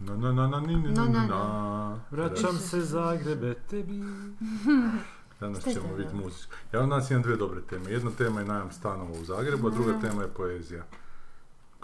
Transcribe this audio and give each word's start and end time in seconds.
Na, 0.00 0.16
na, 0.16 0.32
na, 0.32 0.46
na, 0.46 0.60
ni, 0.60 0.76
ni, 0.76 0.92
Na, 0.92 1.04
na, 1.04 1.26
na. 1.26 2.00
Vraćam 2.10 2.56
se 2.58 2.80
Zagrebe 2.80 3.54
tebi. 3.54 4.02
Danas 5.40 5.64
ćemo 5.64 5.88
vidjeti 5.90 6.14
bilo? 6.14 6.24
muziku. 6.24 6.54
Ja 6.72 6.80
od 6.80 6.88
nas 6.88 7.10
imam 7.10 7.22
dvije 7.22 7.36
dobre 7.36 7.60
teme. 7.60 7.90
Jedna 7.90 8.10
tema 8.18 8.40
je 8.40 8.46
najam 8.46 8.70
stanova 8.72 9.10
u 9.10 9.24
Zagrebu, 9.24 9.68
a 9.68 9.70
druga 9.70 10.00
tema 10.00 10.22
je 10.22 10.28
poezija. 10.28 10.84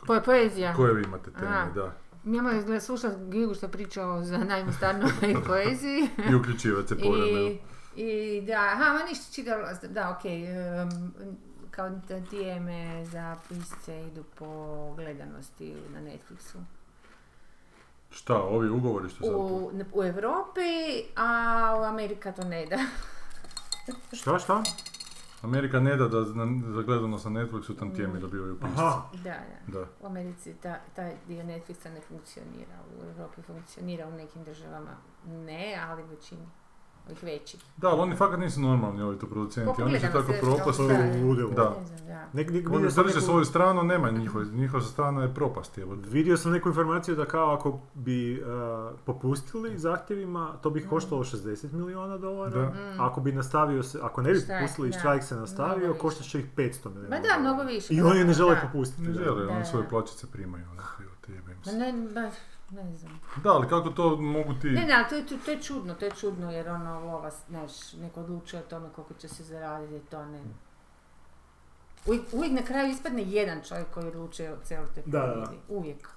Po, 0.06 0.20
poezija. 0.24 0.74
Koje 0.74 0.94
vi 0.94 1.02
imate 1.02 1.30
teme, 1.30 1.46
Aha. 1.46 1.70
da. 1.74 1.92
Mi 2.24 2.36
imamo 2.36 2.58
izgleda 2.58 2.80
slušat 2.80 3.12
Gigu 3.28 3.54
što 3.54 3.68
pričao 3.68 4.24
za 4.24 4.38
najmu 4.38 4.72
stanova 4.72 5.10
i 5.22 5.36
poeziji. 5.46 6.08
I 6.30 6.34
uključivati 6.34 6.88
se 6.88 6.98
povremeno. 6.98 7.48
I, 7.48 7.58
I 7.96 8.42
da, 8.46 8.70
aha, 8.72 8.92
ma 8.92 9.08
ništa 9.08 9.32
čitala, 9.32 9.72
da, 9.88 10.16
okej, 10.18 10.44
em, 10.82 11.12
kao 11.70 11.90
da 11.90 12.20
tijeme 12.20 13.04
za 13.04 13.36
pisce 13.48 14.06
idu 14.06 14.24
po 14.38 14.46
gledanosti 14.96 15.74
na 15.94 16.00
Netflixu. 16.00 16.58
Šta, 18.10 18.36
ovi 18.36 18.68
ugovori 18.70 19.08
što 19.08 19.24
sad... 19.24 19.34
U, 19.34 19.70
u 19.92 20.04
Europi, 20.04 20.70
a 21.16 21.28
u 21.80 21.84
Amerika 21.84 22.32
to 22.32 22.44
ne 22.44 22.66
da. 22.66 22.78
Šta, 24.12 24.38
šta? 24.38 24.62
Amerika 25.42 25.80
ne 25.80 25.96
da 25.96 26.08
da 26.08 26.20
na- 26.20 26.62
za 26.66 26.82
gledanost 26.82 27.24
na 27.24 27.30
Netflixu 27.32 27.78
tam 27.78 27.88
Mm. 27.88 27.94
tijemi 27.94 28.20
dobivaju 28.20 28.60
pisci. 28.60 28.74
Aha. 28.76 29.02
Da, 29.14 29.34
da. 29.66 29.78
Da. 29.78 29.86
U 30.00 30.06
Americi 30.06 30.54
ta, 30.54 30.78
taj 30.94 31.14
dio 31.28 31.42
Netflixa 31.42 31.88
ne 31.88 32.00
funkcionira, 32.00 32.74
u 32.92 33.08
Europi 33.08 33.42
funkcionira, 33.42 34.06
u 34.06 34.12
nekim 34.12 34.44
državama 34.44 34.90
ne, 35.26 35.78
ali 35.82 36.02
u 36.02 36.06
većini 36.06 36.46
ovih 37.06 37.22
većih. 37.22 37.60
Da, 37.76 37.88
ali 37.88 38.00
oni 38.00 38.16
fakat 38.16 38.40
nisu 38.40 38.60
normalni 38.60 39.02
ovi 39.02 39.18
tu 39.18 39.26
Po 39.26 39.32
producenti. 39.32 39.60
Oni 39.82 40.00
će 40.00 40.06
pogledanosti 40.06 40.06
tako 40.08 40.72
to, 40.72 40.88
da. 40.88 41.26
ludilo. 41.26 41.50
Da. 41.50 41.76
Ne 41.80 41.86
znam, 41.86 42.06
da. 42.06 42.26
Nek, 42.32 42.50
nek, 42.50 42.70
Oni 42.70 42.82
drže 42.82 43.02
neku, 43.02 43.20
svoju 43.20 43.44
stranu, 43.44 43.82
nema 43.82 44.10
njihova, 44.10 44.44
njihova 44.44 44.82
strana 44.82 45.22
je 45.22 45.34
propast. 45.34 45.78
Evo. 45.78 45.94
vidio 45.94 46.36
sam 46.36 46.52
neku 46.52 46.68
informaciju 46.68 47.16
da 47.16 47.24
kao 47.24 47.54
ako 47.54 47.80
bi 47.94 48.40
uh, 48.40 48.46
popustili 49.04 49.78
zahtjevima, 49.78 50.52
to 50.62 50.70
bi 50.70 50.80
ih 50.80 50.88
koštalo 50.88 51.24
60 51.24 51.72
milijuna 51.72 52.18
dolara. 52.18 52.60
Da. 52.60 52.68
Mm. 52.68 53.00
Ako 53.00 53.20
bi 53.20 53.32
nastavio 53.32 53.82
se, 53.82 53.98
ako 54.02 54.22
ne 54.22 54.32
bi 54.32 54.38
Štrajk, 54.38 54.60
popustili 54.60 54.88
i 54.88 54.92
štrajk 54.92 55.22
se 55.22 55.36
nastavio, 55.36 55.94
koštat 55.94 56.26
će 56.26 56.40
ih 56.40 56.46
500 56.56 56.88
milijuna 56.88 57.16
Ma 57.16 57.22
da, 57.22 57.40
mnogo 57.40 57.62
više. 57.62 57.94
I 57.94 58.02
oni 58.02 58.24
ne 58.24 58.32
žele 58.32 58.54
Da. 58.54 58.60
popustiti. 58.62 59.02
Ne 59.02 59.12
žele, 59.14 59.44
Da, 59.44 59.50
oni 59.50 59.58
da. 59.60 59.64
svoje 59.64 59.88
plaćice 59.88 60.26
primaju. 60.26 60.64
ono, 60.64 60.82
Ma 61.58 61.64
se. 61.64 61.76
ne, 61.76 61.92
ba, 62.14 62.30
ne 62.70 62.96
znam. 62.96 63.20
Da, 63.36 63.52
ali 63.52 63.68
kako 63.68 63.90
to 63.90 64.16
mogu 64.16 64.54
ti... 64.54 64.68
Ne, 64.68 64.84
ne, 64.84 64.94
ali 64.94 65.04
to 65.08 65.34
je, 65.34 65.40
to 65.40 65.50
je 65.50 65.62
čudno, 65.62 65.94
to 65.94 66.04
je 66.04 66.10
čudno 66.10 66.50
jer 66.50 66.68
ono 66.68 67.00
lova, 67.00 67.30
znaš, 67.48 67.92
neko 67.92 68.20
odlučuje 68.20 68.62
o 68.62 68.66
tome 68.66 68.88
koliko 68.88 69.14
će 69.14 69.28
se 69.28 69.44
zaraditi, 69.44 70.06
to 70.06 70.24
ne. 70.26 70.40
Uvijek, 72.06 72.22
uvijek 72.32 72.52
na 72.52 72.62
kraju 72.62 72.90
ispadne 72.90 73.22
jedan 73.22 73.58
čovjek 73.62 73.86
koji 73.90 74.08
odlučuje 74.08 74.52
o 74.52 74.56
cijeloj 74.64 74.88
toj 74.94 75.02
Da, 75.06 75.18
da. 75.18 75.52
Uvijek. 75.68 76.08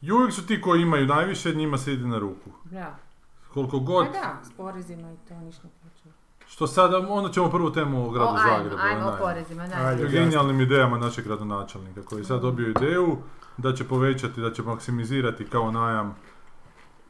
I 0.00 0.12
uvijek 0.12 0.32
su 0.32 0.46
ti 0.46 0.60
koji 0.60 0.82
imaju 0.82 1.06
najviše, 1.06 1.54
njima 1.54 1.78
se 1.78 1.92
ide 1.92 2.06
na 2.06 2.18
ruku. 2.18 2.50
Da. 2.64 2.96
Koliko 3.54 3.78
Pa 3.78 3.84
god, 3.84 4.06
da, 4.06 4.40
s 4.44 4.56
porezima 4.56 5.12
i 5.12 5.16
to 5.28 5.34
ništa 5.34 5.62
ne 5.64 5.70
plaćaju. 5.82 6.12
što 6.48 6.66
sada, 6.66 7.06
onda 7.08 7.30
ćemo 7.32 7.50
prvu 7.50 7.72
temu 7.72 8.06
o 8.06 8.10
gradu 8.10 8.26
O, 8.26 8.36
ajmo, 8.36 8.56
Zagrebu. 8.56 8.82
ajmo 8.82 9.04
o 9.04 9.08
onaj. 9.08 9.20
porezima, 9.20 9.66
da. 9.66 9.74
Ajde. 9.76 10.06
o 10.06 10.08
genijalnim 10.08 10.60
idejama 10.60 10.98
našeg 10.98 11.24
gradonačelnika 11.24 12.02
koji 12.02 12.20
je 12.20 12.24
sad 12.24 12.40
dobio 12.40 12.68
ideju 12.70 13.16
da 13.58 13.72
će 13.72 13.84
povećati, 13.84 14.40
da 14.40 14.52
će 14.52 14.62
maksimizirati 14.62 15.46
kao 15.46 15.70
najam 15.70 16.14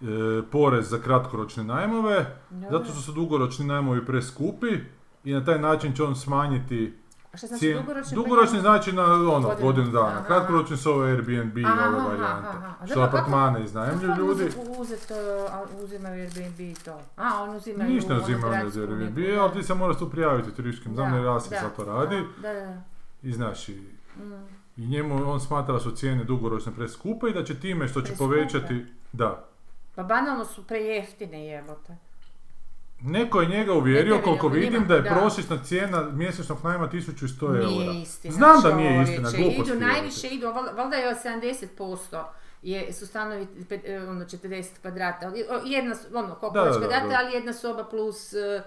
e, 0.01 0.05
porez 0.43 0.89
za 0.89 0.99
kratkoročne 0.99 1.65
najmove, 1.65 2.27
zato 2.63 2.85
što 2.85 2.95
su 2.95 3.13
dugoročni 3.13 3.67
najmovi 3.67 4.07
preskupi 4.07 4.79
i 5.25 5.33
na 5.33 5.45
taj 5.45 5.59
način 5.59 5.93
će 5.93 6.03
on 6.03 6.17
smanjiti 6.17 6.99
šta 7.35 7.47
znači 7.47 7.75
dugoročni? 7.75 8.15
Dugoročni 8.15 8.61
znači 8.61 8.93
na 8.93 9.05
ono, 9.05 9.55
Godinu. 9.57 9.91
dana, 9.91 10.25
kratkoročni 10.25 10.77
su 10.77 10.93
ove 10.93 11.11
Airbnb, 11.11 11.57
Aha, 11.67 11.89
ove 11.89 11.99
varijante, 11.99 12.49
aha. 12.49 12.87
Što 12.87 13.01
apartmane 13.03 13.65
iznajemljuju 13.65 14.09
Kako 14.09 14.21
ljudi. 14.21 14.45
uzet- 14.79 15.11
uh, 15.47 15.55
a, 15.55 15.65
uzimaju 15.77 16.15
Airbnb 16.15 16.61
i 16.61 16.75
to? 16.75 17.01
A, 17.17 17.43
on 17.43 17.57
uzimaju 17.57 17.91
Ništa 17.91 18.15
ne 18.15 18.21
uzimaju 18.21 18.47
od 18.47 18.61
gradsku 18.61 18.81
Airbnb, 18.81 19.19
ali 19.41 19.53
ti 19.53 19.63
se 19.63 19.75
moraš 19.75 19.99
tu 19.99 20.11
prijaviti 20.11 20.51
turističkim, 20.53 20.95
znam 20.95 21.25
Rasim 21.25 21.51
da, 21.51 21.57
sad 21.57 21.77
to 21.77 21.85
radi 21.85 22.23
Da, 22.37 22.53
da, 22.53 22.61
da. 22.61 22.83
i 23.23 23.33
znaš, 23.33 23.69
i, 23.69 23.83
Mm. 24.17 24.56
I 24.77 24.87
njemu 24.87 25.31
on 25.33 25.41
smatra 25.41 25.75
da 25.75 25.81
su 25.81 25.91
cijene 25.91 26.25
dugoročne 26.25 26.73
preskupe 26.73 27.27
i 27.29 27.33
da 27.33 27.45
će 27.45 27.61
time 27.61 27.89
što 27.89 28.01
će 28.01 28.07
Preskupe? 28.07 28.25
povećati, 28.25 28.85
da, 29.13 29.45
Pa 29.95 30.03
banalno 30.03 30.45
su 30.45 30.63
prejeftine 30.67 31.47
jebote. 31.47 31.97
Neko 33.01 33.41
je 33.41 33.49
njega 33.49 33.73
uvjerio, 33.73 34.21
koliko 34.25 34.49
vidim, 34.49 34.73
njima, 34.73 34.87
da 34.87 34.95
je 34.95 35.03
da. 35.03 35.11
prosječna 35.11 35.59
cijena 35.65 36.03
mjesečnog 36.13 36.59
najma 36.65 36.89
1100 36.89 37.47
eura. 37.47 37.67
Nije 37.67 38.03
istina. 38.03 38.35
Znam 38.35 38.63
da 38.63 38.77
nije 38.77 39.03
istina, 39.03 39.31
gluposti. 39.31 39.73
Idu, 39.73 39.81
najviše 39.81 40.29
idu, 40.29 40.47
val- 40.47 40.77
valjda 40.77 40.97
je 40.97 41.15
70% 41.15 42.25
je, 42.63 42.93
su 42.93 43.07
stanovi 43.07 43.47
e, 43.85 43.99
ono, 44.01 44.25
40 44.25 44.65
kvadrata. 44.83 45.33
Jedna, 45.65 45.95
ono, 46.15 46.35
koliko 46.35 46.59
Da, 46.59 46.65
da, 46.65 46.79
kvadrata, 46.79 47.17
ali 47.19 47.35
jedna 47.35 47.53
soba 47.53 47.85
plus 47.85 48.33
e, 48.33 48.63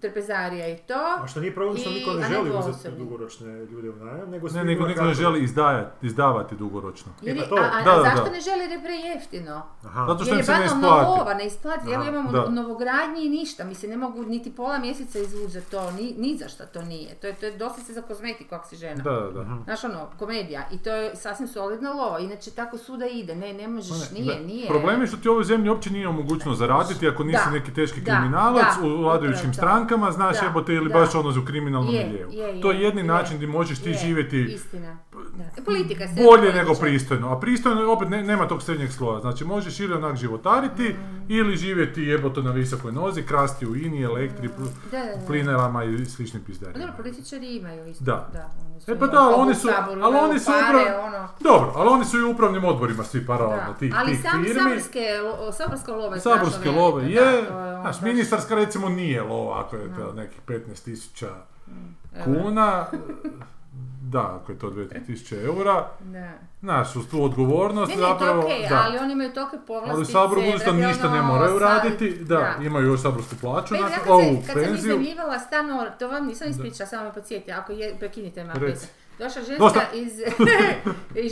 trpezarija 0.00 0.68
i 0.68 0.76
to. 0.76 0.94
A 1.22 1.26
što 1.26 1.40
nije 1.40 1.54
problem 1.54 1.76
što 1.76 1.90
niko 1.90 2.10
ne 2.12 2.28
želi 2.28 2.50
uzeti 2.50 2.96
dugoročne 2.98 3.46
ljude 3.64 3.90
u 3.90 3.96
najam, 3.96 4.30
nego 4.30 4.48
Ne, 4.48 4.64
nego 4.64 4.86
niko 4.86 5.02
ne 5.02 5.14
želi 5.14 5.44
izdajati, 5.44 6.06
izdavati 6.06 6.54
dugoročno. 6.56 7.12
Jer 7.22 7.36
E, 7.36 7.40
pa 7.40 7.46
to. 7.46 7.54
a, 7.54 7.70
a, 7.72 7.82
Da, 7.84 8.02
zašto 8.02 8.24
da. 8.24 8.30
ne 8.30 8.40
želi 8.40 8.60
jer 8.60 8.70
je 8.70 8.82
prejeftino? 8.82 9.62
Aha. 9.84 10.04
Zato 10.06 10.24
što 10.24 10.34
Jer 10.34 10.34
im 10.34 10.38
je 10.38 10.44
se 10.44 10.52
ne 10.52 10.58
banalno 10.58 10.86
isplati. 10.86 11.06
lova, 11.10 11.34
ne 11.34 11.46
isplati. 11.46 11.92
Evo 11.92 12.04
imamo 12.04 12.32
da. 12.32 12.48
novogradnji 12.50 13.22
i 13.22 13.28
ništa. 13.30 13.64
Mislim, 13.64 13.90
ne 13.90 13.96
mogu 13.96 14.22
niti 14.24 14.52
pola 14.52 14.78
mjeseca 14.78 15.18
izvući 15.18 15.48
za 15.48 15.60
to. 15.62 15.90
Ni, 15.90 16.14
ni 16.18 16.36
za 16.36 16.48
šta 16.48 16.66
to 16.66 16.82
nije. 16.82 17.14
To 17.14 17.26
je, 17.26 17.34
to 17.34 17.46
je 17.46 17.52
dosta 17.52 17.80
se 17.80 17.92
za 17.92 18.02
kozmetiku 18.02 18.54
ako 18.54 18.68
si 18.68 18.76
žena. 18.76 19.02
Da, 19.02 19.10
da, 19.10 19.30
da. 19.34 19.58
Znaš 19.64 19.84
ono, 19.84 20.06
komedija. 20.18 20.62
I 20.72 20.78
to 20.78 20.90
je 20.90 21.16
sasvim 21.16 21.48
solidna 21.48 21.92
lova. 21.92 22.18
Inače 22.18 22.50
tako 22.50 22.78
suda 22.78 23.06
ide. 23.06 23.34
Ne, 23.34 23.52
ne 23.52 23.68
možeš, 23.68 24.10
Ne, 24.10 24.20
nije, 24.20 24.40
nije. 24.40 24.68
Problem 24.68 25.00
je 25.00 25.06
što 25.06 25.16
ti 25.16 25.28
u 25.28 25.32
ovoj 25.32 25.44
zemlji 25.44 25.70
uopće 25.70 25.90
nije 25.90 26.08
mogućnost 26.08 26.58
zaraditi 26.58 27.08
ako 27.08 27.24
nisi 27.24 27.50
neki 27.52 27.74
teški 27.74 28.04
kriminalac 28.04 28.66
u 28.82 29.02
vladajućim 29.02 29.54
strankama, 29.54 30.12
znaš 30.12 30.36
jebote 30.42 30.74
ili 30.74 30.88
baš 30.92 31.14
ono 31.14 31.30
u 31.40 31.44
kriminalnom 31.44 31.94
Je, 31.94 32.06
miljeu. 32.06 32.28
je, 32.30 32.54
je, 32.56 32.60
To 32.60 32.70
je 32.72 32.80
jedni 32.80 33.00
je, 33.00 33.04
način 33.04 33.36
gdje 33.36 33.46
možeš 33.46 33.78
ti 33.78 33.90
Je, 33.90 33.98
živjeti 33.98 34.40
Istina. 34.54 34.98
Da. 35.40 35.50
E, 35.56 35.64
Politika 35.64 36.08
se 36.08 36.14
bolje 36.22 36.52
nego 36.52 36.74
pristojno. 36.74 37.28
A 37.28 37.40
pristojno 37.40 37.60
opet 37.86 38.08
ne- 38.08 38.22
nema 38.24 38.48
tog 38.48 38.62
srednjeg 38.62 38.90
sloja. 38.90 39.20
Znači 39.20 39.44
možeš 39.44 39.80
ili 39.80 39.94
onak 39.94 40.16
životariti 40.16 40.88
Mm. 40.90 41.24
ili 41.28 41.56
živjeti 41.56 42.02
jebote 42.02 42.42
na 42.42 42.50
visokoj 42.52 42.92
nozi, 42.92 43.22
krasti 43.22 43.66
u 43.66 43.76
INI, 43.76 44.02
elektri, 44.02 44.48
pl- 44.48 44.68
Da, 44.90 44.98
da, 44.98 45.04
da. 45.06 45.26
plinerama 45.26 45.84
i 45.84 46.04
sličnim 46.06 46.42
Pa 46.42 46.46
pizdarima. 46.46 46.78
dobro, 46.78 46.94
političari 46.96 47.56
imaju 47.56 47.86
isto. 47.86 48.04
Da. 48.04 48.28
oni 48.66 48.80
su 48.80 48.92
E 48.92 48.98
pa 48.98 49.06
da, 49.06 49.20
oni 49.28 49.54
su, 49.54 49.68
Saboru, 49.68 50.00
ali 50.02 50.16
oni 50.18 50.38
su 50.38 50.46
pare, 50.46 50.78
upravo, 50.80 51.06
ono. 51.06 51.28
dobro, 51.40 51.72
ali 51.76 51.88
oni 51.88 52.04
su 52.04 52.18
i 52.18 52.24
u 52.24 52.30
upravnim 52.30 52.64
odborima 52.64 53.04
svi 53.04 53.26
paralelno 53.26 53.74
tih, 53.74 53.94
Ali 53.96 54.12
tih 54.12 54.20
sam 54.22 54.44
firmi. 54.44 54.60
saborske, 54.60 54.98
lo- 55.00 55.52
saborska 55.52 55.92
lova 55.92 56.14
je 56.14 56.20
Saborske 56.20 56.70
love 56.70 57.04
je, 57.04 57.10
je 57.12 57.38
ono 57.50 57.80
znaš, 57.80 57.96
baš- 57.96 58.02
ministarska 58.02 58.54
recimo 58.54 58.88
nije 58.88 59.22
lova 59.22 59.60
ako 59.60 59.76
je 59.76 59.82
nekih 60.14 60.40
15 60.42 60.84
tisuća 60.84 61.28
Evo, 62.16 62.24
kuna, 62.42 62.86
da, 64.10 64.38
ako 64.42 64.52
je 64.52 64.58
to 64.58 64.66
2-3 64.68 65.06
tisuće 65.06 65.36
eura, 65.36 65.88
Da. 66.00 66.32
znaš, 66.60 66.96
uz 66.96 67.08
tu 67.08 67.24
odgovornost 67.24 67.90
Ne, 67.90 67.96
ne, 67.96 68.02
zapravo, 68.02 68.42
da. 68.68 68.82
ali 68.84 68.98
oni 68.98 69.12
imaju 69.12 69.32
tolike 69.32 69.56
povlastice. 69.58 69.92
Ali 69.92 70.02
u 70.02 70.06
Saboru 70.06 70.40
budući 70.42 70.64
da 70.64 70.72
brate, 70.72 70.86
ništa 70.86 71.08
ne 71.08 71.20
ono, 71.20 71.28
moraju 71.28 71.58
raditi, 71.58 72.10
da, 72.14 72.54
imaju 72.60 72.86
još 72.86 73.02
saborsku 73.02 73.34
plaću, 73.40 73.68
Pa 73.70 73.76
ja 73.76 73.82
nakon, 73.82 73.98
kad, 73.98 74.10
ovu 74.10 74.22
se, 74.22 74.46
kad 74.46 74.54
sam 74.54 74.54
penziju. 74.64 74.76
iznajmljivala 74.76 75.38
stan, 75.38 75.70
ono, 75.70 75.90
to 75.90 76.08
vam 76.08 76.26
nisam 76.26 76.48
ispričala, 76.50 76.86
samo 76.86 77.04
me 77.04 77.12
podsjeti, 77.12 77.52
ako 77.52 77.72
je, 77.72 77.94
prekinite 77.98 78.44
me. 78.44 78.54
Reci. 78.54 78.86
je- 78.86 78.90
Došla 79.18 79.42
ženska 79.42 79.58
Dosta. 79.58 79.80
iz, 79.94 80.12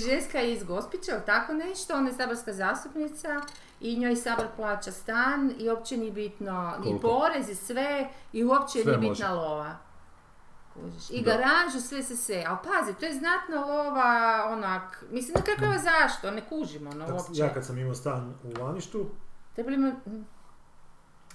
ženska 0.06 0.40
iz 0.40 0.64
Gospića, 0.64 1.12
ili 1.12 1.20
tako 1.26 1.52
nešto, 1.54 1.94
ona 1.94 2.08
je 2.08 2.14
saborska 2.14 2.52
zastupnica 2.52 3.40
i 3.80 3.96
njoj 3.96 4.16
Sabor 4.16 4.46
plaća 4.56 4.92
stan 4.92 5.52
i 5.58 5.70
uopće 5.70 5.96
nije 5.96 6.12
bitno, 6.12 6.74
i 6.76 6.82
Koliko? 6.82 7.00
porez 7.00 7.48
i 7.48 7.54
sve, 7.56 8.08
i 8.32 8.44
uopće 8.44 8.72
Sve 8.74 8.84
nije 8.86 8.96
može. 8.98 9.10
bitna 9.10 9.32
lova. 9.34 9.76
I 11.10 11.22
garažu, 11.22 11.80
sve 11.80 12.02
se 12.02 12.16
sve. 12.16 12.44
Ali 12.48 12.58
pazi, 12.64 12.98
to 12.98 13.06
je 13.06 13.12
znatna 13.12 13.64
lova, 13.64 14.44
onak, 14.50 15.04
mislim, 15.10 15.34
na 15.34 15.42
kako 15.42 15.72
je 15.72 15.78
zašto, 15.78 16.30
ne 16.30 16.48
kužimo, 16.48 16.90
ono, 16.90 17.14
uopće. 17.14 17.32
Ja 17.34 17.54
kad 17.54 17.66
sam 17.66 17.78
imao 17.78 17.94
stan 17.94 18.34
u 18.44 18.62
Laništu, 18.62 19.10
Trebali 19.54 19.76
ima... 19.76 19.92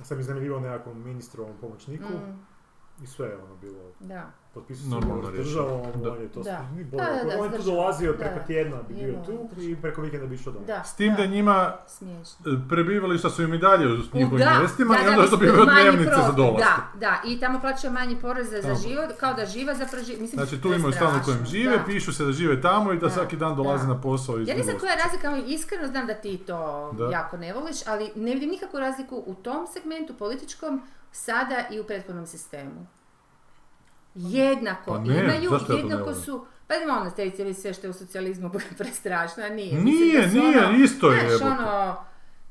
sam 0.04 0.20
iznajmljivao 0.20 0.60
nekakvom 0.60 1.04
ministrovom 1.04 1.58
pomoćniku 1.62 2.04
Mm, 2.14 2.46
i 3.04 3.08
sve 3.08 3.28
je 3.28 3.38
ono 3.38 3.56
bilo 3.56 3.92
da. 4.00 4.32
Potpisao 4.54 4.90
sam 4.92 4.98
ugovor 5.00 5.26
s 5.26 5.38
državom, 5.38 5.82
Da. 5.96 6.12
on 6.12 6.22
je 6.22 6.28
to 6.28 6.42
Da. 6.42 6.66
Da, 6.84 6.98
da, 6.98 7.04
da, 7.26 7.40
on 7.40 7.46
je 7.46 7.58
tu 7.58 7.64
dolazio 7.64 8.12
Da, 8.12 8.18
preko 8.18 8.40
tjedna 8.48 8.78
bi 8.80 8.94
bio 8.96 9.14
tu 9.26 9.62
i 9.62 9.76
preko 9.76 10.02
vikenda 10.02 10.28
bi 10.28 10.36
išao 10.36 10.54
doma. 10.54 10.66
Da, 10.66 10.84
S 10.84 10.94
tim 10.94 11.16
da 11.16 11.26
njima 11.26 11.74
smiješno. 11.88 12.46
e, 12.48 12.70
prebivališta 12.70 13.30
su 13.30 13.44
im 13.44 13.54
i 13.54 13.58
dalje 13.58 13.88
u 13.88 13.98
njihovim 14.14 14.30
mjestima 14.60 14.96
da, 14.96 15.02
i 15.02 15.06
da, 15.06 15.12
onda 15.12 15.28
dobivaju 15.28 15.66
manji 15.66 15.82
dnevnice 15.84 16.16
za 16.18 16.32
dolazke. 16.34 16.64
Da, 16.94 17.00
da, 17.00 17.22
i 17.26 17.40
tamo 17.40 17.60
plaćaju 17.60 17.94
manji 17.94 18.16
porez 18.18 18.50
za, 18.50 18.56
za 18.58 18.62
Tamo. 18.64 18.76
život, 18.78 19.10
kao 19.14 19.34
da 19.34 19.46
živa 19.46 19.74
zapravo 19.76 20.04
živa. 20.04 20.22
Mislim, 20.22 20.40
Znači 20.40 20.62
tu 20.62 20.68
imaju 20.70 20.94
stan 20.94 21.16
u 21.16 21.26
kojem 21.26 21.46
žive, 21.46 21.78
da. 21.78 21.84
pišu 21.84 22.14
se 22.14 22.26
da 22.26 22.32
žive 22.32 22.62
tamo 22.62 22.94
i 22.94 22.98
da 22.98 23.02
Da, 23.02 23.10
svaki 23.10 23.38
dan 23.38 23.56
dolaze 23.56 23.84
da. 23.84 23.94
na 23.94 24.02
posao 24.02 24.40
iz 24.40 24.48
Ja 24.48 24.56
ne 24.56 24.64
znam 24.64 24.80
koja 24.80 24.92
je 24.92 24.98
razlika, 24.98 25.38
iskreno 25.48 25.88
znam 25.88 26.08
da 26.08 26.14
ti 26.14 26.38
to 26.38 26.60
jako 27.12 27.38
ne 27.38 27.54
voliš, 27.54 27.78
ali 27.88 28.12
ne 28.16 28.34
vidim 28.34 28.50
nikakvu 28.50 28.80
razliku 28.80 29.24
u 29.26 29.34
tom 29.36 29.68
segmentu 29.68 30.14
političkom 30.16 30.82
sada 31.12 31.64
i 31.72 31.80
u 31.80 31.84
prethodnom 31.84 32.28
sistemu. 32.28 32.88
Jednako 34.16 34.92
Pa 34.92 35.00
ne, 35.00 35.20
imaju, 35.20 35.50
zašto 35.50 35.74
ja 35.74 35.78
jednako 35.78 36.04
volim? 36.04 36.22
su, 36.22 36.46
Pa 36.68 36.76
ima 36.76 37.00
ono 37.02 37.12
te 37.12 37.30
cijeli 37.30 37.54
sve 37.54 37.74
što 37.74 37.88
je 37.88 37.92
u 37.92 37.94
socijalizmu 37.94 38.52
prestrašno, 38.78 39.44
a 39.44 39.50
nije. 39.50 39.74
Nije, 39.74 39.84
Mislim 39.84 40.22
da 40.22 40.30
su 40.30 40.36
nije, 40.38 40.66
ono, 40.66 40.78
isto 40.78 41.12
je, 41.12 41.38
Znaš, 41.38 41.42
ono, 41.52 41.96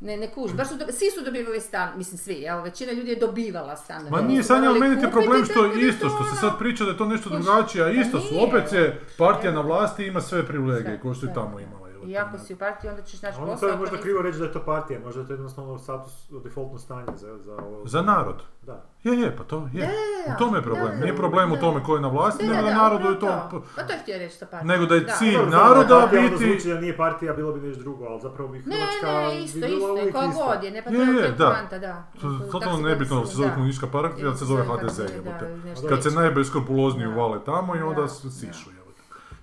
ne, 0.00 0.16
ne 0.16 0.30
kuži, 0.30 0.54
baš 0.54 0.68
su, 0.68 0.76
do- 0.76 0.86
svi 0.88 1.10
su 1.10 1.24
dobivali 1.24 1.60
stan, 1.60 1.88
mislim 1.96 2.18
svi, 2.18 2.34
jel, 2.34 2.62
većina 2.62 2.92
ljudi 2.92 3.10
je 3.10 3.16
dobivala 3.16 3.76
stan. 3.76 4.06
Ma 4.10 4.20
nije 4.20 4.42
Sanja, 4.42 4.68
ali 4.68 4.80
meni 4.80 5.00
ti 5.00 5.06
problem 5.10 5.44
što 5.44 5.64
je 5.64 5.88
isto, 5.88 6.08
što 6.08 6.24
se 6.24 6.40
sad 6.40 6.58
priča 6.58 6.84
da 6.84 6.90
je 6.90 6.96
to 6.96 7.04
nešto 7.06 7.30
drugačije, 7.30 7.84
a 7.84 7.86
pa 7.86 7.92
isto 7.92 8.20
su, 8.20 8.34
opet 8.48 8.72
je 8.72 9.00
partija 9.18 9.52
na 9.52 9.60
vlasti 9.60 10.04
i 10.04 10.08
ima 10.08 10.20
sve 10.20 10.46
privilegije, 10.46 10.90
Sve, 10.90 11.00
kao 11.02 11.14
što 11.14 11.26
je 11.26 11.32
sve, 11.32 11.34
tamo 11.34 11.52
sve. 11.54 11.62
imala. 11.62 11.81
I 12.04 12.18
ako 12.18 12.38
si 12.38 12.54
u 12.54 12.58
partiji, 12.58 12.90
onda 12.90 13.02
ćeš 13.02 13.22
naći 13.22 13.36
Ono 13.36 13.46
to 13.46 13.52
posao. 13.52 13.68
je 13.68 13.76
možda 13.76 13.92
nisi- 13.92 14.02
krivo 14.02 14.22
reći 14.22 14.38
da 14.38 14.44
je 14.44 14.52
to 14.52 14.60
partija, 14.60 15.00
možda 15.00 15.20
je 15.20 15.26
to 15.26 15.32
jednostavno 15.32 15.78
status, 15.78 16.12
defaultno 16.34 16.78
stanje 16.78 17.06
za, 17.14 17.38
za 17.38 17.52
ovo. 17.54 17.82
Za 17.86 18.02
narod. 18.02 18.42
Da. 18.62 18.84
Je, 19.02 19.12
je, 19.14 19.36
pa 19.36 19.44
to 19.44 19.68
je. 19.72 19.86
Da, 20.26 20.34
U 20.34 20.38
tome 20.38 20.58
je 20.58 20.62
problem. 20.62 20.86
da, 20.86 20.92
da, 20.92 21.00
Nije 21.00 21.16
problem 21.16 21.52
u 21.52 21.54
da. 21.54 21.60
tome 21.60 21.82
ko 21.82 21.94
je 21.94 22.00
na 22.00 22.08
vlasti, 22.08 22.46
Da, 22.46 22.52
nego 22.52 22.62
da, 22.62 22.68
da 22.68 22.74
da, 22.74 22.82
narodu 22.82 23.08
je 23.08 23.18
to... 23.20 23.62
Pa 23.76 23.82
to 23.82 23.92
je 23.92 23.98
htio 23.98 24.18
reći 24.18 24.36
sa 24.36 24.46
partijom. 24.46 24.68
Nego 24.68 24.86
da 24.86 24.94
je 24.94 25.00
Da. 25.00 25.12
cilj 25.12 25.38
naroda 25.50 25.96
onda 25.96 26.06
biti- 26.12 26.36
zvuči 26.38 26.68
da 26.68 26.80
nije 26.80 26.96
partija, 26.96 27.32
bilo 27.32 27.52
bi 27.52 27.60
nešto 27.60 27.82
drugo, 27.82 28.04
ali 28.04 28.20
zapravo 28.20 28.48
bi 28.48 28.58
Ne, 28.58 28.76
Hrvatska 28.76 29.06
ne, 29.08 29.40
isto, 29.40 29.54
bi 29.56 29.60
bila 29.60 29.76
isto, 29.78 29.92
uvijek 29.92 30.12
koja 30.12 30.26
god 30.28 30.64
je, 30.64 30.70
ne 30.70 30.82
pa 30.84 30.90
Je, 30.90 30.96
to 30.96 31.02
je 31.02 31.08
je, 31.08 31.22
je 31.22 31.30
da. 31.32 31.46
poanta, 31.46 31.78
da. 31.78 32.04
Je 32.14 32.50
totalno 32.50 32.78
nebitno 32.80 33.20
da 33.20 33.26
se 33.26 33.34
zove 33.34 33.48
da. 33.48 33.54
komunistička 33.54 33.86
partija, 33.88 34.30
da 34.30 34.36
se 34.36 34.44
zove 34.44 34.64
Ili 34.64 34.78
HDZ, 34.78 34.98
da, 34.98 35.48
nešto 35.64 35.88
Kad 35.88 36.02
se 36.02 36.10
najbeskrupulozniji 36.10 37.06
Da. 37.06 37.12
uvale 37.12 37.38
tamo 37.44 37.76
i 37.76 37.82
onda 37.82 38.00
Da, 38.02 38.08
se 38.08 38.26
da. 38.26 38.32
sišu. 38.32 38.70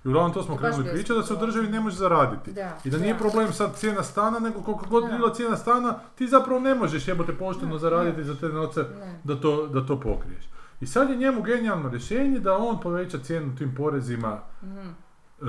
I 0.04 0.08
uglavnom 0.08 0.32
to 0.32 0.42
smo 0.42 0.54
To 0.54 0.60
krenuli 0.60 0.84
pričati 0.84 1.12
da 1.12 1.22
se 1.22 1.34
u 1.34 1.36
državi 1.36 1.68
ne 1.68 1.80
može 1.80 1.96
zaraditi. 1.96 2.52
Da, 2.52 2.78
I 2.84 2.90
da 2.90 2.98
nije 2.98 3.12
da. 3.12 3.18
problem 3.18 3.52
sad 3.52 3.76
cijena 3.76 4.02
stana, 4.02 4.38
nego 4.38 4.60
koliko 4.60 4.86
god 4.86 5.04
Da. 5.04 5.10
bila 5.10 5.34
cijena 5.34 5.56
stana, 5.56 5.94
ti 6.14 6.28
zapravo 6.28 6.60
ne 6.60 6.74
možeš 6.74 7.08
jebote 7.08 7.32
pošteno 7.34 7.78
zaraditi 7.78 8.24
za 8.24 8.34
te 8.34 8.48
novce 8.48 8.80
Ne. 8.80 9.20
da 9.24 9.36
to, 9.36 9.66
da 9.66 9.86
to 9.86 10.00
pokriješ. 10.00 10.44
I 10.80 10.86
sad 10.86 11.10
je 11.10 11.16
njemu 11.16 11.42
genijalno 11.42 11.88
rješenje 11.88 12.38
da 12.38 12.56
on 12.56 12.80
poveća 12.80 13.18
cijenu 13.18 13.56
tim 13.56 13.74
porezima 13.74 14.38
Mhm. 14.62 14.78
e, 14.78 15.44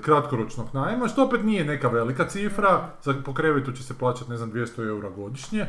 kratkoročnog 0.00 0.66
najma, 0.72 1.08
što 1.08 1.24
opet 1.24 1.42
nije 1.42 1.64
neka 1.64 1.88
velika 1.88 2.26
cifra, 2.26 2.88
za, 3.02 3.14
po 3.24 3.34
krevetu 3.34 3.72
će 3.72 3.82
se 3.82 3.94
plaćati, 3.94 4.30
ne 4.30 4.36
znam, 4.36 4.52
200 4.52 4.88
eura 4.88 5.10
godišnje, 5.10 5.66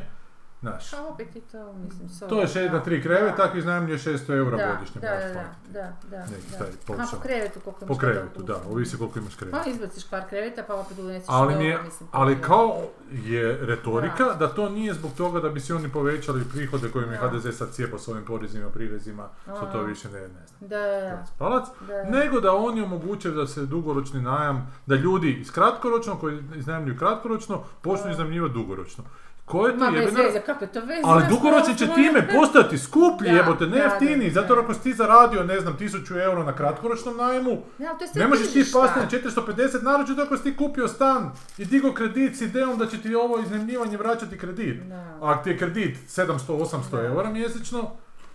znaš. 0.65 0.93
A 0.93 1.05
opet 1.05 1.35
je 1.35 1.41
to, 1.43 1.73
mislim, 1.75 2.09
s 2.09 2.19
To 2.19 2.41
je 2.41 2.47
šest 2.47 2.73
na 2.73 2.79
tri 2.79 3.01
krevet, 3.01 3.29
Da. 3.29 3.35
tako 3.37 3.57
iznajmljuje 3.57 3.97
600 3.99 4.29
eura 4.31 4.57
Da, 4.57 4.67
godišnje. 4.69 5.01
da, 5.01 5.09
da, 5.09 5.33
da, 5.33 5.43
da, 5.71 5.93
da, 6.09 6.25
Neki 6.25 6.51
da. 6.51 6.57
taj 6.57 6.67
posao. 6.87 7.05
po 7.11 7.19
krevetu 7.19 7.59
koliko 7.59 7.79
imaš 7.79 7.87
Po 7.89 7.97
krevetu, 7.97 8.43
da, 8.43 8.55
ovisi 8.65 8.97
koliko 8.97 9.19
imaš 9.19 9.35
kreveta. 9.35 9.57
Pa 9.59 9.69
izbaciš 9.69 10.03
par 10.05 10.23
kreveta, 10.29 10.63
pa 10.63 10.73
opet 10.75 10.99
uneseš 10.99 11.29
Ali, 11.29 11.53
do, 11.53 11.59
mi 11.59 11.65
je, 11.65 11.81
mislim, 11.81 12.09
ali 12.11 12.35
pa- 12.35 12.41
kao 12.41 12.81
je 13.13 13.57
retorika 13.61 14.23
da. 14.29 14.47
to 14.47 14.69
nije 14.69 14.93
zbog 14.93 15.11
toga 15.13 15.39
da 15.39 15.49
bi 15.49 15.59
si 15.59 15.73
oni 15.73 15.89
povećali 15.89 16.43
prihode 16.45 16.89
kojim 16.89 17.11
je 17.11 17.17
Da. 17.17 17.29
HDZ 17.29 17.51
sad 17.51 17.71
cijepa 17.71 17.97
s 17.99 18.07
ovim 18.07 18.25
porezima, 18.25 18.69
prirezima, 18.69 19.27
što 19.47 19.65
to 19.65 19.81
više 19.81 20.09
ne, 20.09 20.19
ne 20.19 20.27
znam. 20.47 20.59
Da, 20.61 20.77
da, 20.79 20.99
da. 21.01 21.25
Palac, 21.37 21.65
Da. 21.81 22.03
nego 22.03 22.39
da 22.39 22.53
oni 22.53 22.81
omogućuju 22.81 23.33
da 23.33 23.47
se 23.47 23.65
dugoročni 23.65 24.21
najam, 24.21 24.55
da 24.85 24.95
ljudi 24.95 25.33
iz 25.33 25.51
kratkoročno, 25.51 26.15
koji 26.15 26.43
iznajmljuju 26.55 26.97
kratkoročno, 26.97 27.63
počnu 27.81 28.05
Da. 28.05 28.11
iznajmljivati 28.11 28.53
dugoročno. 28.53 29.03
Koje 29.45 29.73
to 29.73 29.79
Ma 29.79 29.91
bez 29.91 30.01
jebena- 30.01 30.23
veze, 30.23 30.41
kako 30.41 30.63
je 30.63 30.71
to 30.71 30.79
veze? 30.81 31.01
Ali 31.03 31.23
dugoročno 31.29 31.73
će 31.73 31.87
to- 31.87 31.93
time 31.95 32.27
postati 32.29 32.77
skuplji, 32.77 33.29
Da, 33.31 33.35
jebote, 33.35 33.65
ne 33.65 33.71
da, 33.71 33.83
jeftiniji, 33.83 34.31
da, 34.31 34.41
zato 34.41 34.53
ako 34.55 34.73
si 34.73 34.81
ti 34.81 34.93
zaradio, 34.93 35.43
ne 35.43 35.59
znam, 35.59 35.73
1000 35.75 36.19
eura 36.19 36.43
na 36.43 36.53
kratkoročnom 36.53 37.17
najmu, 37.17 37.51
Ne, 37.77 37.87
to 37.89 38.03
je 38.03 38.07
sve 38.07 38.21
ne 38.21 38.27
možeš 38.27 38.53
ti 38.53 38.63
spasti 38.63 38.99
na 38.99 39.05
450, 39.07 39.83
naročito 39.83 40.21
ako 40.21 40.37
si 40.37 40.43
ti 40.43 40.57
kupio 40.57 40.87
stan 40.87 41.31
i 41.57 41.65
digo 41.65 41.93
kredit 41.93 42.37
s 42.37 42.41
idejom 42.41 42.77
da 42.77 42.87
će 42.87 42.97
ti 42.97 43.15
ovo 43.15 43.39
iznajmljivanje 43.39 43.97
vraćati 43.97 44.37
kredit. 44.37 44.83
Da. 44.83 44.95
A 44.95 45.31
ako 45.31 45.43
ti 45.43 45.49
je 45.49 45.57
kredit 45.57 45.97
700-800 46.07 46.67
Da. 46.91 47.01
eura 47.03 47.29
mjesečno, 47.29 47.91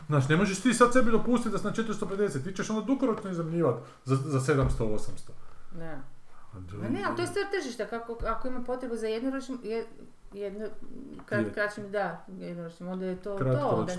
Znaš, 0.08 0.28
ne 0.28 0.36
možeš 0.36 0.60
ti 0.60 0.74
sad 0.74 0.92
sebi 0.92 1.10
dopustiti 1.10 1.50
da 1.50 1.58
si 1.58 1.64
na 1.64 1.72
450, 1.72 2.44
ti 2.44 2.52
ćeš 2.52 2.70
onda 2.70 2.82
dugoročno 2.82 3.30
iznajmljivati 3.30 3.78
za, 4.04 4.16
za 4.16 4.54
700-800. 4.54 5.30
Da. 5.72 5.98
Ma 6.72 6.88
ne, 6.88 7.04
ali 7.06 7.16
to 7.16 7.22
je 7.22 7.28
stvar 7.28 7.44
tržišta, 7.52 7.86
kako, 7.86 8.18
ako 8.26 8.48
ima 8.48 8.60
potrebu 8.60 8.96
za 8.96 9.06
jednoročnim, 9.06 9.58
je, 9.62 9.86
jedno, 10.32 10.66
krat, 11.24 11.40
Je. 11.40 11.52
kraćim, 11.52 11.90
da, 11.90 12.24
jednoročnim, 12.28 12.88
onda 12.88 13.06
je 13.06 13.16
to 13.16 13.30
to, 13.30 13.44
da, 13.44 13.50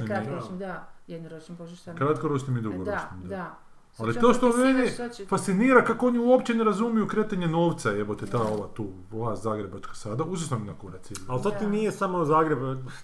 kratkoročnim, 0.05 0.57
da, 0.59 0.87
jednoročnim, 1.07 1.57
bože 1.57 1.75
šta 1.75 1.91
mi- 1.93 1.97
Kratkoročnim 1.97 2.57
i 2.57 2.61
Da, 2.61 2.63
dugoročnim. 2.63 3.21
da. 3.23 3.55
Sad 3.91 4.05
Ali 4.05 4.15
to 4.15 4.33
što 4.33 4.49
mene 4.49 4.85
fascinira 5.27 5.83
kako 5.83 6.07
oni 6.07 6.19
uopće 6.19 6.53
ne 6.53 6.63
razumiju 6.63 7.07
kretanje 7.07 7.47
novca, 7.47 7.89
jebote 7.89 8.25
ta 8.25 8.39
ova 8.39 8.67
tu 8.67 8.87
vlast 9.11 9.43
zagrebačka 9.43 9.93
sada, 9.93 10.23
užasno 10.23 10.59
mi 10.59 10.65
na 10.65 10.73
kurac. 10.73 11.11
Ali 11.27 11.43
to 11.43 11.49
ti 11.51 11.57
Da. 11.61 11.69
nije 11.69 11.91
samo 11.91 12.25
Zagreb, 12.25 12.59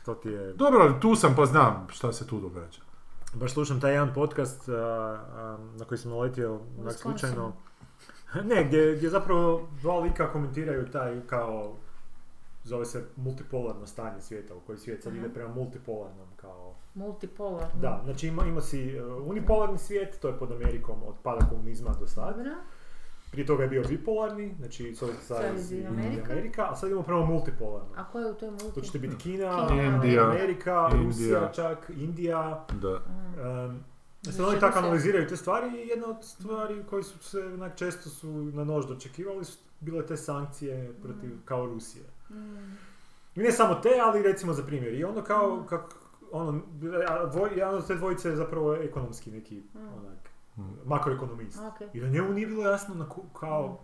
to 0.05 0.13
ti 0.13 0.29
je... 0.29 0.53
Dobro, 0.53 0.79
ali 0.79 0.99
tu 0.99 1.15
sam 1.15 1.35
pa 1.35 1.45
znam 1.45 1.87
šta 1.89 2.13
se 2.13 2.27
tu 2.27 2.39
događa. 2.39 2.81
Baš 3.33 3.53
slušam 3.53 3.81
taj 3.81 3.91
jedan 3.91 4.13
podcast 4.13 4.69
a, 4.69 4.73
a, 4.73 5.57
na 5.75 5.85
koji 5.85 5.97
sam 5.97 6.11
naletio 6.11 6.59
slučajno. 6.91 7.53
Ne, 8.43 8.63
gdje, 8.63 8.95
gdje 8.95 9.09
zapravo 9.09 9.67
dva 9.81 9.99
lika 9.99 10.31
komentiraju 10.31 10.87
taj 10.87 11.21
kao 11.21 11.75
zove 12.67 12.85
se 12.85 13.03
multipolarno 13.15 13.87
stanje 13.87 14.21
svijeta 14.21 14.55
u 14.55 14.59
koji 14.59 14.77
svijet 14.77 15.03
sad 15.03 15.13
Aha. 15.13 15.19
ide 15.21 15.33
prema 15.33 15.53
multipolarnom 15.53 16.27
kao 16.35 16.75
Multipolar. 16.93 17.65
da, 17.81 18.01
znači 18.03 18.27
ima, 18.27 18.45
ima 18.45 18.61
si 18.61 18.99
uh, 18.99 19.27
unipolarni 19.29 19.77
svijet, 19.77 20.19
to 20.21 20.27
je 20.27 20.37
pod 20.37 20.51
Amerikom 20.51 20.95
od 21.07 21.15
pada 21.23 21.45
komunizma 21.49 21.91
do 21.99 22.07
sad. 22.07 22.37
Dobro. 22.37 22.51
Prije 23.31 23.45
toga 23.45 23.63
je 23.63 23.69
bio 23.69 23.83
bipolarni, 23.89 24.55
znači 24.59 24.95
Sovjetski 24.95 25.25
savez 25.25 25.71
i 25.71 25.85
Amerika. 25.85 26.31
Amerika. 26.31 26.67
A 26.69 26.75
sad 26.75 26.89
idemo 26.89 27.03
prema 27.03 27.25
multipolarnom. 27.25 27.91
A 27.97 28.11
ko 28.11 28.19
je 28.19 28.31
u 28.31 28.33
toj 28.33 28.49
multi? 28.49 28.73
To 28.73 28.81
će 28.81 28.99
biti 28.99 29.15
Kina, 29.17 29.67
Kina, 29.67 29.83
Indija, 29.83 30.29
Amerika, 30.29 30.89
Indija. 30.93 31.07
Rusija 31.07 31.51
čak, 31.51 31.91
Indija, 31.95 32.65
Da. 32.81 32.93
Um, 33.65 33.79
sad 34.21 34.45
oni 34.45 34.59
tako 34.59 34.79
analiziraju 34.79 35.27
te 35.27 35.37
stvari 35.37 35.67
i 35.83 35.87
jedna 35.87 36.07
od 36.07 36.17
stvari 36.21 36.83
koji 36.89 37.03
su 37.03 37.19
se 37.19 37.39
onak 37.39 37.75
često 37.75 38.09
su 38.09 38.27
na 38.31 38.63
nož 38.63 38.85
dočekivali 38.85 39.45
su 39.45 39.57
bile 39.79 40.05
te 40.05 40.17
sankcije 40.17 40.93
protiv 41.03 41.31
kao 41.45 41.65
Rusije. 41.65 42.05
Mm. 42.29 42.77
I 43.35 43.39
ne 43.39 43.51
samo 43.51 43.75
te, 43.75 43.89
ali 44.01 44.23
recimo 44.23 44.53
za 44.53 44.63
primjer. 44.63 44.93
I 44.93 45.03
onda 45.03 45.23
kao, 45.23 45.63
kak, 45.69 45.95
ono, 46.31 46.61
dvoj, 47.27 47.49
jedan 47.51 47.75
od 47.75 47.87
te 47.87 47.95
dvojice 47.95 48.29
je 48.29 48.35
zapravo 48.35 48.75
ekonomski 48.75 49.31
neki, 49.31 49.63
Mm. 49.73 49.79
onak, 49.79 50.29
Mm. 50.57 50.61
makroekonomist. 50.85 51.59
Ok. 51.59 51.81
I 51.93 51.99
da 52.01 52.07
njemu 52.07 52.29
nije 52.29 52.47
bilo 52.47 52.63
jasno 52.63 52.95
na 52.95 53.09
ku- 53.09 53.23
kao, 53.29 53.79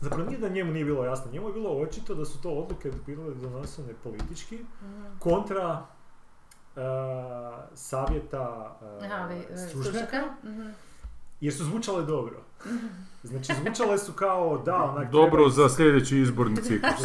zapravo 0.00 0.24
nije 0.24 0.38
da 0.38 0.48
njemu 0.48 0.72
nije 0.72 0.84
bilo 0.84 1.04
jasno, 1.04 1.32
njemu 1.32 1.46
je 1.46 1.52
bilo 1.52 1.70
očito 1.72 2.14
da 2.14 2.24
su 2.24 2.42
to 2.42 2.50
odluke 2.50 2.92
bile 3.06 3.34
donosene 3.34 3.94
politički 3.94 4.56
Mm. 4.56 5.18
kontra 5.18 5.86
uh, 6.76 6.82
savjeta 7.74 8.76
uh, 8.80 9.68
stručnjaka? 9.68 10.22
Mhm. 10.44 10.68
jer 11.40 11.54
su 11.54 11.64
zvučale 11.64 12.02
dobro. 12.02 12.36
Znači, 13.22 13.52
zvučale 13.62 13.98
su 13.98 14.12
kao, 14.12 14.62
da, 14.64 14.82
onak... 14.82 15.10
Dobro 15.10 15.50
treba- 15.50 15.50
za 15.50 15.68
sljedeći 15.68 16.18
izborni 16.18 16.56
ciklus. 16.56 17.02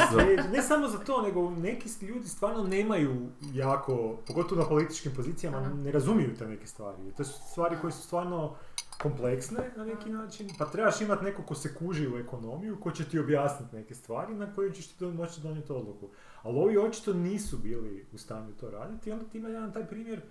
Ne 0.54 0.62
samo 0.62 0.88
za 0.88 0.98
to, 0.98 1.21
nego 1.21 1.50
neki 1.50 2.05
ljudi 2.05 2.27
stvarno 2.27 2.63
nemaju 2.63 3.15
jako, 3.53 4.17
pogotovo 4.27 4.62
na 4.62 4.67
političkim 4.67 5.12
pozicijama, 5.15 5.58
Aha. 5.58 5.74
ne 5.74 5.91
razumiju 5.91 6.36
te 6.39 6.48
neke 6.48 6.67
stvari. 6.67 6.98
To 7.17 7.24
su 7.24 7.34
stvari 7.51 7.75
koje 7.82 7.91
su 7.91 8.01
stvarno 8.01 8.55
kompleksne 9.01 9.72
na 9.75 9.86
neki 9.86 10.10
način, 10.10 10.50
pa 10.58 10.65
trebaš 10.65 11.01
imati 11.01 11.25
neko 11.25 11.41
ko 11.41 11.55
se 11.55 11.74
kuži 11.75 12.08
u 12.08 12.17
ekonomiju, 12.17 12.79
ko 12.79 12.91
će 12.91 13.05
ti 13.05 13.20
objasniti 13.20 13.75
neke 13.75 13.96
stvari 13.96 14.36
na 14.36 14.53
koje 14.53 14.74
ćeš 14.74 14.88
ti 14.88 15.05
moći 15.05 15.41
donijeti 15.41 15.72
odluku. 15.72 16.10
Ali 16.43 16.60
ovi 16.60 16.77
očito 16.77 17.13
nisu 17.13 17.58
bili 17.58 18.05
u 18.13 18.17
stanju 18.17 18.53
to 18.60 18.70
raditi 18.72 19.10
i 19.10 19.13
onda 19.13 19.25
ti 19.25 19.38
ima 19.38 19.50
jedan 19.50 19.74
taj 19.74 19.88
primjer 19.88 20.22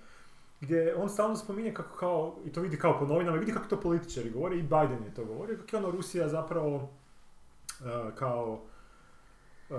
gdje 0.60 0.94
on 0.96 1.08
stalno 1.08 1.36
spominje 1.36 1.74
kako 1.74 1.96
kao, 1.96 2.36
i 2.44 2.52
to 2.52 2.60
vidi 2.60 2.78
kao 2.78 2.98
po 2.98 3.06
novinama, 3.06 3.36
vidi 3.36 3.52
kako 3.52 3.68
to 3.68 3.80
političari 3.80 4.30
govore, 4.30 4.56
i 4.56 4.62
Biden 4.62 5.04
je 5.04 5.14
to 5.14 5.24
govorio, 5.24 5.56
kako 5.58 5.76
je 5.76 5.82
ono 5.84 5.90
Rusija 5.90 6.28
zapravo 6.28 6.74
uh, 6.76 6.88
kao 8.14 8.62
uh, 9.70 9.76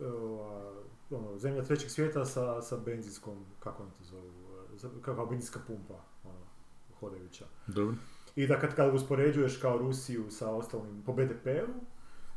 uh, 0.00 1.18
ono, 1.18 1.38
zemlja 1.38 1.62
trećeg 1.64 1.90
svijeta 1.90 2.24
sa, 2.24 2.62
sa 2.62 2.76
benzinskom, 2.76 3.44
kako 3.60 3.82
on 3.82 3.90
to 3.90 4.04
zovu, 4.04 4.32
uh, 4.96 5.02
kao 5.02 5.26
benzinska 5.26 5.60
pumpa, 5.66 5.94
ono, 6.24 6.44
hodajuća. 7.00 7.44
Dobro. 7.66 7.94
I 8.36 8.46
da 8.46 8.60
kad, 8.60 8.74
kad 8.74 8.94
uspoređuješ 8.94 9.56
kao 9.56 9.78
Rusiju 9.78 10.30
sa 10.30 10.50
ostalim 10.50 11.02
po 11.06 11.12
BDP-u, 11.12 11.72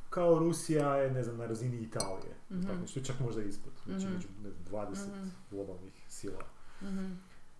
kao 0.10 0.40
Rusija 0.40 0.96
je, 0.96 1.12
ne 1.12 1.24
znam, 1.24 1.38
na 1.38 1.46
razini 1.46 1.78
Italije. 1.78 2.36
Mhm. 2.52 2.62
Tako, 2.62 2.88
što 2.88 3.00
je 3.00 3.04
čak 3.04 3.20
možda 3.20 3.42
ispod, 3.44 3.74
znači 3.86 4.06
Mhm. 4.06 4.14
među 4.14 4.28
ne 4.44 4.50
znam, 4.52 4.64
20 4.66 5.08
Mhm. 5.18 5.28
globalnih 5.52 5.94
sila. 6.08 6.44
Mhm. 6.82 7.12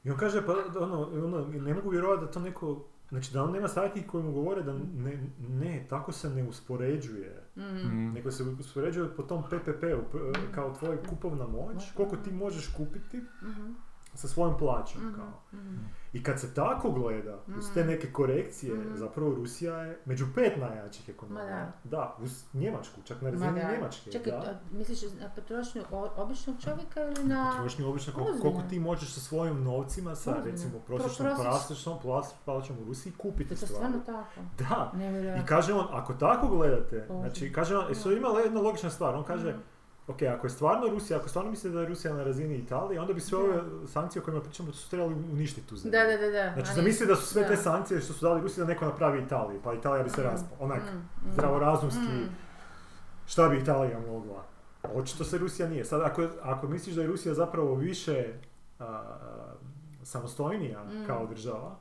I 0.04 0.12
on 0.12 0.18
kaže, 0.18 0.46
pa 0.46 0.52
ono, 0.78 1.02
ono, 1.02 1.48
ne 1.48 1.74
mogu 1.74 1.90
vjerovati 1.90 2.22
da 2.22 2.32
to 2.32 2.40
neko, 2.40 2.84
znači 3.10 3.34
da 3.34 3.44
on 3.44 3.52
nema 3.52 3.68
savjetnika 3.68 4.08
koji 4.08 4.24
mu 4.24 4.32
govore 4.34 4.64
da 4.64 4.74
ne, 4.74 5.20
ne, 5.40 5.86
tako 5.90 6.12
se 6.12 6.30
ne 6.30 6.44
uspoređuje. 6.44 7.44
Mhm. 7.58 7.66
Mm. 7.88 8.14
Nego 8.14 8.32
se 8.32 8.44
uspoređuje 8.44 9.10
po 9.10 9.24
tom 9.24 9.44
PPP-u, 9.44 10.02
p- 10.12 10.18
kao 10.52 10.74
tvoj 10.74 10.98
kupovna 11.00 11.48
moć, 11.48 11.92
koliko 11.92 12.16
ti 12.18 12.32
možeš 12.32 12.68
kupiti 12.70 13.18
Mhm. 13.44 13.72
sa 14.14 14.28
svojom 14.28 14.58
plaćom, 14.58 15.02
Mhm, 15.04 15.16
kao. 15.16 15.42
mhm. 15.54 15.76
I 16.14 16.24
kad 16.24 16.40
se 16.40 16.54
tako 16.54 16.92
gleda, 16.92 17.38
uz 17.50 17.74
te 17.74 17.80
Mhm. 17.80 17.90
neke 17.90 18.12
korekcije, 18.12 18.74
Mhm. 18.76 18.96
zapravo 18.96 19.30
Rusija 19.32 19.76
je 19.76 20.00
među 20.06 20.26
pet 20.36 20.58
najjačih 20.58 21.10
ekonomija. 21.10 21.56
Ma 21.58 21.72
Da, 21.84 22.16
uz 22.20 22.44
Njemačku, 22.54 23.02
čak 23.02 23.22
na 23.22 23.30
razini 23.30 23.62
da. 23.62 23.72
Njemačke. 23.72 24.12
Čekaj, 24.12 24.32
da. 24.32 24.38
a 24.40 24.54
misliš 24.72 25.00
na 25.14 25.30
potrošnju 25.30 25.82
običnog 26.18 26.56
čovjeka 26.60 27.02
ili 27.02 27.24
na... 27.26 27.52
Potrošnju 27.52 27.90
obično 27.90 28.14
koliko, 28.14 28.40
koliko 28.42 28.62
ti 28.62 28.80
možeš 28.80 29.10
sa 29.10 29.20
svojim 29.20 29.64
novcima, 29.64 30.16
sa 30.16 30.30
Ozbiljno. 30.30 30.52
recimo 30.52 30.72
Pro- 30.80 30.98
prosječnom 30.98 31.28
prosječ- 31.28 31.44
prosječnom 31.44 31.98
plaćom 32.46 32.76
u 32.78 32.86
Rusiji 32.86 33.14
kupiti 33.14 33.44
Je 33.46 33.58
to 33.58 33.66
stvari. 33.66 33.74
stvarno 33.76 34.00
tako? 34.08 34.42
Da, 34.60 34.92
Nevjerojatno. 34.96 35.44
i 35.44 35.48
kaže 35.48 35.74
on, 35.74 35.86
ako 35.92 36.14
tako 36.16 36.48
gledate, 36.50 37.06
znači 37.12 37.54
kaže 37.54 37.78
on, 37.78 37.96
su 37.96 38.12
imala 38.12 38.40
jedna 38.40 38.62
logična 38.62 38.90
stvar, 38.90 39.16
on 39.16 39.24
kaže, 39.24 39.50
Mhm. 39.50 39.60
Ok, 40.10 40.22
ako 40.24 40.48
je 40.48 40.52
stvarno 40.52 40.88
Rusija, 40.88 41.20
ako 41.20 41.30
stvarno 41.30 41.52
mislite 41.52 41.74
da 41.74 41.82
je 41.82 41.88
Rusija 41.88 42.14
na 42.14 42.24
razini 42.24 42.56
Italije, 42.56 43.02
onda 43.02 43.14
bi 43.14 43.22
sve 43.22 43.38
Da. 43.38 43.44
ove 43.46 43.62
sankcije 43.88 44.22
o 44.22 44.26
kojima 44.26 44.42
pričamo 44.42 44.72
su 44.74 44.90
trebali 44.90 45.14
uništiti 45.14 45.68
tu 45.68 45.76
zemlju. 45.76 45.92
Da, 45.92 46.04
da, 46.06 46.18
da, 46.18 46.30
da. 46.30 46.54
Znači, 46.54 46.74
zamisli 46.74 47.08
da 47.08 47.16
su 47.16 47.26
sve 47.26 47.42
da. 47.42 47.48
te 47.48 47.56
sankcije 47.58 48.02
što 48.02 48.14
su 48.14 48.26
dali 48.26 48.42
Rusiji 48.42 48.62
da 48.62 48.68
neko 48.68 48.86
napravi 48.86 49.22
Italiji, 49.22 49.60
pa 49.64 49.74
Italija 49.74 50.04
bi 50.04 50.10
se 50.10 50.22
Mm, 50.22 50.24
raspala. 50.24 50.56
Onak, 50.62 50.82
mm, 50.84 50.98
mm. 50.98 51.32
zdravorazumski, 51.34 52.02
Mm. 52.02 52.30
šta 53.26 53.50
bi 53.50 53.58
Italija 53.58 54.00
mogla? 54.02 54.44
Očito 54.86 55.24
se 55.24 55.38
Rusija 55.38 55.70
nije. 55.70 55.86
Sad, 55.86 56.02
ako, 56.02 56.28
ako 56.42 56.68
misliš 56.68 56.96
da 56.96 57.02
je 57.02 57.08
Rusija 57.08 57.34
zapravo 57.34 57.76
više 57.76 58.34
a, 58.80 59.04
samostojnija 60.04 60.84
Mm. 60.84 61.06
kao 61.08 61.28
država, 61.28 61.76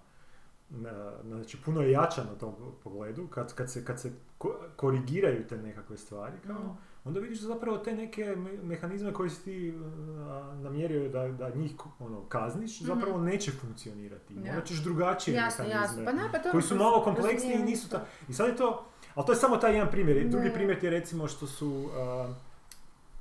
na- 0.71 1.13
znači 1.25 1.59
puno 1.59 1.81
je 1.81 1.91
jača 1.91 2.25
na 2.25 2.35
tom 2.35 2.55
pogledu, 2.85 3.27
kad, 3.27 3.55
kad 3.55 3.71
se, 3.71 3.85
kad 3.85 4.01
se 4.01 4.11
ko- 4.39 4.57
korigiraju 4.77 5.47
te 5.47 5.57
nekakve 5.59 5.97
stvari, 5.97 6.35
kao, 6.47 6.57
Mm. 6.57 6.79
Onda 7.09 7.21
vidiš 7.21 7.41
zapravo 7.41 7.79
te 7.79 7.93
neke 7.93 8.25
me- 8.27 8.63
mehanizme 8.63 9.13
koji 9.13 9.31
si 9.31 9.45
ti 9.45 9.75
a, 10.21 10.55
namjerio 10.57 11.09
da, 11.09 11.29
da 11.29 11.51
njih 11.51 11.71
ono, 11.99 12.21
kazniš, 12.23 12.81
Mhm. 12.81 12.87
zapravo 12.89 13.19
neće 13.21 13.51
funkcionirati. 13.53 14.35
Ja. 14.37 14.41
Morat 14.43 14.65
ćeš 14.65 14.79
drugačije 14.79 15.35
Jasno, 15.35 15.65
mehanizme 15.65 16.03
jasno. 16.03 16.05
Pa 16.07 16.13
ne, 16.15 16.33
pa 16.33 16.39
to 16.39 16.51
koji 16.51 16.63
su 16.63 16.77
malo 16.77 17.03
kompleksniji 17.03 17.55
i 17.55 17.63
nisu 17.63 17.89
ta... 17.89 18.05
I 18.29 18.33
sad 18.33 18.49
je 18.49 18.57
to... 18.57 18.85
Ali 19.15 19.27
to 19.27 19.33
je 19.33 19.37
samo 19.37 19.57
taj 19.57 19.73
jedan 19.73 19.91
primjer. 19.91 20.17
I 20.17 20.29
Drugi 20.29 20.49
Da. 20.49 20.55
primjer 20.55 20.85
je 20.85 20.91
recimo 20.91 21.29
što 21.29 21.47
su... 21.47 21.89
a, 21.95 22.33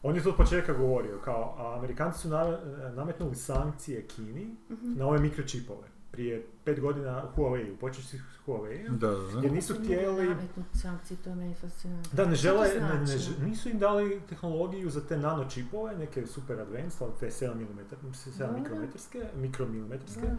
on 0.03 0.15
je 0.15 0.24
to 0.24 0.29
od 0.29 0.36
početka 0.36 0.74
govorio, 0.74 1.17
kao 1.17 1.56
Amerikanci 1.77 2.20
su 2.20 2.29
na- 2.29 2.58
nametnuli 2.91 3.36
sankcije 3.36 4.01
Kini 4.03 4.56
Mhm. 4.70 4.94
na 4.96 5.08
ove 5.08 5.20
mikročipove. 5.20 5.88
Prije 6.11 6.45
pet 6.63 6.79
godina 6.79 7.23
Huawei, 7.35 7.75
počeš 7.79 8.05
s 8.05 8.13
Huawei, 8.45 8.89
Da, 8.89 9.07
da, 9.07 9.39
jer 9.43 9.51
nisu 9.51 9.73
htjeli... 9.83 10.35
Sankcije, 10.73 11.17
to 11.23 11.29
je 11.29 11.35
meni 11.35 11.55
fascinantno. 11.55 12.11
Da, 12.13 12.25
ne 12.25 12.35
žele, 12.35 12.67
ne, 12.81 12.99
ne 12.99 13.05
znači? 13.05 13.41
nisu 13.41 13.69
im 13.69 13.79
dali 13.79 14.21
tehnologiju 14.29 14.89
za 14.89 15.01
te 15.07 15.17
nanočipove, 15.17 15.97
neke 15.97 16.25
super 16.27 16.59
advanced, 16.59 17.01
ali 17.01 17.11
te 17.19 17.25
7, 17.29 17.53
mm, 17.55 17.79
7 18.13 18.37
Da, 18.37 18.47
da. 18.47 18.51
mikrometarske, 18.57 19.25
mikromilimetarske, 19.35 20.21
Da. 20.21 20.35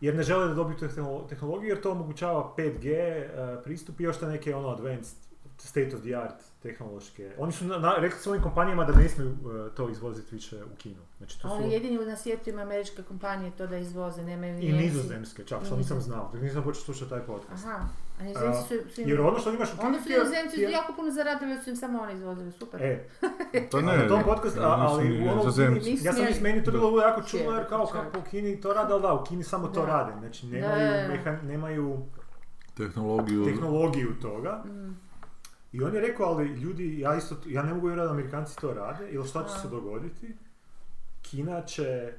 jer 0.00 0.14
ne 0.14 0.22
žele 0.22 0.48
da 0.48 0.54
dobiju 0.54 0.78
tu 0.78 0.88
tehnologiju 1.28 1.68
jer 1.68 1.80
to 1.80 1.92
omogućava 1.92 2.54
5G 2.58 2.86
eh, 2.86 3.60
pristup 3.64 4.00
i 4.00 4.02
još 4.02 4.18
te 4.18 4.26
neke 4.26 4.54
ono 4.54 4.68
advanced 4.68 5.25
state 5.58 5.90
of 5.94 6.02
the 6.02 6.14
art 6.16 6.34
tehnološke. 6.60 7.32
Oni 7.38 7.52
su 7.52 7.64
na, 7.64 7.78
na- 7.78 7.94
rekli 7.94 8.18
svojim 8.18 8.42
kompanijama 8.42 8.84
da 8.84 8.92
ne 8.92 9.08
smiju 9.08 9.30
eh, 9.30 9.70
to 9.70 9.88
izvoziti 9.90 10.34
više 10.34 10.56
u 10.64 10.76
Kinu. 10.78 11.00
Znači 11.18 11.40
to 11.40 11.48
su 11.48 11.54
Oni 11.54 11.72
jedini 11.72 11.98
na 11.98 12.16
svijetu 12.16 12.50
ima 12.50 12.62
američke 12.62 13.02
kompanije 13.02 13.50
to 13.50 13.66
da 13.66 13.76
izvoze, 13.76 14.22
nemaju 14.22 14.58
i 14.58 14.72
nizozemske 14.72 15.44
čak, 15.44 15.64
što 15.64 15.76
nisam 15.76 16.00
znao, 16.00 16.30
dok 16.32 16.42
nisam 16.42 16.62
počeo 16.62 16.82
slušati 16.82 17.10
taj 17.10 17.20
podcast. 17.20 17.66
Aha, 17.66 17.84
a 18.20 18.22
nizozemci 18.22 18.60
su, 18.60 18.90
su 18.90 19.00
im... 19.00 19.08
Jer 19.08 19.20
ono 19.20 19.38
što 19.38 19.52
imaš 19.52 19.68
u 19.68 19.72
Onda 19.72 19.82
Kini 19.82 19.98
su 19.98 20.04
ti 20.04 20.12
je- 20.12 20.18
nizozemci 20.18 20.60
je- 20.60 20.70
jako 20.70 20.92
puno 20.92 21.10
zaradili, 21.10 21.50
jer 21.50 21.64
su 21.64 21.70
im 21.70 21.76
samo 21.76 22.00
oni 22.00 22.14
izvozili, 22.14 22.52
super. 22.52 22.82
E, 22.82 23.04
A 23.72 23.80
ne, 23.80 23.96
na 23.98 24.08
tom 24.08 24.22
podcastu, 24.24 24.60
ali 24.62 25.08
ni 25.08 25.28
u 25.28 25.36
Nizozemci. 25.36 25.98
ja 26.02 26.12
sam 26.12 26.24
mislim, 26.24 26.42
meni 26.42 26.64
to 26.64 26.70
bilo 26.70 27.00
jako 27.00 27.22
čudno 27.22 27.50
jer 27.50 27.68
kao 27.68 27.86
kako 27.86 28.18
u 28.18 28.22
Kini 28.22 28.60
to 28.60 28.72
rade, 28.72 28.92
ali 28.92 29.02
da, 29.02 29.14
u 29.14 29.24
Kini 29.24 29.42
samo 29.44 29.68
to 29.68 29.86
rade, 29.86 30.12
znači 30.18 30.46
nemaju, 30.46 31.08
nemaju 31.42 32.02
tehnologiju. 32.74 33.44
tehnologiju 33.44 34.14
toga. 34.22 34.62
Mm. 34.66 35.05
I 35.76 35.82
on 35.82 35.94
je 35.94 36.00
rekao, 36.00 36.26
ali 36.26 36.46
ljudi, 36.46 36.98
ja 37.00 37.16
isto, 37.16 37.36
ja 37.46 37.62
ne 37.62 37.74
mogu 37.74 37.86
vjerovati 37.86 38.08
da 38.08 38.14
Amerikanci 38.14 38.56
to 38.56 38.74
rade, 38.74 39.08
ili 39.10 39.28
šta 39.28 39.44
će 39.44 39.58
se 39.60 39.68
dogoditi? 39.68 40.36
Kina 41.22 41.62
će 41.62 42.12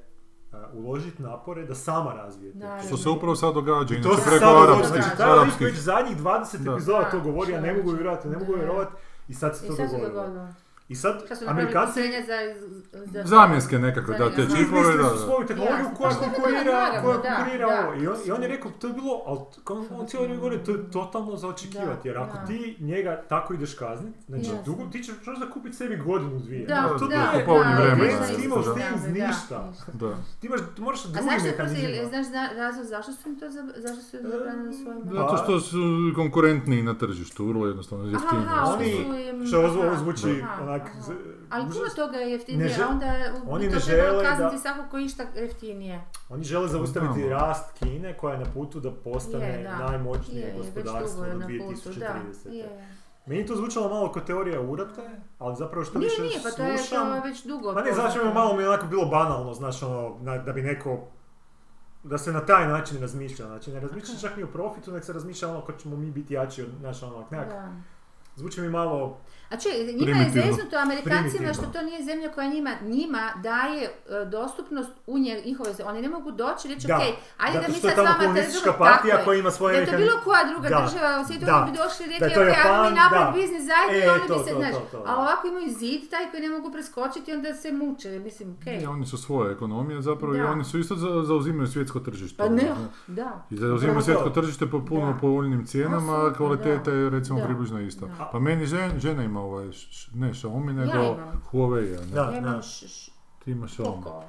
uložiti 0.74 1.24
napore 1.24 1.66
da 1.66 1.76
sama 1.76 2.14
razvije 2.14 2.54
te 2.54 2.60
Da, 2.60 2.80
Što 2.88 2.98
se 2.98 3.10
upravo 3.10 3.36
sad 3.36 3.54
događa, 3.54 3.96
I 3.96 4.02
to 4.02 4.16
se 4.16 4.30
preko 4.30 4.46
arapskih, 4.46 4.88
znači 4.88 5.18
taj 5.18 5.30
lik 5.30 5.38
arapskih. 5.40 5.68
već 5.68 5.76
zadnjih 5.76 6.18
20 6.18 6.58
Da. 6.58 6.72
epizoda 6.72 7.10
to 7.12 7.20
govori, 7.20 7.52
ja 7.52 7.62
ne 7.62 7.74
mogu 7.74 7.92
vjerovati, 7.92 8.28
ne 8.28 8.38
mogu 8.38 8.54
vjerovati 8.54 8.92
i 9.28 9.34
sad 9.34 9.58
se 9.58 9.66
I 9.66 9.70
to 9.70 9.76
dogodilo. 9.76 10.48
I 10.90 10.96
sad, 10.96 11.16
Amerikanci 11.48 12.00
za... 12.22 12.38
za... 13.06 13.24
Zamjenske 13.26 13.80
nekakve, 13.80 14.18
da, 14.18 14.30
te 14.30 14.42
čipove, 14.48 14.98
da, 14.98 15.04
su 15.04 15.10
da. 15.10 15.18
svoju 15.18 15.48
tehnologiju 15.48 15.78
Jasno, 15.80 15.96
koja 15.98 16.14
konkurira, 16.16 16.64
naravno, 16.64 17.02
koja 17.04 17.18
da, 17.20 17.36
konkurira 17.36 17.68
da. 17.68 17.84
ovo. 17.84 17.94
I 17.96 18.08
on, 18.08 18.16
I 18.26 18.32
on 18.32 18.42
je 18.42 18.48
rekao, 18.48 18.72
to 18.72 18.88
je 18.88 18.94
bilo, 18.94 19.22
ali 19.26 19.40
on 19.92 20.08
cijelo 20.08 20.24
vrijeme 20.24 20.42
govori, 20.42 20.64
to 20.64 20.72
je 20.72 20.92
totalno 20.92 21.36
za 21.36 21.48
očekivati, 21.48 22.08
jer 22.08 22.18
ako 22.18 22.38
Da. 22.38 22.46
ti 22.46 22.78
njega 22.80 23.24
tako 23.24 23.54
ideš 23.54 23.74
kaznit, 23.74 24.16
znači 24.28 24.46
Jasno. 24.46 24.62
dugo, 24.66 24.84
ti 24.86 25.04
ćeš 25.04 25.16
možda 25.28 25.50
kupiti 25.50 25.76
sebi 25.76 25.98
godinu, 25.98 26.40
dvije. 26.40 26.66
Da, 26.66 26.76
da, 26.76 26.88
to 26.90 27.08
da, 27.08 27.16
da, 27.46 27.54
vremena, 27.76 28.12
da, 28.12 28.20
da. 28.20 28.26
s 28.26 28.36
tim 28.36 28.50
da, 29.20 29.28
ništa. 29.28 29.74
Da. 29.94 30.10
Ti 30.40 30.48
imaš, 30.48 30.60
ti 30.76 30.82
moraš 30.82 31.00
A 31.00 31.08
drugi 31.08 31.26
mehanizam. 31.26 32.10
znaš 32.10 32.26
zna- 32.26 32.50
razlog 32.56 32.86
zašto 32.86 33.12
su 33.14 33.30
im 33.30 33.40
to, 33.40 33.50
za- 33.50 33.74
zašto 33.78 34.02
su 34.04 34.18
zabranili 34.22 34.74
svojim... 34.74 35.02
Da. 35.04 35.14
Zato 35.14 35.38
što 35.38 35.60
su 35.60 35.78
konkurentniji 36.16 36.84
na 36.84 36.94
tržištu, 36.96 37.46
vrlo 37.46 37.68
jednostavno. 37.68 38.18
Aha. 38.18 38.38
Oni- 38.68 38.76
oni 38.76 38.92
su 38.94 39.14
im... 39.30 39.48
Što 39.48 39.60
ovo 39.60 39.82
aha, 39.84 39.96
zvuči 39.96 40.44
onak... 40.78 40.90
aha. 40.90 41.02
z- 41.02 41.12
Ali 41.50 41.64
puno 41.64 41.76
užas- 41.76 41.96
toga 41.96 42.18
je 42.18 42.32
jeftinije, 42.32 42.70
žel- 42.70 42.84
a 42.84 42.88
onda 42.88 43.06
u- 43.38 43.54
oni 43.54 43.68
ne 43.68 43.80
žele 43.80 44.24
da- 44.24 44.30
kazniti 44.30 44.58
svako 44.60 44.90
ko 44.92 44.98
išta 45.00 45.24
jeftinije. 45.36 46.02
Oni 46.30 46.44
žele 46.44 46.68
zaustaviti 46.68 47.14
Znamo. 47.16 47.30
rast 47.32 47.74
Kine 47.74 48.14
koja 48.14 48.34
je 48.34 48.40
na 48.40 48.46
putu 48.46 48.80
da 48.80 48.92
postane 48.94 49.46
Je, 49.48 49.64
da. 49.64 49.78
najmoćnije 49.80 50.42
Je, 50.42 50.54
gospodarstvo 50.58 51.22
do 51.24 51.34
na 51.34 51.48
putu, 51.48 51.90
2030. 51.90 52.00
da. 52.44 52.50
Je. 52.50 52.88
Meni 53.26 53.46
to 53.46 53.56
zvučalo 53.56 53.90
malo 53.90 54.12
kao 54.12 54.24
teorija 54.24 54.62
urote, 54.62 55.02
ali 55.40 55.56
zapravo 55.56 55.86
što 55.86 56.00
Nije, 56.00 56.10
više 56.10 56.22
nije, 56.22 56.40
pa 56.44 56.52
to 56.52 56.64
je, 56.64 56.78
slušam... 56.78 57.08
to 57.10 57.16
je 57.16 57.22
već 57.22 57.44
dugo. 57.44 57.74
Pa 57.74 57.82
ne, 57.82 57.92
znači 57.94 58.20
malo 58.34 58.56
mi 58.56 58.64
je 58.64 58.70
onako 58.70 58.86
bilo 58.86 59.06
banalno, 59.06 59.54
znaš, 59.54 59.84
ono, 59.84 60.16
na- 60.22 60.38
da 60.38 60.54
bi 60.54 60.62
neko 60.62 61.00
da 62.04 62.18
se 62.18 62.32
na 62.32 62.42
taj 62.42 62.68
način 62.68 63.02
razmišlja, 63.02 63.46
znači 63.46 63.72
ne 63.72 63.80
razmišlja 63.80 64.16
čak 64.20 64.38
ni 64.38 64.44
o 64.44 64.48
profitu, 64.48 64.92
nek 64.92 65.04
se 65.04 65.14
razmišlja 65.14 65.50
ono 65.50 65.62
kako 65.62 65.80
ćemo 65.80 65.96
mi 65.96 66.12
biti 66.12 66.34
jači 66.34 66.62
od, 66.62 66.70
znaš, 66.80 67.04
ono, 67.04 67.20
nekak, 67.22 67.50
Da. 67.50 67.72
zvuči 68.36 68.62
mi 68.62 68.70
malo, 68.70 69.18
A 69.50 69.58
čuj, 69.58 69.72
njima 69.94 70.18
je 70.18 70.30
zeznuto 70.32 70.78
Amerikancima 70.78 71.54
što 71.54 71.66
to 71.66 71.82
nije 71.82 72.04
zemlja 72.04 72.32
koja 72.32 72.48
njima, 72.48 72.72
njima 72.82 73.32
daje 73.44 73.84
e, 73.84 73.90
dostupnost 74.26 74.90
u 75.08 75.20
nje, 75.20 75.42
njihove 75.46 75.74
zemlje. 75.74 75.90
Oni 75.92 76.02
ne 76.02 76.10
mogu 76.10 76.32
doći 76.32 76.68
i 76.68 76.74
reći, 76.74 76.88
Da, 76.88 76.96
ok, 76.98 77.02
ajde 77.38 77.60
da 77.60 77.68
mi 77.68 77.74
sad 77.74 77.92
s 77.94 77.98
vama 77.98 78.14
komunistička 78.20 78.72
trgujemo, 78.72 78.86
partija 78.86 79.24
koja 79.26 79.40
ima 79.40 79.52
svoje 79.52 79.74
Da 79.76 79.80
je 79.82 79.86
to 79.88 79.98
bilo 79.98 80.12
koja 80.24 80.44
druga 80.44 80.70
Da, 80.70 80.76
država 80.82 81.22
u 81.22 81.26
svijetu, 81.26 81.46
oni 81.54 81.72
bi 81.72 81.78
došli 81.78 82.06
i 82.06 82.10
rekli, 82.10 82.28
ok, 82.44 82.58
ajmo 82.66 82.90
mi 82.90 82.96
napraviti 82.96 83.40
biznis 83.40 83.64
zajedno 83.64 83.94
E, 83.94 84.06
i 84.06 84.10
oni 84.10 84.28
to, 84.28 84.38
bi 84.38 84.44
se, 84.44 84.56
znaš, 84.56 84.74
to, 84.74 84.82
to, 84.92 84.98
da. 84.98 85.04
a 85.08 85.16
ovako 85.18 85.48
imaju 85.48 85.70
zid 85.74 86.02
taj 86.10 86.32
koji 86.32 86.42
ne 86.42 86.50
mogu 86.50 86.72
preskočiti 86.72 87.34
onda 87.34 87.54
se 87.54 87.72
muče, 87.72 88.10
mislim, 88.20 88.48
ok. 88.52 88.66
I 88.84 88.86
oni 88.86 89.06
su 89.06 89.18
svoje 89.18 89.54
ekonomije 89.54 90.02
zapravo 90.02 90.36
i 90.36 90.42
oni 90.42 90.64
su 90.64 90.80
isto 90.80 90.96
za- 90.96 91.24
zauzimaju 91.24 91.68
svjetsko 91.68 92.00
tržište. 92.00 92.38
Pa 92.38 92.50
ne, 92.50 92.72
ono, 92.72 92.88
da. 93.08 93.46
I 93.50 93.56
zauzimaju 93.58 94.02
svjetsko 94.02 94.30
tržište 94.30 94.66
po 94.68 94.86
puno 94.86 95.18
povoljnim 95.22 95.66
cijenama, 95.66 96.34
kvaliteta 96.34 96.92
je 96.92 97.10
recimo 97.10 97.40
približno 97.40 97.80
ista. 97.82 98.06
Pa 98.32 98.40
meni 98.40 98.66
žen, 98.66 99.00
žena 99.00 99.24
ima 99.24 99.37
ovaj, 99.38 99.66
ne 100.14 100.30
Xiaomi, 100.30 100.74
nego 100.74 100.92
imam. 100.94 101.42
Huawei, 101.52 102.00
ne? 102.00 102.06
Da, 102.08 102.22
Ja 102.24 102.38
imam 102.38 102.60
š- 102.60 102.86
š- 102.86 103.12
Ti 103.40 103.52
imaš 103.52 103.72
Xiaomi, 103.72 104.04
Poco. 104.04 104.24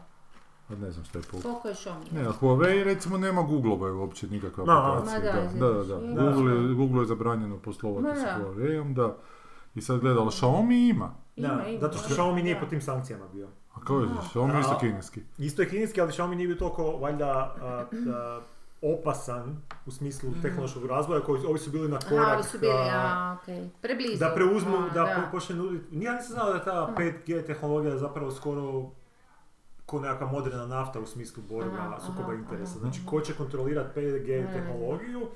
a 0.69 0.75
ne 0.75 0.91
znam 0.91 1.05
što 1.05 1.19
je 1.19 1.23
Poco. 1.25 1.43
Poco 1.45 1.69
je 1.69 1.75
Xiaomi. 1.75 2.13
Ne, 2.13 2.21
a 2.23 2.33
Huawei 2.33 2.85
recimo 2.85 3.19
nema 3.19 3.43
Google-ove 3.43 3.93
uopće 3.93 4.27
nikakve 4.29 4.65
Ma, 4.65 4.93
aplikacije. 4.93 5.33
ma 5.33 5.59
da, 5.59 5.73
da, 5.73 5.75
da, 5.75 5.97
da, 5.97 6.15
da. 6.15 6.23
Google, 6.25 6.53
je, 6.55 6.75
Google 6.75 7.03
je 7.03 7.07
zabranjeno 7.07 7.57
poslovati 7.59 8.21
da. 8.21 8.39
Huawei-om, 8.39 8.95
da. 8.95 9.17
I 9.75 9.81
sad 9.81 10.01
gleda, 10.01 10.21
ali 10.21 10.31
Xiaomi 10.31 10.91
ima. 10.91 11.15
Ima, 11.37 11.49
da, 11.49 11.65
ima, 11.65 11.81
zato 11.81 11.99
što. 11.99 12.15
Xiaomi 12.15 12.43
nije 12.43 12.61
pod 12.61 12.69
tim 12.69 12.81
sankcijama 12.81 13.25
bio. 13.29 13.49
A 13.75 13.81
kao 13.81 14.01
je. 14.01 14.09
Xiaomi 14.27 14.55
je 14.55 14.61
isto 14.61 14.79
kineski. 14.79 15.21
Isto 15.39 15.63
je 15.63 15.69
kineski, 15.69 16.01
ali 16.01 16.13
Xiaomi 16.13 16.35
nije 16.35 16.47
bio 16.47 16.57
toliko, 16.57 16.85
valjda, 16.93 17.27
a, 17.61 17.85
a, 18.09 18.41
opasan 18.83 19.57
u 19.87 19.91
smislu 19.91 20.31
Mhm. 20.31 20.41
tehnološkog 20.43 20.87
razvoja, 20.87 21.21
koji 21.21 21.45
ovi 21.45 21.59
su 21.59 21.71
bili 21.71 21.89
na 21.89 21.97
Aha, 21.97 22.09
korak 22.09 22.45
su 22.45 22.59
bili, 22.59 22.73
a, 22.73 23.37
a. 23.37 23.37
Preblizu. 23.81 24.19
da 24.19 24.33
preuzmu, 24.35 24.77
A, 24.77 24.89
da, 24.89 25.05
po- 25.07 25.31
počne 25.33 25.57
nuditi. 25.57 25.85
Ja 25.97 26.13
nisam 26.13 26.33
znao 26.33 26.53
da 26.53 26.65
ta 26.65 26.95
5G 26.97 27.43
tehnologija 27.43 27.97
zapravo 27.97 28.31
skoro 28.31 28.91
ko 29.87 30.01
nekakva 30.01 30.27
moderna 30.27 30.67
nafta 30.67 31.01
u 31.01 31.07
smislu 31.07 31.43
borba 31.45 31.77
Aha, 31.79 32.01
sukoba 32.01 32.23
aha, 32.25 32.35
interesa. 32.35 32.71
aha, 32.71 32.81
Znači, 32.81 33.01
aha. 33.01 33.09
ko 33.09 33.21
će 33.21 33.35
kontrolirati 33.35 33.91
5G 33.95 34.41
Ne. 34.41 34.53
tehnologiju 34.53 35.29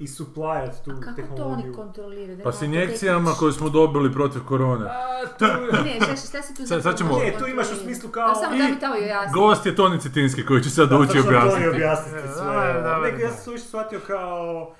i 0.00 0.06
supplyat 0.08 0.84
tu 0.84 0.90
A 0.90 0.94
kako 0.96 1.04
to 1.04 1.12
oni 1.12 1.16
tehnologiju. 1.28 1.74
kontroliraju? 1.74 2.36
Da 2.36 2.42
Pa 2.42 2.52
s 2.52 2.62
injekcijama 2.62 3.30
koje 3.30 3.52
smo 3.52 3.68
dobili 3.70 4.12
protiv 4.12 4.40
korone. 4.42 4.86
A, 4.86 4.92
tu, 5.28 5.44
Ne, 5.84 5.96
šta, 5.96 6.16
šta 6.18 6.42
si 6.42 6.54
tu 6.54 6.66
Sad- 6.66 6.82
sad 6.82 6.98
ćemo- 6.98 7.18
Ne, 7.18 7.34
tu 7.38 7.46
imaš 7.46 7.66
u 7.66 7.76
smislu 7.76 8.10
kao 8.10 8.28
Da, 8.28 8.34
samo 8.34 8.54
i- 8.54 8.58
da 8.58 8.64
mi 8.64 8.80
to. 8.80 8.86
Gost 9.34 9.66
je 9.66 9.76
Toni 9.76 10.00
Citinski 10.00 10.44
koji 10.44 10.62
će 10.62 10.70
sad 10.70 10.88
Da, 10.88 10.96
ući 10.96 11.06
sad 11.08 11.16
ću 11.16 11.22
vam 11.24 11.32
to 11.32 11.32
i 11.32 11.36
objasniti. 11.38 11.68
objasniti 11.68 12.18
E, 12.18 12.32
sve. 12.32 12.44
dobro, 12.44 12.72
dobro, 12.74 13.00
Nek, 13.02 13.12
ja 13.12 13.18
dobro. 13.18 13.34
sam 13.34 13.44
to 13.44 13.50
više 13.50 13.64
shvatio 13.64 14.00
kao 14.06 14.74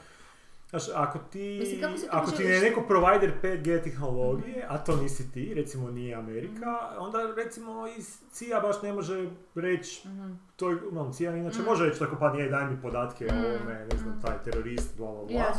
Znaš, 0.70 0.82
ako 0.94 1.18
ti, 1.20 1.56
Mislim, 1.60 1.80
kako 1.80 1.94
ako 2.10 2.30
ti 2.30 2.42
je 2.42 2.60
neko 2.60 2.82
provider 2.82 3.32
5G 3.42 3.82
tehnologije, 3.82 4.66
a 4.68 4.78
to 4.78 4.96
nisi 4.96 5.32
ti, 5.32 5.52
recimo 5.54 5.90
nije 5.90 6.14
Amerika, 6.14 6.66
onda 6.98 7.18
recimo 7.36 7.86
i 7.88 8.02
CIA 8.30 8.60
baš 8.60 8.82
ne 8.82 8.92
može 8.92 9.26
reći, 9.54 10.08
Mhm. 10.08 10.32
to 10.56 10.70
je, 10.70 10.78
no, 10.92 11.12
CIA 11.12 11.32
inače 11.32 11.58
Mm. 11.58 11.64
može 11.64 11.84
reći 11.84 11.98
tako 11.98 12.16
pa 12.16 12.32
nije, 12.32 12.48
daj 12.48 12.66
mi 12.66 12.82
podatke 12.82 13.26
o 13.26 13.34
Mm, 13.34 13.38
ovome, 13.38 13.86
ne 13.92 13.96
znam, 13.96 14.10
mm. 14.10 14.20
taj 14.22 14.34
terorist, 14.44 14.96
bla 14.96 15.06
bla 15.08 15.24
bla. 15.24 15.52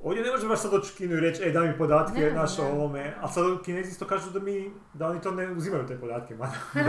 Ovdje 0.00 0.22
ne 0.22 0.30
može 0.30 0.48
baš 0.48 0.60
sad 0.60 0.70
doći 0.70 0.94
Kinu 0.94 1.14
i 1.14 1.20
reći, 1.20 1.42
ej 1.42 1.52
daj 1.52 1.68
mi 1.68 1.78
podatke, 1.78 2.20
Ne, 2.20 2.30
znaš, 2.30 2.58
o 2.58 2.64
ne. 2.64 2.70
ovome, 2.70 3.14
a 3.20 3.28
sad 3.28 3.44
Kinezi 3.64 3.90
isto 3.90 4.04
kažu 4.04 4.30
da 4.30 4.40
mi, 4.40 4.70
da 4.92 5.08
oni 5.08 5.20
to 5.20 5.30
ne 5.30 5.48
uzimaju 5.48 5.86
te 5.86 5.98
podatke, 5.98 6.34
ma 6.34 6.46
Da, 6.74 6.82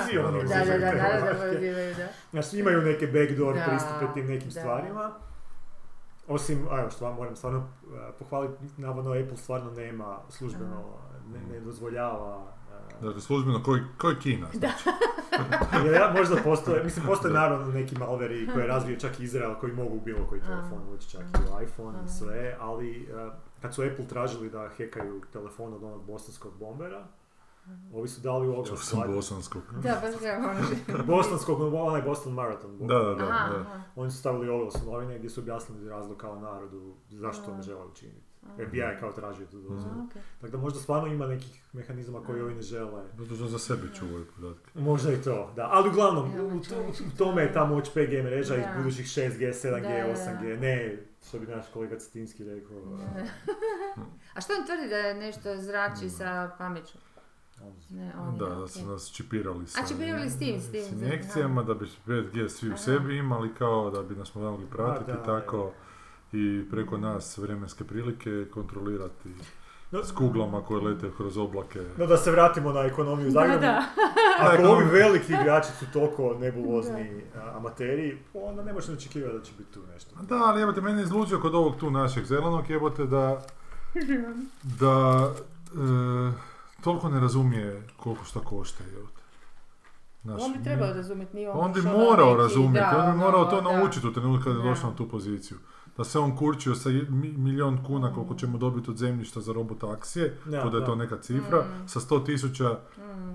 Svi 0.04 0.18
oni 0.18 0.26
da, 0.28 0.54
Da, 0.54 0.62
uzimaju 0.62 0.66
da, 0.70 0.86
da, 0.86 0.90
te 0.90 0.96
da, 0.96 1.02
da, 1.22 1.34
podatke. 1.34 1.70
da, 1.70 1.94
da. 1.96 2.08
Znači 2.32 2.58
imaju 2.58 2.82
neke 2.82 3.06
backdoor 3.06 3.54
Da, 3.54 3.64
pristupe 3.64 4.12
tim 4.14 4.26
nekim 4.26 4.48
da. 4.48 4.60
stvarima. 4.60 5.12
Osim, 6.28 6.66
a 6.70 6.80
evo 6.80 6.90
što 6.90 7.04
vam 7.04 7.16
moram 7.16 7.36
stvarno 7.36 7.58
uh, 7.58 7.92
pohvaliti, 8.18 8.54
navodno 8.76 9.10
Apple 9.10 9.36
stvarno 9.36 9.70
nema 9.70 10.18
službeno, 10.28 10.84
ne, 11.32 11.54
ne 11.54 11.60
dozvoljava. 11.60 12.36
uh, 12.36 13.02
Dakle, 13.02 13.20
službeno, 13.20 13.62
koji, 13.62 13.82
koji 13.98 14.16
Kina? 14.16 14.46
Znači. 14.52 14.88
jer 15.84 15.94
ja, 15.94 16.14
možda 16.18 16.36
postoje, 16.44 16.82
mislim 16.84 17.06
postoje 17.06 17.34
naravno 17.34 17.72
neki 17.72 17.98
malveri 17.98 18.48
koje 18.54 18.66
razvije 18.66 19.00
čak 19.00 19.20
Izrael 19.20 19.54
koji 19.54 19.72
mogu 19.72 20.00
bilo 20.04 20.26
koji 20.28 20.40
telefon 20.40 20.78
ući, 20.94 21.10
čak 21.10 21.22
i 21.22 21.52
u 21.52 21.62
iPhone 21.62 21.98
i 22.06 22.08
sve, 22.08 22.56
ali 22.60 23.08
uh, 23.12 23.32
kad 23.62 23.74
su 23.74 23.82
Apple 23.82 24.06
tražili 24.06 24.50
da 24.50 24.68
hekaju 24.76 25.22
telefon 25.32 25.74
od 25.74 25.82
onog 25.82 26.06
bosanskog 26.06 26.52
bombera, 26.58 27.06
ovi 27.92 28.08
su 28.08 28.20
dali 28.20 28.46
Ja 28.46 28.52
oglas 28.52 28.80
sam 28.80 28.98
vladin- 29.00 29.14
bosanskog. 29.14 29.62
Da, 29.82 29.98
baš 30.02 30.20
ga 30.20 30.50
ono... 30.50 31.04
Bostonskog, 31.16 31.74
onaj 31.74 32.02
Boston 32.02 32.32
Marathon. 32.32 32.78
Da, 32.86 32.98
da, 32.98 33.14
da. 33.14 33.24
Aha, 33.24 33.52
da. 33.54 33.60
aha. 33.60 33.80
Oni 33.96 34.10
su 34.10 34.18
stavili 34.18 34.48
oglas 34.48 34.74
u 34.82 34.90
novine 34.92 35.18
gdje 35.18 35.30
su 35.30 35.40
objasnili 35.40 35.88
razlog 35.88 36.16
kao 36.16 36.40
narodu 36.40 36.94
zašto 37.10 37.42
to 37.44 37.54
ne 37.56 37.62
žele 37.62 37.84
učiniti. 37.86 38.20
FBI 38.66 38.78
je 38.78 38.96
kao 39.00 39.12
tražio 39.12 39.46
tu 39.46 39.60
dozvolu. 39.60 40.04
Okej. 40.10 40.22
Tako 40.40 40.50
da 40.52 40.58
možda 40.58 40.80
stvarno 40.80 41.08
ima 41.08 41.26
nekih 41.26 41.62
mehanizama 41.72 42.20
koji 42.24 42.42
ovi 42.42 42.54
ne 42.54 42.62
žele. 42.62 43.02
Zato 43.18 43.34
što 43.34 43.46
za 43.46 43.58
sebe 43.58 43.82
čuvaju 43.94 44.26
podatke. 44.36 44.70
Možda 44.74 45.12
i 45.12 45.22
to, 45.22 45.52
da. 45.56 45.68
Ali 45.72 45.88
uglavnom, 45.88 46.32
Ja, 46.36 46.42
u, 46.44 46.60
tome 47.18 47.42
je 47.42 47.52
ta 47.52 47.64
moć 47.64 47.90
5G 47.94 48.24
mreža 48.24 48.56
iz 48.56 48.64
budućih 48.76 49.06
6G, 49.06 49.52
7G, 49.52 49.82
Da, 49.82 50.06
da, 50.06 50.14
da. 50.14 50.40
8G. 50.40 50.60
Ne, 50.60 50.98
što 51.28 51.38
bi 51.38 51.46
naš 51.46 51.64
kolega 51.72 51.98
Cetinski 51.98 52.44
rekao. 52.44 52.76
A 54.34 54.40
što 54.42 54.52
on 54.52 54.66
tvrdi 54.66 54.88
da 54.88 54.96
je 54.96 55.14
nešto 55.14 55.56
zrači 55.56 56.10
sa 56.10 56.50
pameću? 56.58 56.98
Ne, 57.90 58.12
Da, 58.38 58.46
da 58.46 58.68
su 58.68 58.86
nas 58.86 59.12
čipirali 59.12 59.66
sa, 59.66 59.80
A 59.80 59.86
čipirali 59.86 60.30
s 60.30 60.38
tim, 60.38 60.60
s 60.60 60.70
tim, 60.70 60.82
s 60.82 60.92
injekcijama 60.92 61.62
da 61.62 61.74
bi 61.74 61.86
5G 62.06 62.48
svi 62.48 62.72
u 62.72 62.76
sebi 62.76 63.16
imali 63.16 63.54
kao 63.54 63.90
da 63.90 64.02
bi 64.02 64.14
nas 64.14 64.34
mogli 64.34 64.66
pratiti 64.66 65.12
da, 65.12 65.22
tako 65.22 65.72
i 66.32 66.64
preko 66.70 66.98
nas 66.98 67.38
vremenske 67.38 67.84
prilike 67.84 68.46
kontrolirati 68.54 69.28
No, 69.90 70.04
s 70.04 70.12
kuglama 70.12 70.62
koje 70.62 70.80
lete 70.82 71.10
kroz 71.16 71.36
oblake. 71.38 71.80
no 71.98 72.06
da 72.06 72.16
se 72.16 72.30
vratimo 72.30 72.72
na 72.72 72.80
ekonomiju 72.80 73.30
Zagreba. 73.30 73.58
da. 73.58 73.82
Ako 74.40 74.62
Da, 74.62 74.70
ovi 74.70 74.84
no. 74.84 74.90
veliki 74.90 75.32
igrači 75.32 75.72
su 75.72 75.86
toliko 75.92 76.34
nebulozni 76.34 77.20
amateri, 77.54 78.18
onda 78.34 78.62
ne 78.64 78.72
možeš 78.72 78.88
očekivati 78.90 79.38
da 79.38 79.44
će 79.44 79.52
biti 79.58 79.72
tu 79.72 79.80
nešto. 79.94 80.10
Da, 80.22 80.34
ali 80.36 80.60
jebote, 80.60 80.80
mene 80.80 80.98
je 81.00 81.04
izluđio 81.04 81.40
kod 81.40 81.54
ovog 81.54 81.76
tu 81.76 81.90
našeg 81.90 82.24
zelenog 82.24 82.70
jebote 82.70 83.04
da, 83.06 83.42
da 84.80 85.30
e, 85.66 86.32
toliko 86.84 87.08
ne 87.08 87.20
razumije 87.20 87.82
koliko 87.96 88.24
šta 88.24 88.40
košta. 88.40 88.84
Znaš, 90.22 90.40
On 90.42 90.52
bi 90.52 90.64
trebao 90.64 90.92
razumjeti, 90.92 91.36
nije 91.36 91.50
on 91.50 91.60
On 91.60 91.72
bi 91.72 91.82
morao 91.82 92.26
neki- 92.26 92.38
razumjeti, 92.38 92.86
da, 92.90 92.98
on 92.98 93.12
bi 93.12 93.18
morao 93.18 93.44
to 93.44 93.60
naučiti 93.62 94.06
u 94.06 94.12
trenutku 94.12 94.44
kada 94.44 94.58
je 94.58 94.64
došao 94.64 94.90
na 94.90 94.96
tu 94.96 95.08
poziciju. 95.08 95.58
Da 95.96 96.04
se 96.04 96.18
on 96.18 96.36
kurčio 96.36 96.74
sa 96.74 96.90
je- 96.90 97.06
mi- 97.10 97.32
milijun 97.32 97.84
kuna 97.84 98.14
koliko 98.14 98.34
ćemo 98.34 98.58
dobiti 98.58 98.90
od 98.90 98.96
zemljišta 98.96 99.40
za 99.40 99.52
robotaksije, 99.52 100.36
Da, 100.44 100.62
to 100.62 100.70
da 100.70 100.76
je 100.76 100.80
da. 100.80 100.86
to 100.86 100.94
neka 100.94 101.16
cifra, 101.18 101.58
Mm. 101.60 101.88
sa 101.88 102.00
100 102.00 102.20
tisuća 102.20 102.78
Mm. 102.98 103.02
e, 103.30 103.34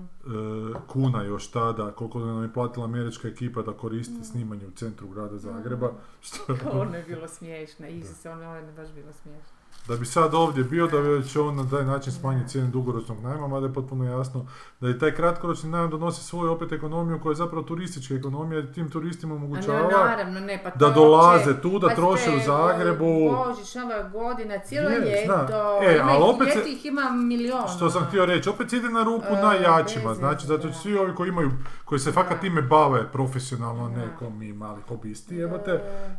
kuna 0.86 1.22
još 1.22 1.46
tada, 1.48 1.90
koliko 1.90 2.18
nam 2.20 2.42
je 2.42 2.52
platila 2.52 2.84
američka 2.84 3.28
ekipa 3.28 3.62
da 3.62 3.72
koristi 3.72 4.24
snimanje 4.24 4.66
u 4.66 4.72
centru 4.72 5.08
grada 5.08 5.38
Zagreba, 5.38 5.90
što 6.20 6.38
Ono 6.74 6.96
je 6.96 7.02
bilo 7.04 7.28
smiješno, 7.28 7.86
Isuse, 7.88 8.30
ono 8.30 8.56
je 8.56 8.72
baš 8.72 8.88
bilo 8.90 9.12
smiješno. 9.14 9.59
Da 9.90 9.96
bi 9.96 10.06
sad 10.06 10.34
ovdje 10.34 10.64
bio, 10.64 10.86
da 10.86 11.00
bi 11.00 11.28
će 11.28 11.40
on 11.40 11.56
na 11.56 11.68
taj 11.68 11.84
način 11.84 12.12
smanjiti 12.12 12.48
cijene 12.48 12.68
dugoročnog 12.68 13.20
najma, 13.20 13.48
mada 13.48 13.66
je 13.66 13.72
potpuno 13.72 14.04
jasno 14.06 14.46
da 14.80 14.90
i 14.90 14.98
taj 14.98 15.12
kratkoročni 15.12 15.70
najam 15.70 15.90
donosi 15.90 16.24
svoju 16.24 16.52
opet 16.52 16.72
ekonomiju 16.72 17.20
koja 17.20 17.30
je 17.30 17.36
zapravo 17.36 17.62
turistička 17.62 18.14
ekonomija 18.14 18.58
jer 18.58 18.72
tim 18.72 18.90
turistima 18.90 19.34
A 19.34 19.38
ne, 19.38 19.44
omogućava 19.44 19.88
naravno, 19.90 20.40
ne, 20.40 20.60
pa 20.64 20.70
da 20.70 20.90
dolaze 20.90 21.44
uopće- 21.46 21.62
tu, 21.62 21.78
da 21.78 21.88
pa 21.88 21.94
troše 21.94 22.30
u 22.30 22.40
Zagrebu. 22.40 23.04
Božić, 23.04 23.74
nova 23.74 24.02
godina, 24.04 24.58
cijelo 24.58 24.90
Je, 24.90 24.98
ljeto. 25.00 25.78
E, 25.82 26.00
ali 26.02 26.22
opet 26.24 26.48
se- 26.54 26.70
ih 26.70 26.86
ima 26.86 27.10
milion. 27.12 27.68
Što 27.68 27.90
sam 27.90 27.98
ono. 27.98 28.08
htio 28.08 28.26
reći, 28.26 28.48
opet 28.48 28.72
ide 28.72 28.88
na 28.90 29.02
ruku 29.02 29.26
E, 29.28 29.42
najjačima, 29.42 30.14
znači 30.14 30.46
zato 30.46 30.66
da. 30.66 30.72
svi 30.74 30.96
ovi 30.96 31.14
koji 31.14 31.28
imaju, 31.28 31.50
koji 31.84 31.98
se 31.98 32.12
fakat 32.12 32.40
time 32.40 32.62
bave 32.62 33.12
profesionalno, 33.12 33.88
Da. 33.90 34.16
kao 34.18 34.30
mi 34.30 34.52
mali 34.54 34.80
hobisti, 34.82 35.36
jebote, 35.36 35.70
E, 35.70 36.10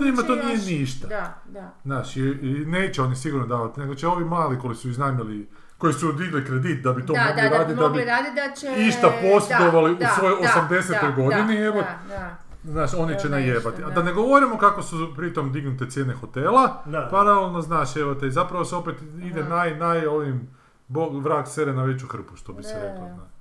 da 0.00 0.06
ima 0.06 0.22
to 0.22 0.36
će 0.36 0.42
nije 0.44 0.78
ništa. 0.78 1.08
Da, 1.08 1.34
da. 1.46 1.72
Znaš, 1.84 2.16
i, 2.16 2.20
i 2.20 2.64
neće 2.66 3.02
oni 3.08 3.16
sigurno 3.16 3.46
davati, 3.46 3.80
nego 3.80 3.94
će 3.94 4.08
ovi 4.08 4.24
mali 4.24 4.58
koji 4.58 4.74
su 4.74 4.88
iznajmili, 4.88 5.48
koji 5.78 5.92
su 5.92 6.12
digli 6.12 6.44
kredit 6.44 6.84
da 6.84 6.92
bi 6.92 7.06
to 7.06 7.12
da, 7.12 7.20
mogli 7.20 7.42
da, 7.42 7.42
da, 7.42 7.48
bi 7.48 7.56
raditi, 7.56 7.74
da 7.74 7.82
mogli 7.82 7.98
bi, 7.98 8.04
raditi 8.04 8.34
da 8.34 8.54
će... 8.54 8.86
išta 8.88 9.12
posjedovali 9.22 9.92
u 9.92 9.96
da, 9.96 10.08
svojoj 10.18 10.36
da, 10.42 10.68
80. 10.70 11.00
da, 11.00 11.22
godini, 11.22 11.58
da, 11.58 11.64
evo. 11.64 11.80
Da, 11.80 11.98
da. 12.08 12.36
znaš, 12.64 12.94
oni 12.94 13.18
će 13.20 13.28
najebati. 13.28 13.82
A 13.82 13.88
da. 13.88 13.94
da 13.94 14.02
ne 14.02 14.12
govorimo 14.12 14.58
kako 14.58 14.82
su 14.82 15.12
pritom 15.16 15.52
dignute 15.52 15.90
cijene 15.90 16.14
hotela, 16.14 16.82
Da. 16.84 17.08
paralelno, 17.10 17.60
znaš, 17.60 17.96
evo 17.96 18.14
te, 18.14 18.30
zapravo 18.30 18.64
se 18.64 18.76
opet 18.76 18.94
ide 19.22 19.40
Aha. 19.40 19.48
naj, 19.48 19.76
naj 19.76 20.06
ovim, 20.06 20.50
bog, 20.88 21.22
vrag 21.22 21.46
sere 21.46 21.72
na 21.72 21.84
veću 21.84 22.06
hrpu, 22.06 22.36
što 22.36 22.52
bi 22.52 22.62
se 22.62 22.74
Da, 22.74 22.80
reklo, 22.80 23.08
da. 23.16 23.38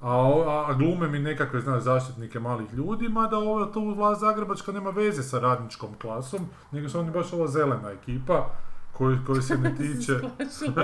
A, 0.00 0.64
a 0.68 0.74
glume 0.74 1.08
mi 1.08 1.18
nekakve, 1.18 1.60
znaš, 1.60 1.82
zaštitnike 1.82 2.40
malih 2.40 2.74
ljudi, 2.74 3.08
mada 3.08 3.38
ova 3.38 3.72
tu 3.72 3.94
vlast 3.94 4.20
Zagrebačka 4.20 4.72
nema 4.72 4.90
veze 4.90 5.22
sa 5.22 5.38
radničkom 5.38 5.90
klasom, 6.00 6.40
nego 6.70 6.88
su 6.88 6.98
oni 6.98 7.10
baš 7.10 7.32
ova 7.32 7.46
zelena 7.46 7.90
ekipa, 7.90 8.46
koji, 8.98 9.18
koji 9.26 9.42
se 9.42 9.58
ne 9.58 9.74
tiče, 9.78 10.20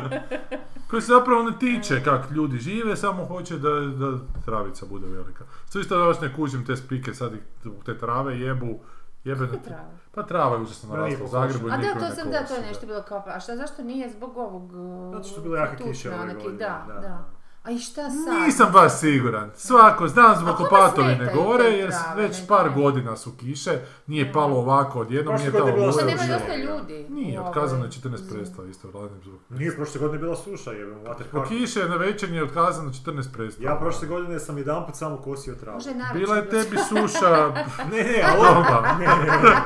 koji 0.90 1.02
se 1.02 1.12
zapravo 1.12 1.42
ne 1.42 1.58
tiče 1.58 2.04
kak 2.04 2.30
ljudi 2.30 2.58
žive, 2.58 2.96
samo 2.96 3.24
hoće 3.24 3.58
da, 3.58 3.70
da 3.70 4.18
travica 4.44 4.86
bude 4.86 5.06
velika. 5.06 5.44
Što 5.68 5.78
isto 5.78 5.98
da 5.98 6.04
još 6.04 6.20
ne 6.20 6.34
kužim 6.34 6.66
te 6.66 6.76
spike, 6.76 7.14
sad 7.14 7.34
ih 7.34 7.40
te 7.84 7.98
trave 7.98 8.40
jebu, 8.40 8.78
jebene, 9.24 9.50
Kako 9.52 9.64
trava? 9.64 9.90
pa 10.14 10.22
trava 10.22 10.56
je 10.56 10.62
užasno 10.62 10.96
narasla 10.96 11.24
u 11.24 11.28
Zagrebu 11.28 11.68
i 11.68 11.70
A 11.72 11.76
da, 11.76 12.00
to 12.00 12.14
sam, 12.14 12.30
da, 12.30 12.46
to 12.46 12.54
je 12.54 12.62
nešto 12.62 12.86
bilo 12.86 13.02
kao, 13.02 13.22
a 13.26 13.40
šta, 13.40 13.56
zašto 13.56 13.82
nije 13.82 14.10
zbog 14.10 14.36
ovog... 14.36 14.72
Zato 15.12 15.28
što 15.28 15.40
je 15.40 15.42
bilo 15.42 15.56
jake 15.56 15.76
tučnjaka 15.76 15.92
kiše 15.92 16.10
ove 16.10 16.34
godine, 16.34 16.58
Da, 16.58 16.84
da. 16.88 17.00
da. 17.00 17.24
A 17.64 17.70
i 17.70 17.78
šta 17.78 18.02
sad? 18.02 18.40
Nisam 18.40 18.68
baš 18.72 18.92
siguran. 18.94 19.50
Svako, 19.56 20.08
znam 20.08 20.36
zbog 20.36 20.48
A 20.48 20.56
kome 20.56 20.66
okupatori 20.66 21.06
smetaju 21.08 21.26
ne 21.38 21.44
gore, 21.44 21.64
jer 21.64 21.90
već 22.16 22.46
par 22.48 22.70
godina 22.70 23.16
su 23.16 23.32
kiše, 23.32 23.70
nije 24.06 24.32
palo 24.32 24.56
ovako 24.56 25.00
odjednom, 25.00 25.36
nije 25.36 25.52
Pa 25.52 25.58
nema 26.04 26.16
dosta 26.28 26.56
ljudi. 26.56 27.06
Nije, 27.10 27.38
u 27.38 27.40
ovoj- 27.40 27.48
otkazano 27.48 27.84
je 27.84 27.90
14 27.92 28.00
predstava 28.30 28.68
isto, 28.68 28.88
radim 28.92 29.20
zbog. 29.22 29.40
Nije, 29.50 29.76
prošle 29.76 30.00
godine 30.00 30.18
bila 30.18 30.36
suša, 30.36 30.70
Zbog 31.22 31.32
park. 31.32 31.48
kiše 31.48 31.84
na 31.84 31.96
večernje 31.96 32.36
je 32.36 32.44
otkazano 32.44 32.90
14 32.90 33.32
predstava. 33.32 33.70
Ja 33.70 33.76
prošle 33.76 34.08
godine 34.08 34.40
sam 34.40 34.58
jedan 34.58 34.86
put 34.86 34.96
samo 34.96 35.16
kosio 35.16 35.54
travu. 35.54 35.80
Bila 36.14 36.36
je 36.36 36.48
tebi 36.48 36.76
suša, 36.78 37.48
Ne, 37.92 38.02
ne, 38.02 38.24
ali 38.30 38.64
ne, 38.98 39.06
ne, 39.06 39.38
ne. 39.40 39.56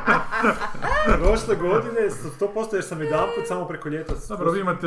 Prošle 1.19 1.57
godine, 1.57 2.01
100% 2.41 2.75
jer 2.75 2.85
sam 2.85 3.03
jedan 3.03 3.27
put 3.37 3.47
samo 3.47 3.65
preko 3.65 3.89
ljeta... 3.89 4.15
Dobro, 4.29 4.51
vi 4.51 4.61
imate 4.61 4.87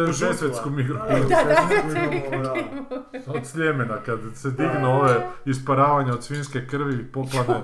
mikro- 0.67 1.07
Da, 1.19 1.43
da, 1.43 1.61
imamo, 1.81 2.43
da. 2.89 3.00
Od 3.27 3.45
Sljemena, 3.45 3.97
kad 3.97 4.19
se 4.33 4.51
dignu 4.51 4.91
ove 4.91 5.15
isparavanja 5.45 6.13
od 6.13 6.23
svinjske 6.23 6.67
krvi 6.67 6.93
i 6.95 7.05
poplane, 7.05 7.61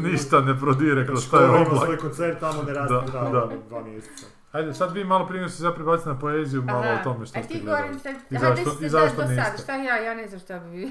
ništa 0.10 0.40
ne 0.40 0.58
prodire 0.58 1.06
kroz 1.06 1.30
taj 1.30 1.44
oblak. 1.44 1.84
svoj 1.84 1.96
koncert, 1.98 2.40
tamo 2.40 2.62
ne 2.62 2.72
raste 2.74 2.94
Da, 3.12 3.48
dva 3.68 3.82
mjeseca. 3.82 4.26
Ajde, 4.52 4.74
sad 4.74 4.92
vi 4.92 5.04
malo 5.04 5.26
prije 5.26 5.48
se 5.48 5.62
zapravo 5.62 5.90
baciti 5.90 6.08
na 6.08 6.18
poeziju, 6.18 6.62
malo 6.62 6.78
Aha. 6.80 6.98
o 7.00 7.04
tome 7.04 7.26
što 7.26 7.38
A 7.38 7.42
ste 7.42 7.54
ti 7.54 7.60
gledali. 7.60 7.82
govorim 7.82 7.98
sad, 8.00 8.14
I 8.30 8.36
aha, 8.36 8.46
zašto- 8.46 8.84
i 8.84 8.88
zašto 8.88 9.16
do 9.16 9.22
sad, 9.22 9.28
niste? 9.30 9.58
šta 9.58 9.74
ja, 9.74 9.96
ja 9.96 10.14
ne 10.14 10.28
znam 10.28 10.40
šta 10.40 10.58
bi... 10.60 10.90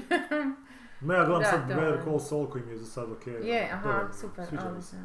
Ne, 1.02 1.14
ja 1.14 1.24
gledam 1.24 1.40
Da, 1.40 1.46
sad 1.46 1.60
to 1.60 1.74
Better. 1.74 2.00
Call 2.04 2.18
Saul 2.20 2.46
koji 2.46 2.64
mi 2.64 2.70
je 2.70 2.78
za 2.78 2.86
sad 2.86 3.12
okej. 3.12 3.34
Je, 3.42 3.70
aha, 3.72 3.82
Dobro, 3.84 4.08
super, 4.12 4.44
odlično. 4.44 4.98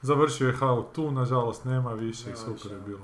Završio 0.00 0.48
je 0.48 0.54
How 0.54 0.84
to, 0.92 1.10
nažalost 1.10 1.64
nema 1.64 1.92
više 1.92 2.22
i 2.22 2.26
Nema 2.26 2.36
super 2.36 2.52
više, 2.54 2.68
je 2.68 2.80
bilo, 2.80 3.00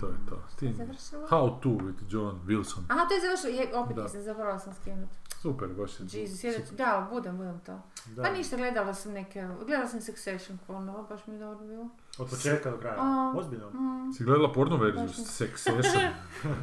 to 0.00 0.06
je 0.06 0.16
to. 0.28 0.42
Ti- 0.58 0.74
Završilo? 0.74 1.26
How 1.26 1.60
to 1.60 1.68
with 1.68 2.02
John 2.08 2.40
Wilson. 2.46 2.82
Aha, 2.88 3.06
to 3.08 3.14
je 3.14 3.20
završilo, 3.20 3.52
je, 3.62 3.76
opet 3.76 3.96
Da. 3.96 4.02
nisam, 4.02 4.22
zapravo 4.22 4.58
sam 4.58 4.74
skinut. 4.74 5.08
Super, 5.42 5.68
baš 5.68 5.90
je. 6.00 6.20
Jesus, 6.20 6.44
jedan, 6.44 6.62
da, 6.72 7.08
budem, 7.12 7.36
budem 7.36 7.60
to. 7.60 7.82
Da. 8.06 8.22
Pa 8.22 8.30
ništa, 8.30 8.56
gledala 8.56 8.94
sam 8.94 9.12
neke, 9.12 9.48
gledala 9.58 9.88
sam 9.88 10.00
Succession 10.00 10.58
ponovo, 10.66 11.02
baš 11.02 11.26
mi 11.26 11.34
je 11.34 11.40
dobro 11.40 11.66
bilo. 11.66 11.88
Od 12.18 12.30
početka 12.30 12.70
do 12.70 12.78
kraja. 12.78 12.96
A. 12.98 13.32
Ozbiljno. 13.36 13.70
Mm. 13.70 14.12
Si 14.12 14.24
gledala 14.24 14.52
porno 14.52 14.76
verziju 14.76 15.08
Succession? 15.08 15.76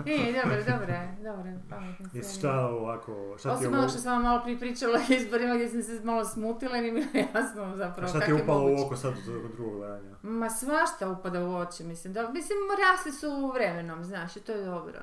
E, 0.05 0.33
dobro, 0.43 0.57
dobro, 0.67 0.93
dobro, 1.23 1.51
pametno 1.69 2.05
Jesi 2.13 2.39
šta 2.39 2.67
ovako, 2.67 3.35
šta 3.39 3.49
ti 3.49 3.53
je 3.53 3.57
Osim 3.57 3.67
ovo... 3.67 3.77
ono 3.77 3.89
što 3.89 3.99
sam 3.99 4.13
vam 4.13 4.21
malo 4.21 4.41
prije 4.43 4.59
pričala 4.59 4.99
o 4.99 5.13
izborima 5.13 5.55
gdje 5.55 5.69
sam 5.69 5.83
se 5.83 6.01
malo 6.03 6.25
smutila 6.25 6.77
i 6.77 6.81
nije 6.81 6.93
bilo 6.93 7.05
jasno 7.35 7.63
A 7.63 7.75
zapravo 7.75 8.09
šta 8.09 8.19
ti 8.19 8.31
je 8.31 8.37
je 8.37 8.43
upalo 8.43 8.71
u 8.71 8.85
oko 8.85 8.95
sad 8.95 9.13
od 9.17 9.23
drugog 9.55 9.77
gledanja? 9.77 10.15
Ma 10.21 10.49
svašta 10.49 11.09
upada 11.09 11.45
u 11.45 11.55
oči, 11.55 11.83
mislim, 11.83 12.13
da, 12.13 12.29
mislim, 12.29 12.57
rasli 12.87 13.11
su 13.11 13.51
vremenom, 13.53 14.03
znaš, 14.03 14.35
i 14.35 14.39
to 14.39 14.51
je 14.51 14.65
dobro. 14.65 14.99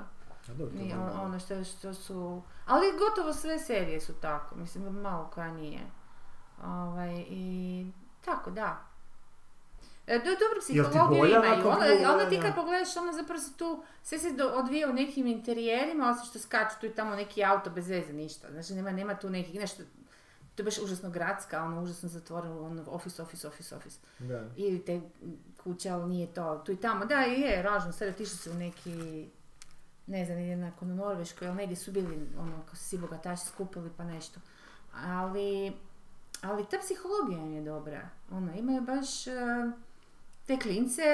A 0.48 0.52
dobro, 0.52 0.72
to 0.72 0.76
je 0.76 0.82
Nije 0.82 0.96
normalno. 0.96 1.22
ono 1.22 1.38
što, 1.38 1.64
što 1.64 1.94
su, 1.94 2.42
ali 2.66 2.86
gotovo 2.98 3.32
sve 3.32 3.58
serije 3.58 4.00
su 4.00 4.12
tako, 4.12 4.54
mislim, 4.56 4.84
malo 4.84 5.30
koja 5.34 5.52
nije. 5.52 5.80
Ovaj, 6.64 7.24
i 7.28 7.86
tako, 8.24 8.50
da. 8.50 8.89
E, 10.11 10.18
do, 10.18 10.25
dobro 10.25 10.61
psihologiju 10.61 11.27
imaju, 11.27 11.68
ono, 11.68 11.87
drugog 11.87 12.14
ono 12.14 12.31
ti 12.31 12.40
kad 12.42 12.55
pogledaš, 12.55 12.96
ono 12.96 13.12
zapravo 13.12 13.40
se 13.40 13.57
tu, 13.57 13.83
sve 14.03 14.18
se 14.18 14.33
do, 14.33 14.49
odvija 14.49 14.90
u 14.90 14.92
nekim 14.92 15.27
interijerima, 15.27 16.11
osim 16.11 16.25
što 16.31 16.38
skaču 16.38 16.77
tu 16.81 16.87
i 16.87 16.94
tamo 16.94 17.14
neki 17.14 17.44
auto 17.44 17.70
bez 17.70 17.88
veze, 17.88 18.12
ništa. 18.12 18.49
Znači 18.51 18.75
nema, 18.75 18.92
nema 18.92 19.14
tu 19.14 19.31
nekih, 19.31 19.61
nešto, 19.61 19.83
to 20.55 20.62
je 20.62 20.64
baš 20.64 20.79
užasno 20.79 21.11
gradska, 21.11 21.64
ono 21.64 21.83
užasno 21.83 22.09
zatvoreno, 22.09 22.66
ono 22.66 22.85
office, 22.87 23.23
office, 23.23 23.49
office, 23.49 23.77
office. 23.77 23.99
Da. 24.18 24.44
Ili 24.57 24.85
te 24.85 25.01
kuća, 25.62 25.94
ali 25.94 26.09
nije 26.09 26.27
to, 26.27 26.62
tu 26.66 26.73
i 26.73 26.77
tamo. 26.77 27.05
Da, 27.05 27.27
i 27.27 27.40
je, 27.40 27.62
ražno, 27.62 27.92
sad 27.92 28.09
otišli 28.09 28.37
su 28.37 28.51
u 28.51 28.55
neki, 28.55 29.29
ne 30.07 30.25
znam, 30.25 30.38
ili 30.38 30.57
nakon 30.57 30.90
u 30.90 30.94
Norveškoj, 30.94 31.49
ali 31.49 31.57
negdje 31.57 31.77
su 31.77 31.92
bili, 31.92 32.29
ono, 32.38 32.62
kao 32.66 32.75
su 32.75 32.85
svi 32.85 32.99
bogataši 32.99 33.46
skupili 33.46 33.90
pa 33.96 34.05
nešto. 34.05 34.40
Ali, 34.94 35.73
ali 36.42 36.66
ta 36.70 36.79
psihologija 36.79 37.38
im 37.38 37.53
je 37.53 37.62
dobra. 37.62 38.09
Ono, 38.31 38.55
imaju 38.55 38.83
baš 38.83 39.27
e, 39.27 39.33
te 40.50 40.58
klince, 40.58 41.04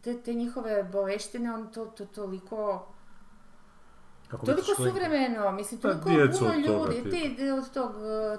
te, 0.00 0.22
te 0.22 0.34
njihove 0.34 0.82
boleštine, 0.84 1.54
on 1.54 1.72
to, 1.72 1.84
to 1.86 2.06
toliko, 2.06 2.86
Kako 4.28 4.46
toliko 4.46 4.74
suvremeno, 4.74 5.52
mislim, 5.52 5.80
Pa 5.80 5.94
toliko 5.94 6.38
puno 6.38 6.54
ljudi, 6.54 7.10
ti, 7.10 7.50
od 7.50 7.72
tog, 7.72 7.92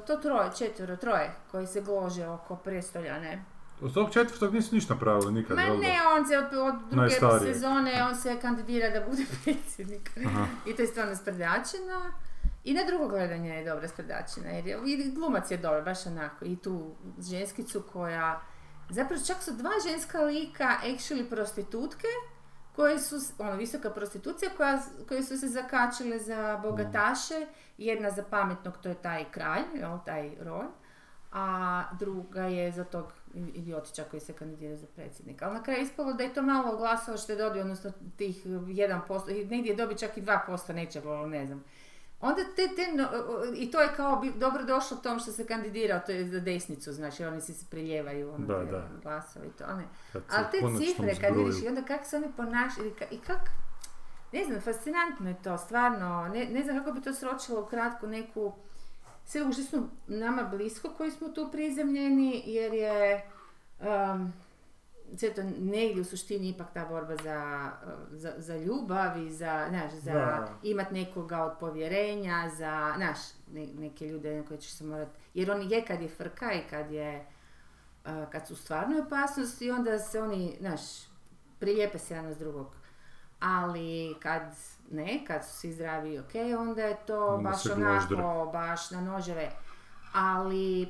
to 0.08 0.18
troje, 0.18 0.50
četvero, 0.58 0.96
troje, 0.96 1.32
koji 1.52 1.68
se 1.68 1.82
glože 1.82 2.28
oko 2.28 2.56
prestolja, 2.56 3.20
ne? 3.20 3.46
Od 3.82 3.94
tog 3.94 4.14
četvrtog 4.14 4.54
nisu 4.54 4.76
ništa 4.76 4.94
napravili 4.94 5.34
nikad, 5.34 5.58
Ma 5.58 5.64
ne, 5.64 5.98
on 6.18 6.26
se 6.28 6.38
od, 6.38 6.46
od 6.46 6.76
druge 6.80 6.96
Najstariji. 6.96 7.54
sezone, 7.54 8.04
on 8.10 8.16
se 8.16 8.38
kandidira 8.42 8.90
da 8.90 9.06
bude 9.10 9.26
predsjednik. 9.44 10.12
Aha. 10.26 10.46
I 10.66 10.76
to 10.76 10.82
je 10.82 10.88
stvarno 10.88 11.16
sprdačina. 11.16 12.14
I 12.64 12.74
na 12.74 12.82
drugo 12.88 13.08
gledanje 13.08 13.50
je 13.50 13.66
dobra 13.66 13.88
sprdačina, 13.88 14.50
jer 14.50 14.68
je, 14.68 14.80
i 14.86 15.12
glumac 15.12 15.52
je 15.52 15.58
dobar, 15.58 15.82
baš 15.82 16.06
onako. 16.06 16.46
I 16.46 16.56
tu 16.56 16.96
ženskicu 17.20 17.84
koja, 17.94 18.42
zapravo 18.90 19.24
čak 19.28 19.44
su 19.44 19.52
dva 19.52 19.72
ženska 19.90 20.22
lika, 20.22 20.78
actually 20.84 21.30
prostitutke, 21.30 22.08
koje 22.76 23.00
su, 23.00 23.16
ono, 23.38 23.56
visoka 23.56 23.90
prostitucija, 23.90 24.52
koja, 24.58 24.80
koje 25.08 25.24
su 25.24 25.38
se 25.38 25.48
zakačile 25.48 26.20
za 26.20 26.60
bogataše, 26.64 27.48
jedna 27.78 28.12
za 28.12 28.24
pametnog, 28.30 28.78
to 28.78 28.90
je 28.90 28.96
taj 28.96 29.26
kralj, 29.32 29.64
jel, 29.74 29.98
taj 30.06 30.32
roj, 30.40 30.66
a 31.32 31.84
druga 32.00 32.42
je 32.42 32.72
za 32.72 32.84
tog 32.84 33.14
idiotića 33.34 34.04
koji 34.04 34.20
se 34.20 34.34
kandidira 34.34 34.76
za 34.76 34.88
predsjednika. 34.96 35.46
Ali 35.46 35.54
na 35.54 35.64
kraju 35.64 35.82
ispalo 35.82 36.14
da 36.14 36.24
je 36.24 36.34
to 36.34 36.42
malo 36.42 36.78
glasova 36.78 37.18
što 37.18 37.32
je 37.32 37.38
dobio, 37.38 37.62
odnosno 37.62 37.92
tih 38.18 38.46
1%, 38.46 39.42
i 39.42 39.46
negdje 39.46 39.70
je 39.72 39.76
dobio 39.76 39.98
čak 39.98 40.18
i 40.18 40.22
2% 40.22 40.74
nečeg, 40.74 41.06
ali 41.06 41.30
ne 41.30 41.46
znam. 41.46 41.64
Onda 42.24 42.42
te, 42.46 42.68
te, 42.68 42.94
no- 42.94 43.10
i 43.56 43.72
to 43.72 43.82
je 43.82 43.90
kao 43.90 44.16
bi, 44.16 44.32
dobro 44.32 44.64
došlo 44.66 44.98
tom 44.98 45.20
što 45.20 45.32
se 45.32 45.46
kandidirao, 45.46 46.00
to 46.00 46.12
je 46.12 46.26
za 46.26 46.40
desnicu, 46.40 46.92
znači 46.92 47.26
oni 47.26 47.42
si 47.42 47.54
se 47.54 47.66
priljevaju 47.68 48.30
ono, 48.30 48.46
Da, 48.48 48.58
da. 48.62 48.88
glasove 49.04 49.48
i 49.48 49.52
to. 49.52 49.64
Ali 49.64 49.84
u 50.14 50.52
te 50.52 50.58
cifre 50.80 51.16
kad 51.18 51.36
vidiš 51.38 51.64
i 51.64 51.68
onda 51.68 51.82
kako 51.82 52.06
se 52.06 52.16
oni 52.16 52.28
ponašaju 52.38 52.88
i, 52.88 52.94
ka- 52.94 53.12
i 53.12 53.18
kak, 53.18 53.50
ne 54.32 54.44
znam, 54.44 54.62
fascinantno 54.62 55.30
je 55.30 55.36
to, 55.36 55.58
stvarno, 55.58 56.28
ne, 56.28 56.46
ne 56.46 56.64
znam 56.64 56.78
kako 56.78 56.92
bi 56.92 57.02
to 57.02 57.14
sročilo 57.14 57.62
u 57.62 57.66
kratku 57.66 58.08
neku, 58.08 58.54
sve 59.26 59.44
užasno 59.44 59.80
nama 60.08 60.44
blisko 60.44 60.90
koji 60.90 61.12
smo 61.12 61.30
tu 61.30 61.50
prizemljeni, 61.52 62.44
jer 62.46 62.74
je 62.74 63.26
um, 63.80 64.34
sve 65.18 65.34
to 65.34 65.42
negdje 65.60 66.02
u 66.02 66.06
suštini 66.06 66.50
ipak 66.50 66.74
ta 66.74 66.86
borba 66.86 67.16
za, 67.16 67.70
za, 68.12 68.34
za 68.38 68.58
ljubav 68.58 69.18
i 69.18 69.32
za, 69.32 69.66
znaš, 69.70 69.92
za 69.94 70.12
Da. 70.14 70.48
imat 70.64 70.92
nekoga 70.92 71.44
od 71.44 71.54
povjerenja, 71.60 72.50
za, 72.50 72.94
znaš, 72.96 73.18
ne- 73.54 73.68
neke 73.80 74.08
ljude 74.08 74.44
koje 74.48 74.60
ćeš 74.60 74.72
se 74.72 74.84
morat, 74.84 75.08
jer 75.34 75.52
on 75.52 75.72
je 75.72 75.86
kad 75.86 76.02
je 76.02 76.10
frka 76.10 76.54
i 76.54 76.62
kad 76.70 76.92
je, 76.92 77.26
uh, 78.06 78.30
kad 78.32 78.48
su 78.48 78.54
u 78.54 78.58
stvarnoj 78.58 79.00
opasnosti, 79.00 79.72
onda 79.72 80.00
se 80.00 80.22
oni, 80.22 80.58
znaš, 80.60 80.80
prilijepe 81.60 82.00
se 82.00 82.14
jedan 82.14 82.34
s 82.34 82.38
drugog. 82.38 82.76
Ali 83.40 84.16
kad 84.20 84.42
ne, 84.92 85.24
kad 85.28 85.46
su 85.46 85.52
svi 85.52 85.72
zdravi 85.74 86.14
i 86.14 86.20
ok, 86.20 86.32
onda 86.60 86.82
je 86.82 86.98
to 87.08 87.28
Onda 87.28 87.50
baš 87.50 87.66
onako, 87.66 88.50
baš 88.54 88.92
na 88.92 89.02
noževe. 89.02 89.52
Ali 90.14 90.88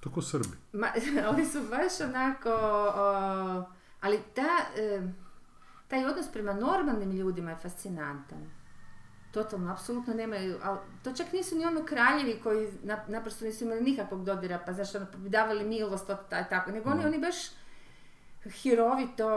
To 0.00 0.10
ko 0.10 0.22
Srbi. 0.22 0.48
Ma, 0.72 0.86
oni 1.30 1.46
su 1.46 1.60
baš 1.60 2.00
onako, 2.02 2.50
o, 2.50 3.64
ali 4.00 4.20
ta, 4.34 4.48
e, 4.76 5.02
taj 5.88 6.04
odnos 6.04 6.26
prema 6.28 6.52
normalnim 6.54 7.10
ljudima 7.12 7.50
je 7.50 7.56
fascinantan. 7.56 8.50
Totalno, 9.30 9.72
apsolutno 9.72 10.14
nemaju, 10.14 10.58
ali 10.62 10.78
to 11.02 11.12
čak 11.12 11.32
nisu 11.32 11.56
ni 11.56 11.66
ono 11.66 11.84
kraljevi 11.84 12.40
koji 12.42 12.68
na- 12.82 13.04
naprosto 13.08 13.44
nisu 13.44 13.64
imali 13.64 13.80
nikakvog 13.82 14.24
dodira, 14.24 14.58
pa 14.58 14.72
znaš, 14.72 14.94
ono, 14.94 15.06
davali 15.14 15.64
milost, 15.66 16.06
to, 16.06 16.14
ta- 16.16 16.44
tako, 16.44 16.70
nego 16.70 16.90
oni, 16.90 16.98
Mhm. 16.98 17.08
oni 17.08 17.18
baš 17.18 17.36
hirovito, 18.52 19.28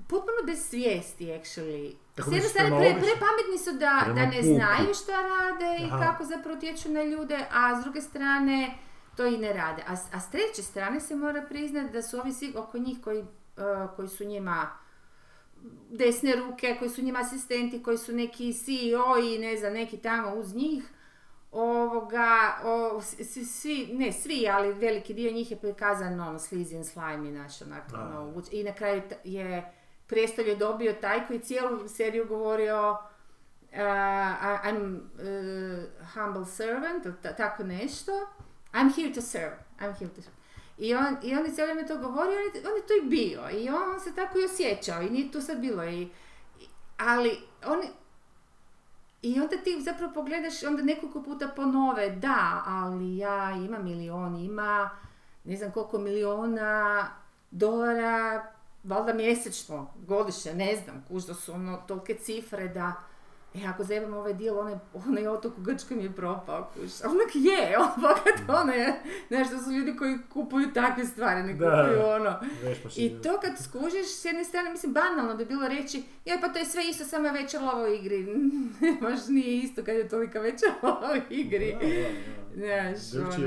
potpuno 0.00 0.36
bez 0.46 0.58
svijesti, 0.60 1.26
actually. 1.26 1.94
Kako 2.16 2.30
S 2.30 2.32
jedne 2.32 2.48
strane, 2.48 2.70
pre, 2.70 2.90
prepametni 2.92 3.58
su 3.58 3.72
da, 3.72 4.02
da 4.06 4.12
ne 4.14 4.30
puku. 4.32 4.42
znaju 4.44 4.94
šta 4.94 5.12
rade 5.12 5.76
i 5.78 5.86
Aha. 5.86 5.98
kako 6.00 6.24
zapravo 6.24 6.56
utječu 6.56 6.90
na 6.90 7.02
ljude, 7.02 7.46
a 7.52 7.80
s 7.80 7.84
druge 7.84 8.00
strane 8.00 8.74
to 9.16 9.26
i 9.26 9.38
ne 9.38 9.52
rade. 9.52 9.82
A, 9.88 9.92
a 10.12 10.20
s 10.20 10.30
treće 10.30 10.62
strane 10.62 11.00
se 11.00 11.16
mora 11.16 11.42
priznati 11.42 11.92
da 11.92 12.02
su 12.02 12.18
ovi 12.20 12.32
svi 12.32 12.52
oko 12.56 12.78
njih 12.78 12.98
koji, 13.04 13.20
uh, 13.20 13.26
koji 13.96 14.08
su 14.08 14.24
njima 14.24 14.70
desne 15.90 16.36
ruke, 16.36 16.76
koji 16.78 16.90
su 16.90 17.02
njima 17.02 17.18
asistenti, 17.18 17.82
koji 17.82 17.98
su 17.98 18.12
neki 18.12 18.52
CEO 18.54 19.18
i 19.24 19.38
ne 19.38 19.56
znam, 19.56 19.72
neki 19.72 19.96
tamo 19.98 20.34
uz 20.34 20.54
njih, 20.54 20.84
ovoga, 21.52 22.28
o, 22.64 23.00
svi, 23.02 23.44
svi, 23.44 23.90
ne 23.92 24.12
svi, 24.12 24.48
ali 24.48 24.72
veliki 24.72 25.14
dio 25.14 25.32
njih 25.32 25.50
je 25.50 25.56
prikazan 25.56 26.12
ono, 26.12 26.30
and 26.30 26.40
slimy, 26.40 27.30
naš, 27.32 27.62
onak, 27.62 27.90
Da. 27.90 27.98
ono, 28.00 28.42
i 28.50 28.64
na 28.64 28.74
kraju 28.74 29.02
je 29.24 29.72
prijestolje 30.06 30.56
dobio 30.56 30.92
taj 30.92 31.26
koji 31.26 31.38
cijelu 31.40 31.88
seriju 31.88 32.26
govorio 32.28 32.90
uh, 32.90 32.98
I- 33.72 34.68
I'm 34.68 34.96
uh, 34.96 35.84
humble 36.14 36.44
servant, 36.46 37.06
tako 37.36 37.64
nešto. 37.64 38.12
I'm 38.74 38.94
here 38.96 39.14
to 39.14 39.22
serve. 39.22 39.56
I'm 39.80 39.94
here 39.98 40.10
to 40.10 40.22
serve. 40.22 40.36
I 40.78 40.94
on, 40.94 41.16
i 41.22 41.34
on 41.36 41.44
je 41.44 41.54
cijelo 41.54 41.72
vrijeme 41.72 41.88
to 41.88 41.98
govorio, 41.98 42.38
on 42.38 42.44
je, 42.44 42.70
on 42.70 42.76
je 42.76 42.86
to 42.86 42.94
i 43.02 43.08
bio. 43.08 43.50
I 43.50 43.68
on 43.70 44.00
se 44.00 44.14
tako 44.14 44.38
i 44.38 44.44
osjećao. 44.44 45.02
I 45.02 45.10
nije 45.10 45.32
tu 45.32 45.40
sad 45.40 45.58
bilo. 45.58 45.84
I, 45.84 46.08
ali 46.98 47.38
oni, 47.66 47.86
i 49.22 49.40
onda 49.40 49.56
ti 49.56 49.80
zapravo 49.80 50.12
pogledaš, 50.12 50.62
onda 50.62 50.82
nekoliko 50.82 51.22
puta 51.22 51.48
ponove, 51.48 52.10
da, 52.10 52.62
ali 52.66 53.16
ja 53.16 53.50
imam 53.50 53.84
milion, 53.84 54.36
ima 54.36 54.90
ne 55.44 55.56
znam 55.56 55.70
koliko 55.70 55.98
miliona 55.98 57.08
dolara, 57.50 58.46
valjda 58.84 59.12
mjesečno, 59.12 59.94
godišnje, 59.96 60.54
ne 60.54 60.76
znam, 60.76 61.04
kuž 61.08 61.24
da 61.24 61.34
su 61.34 61.52
ono 61.52 61.76
tolike 61.76 62.14
cifre 62.14 62.68
da, 62.68 62.92
e, 63.54 63.66
ako 63.66 63.84
zajebam 63.84 64.14
ovaj 64.14 64.34
dio, 64.34 64.60
onaj, 64.60 64.74
onaj 64.94 65.26
otok 65.26 65.58
u 65.58 65.62
Grčkoj 65.62 65.96
mi 65.96 66.02
je 66.04 66.12
propao, 66.12 66.70
kuž. 66.74 66.90
A 67.04 67.08
onak 67.10 67.30
je, 67.34 67.76
on 67.82 68.02
bogat, 68.02 68.60
ono 68.62 68.72
je, 68.72 68.94
znaš, 69.28 69.50
to 69.50 69.58
su 69.58 69.70
ljudi 69.70 69.96
koji 69.96 70.18
kupuju 70.32 70.72
takve 70.74 71.04
stvari, 71.04 71.42
ne 71.42 71.54
Da. 71.54 71.66
kupuju 71.84 72.06
ono. 72.06 72.38
Veš 72.62 72.84
mašine. 72.84 73.06
I 73.06 73.22
to 73.22 73.38
kad 73.42 73.58
skužiš, 73.58 74.06
s 74.06 74.24
jedne 74.24 74.44
strane, 74.44 74.70
mislim, 74.70 74.92
banalno 74.92 75.34
bi 75.36 75.44
bilo 75.44 75.68
reći, 75.68 76.02
joj, 76.24 76.38
pa 76.40 76.48
to 76.48 76.58
je 76.58 76.64
sve 76.64 76.82
isto, 76.90 77.04
samo 77.04 77.26
je 77.26 77.32
veća 77.32 77.60
lova 77.60 77.82
u 77.82 77.92
igri. 77.92 78.26
Baš 79.02 79.28
nije 79.28 79.58
isto 79.58 79.84
kad 79.84 79.94
je 79.96 80.08
tolika 80.08 80.40
veća 80.40 80.66
lova 80.82 81.10
u 81.12 81.32
igri. 81.32 81.76
Da, 82.54 82.66
da, 82.66 82.90
da. 82.90 82.96
Znaš, 82.96 83.34
ono... 83.38 83.46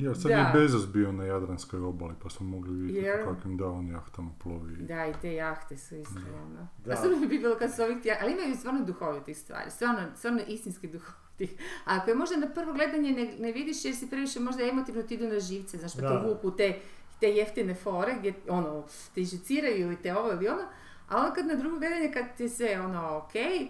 Ja, 0.00 0.14
sad 0.14 0.30
Da. 0.30 0.36
je 0.36 0.50
Bezos 0.54 0.88
bio 0.92 1.12
na 1.12 1.24
Jadranskoj 1.24 1.80
obali, 1.80 2.14
pa 2.22 2.30
smo 2.30 2.46
mogli 2.46 2.74
vidjeti 2.74 3.06
Jel? 3.06 3.24
po 3.24 3.34
kakvim 3.34 3.56
da 3.56 3.66
on 3.66 3.88
jahtama 3.88 4.30
plovi. 4.42 4.76
Da, 4.76 5.06
i 5.06 5.12
te 5.22 5.34
jahte 5.34 5.76
su 5.76 5.96
isto, 5.96 6.20
ono. 6.46 6.68
Da. 6.84 6.92
A 6.92 7.26
bi 7.28 7.38
bilo 7.38 7.56
kad 7.58 7.74
su 7.74 7.82
ovih 7.82 7.96
tija, 8.02 8.16
ali 8.22 8.32
imaju 8.32 8.56
stvarno 8.56 8.84
duhovitih 9.20 9.38
stvari, 9.38 9.70
stvarno, 9.70 10.00
stvarno 10.16 10.40
istinski 10.48 10.88
duhovitih. 10.88 11.50
A 11.84 11.96
ako 11.96 12.10
je 12.10 12.16
možda 12.16 12.36
na 12.36 12.48
prvo 12.48 12.72
gledanje 12.72 13.12
ne, 13.12 13.34
ne 13.38 13.52
vidiš 13.52 13.84
jer 13.84 13.96
si 13.96 14.10
previše 14.10 14.40
možda 14.40 14.68
emotivno 14.68 15.02
ti 15.02 15.14
idu 15.14 15.28
na 15.28 15.40
živce, 15.40 15.78
znaš, 15.78 15.94
pa 15.94 16.00
Da. 16.00 16.08
te 16.08 16.28
vuku 16.28 16.56
te, 16.56 16.78
te 17.20 17.26
jeftine 17.28 17.74
fore 17.74 18.14
gdje, 18.18 18.34
ono, 18.48 18.84
te 19.14 19.24
žiciraju 19.24 19.86
ili 19.86 19.96
te 19.96 20.16
ovo 20.16 20.32
ili 20.32 20.48
ono, 20.48 20.62
a 21.08 21.16
onda 21.16 21.34
kad 21.34 21.46
na 21.46 21.54
drugo 21.54 21.78
gledanje 21.78 22.12
kad 22.12 22.36
ti 22.36 22.48
sve, 22.48 22.80
ono, 22.80 23.16
okej, 23.16 23.68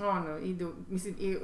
ono, 0.00 0.38
idu, 0.38 0.72
mislim, 0.88 1.14
i 1.18 1.36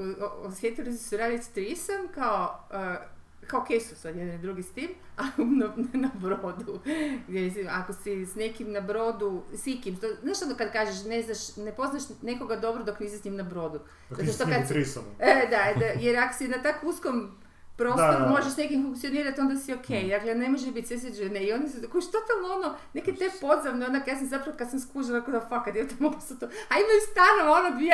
osjetili 0.43 0.99
su 0.99 1.05
se 1.05 1.17
raditi 1.17 1.55
trisam 1.55 2.09
kao, 2.15 2.67
uh, 2.71 3.14
kao 3.47 3.65
kesu 3.65 3.97
sad 3.97 4.17
jedan 4.17 4.41
drugi 4.41 4.63
s 4.63 4.71
tim, 4.71 4.89
ali 5.17 5.47
na, 5.47 5.73
na 5.93 6.11
brodu. 6.15 6.81
Gdje 7.29 7.67
ako 7.69 7.93
si 7.93 8.27
s 8.27 8.35
nekim 8.35 8.73
na 8.73 8.81
brodu, 8.81 9.43
s 9.53 9.67
ikim, 9.67 9.97
to, 9.97 10.07
znaš 10.23 10.43
ono 10.43 10.55
kad 10.57 10.73
kažeš, 10.73 11.05
ne 11.05 11.23
znaš, 11.23 11.57
ne 11.57 11.77
poznaš 11.77 12.03
nekoga 12.23 12.57
dobro 12.57 12.85
dok 12.85 13.01
nisi 13.01 13.19
s 13.19 13.25
njim 13.25 13.37
na 13.37 13.43
brodu. 13.43 13.81
Dok 14.11 14.21
Zato 14.21 14.33
što 14.33 14.45
kad 14.45 14.69
si-. 14.69 15.01
E, 15.19 15.47
da, 15.51 15.81
da, 15.81 15.85
jer 15.85 16.17
ako 16.17 16.35
si 16.35 16.49
na 16.49 16.63
tako 16.63 16.87
uskom 16.87 17.44
prostoru, 17.77 18.19
Da, 18.19 18.29
možeš 18.29 18.53
s 18.53 18.57
nekim 18.57 18.83
funkcionirati, 18.83 19.41
onda 19.41 19.57
si 19.57 19.73
ok. 19.73 19.89
Dakle, 20.11 20.35
ne 20.35 20.49
može 20.49 20.73
biti 20.73 20.99
sve 20.99 21.13
žene. 21.13 21.45
I 21.45 21.53
oni 21.53 21.69
su 21.69 21.81
tako, 21.81 22.01
što 22.01 22.11
totalno 22.13 22.55
ono, 22.55 22.75
neke 22.95 23.13
te 23.15 23.31
podzavne, 23.41 23.87
onak, 23.87 24.09
ja 24.09 24.17
sam 24.17 24.27
zapravo 24.27 24.59
kad 24.59 24.71
sam 24.71 24.81
skužila, 24.81 25.21
kako 25.21 25.31
da 25.31 25.41
fakat, 25.41 25.77
ja 25.77 25.89
to 25.89 25.95
mogu 25.99 26.21
su 26.21 26.39
to, 26.39 26.47
a 26.47 26.75
imaju 26.75 27.01
stanova, 27.11 27.59
ono, 27.59 27.69
200 27.71 27.89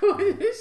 kužiš. 0.00 0.58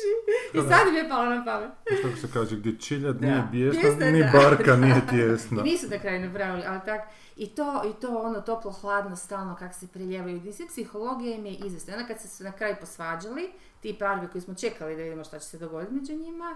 I 0.54 0.70
sad 0.70 0.92
mi 0.94 0.98
je 0.98 1.10
palo 1.10 1.26
na 1.26 1.46
pamet. 1.46 1.70
Kako 2.04 2.18
se 2.18 2.28
kaže, 2.34 2.56
gdje 2.56 2.80
čiljad 2.80 3.16
Da. 3.16 3.28
nije 3.28 3.44
bijesna, 3.52 3.82
Bijesna, 3.82 4.06
ni 4.06 4.24
da. 4.24 4.30
barka 4.34 4.76
nije 4.86 4.98
I 4.98 5.10
tjesna. 5.10 5.64
nisu 5.64 5.88
na 5.90 6.00
kraju 6.00 6.20
napravili, 6.22 6.64
ali 6.68 6.80
tak. 6.86 7.02
I 7.38 7.48
to, 7.50 7.82
i 7.90 8.02
to 8.02 8.18
ono 8.18 8.42
toplo, 8.42 8.72
hladno, 8.72 9.16
stalno 9.16 9.56
kak 9.56 9.74
se 9.74 9.88
preljevaju. 9.88 10.42
I 10.46 10.54
sve 10.54 10.68
psihologija 10.68 11.36
im 11.36 11.46
je 11.46 11.54
izvrsna. 11.56 11.94
I 11.94 11.98
Onda 11.98 12.08
kad 12.08 12.22
se 12.22 12.28
su 12.28 12.44
na 12.44 12.52
kraju 12.52 12.76
posvađali, 12.80 13.50
ti 13.80 13.96
parovi 14.00 14.28
koji 14.28 14.42
smo 14.42 14.54
čekali 14.54 14.96
da 14.96 15.04
vidimo 15.04 15.24
šta 15.24 15.40
će 15.40 15.46
se 15.46 15.58
dogoditi 15.58 15.94
među 15.94 16.14
njima, 16.14 16.56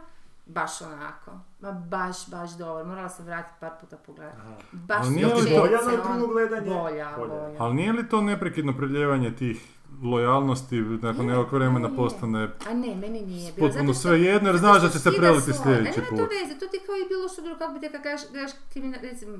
baš 0.49 0.81
onako. 0.83 1.31
Ma 1.61 1.71
baš, 1.71 2.29
baš 2.29 2.51
dobro. 2.51 2.85
Morala 2.85 3.09
sam 3.09 3.25
vratiti 3.25 3.55
par 3.59 3.71
puta 3.81 3.97
pogledati. 3.97 4.37
Aha. 4.39 4.55
Baš 4.71 4.97
Ali 4.99 5.09
nije 5.09 5.25
li 5.27 5.33
to- 5.45 5.61
Bolja 5.61 5.77
na 5.77 6.13
drugo 6.13 6.27
gledanje? 6.27 6.69
Bolja, 6.71 7.13
Bolja. 7.17 7.27
bolja. 7.35 7.55
Ali 7.59 7.73
nije 7.73 7.93
li 7.93 8.09
to 8.09 8.21
neprekidno 8.21 8.73
preljevanje 8.73 9.31
tih 9.33 9.67
lojalnosti 10.03 10.75
nakon 10.81 11.25
Je, 11.25 11.29
nekog 11.29 11.53
vremena 11.53 11.87
je, 11.87 11.91
je. 11.91 11.95
postane 11.97 12.49
A 12.69 12.73
ne, 12.73 12.95
meni 12.95 13.21
nije 13.21 13.53
bilo. 13.53 13.67
potpuno 13.67 13.93
sve 13.93 14.21
jedno 14.21 14.49
jer 14.49 14.57
znaš 14.57 14.81
da 14.81 14.89
će 14.89 14.99
se 14.99 15.11
preliti 15.11 15.53
sljedeći 15.53 15.99
Ne, 15.99 16.05
put. 16.05 16.11
nema 16.11 16.17
to 16.19 16.35
veze, 16.35 16.59
to 16.59 16.67
ti 16.67 16.79
kao 16.85 16.95
i 16.95 17.07
bilo 17.07 17.29
što 17.29 17.41
drugo, 17.41 17.59
kako 17.59 17.73
bi 17.73 17.79
te 17.79 17.91
kad 17.91 18.03
kažeš, 18.03 18.29
gledaš 18.31 18.51
kriminal, 18.69 18.99
recimo, 19.03 19.37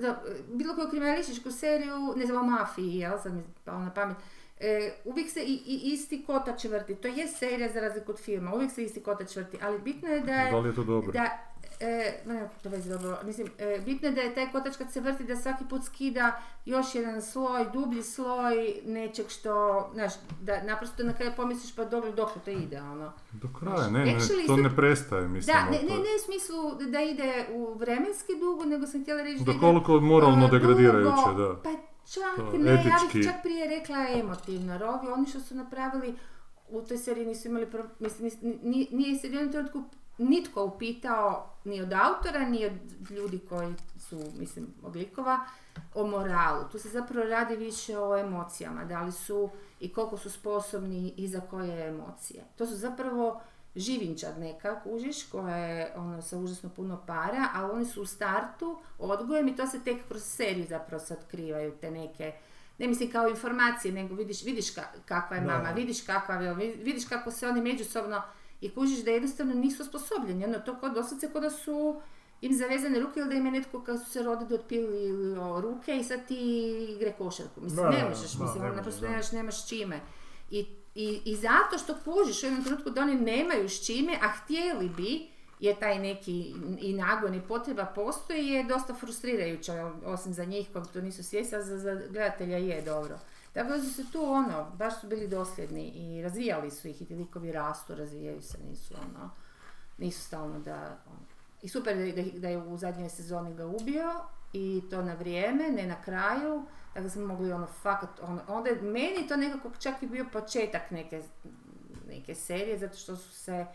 da, 0.00 0.22
bilo 0.48 0.74
koju 0.74 0.88
kriminalističku 0.88 1.50
seriju, 1.52 2.14
ne 2.16 2.26
znam, 2.26 2.38
o 2.38 2.50
mafiji, 2.50 2.94
jel, 2.94 3.18
sad 3.18 3.32
mi 3.32 3.38
je 3.38 3.44
palo 3.64 3.78
na 3.78 3.90
pamet, 3.90 4.16
e, 4.60 4.92
uvijek 5.04 5.30
se 5.30 5.40
i, 5.40 5.62
i 5.66 5.80
isti 5.92 6.24
kotač 6.26 6.64
vrti, 6.64 6.94
to 6.94 7.08
je 7.08 7.28
serija 7.28 7.72
za 7.72 7.80
razliku 7.80 8.12
od 8.12 8.20
filma, 8.20 8.54
uvijek 8.54 8.72
se 8.72 8.84
isti 8.84 9.02
kotač 9.02 9.36
vrti, 9.36 9.58
ali 9.62 9.78
bitno 9.78 10.08
je 10.08 10.20
da 10.20 10.32
je, 10.32 10.50
Da 10.50 10.58
li 10.58 10.68
je 10.68 10.74
to 10.74 10.84
dobro? 10.84 11.12
da, 11.12 11.38
e, 11.80 12.22
nema 12.26 12.48
to 12.62 12.68
veze 12.68 12.90
dobro, 12.90 13.18
mislim, 13.24 13.48
e, 13.58 13.80
bitno 13.84 14.08
je 14.08 14.14
da 14.14 14.20
je 14.20 14.34
taj 14.34 14.52
kotač 14.52 14.76
kad 14.76 14.92
se 14.92 15.00
vrti 15.00 15.24
da 15.24 15.36
svaki 15.36 15.64
put 15.70 15.84
skida 15.84 16.42
još 16.64 16.94
jedan 16.94 17.22
sloj, 17.22 17.66
dublji 17.72 18.02
sloj 18.02 18.74
nečeg 18.84 19.28
što, 19.28 19.84
znaš, 19.94 20.12
da 20.40 20.62
naprosto 20.62 21.02
na 21.04 21.12
kraju 21.12 21.32
pomisliš 21.36 21.76
pa 21.76 21.84
dobro 21.84 22.12
dok 22.12 22.30
to 22.44 22.50
ide, 22.50 22.80
ono. 22.80 23.12
Do 23.32 23.48
kraja, 23.58 23.90
ne, 23.90 24.04
ne, 24.04 24.16
Actually, 24.16 24.46
to 24.46 24.56
ne 24.56 24.76
prestaje, 24.76 25.28
mislim. 25.28 25.56
Da, 25.56 25.70
ne, 25.70 25.78
to 25.78 25.94
ne, 25.94 25.94
ne 25.94 26.10
u 26.16 26.24
smislu 26.24 26.90
da 26.90 27.00
ide 27.00 27.46
u 27.52 27.74
vremenski 27.74 28.32
dugo, 28.40 28.64
nego 28.64 28.86
sam 28.86 29.02
htjela 29.02 29.22
reći 29.22 29.44
da 29.44 29.52
Da 29.52 29.58
koliko 29.58 30.00
moralno 30.00 30.46
e, 30.46 30.50
degradirajuće, 30.50 31.32
da. 31.36 31.60
Pa 31.62 31.70
čak 32.06 32.36
To, 32.36 32.58
ne, 32.58 32.70
ja 32.70 32.80
etički. 32.80 33.18
bih 33.18 33.26
čak 33.26 33.42
prije 33.42 33.68
rekla 33.70 33.96
emotivno, 34.10 34.72
jer 34.72 34.84
ovi, 34.84 35.08
oni 35.08 35.26
što 35.26 35.40
su 35.40 35.54
napravili 35.54 36.14
u 36.68 36.82
toj 36.82 36.98
seriji 36.98 37.26
nisu 37.26 37.48
imali, 37.48 37.66
pro, 37.66 37.84
mislim, 37.98 38.30
nis- 38.30 38.38
ni- 38.62 38.88
nije 38.92 39.18
se 39.18 39.28
u 39.28 39.32
jednom 39.32 39.52
trenutku 39.52 39.82
nitko 40.18 40.64
upitao 40.64 41.30
ni 41.64 41.80
od 41.80 41.92
autora, 41.94 42.40
ni 42.40 42.66
od 42.66 42.72
ljudi 43.10 43.40
koji 43.40 43.74
su, 43.98 44.20
mislim, 44.38 44.66
od 44.82 44.96
likova, 44.96 45.40
o 45.94 46.06
moralu. 46.06 46.64
Tu 46.64 46.78
se 46.78 46.88
zapravo 46.88 47.26
radi 47.26 47.56
više 47.56 47.98
o 47.98 48.16
emocijama, 48.18 48.84
da 48.84 49.02
li 49.02 49.12
su 49.12 49.48
i 49.80 49.92
koliko 49.92 50.16
su 50.16 50.30
sposobni 50.30 51.14
i 51.16 51.28
za 51.28 51.40
koje 51.40 51.88
emocije. 51.88 52.44
To 52.56 52.66
su 52.66 52.76
zapravo 52.76 53.40
živinčad 53.76 54.38
neka, 54.38 54.80
kužiš, 54.82 55.22
koja 55.24 55.56
je 55.56 55.92
ono, 55.96 56.22
sa 56.22 56.38
užasno 56.38 56.68
puno 56.68 57.02
para, 57.06 57.48
ali 57.54 57.72
oni 57.72 57.84
su 57.84 58.02
u 58.02 58.06
startu 58.06 58.78
odgojem 58.98 59.48
i 59.48 59.56
to 59.56 59.66
se 59.66 59.80
tek 59.80 60.08
kroz 60.08 60.22
seriju 60.24 60.66
zapravo 60.66 61.00
se 61.00 61.14
otkrivaju 61.14 61.72
te 61.72 61.90
neke 61.90 62.32
ne 62.78 62.88
mislim 62.88 63.10
kao 63.10 63.28
informacije, 63.28 63.92
nego 63.94 64.14
vidiš, 64.14 64.42
vidiš 64.42 64.64
ka- 64.66 65.00
kakva 65.04 65.36
je 65.36 65.42
Da. 65.42 65.46
mama, 65.48 65.70
vidiš 65.70 66.02
kakva 66.02 66.34
je, 66.34 66.54
vi- 66.54 66.74
vidiš 66.74 67.04
kako 67.04 67.30
se 67.30 67.48
oni 67.48 67.60
međusobno 67.62 68.22
i 68.60 68.70
kužiš 68.70 68.98
da 68.98 69.10
jednostavno 69.10 69.54
nisu 69.54 69.82
osposobljeni. 69.82 70.44
Ono, 70.44 70.58
to 70.58 70.76
kod 70.76 70.94
doslovce 70.94 71.28
kod 71.28 71.42
da 71.42 71.50
su 71.50 72.00
im 72.40 72.52
zavezane 72.54 73.00
ruke 73.00 73.20
ili 73.20 73.28
da 73.28 73.34
im 73.34 73.46
je 73.46 73.52
netko 73.52 73.80
kad 73.80 74.00
su 74.00 74.10
se 74.10 74.22
rodili 74.22 74.54
otpili 74.54 75.14
ruke 75.60 75.96
i 75.96 76.04
sad 76.04 76.26
ti 76.26 76.36
igre 76.90 77.12
košarku. 77.12 77.60
Mislim, 77.60 77.76
Da, 77.78 77.90
ne 77.90 77.98
da, 77.98 78.08
možeš, 78.08 78.32
da, 78.32 78.44
mislim, 78.44 78.62
ne 78.62 78.68
ono, 78.68 78.68
možeš, 78.68 78.76
naprosto 78.76 79.00
da. 79.00 79.08
nemaš, 79.08 79.32
nemaš 79.32 79.68
čime. 79.68 80.00
I, 80.50 80.66
i, 80.94 81.20
I 81.24 81.36
zato 81.36 81.78
što 81.78 81.94
kužiš 82.04 82.42
u 82.42 82.46
jednom 82.46 82.64
trenutku 82.64 82.90
da 82.90 83.00
oni 83.00 83.14
nemaju 83.14 83.68
s 83.68 83.86
čime, 83.86 84.18
a 84.22 84.28
htjeli 84.28 84.88
bi, 84.88 85.28
je 85.60 85.80
taj 85.80 85.98
neki 85.98 86.54
i 86.80 86.92
nagon 86.92 87.34
i 87.34 87.40
potreba 87.40 87.84
postoji, 87.84 88.46
je 88.46 88.64
dosta 88.64 88.94
frustrirajuća, 88.94 89.92
osim 90.04 90.32
za 90.32 90.44
njih 90.44 90.68
koji 90.72 90.84
to 90.92 91.00
nisu 91.00 91.24
svjesni, 91.24 91.58
a 91.58 91.62
za, 91.62 91.78
za 91.78 91.94
gledatelja 92.10 92.56
je 92.56 92.82
dobro. 92.82 93.18
Tako 93.52 93.70
da 93.70 93.80
su 93.80 93.94
se 93.94 94.02
tu 94.12 94.24
ono, 94.24 94.70
baš 94.78 95.00
su 95.00 95.06
bili 95.06 95.28
dosljedni 95.28 95.88
i 95.88 96.22
razvijali 96.22 96.70
su 96.70 96.88
ih 96.88 97.02
i 97.02 97.04
ti 97.04 97.14
likovi 97.14 97.52
rastu, 97.52 97.94
razvijaju 97.94 98.42
se, 98.42 98.58
nisu 98.70 98.94
ono, 98.94 99.30
nisu 99.98 100.20
stalno 100.20 100.58
da, 100.58 100.98
ono. 101.06 101.26
I 101.62 101.68
super 101.68 101.96
da, 101.96 102.22
da, 102.22 102.38
da 102.38 102.48
je 102.48 102.58
u 102.58 102.76
zadnjoj 102.76 103.08
sezoni 103.08 103.54
ga 103.54 103.66
ubio 103.66 104.10
i 104.54 104.82
to 104.90 105.02
na 105.02 105.14
vrijeme, 105.14 105.70
ne 105.70 105.86
na 105.86 105.94
kraju, 105.96 106.62
tako 106.92 107.02
da 107.02 107.10
smo 107.10 107.26
mogli 107.26 107.52
ono 107.52 107.66
fakat, 107.66 108.20
ono, 108.22 108.40
onda 108.48 108.70
je 108.70 108.82
meni 108.82 109.26
to 109.28 109.36
nekako 109.36 109.70
čak 109.78 110.02
i 110.02 110.06
bio 110.06 110.24
početak 110.24 110.90
neke, 110.90 111.22
neke 112.08 112.34
serije, 112.34 112.78
zato 112.78 112.96
što 112.96 113.16
su 113.16 113.32
se 113.32 113.66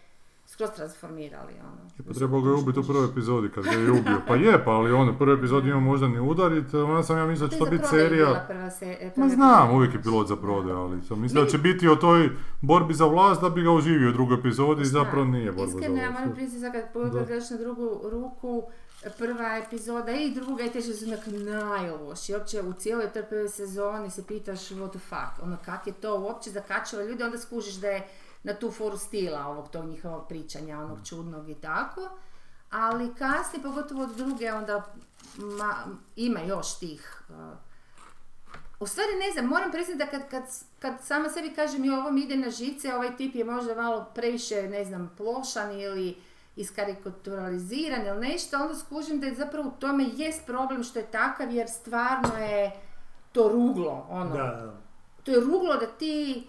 skroz 0.47 0.69
transformirali, 0.71 1.53
ono. 1.61 2.05
Pa 2.07 2.13
trebao 2.13 2.41
ga 2.41 2.49
je 2.49 2.55
ubiti 2.55 2.79
u 2.79 2.83
prvoj 2.83 3.05
epizodi 3.05 3.49
kad 3.49 3.63
ga 3.63 3.71
je 3.71 3.91
ubio. 3.91 4.21
Pa 4.27 4.35
je, 4.35 4.63
pa 4.65 4.71
ali 4.71 4.91
on 4.91 5.09
u 5.09 5.17
prvoj 5.17 5.35
epizodi 5.35 5.69
ima 5.69 5.79
možda 5.79 6.07
ni 6.07 6.19
udar 6.21 6.51
i 6.53 6.67
to- 6.67 6.85
onda 6.85 7.03
sam 7.03 7.17
ja 7.17 7.25
mislio 7.25 7.47
da 7.47 7.53
će 7.53 7.59
to 7.59 7.65
je 7.65 7.71
biti 7.71 7.87
serija... 7.87 8.45
prva 8.47 8.69
se, 8.69 8.85
e, 8.91 9.05
Ma 9.05 9.11
prva 9.11 9.29
znam, 9.29 9.71
uvijek 9.71 9.93
je 9.93 10.01
pilot 10.01 10.27
za 10.27 10.35
prodaj, 10.35 10.73
ali 10.73 11.01
sam 11.01 11.21
mislio 11.21 11.43
da 11.43 11.49
će 11.49 11.57
biti 11.57 11.87
o 11.87 11.95
toj 11.95 12.29
borbi 12.61 12.93
za 12.93 13.05
vlast 13.05 13.41
da 13.41 13.49
bi 13.49 13.61
ga 13.61 13.71
oživio 13.71 14.09
u 14.09 14.13
drugoj 14.13 14.37
epizodi 14.37 14.81
i 14.81 14.85
zapravo 14.87 15.25
nije 15.25 15.51
borba 15.51 15.67
za 15.67 15.77
Iskreno, 15.77 15.97
ja 15.97 16.09
moram 16.09 16.23
vlast. 16.23 16.35
priznati 16.35 16.73
kad 16.73 16.83
Da. 16.83 16.89
pogledaš 17.09 17.49
na 17.49 17.57
drugu 17.57 18.01
ruku, 18.03 18.63
prva 19.17 19.57
epizoda 19.57 20.11
i 20.11 20.31
druga 20.31 20.63
i 20.63 20.71
treća 20.71 20.93
su 20.93 21.05
onak 21.05 21.27
najloši. 21.27 22.33
Uopće 22.33 22.61
u 22.61 22.73
cijeloj 22.73 23.13
toj 23.13 23.23
prvoj 23.23 23.49
sezoni 23.49 24.11
se 24.11 24.27
pitaš 24.27 24.69
what 24.69 24.89
the 24.89 24.99
fuck, 24.99 25.43
ono 25.43 25.57
kak 25.65 25.87
je 25.87 25.93
to 25.93 26.19
uopće 26.19 26.49
zakačilo 26.49 27.01
ljude, 27.01 27.25
onda 27.25 27.37
skužiš 27.37 27.75
da 27.75 27.87
je 27.87 28.07
na 28.43 28.53
tu 28.53 28.71
foru 28.71 28.97
stila 28.97 29.47
ovog 29.47 29.69
tog 29.69 29.85
njihovog 29.85 30.27
pričanja, 30.27 30.79
onog 30.79 30.97
čudnog 31.07 31.49
i 31.49 31.55
tako. 31.55 32.09
Ali 32.69 33.15
kasnije, 33.15 33.63
pogotovo 33.63 34.03
od 34.03 34.15
druge, 34.15 34.53
onda 34.53 34.93
ma, 35.37 35.75
ima 36.15 36.39
još 36.39 36.79
tih 36.79 37.21
uh, 37.29 37.35
u 38.79 38.87
stvari 38.87 39.11
ne 39.19 39.31
znam, 39.31 39.45
moram 39.45 39.71
priznati 39.71 39.97
da 39.97 40.05
kad, 40.05 40.29
kad, 40.29 40.43
kad 40.79 40.93
sama 41.03 41.29
sebi 41.29 41.53
kažem 41.53 41.85
i 41.85 41.89
ovo 41.89 42.11
mi 42.11 42.21
ide 42.21 42.35
na 42.35 42.49
žice, 42.49 42.95
ovaj 42.95 43.17
tip 43.17 43.35
je 43.35 43.43
možda 43.43 43.75
malo 43.75 44.11
previše, 44.15 44.61
ne 44.69 44.85
znam, 44.85 45.11
plošan 45.17 45.79
ili 45.79 46.15
iskarikaturaliziran 46.59 48.07
ili 48.07 48.27
nešto, 48.27 48.57
onda 48.61 48.75
skužim 48.75 49.19
da 49.19 49.27
je 49.27 49.35
zapravo 49.35 49.69
u 49.69 49.79
tome 49.79 50.05
jest 50.15 50.45
problem 50.45 50.83
što 50.83 50.99
je 50.99 51.05
takav 51.05 51.51
jer 51.51 51.69
stvarno 51.69 52.37
je 52.37 52.71
to 53.31 53.49
ruglo, 53.49 54.05
ono. 54.09 54.37
Da, 54.37 54.43
da. 54.43 54.73
To 55.23 55.31
je 55.31 55.39
ruglo 55.39 55.77
da 55.77 55.87
ti, 55.87 56.47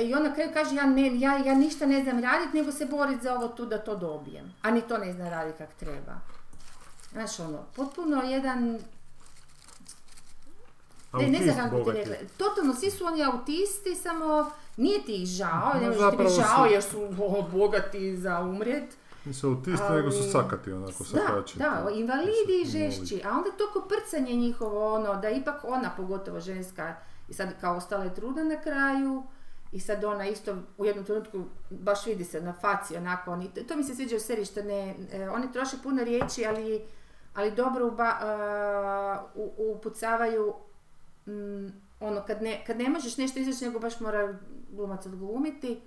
i 0.00 0.14
on 0.14 0.22
na 0.22 0.34
kraju 0.34 0.50
kaže 0.54 0.74
ja, 0.74 0.86
ne, 0.86 1.20
ja, 1.20 1.36
ja 1.36 1.54
ništa 1.54 1.86
ne 1.86 2.02
znam 2.02 2.22
raditi 2.22 2.56
nego 2.56 2.72
se 2.72 2.86
boriti 2.86 3.22
za 3.22 3.34
ovo 3.34 3.48
tu 3.48 3.66
da 3.66 3.78
to 3.78 3.96
dobijem. 3.96 4.54
A 4.62 4.70
ni 4.70 4.80
to 4.80 4.98
ne 4.98 5.12
zna 5.12 5.30
raditi 5.30 5.58
kak 5.58 5.74
treba. 5.74 6.20
Znaš 7.12 7.40
ono, 7.40 7.58
potpuno 7.76 8.22
jedan 8.22 8.78
ne, 11.12 11.28
ne 11.28 11.52
znam 11.52 11.70
kako 11.70 11.92
ti 11.92 11.98
rekla. 11.98 12.28
Totalno, 12.36 12.74
svi 12.74 12.90
su 12.90 13.04
oni 13.04 13.24
autisti, 13.24 13.94
samo 13.94 14.50
nije 14.76 15.02
ti 15.02 15.22
ih 15.22 15.28
žao, 15.28 15.72
ne 15.80 15.86
možeš 15.86 16.10
ti 16.10 16.16
biti 16.16 16.32
žao 16.32 16.66
jer 16.66 16.82
su 16.82 17.02
o, 17.18 17.42
bogati 17.52 18.16
za 18.16 18.40
umrijet. 18.40 18.96
Nisu 19.26 19.48
autisti, 19.48 19.92
nego 19.92 20.10
su 20.10 20.30
sakati 20.32 20.72
onako, 20.72 20.92
Da, 21.04 21.20
sakači. 21.20 21.58
da, 21.58 21.90
invalidi 21.92 22.32
i 22.56 22.66
žešći, 22.66 23.22
a 23.24 23.30
onda 23.30 23.50
to 23.50 23.64
koprcanje 23.72 24.32
njihovo, 24.34 24.94
ono, 24.94 25.14
da 25.14 25.30
ipak 25.30 25.64
ona, 25.64 25.90
pogotovo 25.96 26.40
ženska, 26.40 26.94
i 27.28 27.34
sad 27.34 27.48
kao 27.60 27.76
ostala 27.76 28.04
je 28.04 28.14
trudna 28.14 28.44
na 28.44 28.56
kraju, 28.56 29.22
i 29.72 29.80
sad 29.80 30.04
ona 30.04 30.26
isto 30.26 30.56
u 30.78 30.84
jednom 30.84 31.04
trenutku 31.04 31.38
baš 31.70 32.06
vidi 32.06 32.24
se 32.24 32.40
na 32.40 32.52
faci 32.52 32.96
onako, 32.96 33.30
oni, 33.32 33.48
to 33.68 33.76
mi 33.76 33.84
se 33.84 33.94
sviđa 33.94 34.16
u 34.16 34.20
seriji 34.20 34.44
što 34.44 34.62
ne, 34.62 34.94
e, 35.12 35.28
oni 35.30 35.52
troše 35.52 35.76
puno 35.82 36.04
riječi, 36.04 36.46
ali, 36.46 36.82
ali 37.34 37.50
dobro 37.50 37.86
uba, 37.86 38.12
u- 39.34 39.72
upucavaju 39.72 40.54
mm, 41.26 41.66
ono, 42.00 42.22
kad 42.22 42.42
ne, 42.42 42.64
kad 42.66 42.78
ne 42.78 42.88
možeš 42.88 43.16
nešto 43.16 43.38
izreći, 43.38 43.64
nego 43.64 43.78
baš 43.78 44.00
mora 44.00 44.34
glumac 44.70 45.06
odglumiti, 45.06 45.80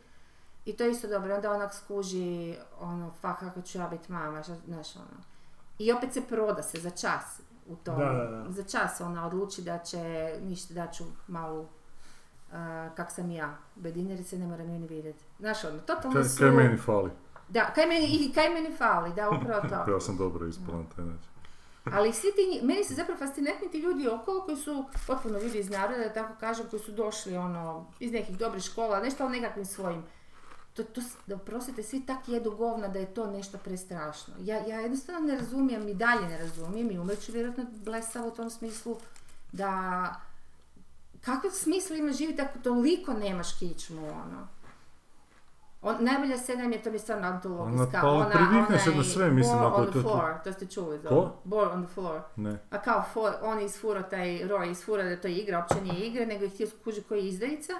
i 0.66 0.74
to 0.78 0.84
je 0.84 0.92
isto 0.92 1.08
dobro, 1.08 1.36
onda 1.36 1.52
onak 1.52 1.74
skuži, 1.74 2.56
ono, 2.80 3.12
fa 3.22 3.36
kako 3.36 3.62
ću 3.62 3.78
ja 3.78 3.88
biti 3.88 4.12
mama, 4.12 4.44
šta- 4.44 4.56
znaš, 4.68 4.96
ono. 4.96 5.24
I 5.80 5.92
opet 5.92 6.14
se 6.14 6.22
proda 6.22 6.64
se 6.64 6.80
za 6.80 6.90
čas 6.90 7.42
u 7.68 7.76
tom. 7.76 8.00
Da, 8.00 8.06
da, 8.06 8.26
da. 8.26 8.52
Za 8.52 8.64
čas 8.64 9.02
ona 9.02 9.28
odluči 9.28 9.62
da 9.62 9.78
će, 9.78 10.34
ništa, 10.44 10.74
da 10.74 10.88
ću 10.88 11.04
malu 11.28 11.68
a, 12.52 12.90
kak 12.96 13.12
sam 13.12 13.32
ja. 13.32 13.58
Bedinerice 13.76 14.38
ne 14.38 14.48
mora 14.48 14.64
ni 14.64 14.88
vidjeti. 14.88 15.24
Znaš 15.40 15.64
ono, 15.64 15.80
totalno 15.80 16.14
Kaj, 16.16 16.24
su... 16.24 16.40
kaj 16.40 16.52
meni 16.52 16.78
fali? 16.78 17.12
Da, 17.50 17.72
kaj 17.76 17.86
meni, 17.86 18.06
i 18.06 18.34
kaj 18.34 18.50
meni 18.50 18.76
fali, 18.78 19.14
da, 19.14 19.30
upravo 19.30 19.62
to. 19.70 19.92
Ja 19.92 20.00
sam 20.00 20.18
dobro 20.18 20.48
ispala 20.48 20.78
na 20.78 20.86
taj 20.96 21.06
način. 21.06 21.30
Ali 21.94 22.14
svi 22.14 22.28
ti, 22.36 22.66
meni 22.66 22.84
su 22.84 22.94
zapravo 22.94 23.20
fascinantni 23.20 23.72
ti 23.72 23.78
ljudi 23.78 24.08
okolo 24.08 24.42
koji 24.42 24.58
su 24.58 24.86
potpuno 25.08 25.40
ljudi 25.40 25.58
iz 25.60 25.70
naroda, 25.70 25.98
da 25.98 26.14
tako 26.14 26.34
kažem, 26.40 26.66
koji 26.70 26.80
su 26.80 26.92
došli 26.92 27.38
ono, 27.38 27.86
iz 28.00 28.12
nekih 28.12 28.38
dobrih 28.38 28.64
škola, 28.64 29.00
nešto 29.00 29.26
o 29.26 29.30
nekakvim 29.30 29.66
svojim. 29.66 30.04
To, 30.80 30.86
to, 30.86 31.02
da 31.28 31.36
oprostite, 31.36 31.84
svi 31.84 32.06
tak 32.06 32.28
jedu 32.28 32.52
govna 32.52 32.88
da 32.88 33.00
je 33.00 33.14
to 33.14 33.28
nešto 33.28 33.58
prestrašno. 33.58 34.34
Ja, 34.40 34.58
ja 34.58 34.80
jednostavno 34.80 35.28
ne 35.28 35.36
razumijem, 35.36 35.88
i 35.88 35.94
dalje 35.94 36.28
ne 36.28 36.38
razumijem 36.38 36.92
i 36.92 37.00
umreću 37.00 37.32
vjerojatno 37.32 37.66
blesavo 37.76 38.28
u 38.28 38.32
tom 38.32 38.50
smislu 38.50 38.98
da 39.52 40.14
kakav 41.22 41.52
smisla 41.52 41.96
ima 41.96 42.12
živjeti 42.12 42.42
ako 42.42 42.60
toliko 42.60 43.14
nemaš 43.14 43.54
kičmu, 43.54 44.08
ono. 44.08 44.48
On, 45.82 45.96
najbolja 46.00 46.38
scena 46.38 46.64
je, 46.64 46.84
to 46.84 46.90
mi 46.90 46.96
je 46.96 47.00
stvarno 47.00 47.28
antologijska, 47.28 48.02
Ona- 48.04 48.26
pa 48.26 48.38
privikneš 48.38 48.84
se 48.84 48.92
na 48.92 49.04
sve, 49.04 49.32
mislim, 49.32 49.58
ako 49.58 49.76
on 49.76 49.84
je 49.84 49.88
the 49.88 49.94
to- 49.94 50.02
floor, 50.02 50.34
to 50.44 50.54
ste 50.54 50.66
čuli 50.66 51.00
Ko? 51.00 51.08
ovo. 51.10 51.36
Ball 51.44 51.72
on 51.72 51.86
the 51.86 51.94
floor. 51.94 52.22
Ne. 52.36 52.60
A 52.70 52.82
kao 52.82 53.04
for, 53.14 53.34
on 53.42 53.60
je 53.60 53.66
isfurao 53.66 54.04
taj, 54.04 54.28
Roy 54.28 54.72
isfurao 54.72 55.06
da 55.06 55.18
to 55.18 55.28
je 55.28 55.36
igra, 55.36 55.60
uopće 55.60 55.82
nije 55.84 56.08
igra, 56.08 56.26
nego 56.26 56.44
je 56.44 56.50
htio 56.50 56.68
skužiti 56.70 57.08
koji 57.08 57.20
je 57.20 57.28
izdajica 57.30 57.74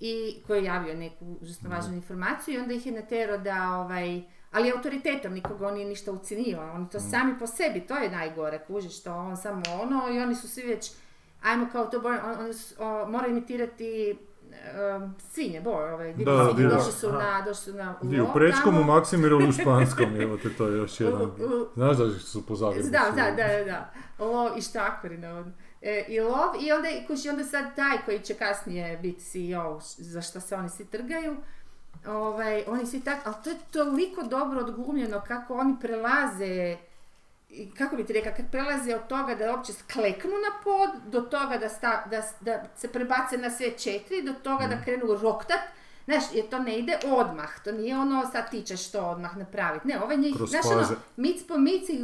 i 0.00 0.42
koji 0.46 0.58
je 0.58 0.64
javio 0.64 0.94
neku 0.94 1.36
užasno 1.40 1.70
važnu 1.70 1.94
informaciju 1.94 2.54
i 2.54 2.58
onda 2.58 2.74
ih 2.74 2.86
je 2.86 2.92
natjerao 2.92 3.38
da, 3.38 3.76
ovaj, 3.76 4.22
ali 4.50 4.72
autoritetom 4.72 5.32
nikoga 5.32 5.68
on 5.68 5.74
nije 5.74 5.86
ništa 5.86 6.12
ucijenio, 6.12 6.72
oni 6.72 6.88
to 6.88 7.00
sami 7.00 7.38
po 7.38 7.46
sebi, 7.46 7.80
to 7.80 7.96
je 7.96 8.10
najgore, 8.10 8.58
kužiš 8.58 9.02
to, 9.02 9.14
on 9.14 9.36
samo 9.36 9.62
ono 9.82 10.08
i 10.10 10.18
oni 10.18 10.34
su 10.34 10.48
svi 10.48 10.62
već, 10.62 10.92
ajmo 11.42 11.66
kao 11.72 11.86
to, 11.86 11.98
on, 11.98 12.18
on, 12.38 12.50
o, 12.80 13.08
mora 13.08 13.26
imitirati 13.26 14.18
um, 15.00 15.14
svinje, 15.20 15.60
bor, 15.60 15.82
ovaj, 15.84 16.14
Da, 16.14 16.50
svinje, 16.54 16.68
došli 16.68 16.92
su 16.92 17.12
na, 17.12 17.42
došli 17.42 17.72
su 17.72 17.74
na 17.74 17.94
u 18.02 18.06
lov 18.06 18.32
Prečkom, 18.34 18.78
u 18.78 18.84
Maksimiru 18.84 19.48
u 19.48 19.52
Španskom, 19.52 20.16
evo 20.22 20.36
te 20.36 20.50
to 20.50 20.66
je 20.66 20.76
još 20.76 21.00
jedan. 21.00 21.22
U- 21.22 21.26
u- 21.26 21.68
Znaš 21.74 21.96
da 21.96 22.10
su 22.10 22.46
po 22.46 22.54
Zagrebu? 22.54 22.88
Da, 22.88 23.04
da, 23.16 23.30
da, 23.36 23.58
da, 23.58 23.64
da. 23.64 23.90
Lov 24.24 24.58
i 24.58 24.62
štakori. 24.62 25.18
E, 25.82 26.04
I 26.08 26.20
lov, 26.20 26.54
i 26.60 26.72
onda, 26.72 26.88
kuži, 27.06 27.28
onda 27.28 27.44
sad 27.44 27.76
taj 27.76 27.98
koji 28.04 28.18
će 28.18 28.34
kasnije 28.34 28.96
biti 28.96 29.24
CEO, 29.24 29.80
za 29.82 30.22
što 30.22 30.40
se 30.40 30.54
oni 30.54 30.68
svi 30.68 30.84
trgaju, 30.84 31.36
ovaj, 32.06 32.64
oni 32.66 32.86
svi 32.86 33.00
tak, 33.00 33.18
ali 33.24 33.34
to 33.44 33.50
je 33.50 33.56
toliko 33.70 34.22
dobro 34.22 34.60
odglumljeno 34.60 35.22
kako 35.28 35.54
oni 35.54 35.76
prelaze, 35.80 36.76
i 37.48 37.70
kako 37.70 37.96
bi 37.96 38.06
ti 38.06 38.12
rekla, 38.12 38.32
kako 38.32 38.48
prelaze 38.50 38.94
od 38.94 39.06
toga 39.06 39.34
da 39.34 39.50
uopće 39.50 39.72
skleknu 39.72 40.30
na 40.30 40.62
pod, 40.64 41.12
do 41.12 41.20
toga 41.20 41.56
da, 41.58 41.68
sta, 41.68 42.04
da, 42.10 42.22
da 42.40 42.64
se 42.76 42.88
prebace 42.88 43.38
na 43.38 43.50
sve 43.50 43.70
četiri, 43.78 44.22
do 44.22 44.32
toga 44.32 44.66
da 44.66 44.82
krenu 44.84 45.14
roktat, 45.22 45.60
Znaš, 46.04 46.24
jer 46.34 46.48
to 46.48 46.58
ne 46.58 46.78
ide 46.78 46.98
odmah, 47.06 47.62
to 47.64 47.72
nije 47.72 47.98
ono 47.98 48.30
sad 48.32 48.50
ti 48.50 48.62
ćeš 48.62 48.90
to 48.90 49.00
odmah 49.00 49.36
napraviti. 49.36 49.88
Ne, 49.88 50.00
ovaj 50.02 50.16
njih, 50.16 50.36
znaš 50.46 50.66
ono, 50.66 50.88
mic 51.16 51.46
po 51.48 51.58
mic 51.58 51.88
ih 51.88 52.00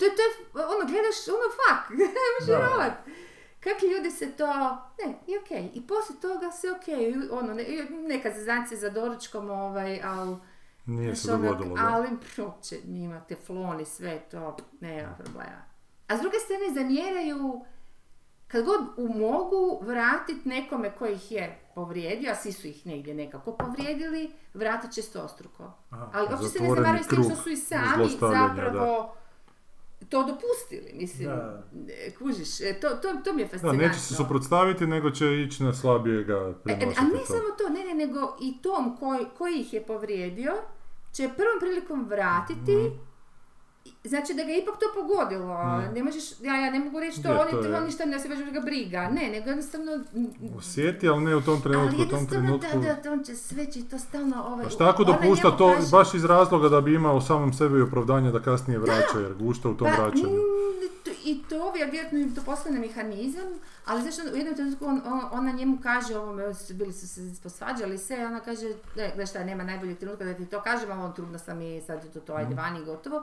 to, 0.00 0.04
je- 0.04 0.16
to 0.16 0.22
je, 0.22 0.30
ono, 0.66 0.80
gledaš, 0.82 1.18
ono, 1.28 1.48
fuck, 1.50 1.90
ne 1.98 2.04
možeš 2.32 2.48
Da. 2.48 2.56
vjerovat. 2.56 2.92
Kako 3.60 3.86
ljudi 3.86 4.10
se 4.10 4.30
to, 4.30 4.46
ne, 4.98 5.14
i 5.26 5.38
okej, 5.38 5.70
i 5.74 5.86
poslije 5.86 6.20
toga 6.20 6.50
sve 6.50 6.72
okej, 6.72 7.14
ono, 7.30 7.54
ne, 7.54 7.64
neka 8.08 8.30
zezancija 8.30 8.78
za 8.78 8.90
doručkom, 8.90 9.50
ovaj, 9.50 10.00
ali, 10.04 10.36
Nije 10.86 11.16
se 11.16 11.32
onak, 11.32 11.42
dogodilo, 11.42 11.76
da. 11.76 11.82
ali 11.86 12.08
uopće 12.38 12.76
njima 12.84 13.20
teflon 13.20 13.80
i 13.80 13.84
sve 13.84 14.20
to, 14.20 14.56
nema 14.80 15.14
problema. 15.14 15.62
A 16.08 16.16
s 16.16 16.20
druge 16.20 16.36
strane 16.38 16.74
zamjeraju, 16.74 17.64
kad 18.48 18.64
god 18.64 18.80
mogu 19.10 19.80
vratiti 19.82 20.48
nekome 20.48 20.90
koji 20.90 21.14
ih 21.14 21.32
je 21.32 21.60
povrijedio, 21.74 22.30
a 22.30 22.34
svi 22.34 22.52
su 22.52 22.66
ih 22.66 22.86
negdje 22.86 23.14
nekako 23.14 23.52
povrijedili, 23.52 24.32
vratit 24.54 24.92
će 24.92 25.02
stostruko. 25.02 25.72
Aha. 25.90 26.10
Ali 26.12 26.28
uopće 26.30 26.48
se 26.48 26.62
ne 26.62 26.68
zavaraju 26.68 27.04
s 27.04 27.08
tim 27.08 27.22
što 27.24 27.36
su 27.36 27.50
i 27.50 27.56
sami 27.56 28.08
zapravo 28.20 29.14
to 30.10 30.22
dopustili, 30.22 30.92
mislim. 30.94 31.28
Da. 31.28 31.62
E, 31.88 32.10
Kužiš, 32.12 32.60
e, 32.60 32.74
to, 32.74 32.88
to, 32.90 33.08
to 33.24 33.32
mi 33.32 33.42
je 33.42 33.46
Da, 33.46 33.50
fascinantno. 33.50 33.82
neće 33.82 33.98
se 34.00 34.14
suprotstaviti, 34.14 34.86
nego 34.86 35.10
će 35.10 35.26
ići 35.36 35.62
na 35.62 35.72
slabijega 35.74 36.34
E, 36.34 36.54
prenositi 36.64 36.96
a 36.98 37.04
ne 37.04 37.18
to. 37.18 37.24
samo 37.26 37.48
to, 37.58 37.68
ne, 37.68 37.84
ne, 37.84 37.94
nego 37.96 38.36
i 38.40 38.62
tom 38.62 38.96
koji, 38.96 39.26
koji 39.38 39.54
ih 39.54 39.72
je 39.72 39.82
povrijedio, 39.82 40.52
će 41.12 41.28
prvom 41.28 41.60
prilikom 41.60 42.04
vratiti, 42.04 42.76
Mhm. 42.76 43.09
Znači 44.04 44.34
da 44.34 44.42
ga 44.42 44.50
je 44.50 44.58
ipak 44.58 44.74
to 44.74 44.86
pogodilo. 44.96 45.54
Ne 45.88 46.02
možeš, 46.02 46.40
ja, 46.40 46.56
ja 46.56 46.70
ne 46.70 46.78
mogu 46.78 47.00
reći 47.00 47.22
to, 47.22 47.28
Je, 47.28 47.40
oni 47.40 47.50
to 47.50 47.56
to 47.58 47.68
je- 47.68 47.80
ništa 47.80 48.04
ne 48.04 48.18
se 48.18 48.28
baš 48.28 48.38
ga 48.44 48.60
briga. 48.60 49.10
Ne, 49.10 49.28
nego 49.28 49.48
jednostavno... 49.48 49.92
Osjeti, 50.56 51.08
ali 51.08 51.20
ne 51.20 51.36
u 51.36 51.42
tom 51.42 51.62
trenutku, 51.62 51.86
ali 51.88 51.96
u 51.96 52.08
tom 52.08 52.18
jednostavno 52.18 52.58
trenutku... 52.58 52.78
da, 52.80 53.00
da, 53.00 53.12
on 53.12 53.24
će 53.24 53.36
sve 53.36 53.66
će 53.66 53.80
to 53.82 53.98
stalno 53.98 54.44
ovaj... 54.44 54.66
A 54.66 54.70
šta 54.70 54.88
ako 54.88 55.04
dopušta 55.04 55.50
to 55.52 55.68
kaže- 55.70 55.90
baš 55.90 56.14
iz 56.14 56.24
razloga 56.24 56.68
da 56.68 56.80
bi 56.80 56.94
imao 56.94 57.20
samom 57.20 57.52
sebi 57.52 57.82
opravdanje 57.82 58.32
da 58.32 58.40
kasnije 58.40 58.78
vraća, 58.78 59.18
jer 59.18 59.34
gušta 59.34 59.68
u 59.68 59.74
tom 59.74 59.88
Pa, 59.88 60.02
vraćanju. 60.02 60.28
mm, 60.28 60.70
to- 61.04 61.10
I 61.24 61.42
to, 61.44 61.56
ja 61.76 61.86
vjerojatno 61.86 62.18
im 62.18 62.34
to 62.34 62.42
postane 62.42 62.78
mehanizam, 62.80 63.46
ali 63.84 64.02
zašto 64.02 64.22
u 64.24 64.36
jednom 64.36 64.54
trenutku 64.54 64.84
on, 64.86 65.00
on- 65.06 65.28
ona 65.32 65.52
njemu 65.52 65.78
kaže 65.82 66.14
su- 66.56 66.74
bili 66.74 66.92
su 66.92 67.08
se 67.08 67.42
posvađali 67.42 67.98
sve, 67.98 68.26
ona 68.26 68.40
kaže, 68.40 68.66
ne, 69.16 69.26
šta, 69.26 69.44
nema 69.44 69.62
najboljeg 69.64 69.98
trenutka 69.98 70.24
da 70.24 70.34
ti 70.34 70.46
to 70.46 70.60
kažem, 70.60 70.90
ali 70.90 71.00
on 71.00 71.14
trudna 71.14 71.38
sam 71.38 71.60
i 71.62 71.80
sad 71.80 72.04
je 72.04 72.10
to, 72.10 72.20
to 72.20 72.32
Mhm. 72.32 72.38
ajde 72.38 72.54
vani, 72.54 72.84
gotovo. 72.84 73.22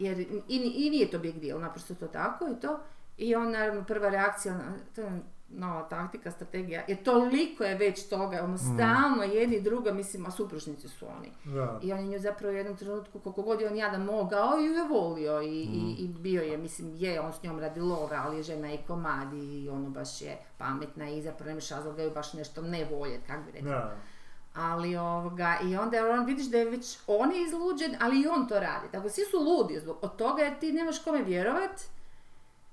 Jer 0.00 0.20
i, 0.20 0.26
i 0.48 0.90
nije 0.90 1.10
to 1.10 1.18
big 1.18 1.34
deal, 1.36 1.60
naprosto 1.60 1.94
to 1.96 2.06
tako 2.08 2.46
i 2.48 2.60
to. 2.60 2.78
I 3.18 3.34
on 3.34 3.50
naravno 3.50 3.84
prva 3.84 4.08
reakcija, 4.08 4.54
ona, 4.54 4.64
to 4.94 5.00
je 5.00 5.20
nova 5.50 5.82
taktika, 5.82 6.30
strategija, 6.30 6.82
jer 6.88 7.02
toliko 7.02 7.64
je 7.64 7.74
već 7.76 8.08
toga, 8.08 8.36
ono 8.38 8.54
Mhm. 8.54 8.74
stalno 8.74 9.22
jedni 9.24 9.56
i 9.56 9.62
druga, 9.62 9.92
mislim, 9.92 10.26
a 10.26 10.30
supružnici 10.30 10.88
su 10.88 11.06
oni. 11.08 11.32
Da. 11.46 11.80
I 11.82 11.92
on 11.92 12.00
je 12.00 12.06
nju 12.06 12.18
zapravo 12.18 12.52
u 12.52 12.56
jednom 12.56 12.76
trenutku, 12.76 13.18
koliko 13.18 13.42
god 13.42 13.60
je 13.60 13.68
on 13.68 13.76
jadan 13.76 14.02
mogao, 14.02 14.58
i 14.58 14.64
ju 14.64 14.72
je 14.72 14.84
volio 14.84 15.42
i, 15.42 15.46
Mm. 15.66 15.74
i, 15.74 15.94
i 15.94 16.08
bio 16.10 16.42
je, 16.42 16.58
mislim, 16.58 16.92
je 16.94 17.20
on 17.20 17.32
s 17.32 17.42
njom 17.42 17.60
radi 17.60 17.80
love, 17.80 18.16
ali 18.16 18.36
je 18.36 18.42
žena 18.42 18.72
i 18.72 18.78
komad 18.78 19.32
i 19.34 19.68
ono 19.68 19.90
baš 19.90 20.22
je 20.22 20.36
pametna 20.58 21.10
i 21.10 21.22
zapravo 21.22 21.48
nemaš 21.48 21.68
razloga 21.68 22.02
ju 22.02 22.10
baš 22.10 22.32
nešto 22.32 22.62
ne 22.62 22.84
voljet, 22.86 23.20
kak 23.26 23.44
bi 23.46 23.52
rekla. 23.52 23.70
Ali 24.54 24.96
ovoga, 24.96 25.58
i 25.64 25.76
onda 25.76 26.10
on 26.10 26.24
vidiš 26.24 26.46
da 26.46 26.58
je 26.58 26.64
već 26.70 26.98
on 27.06 27.32
je 27.32 27.42
izluđen, 27.42 27.96
ali 28.00 28.20
i 28.20 28.26
on 28.26 28.48
to 28.48 28.60
radi. 28.60 28.86
Tako 28.92 29.08
svi 29.08 29.22
su 29.30 29.38
ludi 29.38 29.80
zbog 29.80 29.98
od 30.02 30.16
toga 30.16 30.42
jer 30.42 30.58
ti 30.58 30.72
nemaš 30.72 30.98
kome 30.98 31.22
vjerovat. 31.22 31.80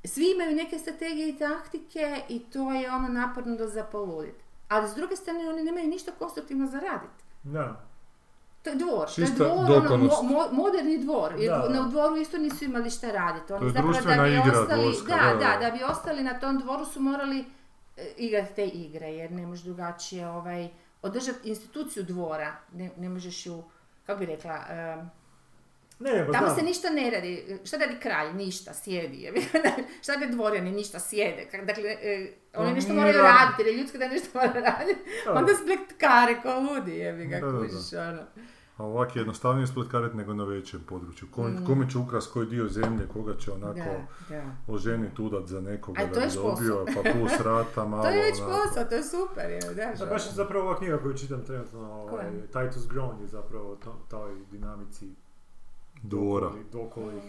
Svi 0.03 0.31
imaju 0.35 0.55
neke 0.55 0.79
strategije 0.79 1.29
i 1.29 1.37
taktike 1.37 2.21
i 2.29 2.39
to 2.39 2.71
je 2.71 2.91
ono 2.91 3.07
naporno 3.07 3.55
da 3.55 3.67
zapoludit. 3.67 4.35
Ali 4.69 4.89
s 4.89 4.93
druge 4.95 5.15
strane 5.15 5.49
oni 5.49 5.63
nemaju 5.63 5.87
ništa 5.87 6.11
konstruktivno 6.19 6.67
za 6.67 6.79
radit. 6.79 7.09
Da. 7.43 7.87
To 8.63 8.69
je 8.69 8.75
dvor, 8.75 9.07
to 9.15 9.21
je 9.21 9.27
Čista 9.27 9.43
dvor, 9.43 9.93
ono, 9.93 10.03
mo- 10.03 10.23
mo- 10.23 10.51
moderni 10.51 10.97
dvor. 10.97 11.33
Jer 11.37 11.51
Da, 11.51 11.69
na 11.69 11.87
dvoru 11.87 12.15
isto 12.17 12.37
nisu 12.37 12.65
imali 12.65 12.89
šta 12.89 13.11
raditi. 13.11 13.53
Oni 13.53 13.59
To 13.59 13.65
je 13.65 13.71
zapravo 13.71 14.15
da 14.15 14.23
bi 14.23 14.31
igra 14.33 14.61
ostali, 14.61 14.81
dvorska, 14.81 15.15
da, 15.15 15.33
da, 15.33 15.57
da, 15.59 15.69
da. 15.69 15.77
bi 15.77 15.83
ostali 15.83 16.23
na 16.23 16.39
tom 16.39 16.59
dvoru 16.59 16.85
su 16.85 16.99
morali 16.99 17.45
e, 17.97 18.13
igrati 18.17 18.55
te 18.55 18.65
igre, 18.65 19.07
jer 19.07 19.31
ne 19.31 19.47
možeš 19.47 19.63
drugačije 19.63 20.29
ovaj, 20.29 20.69
održati 21.01 21.49
instituciju 21.49 22.03
dvora. 22.03 22.55
Ne, 22.73 22.89
ne 22.97 23.09
možeš 23.09 23.45
ju, 23.45 23.63
kako 24.05 24.19
bi 24.19 24.25
rekla, 24.25 24.63
em, 24.69 25.09
Ne, 25.99 26.11
nego 26.11 26.31
tamo 26.31 26.45
znam. 26.45 26.57
se 26.57 26.63
ništa 26.63 26.89
ne 26.89 27.09
radi. 27.09 27.59
Šta 27.65 27.77
radi 27.77 27.99
kralj? 27.99 28.33
Ništa, 28.33 28.73
sjedi. 28.73 29.17
je. 29.17 29.33
Šta 30.03 30.13
radi 30.13 30.27
dvorjani? 30.27 30.71
Ništa, 30.71 30.99
sjede. 30.99 31.47
Dakle, 31.63 31.83
e, 31.83 32.27
oni 32.55 32.67
On 32.69 32.73
nešto 32.73 32.93
moraju 32.93 33.13
radi. 33.13 33.27
raditi, 33.29 33.61
jer 33.61 33.67
je 33.67 33.81
ljudsko 33.81 33.97
da 33.97 34.07
nešto 34.07 34.29
mora 34.33 34.53
raditi. 34.53 34.99
Da. 35.25 35.33
Onda 35.33 35.51
spletkare 35.55 36.41
ko 36.41 36.59
ludi, 36.59 36.91
jebi 36.93 37.25
ga, 37.25 37.39
Da, 37.39 37.45
da, 37.45 37.51
da. 37.51 37.57
kužiš, 37.59 37.93
ono. 37.93 38.21
A 38.77 38.83
ovak 38.83 39.15
je 39.15 39.19
jednostavnije 39.19 39.67
spletkariti 39.67 40.17
nego 40.17 40.33
na 40.33 40.43
većem 40.45 40.81
području. 40.81 41.27
Ko, 41.31 41.43
Mm. 41.43 41.65
Kome 41.65 41.89
će 41.89 41.97
ukras 41.97 42.27
koji 42.27 42.47
dio 42.47 42.67
zemlje, 42.67 43.07
koga 43.07 43.33
će 43.35 43.51
onako 43.51 43.73
Da, 43.75 44.05
da. 44.29 44.43
oženiti, 44.67 45.21
udat 45.21 45.45
za 45.45 45.61
nekoga 45.61 46.01
A 46.01 46.05
da 46.05 46.11
bi 46.11 46.17
je 46.17 46.25
posao. 46.25 46.43
dobio, 46.51 46.85
pa 46.95 47.01
plus 47.11 47.31
rata 47.39 47.85
malo. 47.85 48.03
To 48.03 48.09
je 48.09 48.23
već 48.23 48.35
onako. 48.37 48.57
posao, 48.59 48.83
to 48.85 48.95
je 48.95 49.03
super, 49.05 49.49
je, 49.49 49.59
da. 49.59 49.93
Da, 49.95 50.05
baš 50.05 50.25
je 50.25 50.31
zapravo 50.33 50.65
ova 50.65 50.77
knjiga 50.77 50.97
koju 50.97 51.13
čitam 51.13 51.41
trenutno, 51.41 51.79
ovaj? 51.93 52.25
Titus 52.43 52.83
Grown 52.85 53.21
je 53.21 53.27
zapravo 53.27 53.75
to, 53.75 53.95
toj 54.07 54.35
dinamici 54.51 55.09
Dvora. 55.95 56.47
dokoli- 56.47 56.63
dokolih, 56.73 57.23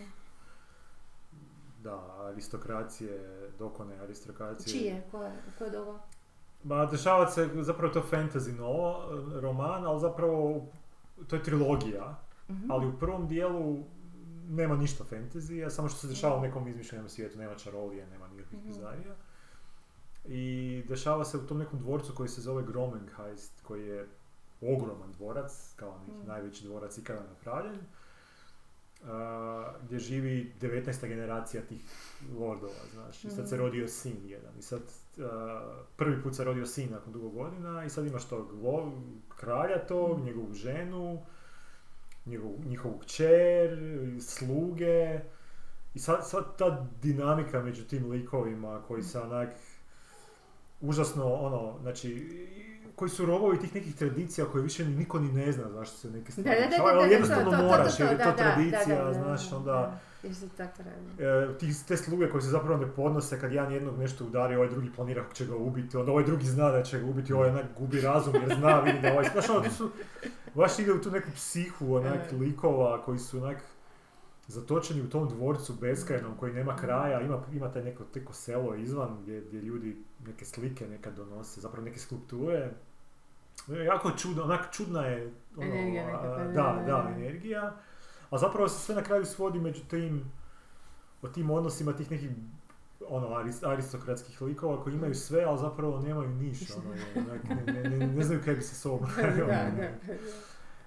da, 1.78 1.98
aristokracije, 2.22 3.20
dokone 3.58 3.98
aristokracije. 3.98 4.72
Čije? 4.72 5.02
Koje, 5.11 5.28
u 5.30 5.58
koje 5.58 5.70
doba? 5.70 5.98
Ba, 6.62 6.87
dešava 6.87 7.28
se 7.28 7.48
zapravo 7.54 7.92
to 7.92 8.02
fantasy 8.02 8.52
novo, 8.52 9.04
roman, 9.32 9.87
ali 9.87 10.00
zapravo 10.00 10.66
to 11.24 11.37
je 11.37 11.42
trilogija, 11.42 12.16
Mhm. 12.48 12.70
ali 12.70 12.87
u 12.87 12.98
prvom 12.98 13.28
dijelu 13.28 13.85
nema 14.48 14.76
ništa 14.76 15.04
fantasy, 15.04 15.70
samo 15.70 15.88
što 15.88 15.98
se 15.98 16.07
dešava 16.07 16.37
u 16.37 16.42
nekom 16.42 16.68
izmišljenom 16.68 17.09
svijetu, 17.09 17.38
nema 17.38 17.54
čarolije, 17.54 18.07
nema 18.07 18.28
nikakvih 18.28 18.59
Mhm. 18.59 18.68
bizarija. 18.68 19.14
I 20.24 20.44
dešava 20.88 21.24
se 21.24 21.38
u 21.38 21.46
tom 21.46 21.59
nekom 21.59 21.78
dvorcu 21.78 22.12
koji 22.14 22.28
se 22.28 22.40
zove 22.40 22.62
Gromenheist, 22.62 23.61
koji 23.62 23.87
je 23.87 24.09
ogroman 24.62 25.12
dvorac, 25.12 25.72
kao 25.76 25.98
neki 25.98 26.12
Mhm. 26.12 26.28
najveći 26.28 26.64
dvorac 26.64 26.98
ikada 26.98 27.22
napravljen. 27.22 27.78
Gdje 29.82 29.98
živi 29.98 30.52
19. 30.61 31.08
generacija 31.08 31.62
tih 31.62 31.80
lordova, 32.38 32.72
znaš. 32.92 33.24
I 33.24 33.30
sad 33.30 33.48
se 33.48 33.54
Mhm. 33.54 33.64
rodio 33.64 33.88
sin 33.88 34.16
jedan. 34.24 34.52
I 34.58 34.62
sad 34.62 34.80
prvi 35.96 36.22
put 36.22 36.37
se 36.37 36.44
rodio 36.44 36.66
sin 36.66 36.90
nakon 36.90 37.12
dugo 37.12 37.28
godina 37.28 37.84
i 37.84 37.90
sad 37.90 38.06
imaš 38.06 38.28
tog 38.28 38.48
kralja 39.37 39.87
tog, 39.87 40.20
njegovu 40.20 40.54
ženu, 40.54 41.22
njegovu, 42.26 42.58
njihovu 42.66 42.98
kćer, 42.98 43.78
sluge. 44.20 45.20
I 45.94 45.99
sad, 45.99 46.28
sad 46.28 46.59
ta 46.59 46.86
dinamika 47.03 47.62
među 47.62 47.84
tim 47.84 48.11
likovima 48.11 48.82
koji 48.88 49.03
se 49.03 49.20
onak 49.20 49.49
užasno 50.80 51.34
ono, 51.34 51.78
znači 51.82 52.28
koji 52.99 53.09
su 53.09 53.26
robovi 53.26 53.59
tih 53.59 53.74
nekih 53.74 53.94
tradicija 53.96 54.46
koje 54.46 54.62
više 54.62 54.84
ni- 54.84 54.96
niko 54.96 55.18
ni 55.18 55.32
ne 55.32 55.53
zna 55.53 55.70
zašto 55.70 55.96
se 55.96 56.11
neke 56.11 56.32
stvari 56.32 56.51
dešavaju, 56.70 56.99
ali 56.99 57.11
jednostavno 57.11 57.51
moraš 57.62 58.01
jer 58.01 58.09
je 58.11 58.18
to 58.18 58.32
tradicija, 58.32 59.12
znaš, 59.14 59.51
da, 59.51 59.57
onda 59.57 59.72
da. 59.72 60.01
Jer 60.22 60.34
se 60.34 60.49
tako 60.49 60.82
radi. 60.82 61.22
e, 61.55 61.59
ti, 61.59 61.86
te 61.88 61.96
sluge 61.96 62.28
koji 62.28 62.42
se 62.42 62.49
zapravo 62.49 62.76
ne 62.76 62.92
podnose 62.92 63.40
kad 63.40 63.53
jedan 63.53 63.72
jednog 63.72 63.99
nešto 63.99 64.24
udari, 64.24 64.57
ovaj 64.57 64.68
drugi 64.68 64.90
planira 64.92 65.22
kako 65.22 65.34
će 65.34 65.46
ga 65.46 65.57
ubiti, 65.57 65.96
onda 65.96 66.12
ovaj 66.12 66.24
drugi 66.24 66.46
zna 66.46 66.70
da 66.70 66.82
će 66.82 67.01
ga 67.01 67.07
ubiti, 67.07 67.32
ovaj 67.32 67.49
onak 67.51 67.64
gubi 67.78 68.01
razum 68.01 68.34
jer 68.34 68.55
zna, 68.57 68.80
vidi 68.80 69.01
da 69.01 69.12
ovaj, 69.12 69.28
znaš 69.32 69.49
ono, 69.49 69.61
to 69.61 69.70
su, 69.70 69.90
baš 70.55 70.78
ide 70.78 70.92
u 70.92 71.03
tu 71.03 71.11
neku 71.11 71.28
psihu 71.34 71.94
onak 71.94 72.32
E. 72.32 72.36
likova 72.36 73.03
koji 73.03 73.18
su 73.18 73.38
onak 73.38 73.59
zatočeni 74.46 75.03
u 75.03 75.11
tom 75.11 75.28
dvorcu 75.28 75.72
beskrajnom 75.72 76.36
koji 76.36 76.53
nema 76.53 76.76
kraja, 76.76 77.20
ima, 77.20 77.42
ima 77.53 77.72
taj 77.72 77.82
neko 77.84 78.05
teko 78.05 78.32
selo 78.32 78.74
izvan 78.74 79.18
gdje, 79.22 79.40
gdje 79.40 79.61
ljudi 79.61 79.96
neke 80.26 80.44
slike 80.44 80.88
nekad 80.88 81.14
donose, 81.14 81.61
zapravo 81.61 81.84
neke 81.84 81.99
skulpture. 81.99 82.70
E, 83.70 83.84
Jako 83.84 84.11
čudno, 84.11 84.42
onak 84.42 84.72
čudna 84.72 85.02
je 85.02 85.32
ono, 85.56 85.66
Energija 85.66 86.02
a, 86.02 86.06
nekakva, 86.06 86.44
da, 86.44 86.84
da, 86.86 87.14
energija. 87.16 87.76
A 88.30 88.38
zapravo 88.38 88.68
se 88.68 88.78
sve 88.78 88.94
na 88.94 89.02
kraju 89.02 89.24
svodi 89.24 89.59
među 89.61 89.84
tim, 89.84 90.32
o 91.22 91.28
tim 91.28 91.50
odnosima 91.50 91.92
tih 91.92 92.11
nekih 92.11 92.30
ono, 93.09 93.28
aris- 93.28 93.66
aristokratskih 93.66 94.42
likova 94.42 94.82
koji 94.82 94.94
imaju 94.94 95.14
sve, 95.14 95.44
ali 95.44 95.59
zapravo 95.59 96.00
nemaju 96.00 96.28
ništa. 96.28 96.74
Ono, 96.78 96.94
onak, 97.28 97.44
ne, 97.44 97.72
ne, 97.72 97.90
ne, 97.90 98.06
ne 98.06 98.22
znaju 98.24 98.40
kaj 98.44 98.54
bi 98.54 98.62
se 98.62 98.74
sobom. 98.74 99.09
da, 99.16 99.46
da. 99.46 99.88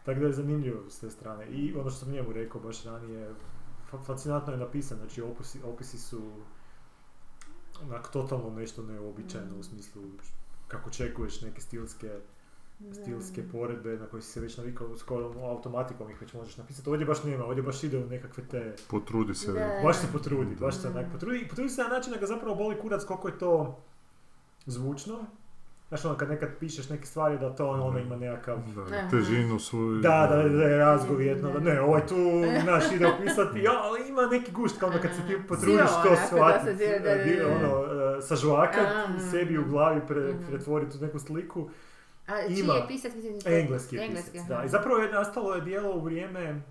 Tako 0.06 0.20
da 0.20 0.26
je 0.26 0.34
zanimljivo 0.34 0.90
s 0.90 1.00
te 1.00 1.10
strane. 1.10 1.48
I 1.48 1.76
ono 1.76 1.90
što 1.90 2.00
sam 2.00 2.14
njemu 2.14 2.34
rekao 2.34 2.62
baš 2.62 2.84
ranije, 2.84 3.30
fa- 3.92 4.04
fascinantno 4.06 4.54
je 4.54 4.60
napisan, 4.60 4.98
znači 4.98 5.22
opisi, 5.22 5.60
opisi 5.64 5.98
su 6.00 6.22
onak 7.84 8.08
totalno 8.08 8.50
nešto 8.50 8.84
neobičajno 8.84 9.58
u 9.58 9.64
smislu 9.64 10.02
kako 10.68 10.90
čekuješ 10.90 11.42
neke 11.42 11.62
stilske, 11.62 12.20
stilske 12.94 13.44
poredbe 13.44 13.90
na 13.92 14.06
koje 14.06 14.22
si 14.22 14.32
se 14.32 14.40
već 14.40 14.58
navikao 14.58 14.98
skoro 14.98 15.30
ono, 15.30 15.46
automatikom 15.46 16.10
ih 16.10 16.22
već 16.22 16.34
možeš 16.34 16.58
napisati. 16.58 16.90
Ovdje 16.90 17.06
baš 17.06 17.24
nema, 17.24 17.46
ovdje 17.46 17.64
baš 17.64 17.84
ide 17.84 17.98
u 17.98 18.06
nekakve 18.06 18.44
te... 18.46 18.76
Potrudi 18.88 19.36
se. 19.36 19.52
Da. 19.54 19.80
Baš 19.84 19.98
se 19.98 20.08
potrudi, 20.10 20.56
baš 20.56 20.76
se 20.76 20.88
onak 20.88 21.06
potrudi. 21.12 21.38
I 21.38 21.48
potrudi 21.48 21.70
se 21.70 21.82
na 21.82 21.90
način 21.90 22.14
da 22.14 22.20
ga 22.20 22.26
zapravo 22.26 22.56
boli 22.56 22.76
kurac 22.78 23.04
koliko 23.04 23.28
je 23.28 23.38
to 23.38 23.80
zvučno. 24.66 25.26
Znaš 25.88 26.06
ono 26.06 26.16
kad 26.16 26.30
nekad 26.30 26.50
pišeš 26.60 26.90
neke 26.90 27.06
stvari 27.06 27.38
da 27.38 27.50
to 27.52 27.70
ono 27.70 28.00
ima 28.00 28.16
nekakav 28.18 28.58
Da, 28.90 29.10
težinu 29.10 29.60
svoju. 29.60 29.96
da, 29.96 30.28
da, 30.28 30.50
da 30.50 30.64
je 30.64 30.78
razgovjetno, 30.78 31.52
da 31.52 31.60
ne, 31.62 31.82
ovaj 31.82 32.08
tu, 32.08 32.16
naš 32.66 32.92
ide 32.92 33.08
opisati, 33.14 33.60
ja, 33.60 33.72
ali 33.76 34.10
ima 34.10 34.22
neki 34.22 34.52
gušt, 34.52 34.80
kao 34.80 34.90
da 34.90 35.00
kad 35.00 35.12
se 35.12 35.22
ti 35.28 35.38
potrudiš 35.40 35.78
to 36.04 36.16
shvatiti, 36.28 36.78
se 36.78 36.86
da, 36.90 37.00
da, 37.02 37.16
da, 37.16 37.24
di- 37.24 37.36
da. 37.36 37.48
ono, 37.48 37.84
e, 38.18 38.22
sažvakat 38.22 38.88
sebi 39.32 39.58
u 39.58 39.66
glavi 39.66 40.02
pre, 40.08 40.34
Mhm. 40.34 40.46
pretvoriti 40.48 40.98
u 40.98 41.02
neku 41.02 41.20
sliku. 41.20 41.70
A 42.34 42.48
čiji 42.48 42.60
Ima. 42.60 42.74
je 42.74 42.88
pisac? 42.88 43.14
mislim, 43.14 43.34
Engleski 43.48 43.96
je 43.96 44.04
Engleski, 44.04 44.32
pisac, 44.32 44.46
aha. 44.46 44.56
da. 44.56 44.66
I 44.66 44.70
zapravo 44.70 44.98
je 44.98 45.12
nastalo 45.12 45.56
je 45.56 45.62
dijelo 45.62 45.92
u 45.92 46.02
vrijeme, 46.02 46.62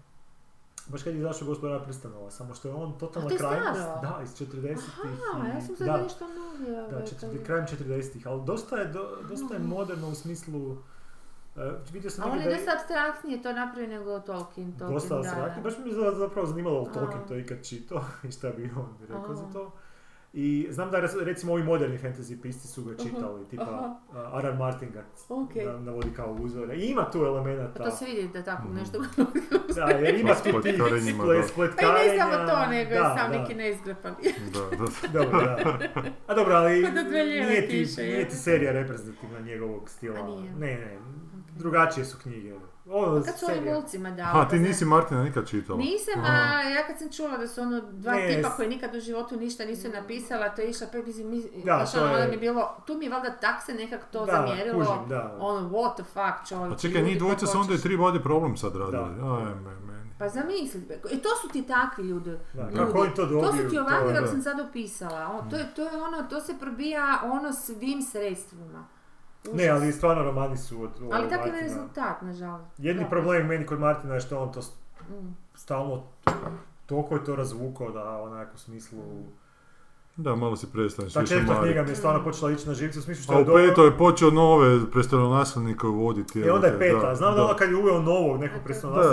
baš 0.87 1.03
kad 1.03 1.13
je 1.15 1.19
izašao 1.19 1.49
gospodara 1.49 1.81
prstanova, 1.81 2.31
samo 2.31 2.55
što 2.55 2.69
je 2.69 2.75
on 2.75 2.99
totalna 2.99 3.27
A 3.27 3.31
to 3.31 3.37
krajnost, 3.39 3.81
staro? 3.81 4.01
da, 4.03 4.23
iz 4.23 4.31
40-ih. 4.33 5.01
Aha, 5.35 5.49
ja 5.49 5.59
i- 5.59 5.61
sam 5.61 5.77
sad 5.77 5.87
da, 5.87 5.97
nešto 5.97 6.25
novije. 6.29 6.77
da, 6.81 6.87
ovaj, 6.87 7.05
kad- 7.21 7.43
krajem 7.43 7.67
40-ih, 7.69 8.27
ali 8.27 8.43
dosta 8.45 8.77
je, 8.77 8.87
do- 8.87 9.17
dosta 9.25 9.55
je 9.55 9.61
moderno 9.61 10.09
u 10.09 10.15
smislu, 10.15 10.77
e, 11.57 11.61
vidio 11.93 12.11
sam 12.11 12.25
A 12.25 12.33
on 12.33 12.39
je 12.41 12.51
dosta 12.51 12.71
abstraktnije 12.73 13.43
to 13.43 13.53
napravio 13.53 13.89
nego 13.91 14.21
Tolkien. 14.21 14.73
Tolkien 14.73 14.95
dosta 14.95 15.15
da. 15.17 15.57
Baš 15.63 15.75
mi 15.79 15.89
je 15.89 15.95
za- 15.95 16.15
zapravo 16.17 16.47
zanimalo 16.47 16.81
li 16.81 16.89
Tolkien 16.95 17.21
to 17.29 17.37
ikad 17.37 17.59
čitao 17.63 18.05
i 18.29 18.33
šta 18.33 18.51
bi 18.51 18.71
on 18.77 18.89
rekao 19.03 19.35
za 19.35 19.45
A. 19.45 19.53
to. 19.53 19.73
I 20.33 20.67
znam 20.71 20.91
da 20.91 21.01
recimo 21.17 21.53
ovi 21.53 21.63
moderni 21.63 21.99
fantasy 21.99 22.43
pisci 22.43 22.69
su 22.69 22.85
ga 22.85 22.97
čitali, 22.97 23.45
tipa 23.47 23.63
aha. 23.65 23.97
uh, 24.11 24.35
Arar 24.35 24.57
Martin 24.57 24.89
ga 24.91 25.05
Ok. 25.29 25.55
na- 25.57 25.81
navodi 25.81 26.11
kao 26.11 26.33
uzor. 26.33 26.71
I 26.71 26.81
ima 26.83 27.11
tu 27.11 27.19
elemenata. 27.19 27.79
Pa 27.79 27.85
to 27.85 27.91
se 27.91 28.05
vidi 28.05 28.29
da 28.29 28.43
tako 28.43 28.65
Mhm. 28.65 28.77
nešto... 28.77 28.99
Da, 29.75 29.85
jer 29.87 30.15
ima 30.15 30.35
tu 30.35 30.43
tih 30.43 30.53
Spletkarenjima, 30.53 31.25
sple- 31.25 31.27
da. 31.27 31.35
Pa 31.35 31.47
i 31.47 31.49
spletkarenja. 31.49 32.13
ne 32.15 32.19
samo 32.19 32.47
to, 32.49 32.67
nego 32.67 32.91
je 32.91 32.99
Da, 32.99 33.17
sam 33.19 33.33
da. 33.33 33.39
neki 33.39 33.55
neizgrepani. 33.55 34.17
Da, 34.53 34.77
da. 34.77 34.87
Dobro, 35.19 35.41
da. 35.41 35.79
A 36.27 36.35
dobro, 36.35 36.55
ali 36.55 36.73
nije 37.41 37.69
ti, 37.69 37.87
nije 37.99 38.11
je. 38.11 38.29
ti 38.29 38.37
serija 38.37 38.73
reprezentativna 38.73 39.41
njegovog 39.41 39.89
stila. 39.89 40.21
A 40.21 40.27
nije? 40.27 40.53
Ne, 40.53 40.67
ne, 40.77 40.99
drugačije 41.57 42.05
su 42.05 42.19
knjige. 42.19 42.53
Ovo, 42.87 43.23
Kad 43.23 43.39
su 43.39 43.47
ovim 43.47 43.57
serija- 43.57 43.73
mulcima 43.73 44.11
dali. 44.11 44.33
Pa 44.35 44.45
ti 44.45 44.57
znam- 44.57 44.63
nisi 44.63 44.85
Martina 44.85 45.23
nikad 45.23 45.49
čitala? 45.49 45.79
Nisam, 45.79 46.15
Aha. 46.17 46.33
a 46.33 46.63
ja 46.63 46.87
kad 46.87 46.99
sam 46.99 47.09
čula 47.11 47.37
da 47.37 47.49
su 47.49 47.61
ono 47.61 47.81
dva 47.83 48.15
Ne, 48.15 48.29
tipa 48.29 48.51
koji 48.51 48.69
nikad 48.69 48.95
u 48.95 49.01
životu 49.01 49.37
ništa 49.37 49.65
nisu 49.65 49.89
napisala, 49.91 50.49
to 50.49 50.63
je 50.63 50.71
išla 50.71 50.87
pe, 50.87 51.03
mislim, 51.03 51.31
mi, 51.31 51.43
Da, 51.65 51.85
to 51.87 51.99
ono, 51.99 52.07
onda 52.07 52.19
je- 52.19 52.29
mi 52.29 52.37
bilo, 52.39 52.77
tu 52.87 52.95
mi 52.95 53.05
je 53.05 53.11
valjda 53.11 53.31
tak 53.33 53.63
se 53.63 53.75
nekak 53.75 54.11
to 54.11 54.27
Da, 54.27 54.33
zamjerilo, 54.33 54.79
kužim, 54.79 55.09
da. 55.09 55.37
ono, 55.41 55.69
what 55.69 55.95
the 55.95 56.05
fuck, 56.05 56.49
čovječ. 56.49 56.73
A 56.73 56.79
čekaj, 56.79 56.95
ljudi, 56.95 57.05
njih 57.05 57.19
dvojica 57.19 57.47
su 57.47 57.59
onda 57.59 57.75
i 57.75 57.79
tri 57.79 57.97
vode 57.97 58.21
problem 58.21 58.57
sad 58.57 58.77
radili. 58.77 59.15
Da. 59.17 59.35
Aj, 59.35 59.45
me, 59.45 59.55
meni. 59.77 60.11
Pa 60.19 60.29
zamisli, 60.29 60.81
be, 60.81 61.01
i 61.07 61.19
to 61.19 61.29
su 61.37 61.49
ti 61.49 61.63
takvi 61.65 62.05
ljudi. 62.05 62.31
Da, 62.55 62.63
ljudi. 62.63 62.77
kako 62.77 62.99
oni 62.99 63.15
to 63.15 63.23
dobiju? 63.23 63.41
To 63.43 63.53
su 63.55 63.71
ti 63.71 63.79
ovakvi 63.79 64.09
je- 64.09 64.15
kako 64.15 64.27
sam 64.27 64.43
sad 64.43 64.61
opisala. 64.61 65.29
O, 65.29 65.51
to, 65.51 65.57
je, 65.57 65.75
to 65.77 65.83
je 65.83 66.03
ono, 66.03 66.23
to 66.23 66.41
se 66.41 66.55
probija 66.55 67.21
ono 67.25 67.53
svim 67.53 68.03
sredstvima. 68.03 68.85
Ne, 69.47 69.69
ali 69.69 69.93
stvarno 69.93 70.23
romani 70.23 70.57
su 70.57 70.83
od 70.83 70.91
ovog 71.01 71.13
Ali 71.15 71.23
takav 71.25 71.47
je 71.47 71.53
Martina. 71.53 71.61
rezultat, 71.75 72.23
nažalost. 72.23 72.79
Jedni 72.79 73.03
Da. 73.03 73.09
problem 73.09 73.47
meni 73.47 73.67
kod 73.67 73.81
Martina 73.81 74.15
je 74.15 74.21
što 74.21 74.39
on 74.39 74.53
to 74.53 74.61
Mm. 75.11 75.35
stalno 75.55 76.03
toliko 76.87 77.15
je 77.15 77.25
to 77.25 77.37
razvukao 77.37 77.91
da 77.91 78.19
onako 78.19 78.51
u 78.55 78.59
smislu... 78.59 78.99
Da, 80.17 80.35
malo 80.35 80.57
si 80.57 80.67
prestaneš 80.67 81.13
Ta 81.13 81.21
više 81.21 81.35
četvrta 81.35 81.53
mariti. 81.53 81.67
knjiga 81.67 81.83
mi 81.83 81.91
je 81.91 81.97
stvarno 81.97 82.25
počela 82.25 82.51
ići 82.51 82.69
na 82.69 82.75
živce 82.75 82.99
u 82.99 83.03
smislu 83.03 83.23
što 83.23 83.33
A 83.33 83.37
je 83.37 83.43
u 83.43 83.45
dobro. 83.45 83.63
petoj 83.63 83.85
je 83.87 83.99
počeo 83.99 84.31
nove 84.31 84.91
prestolonasljednike 84.93 85.87
uvoditi. 85.87 86.41
E 86.41 86.53
onda 86.53 86.67
je 86.67 86.79
peta, 86.79 87.01
da, 87.01 87.15
znam 87.15 87.31
da, 87.31 87.37
da. 87.37 87.45
ono 87.45 87.55
kad 87.55 87.71
je 87.71 87.77
uveo 87.77 88.01
novog 88.01 88.41
nekog 88.41 88.63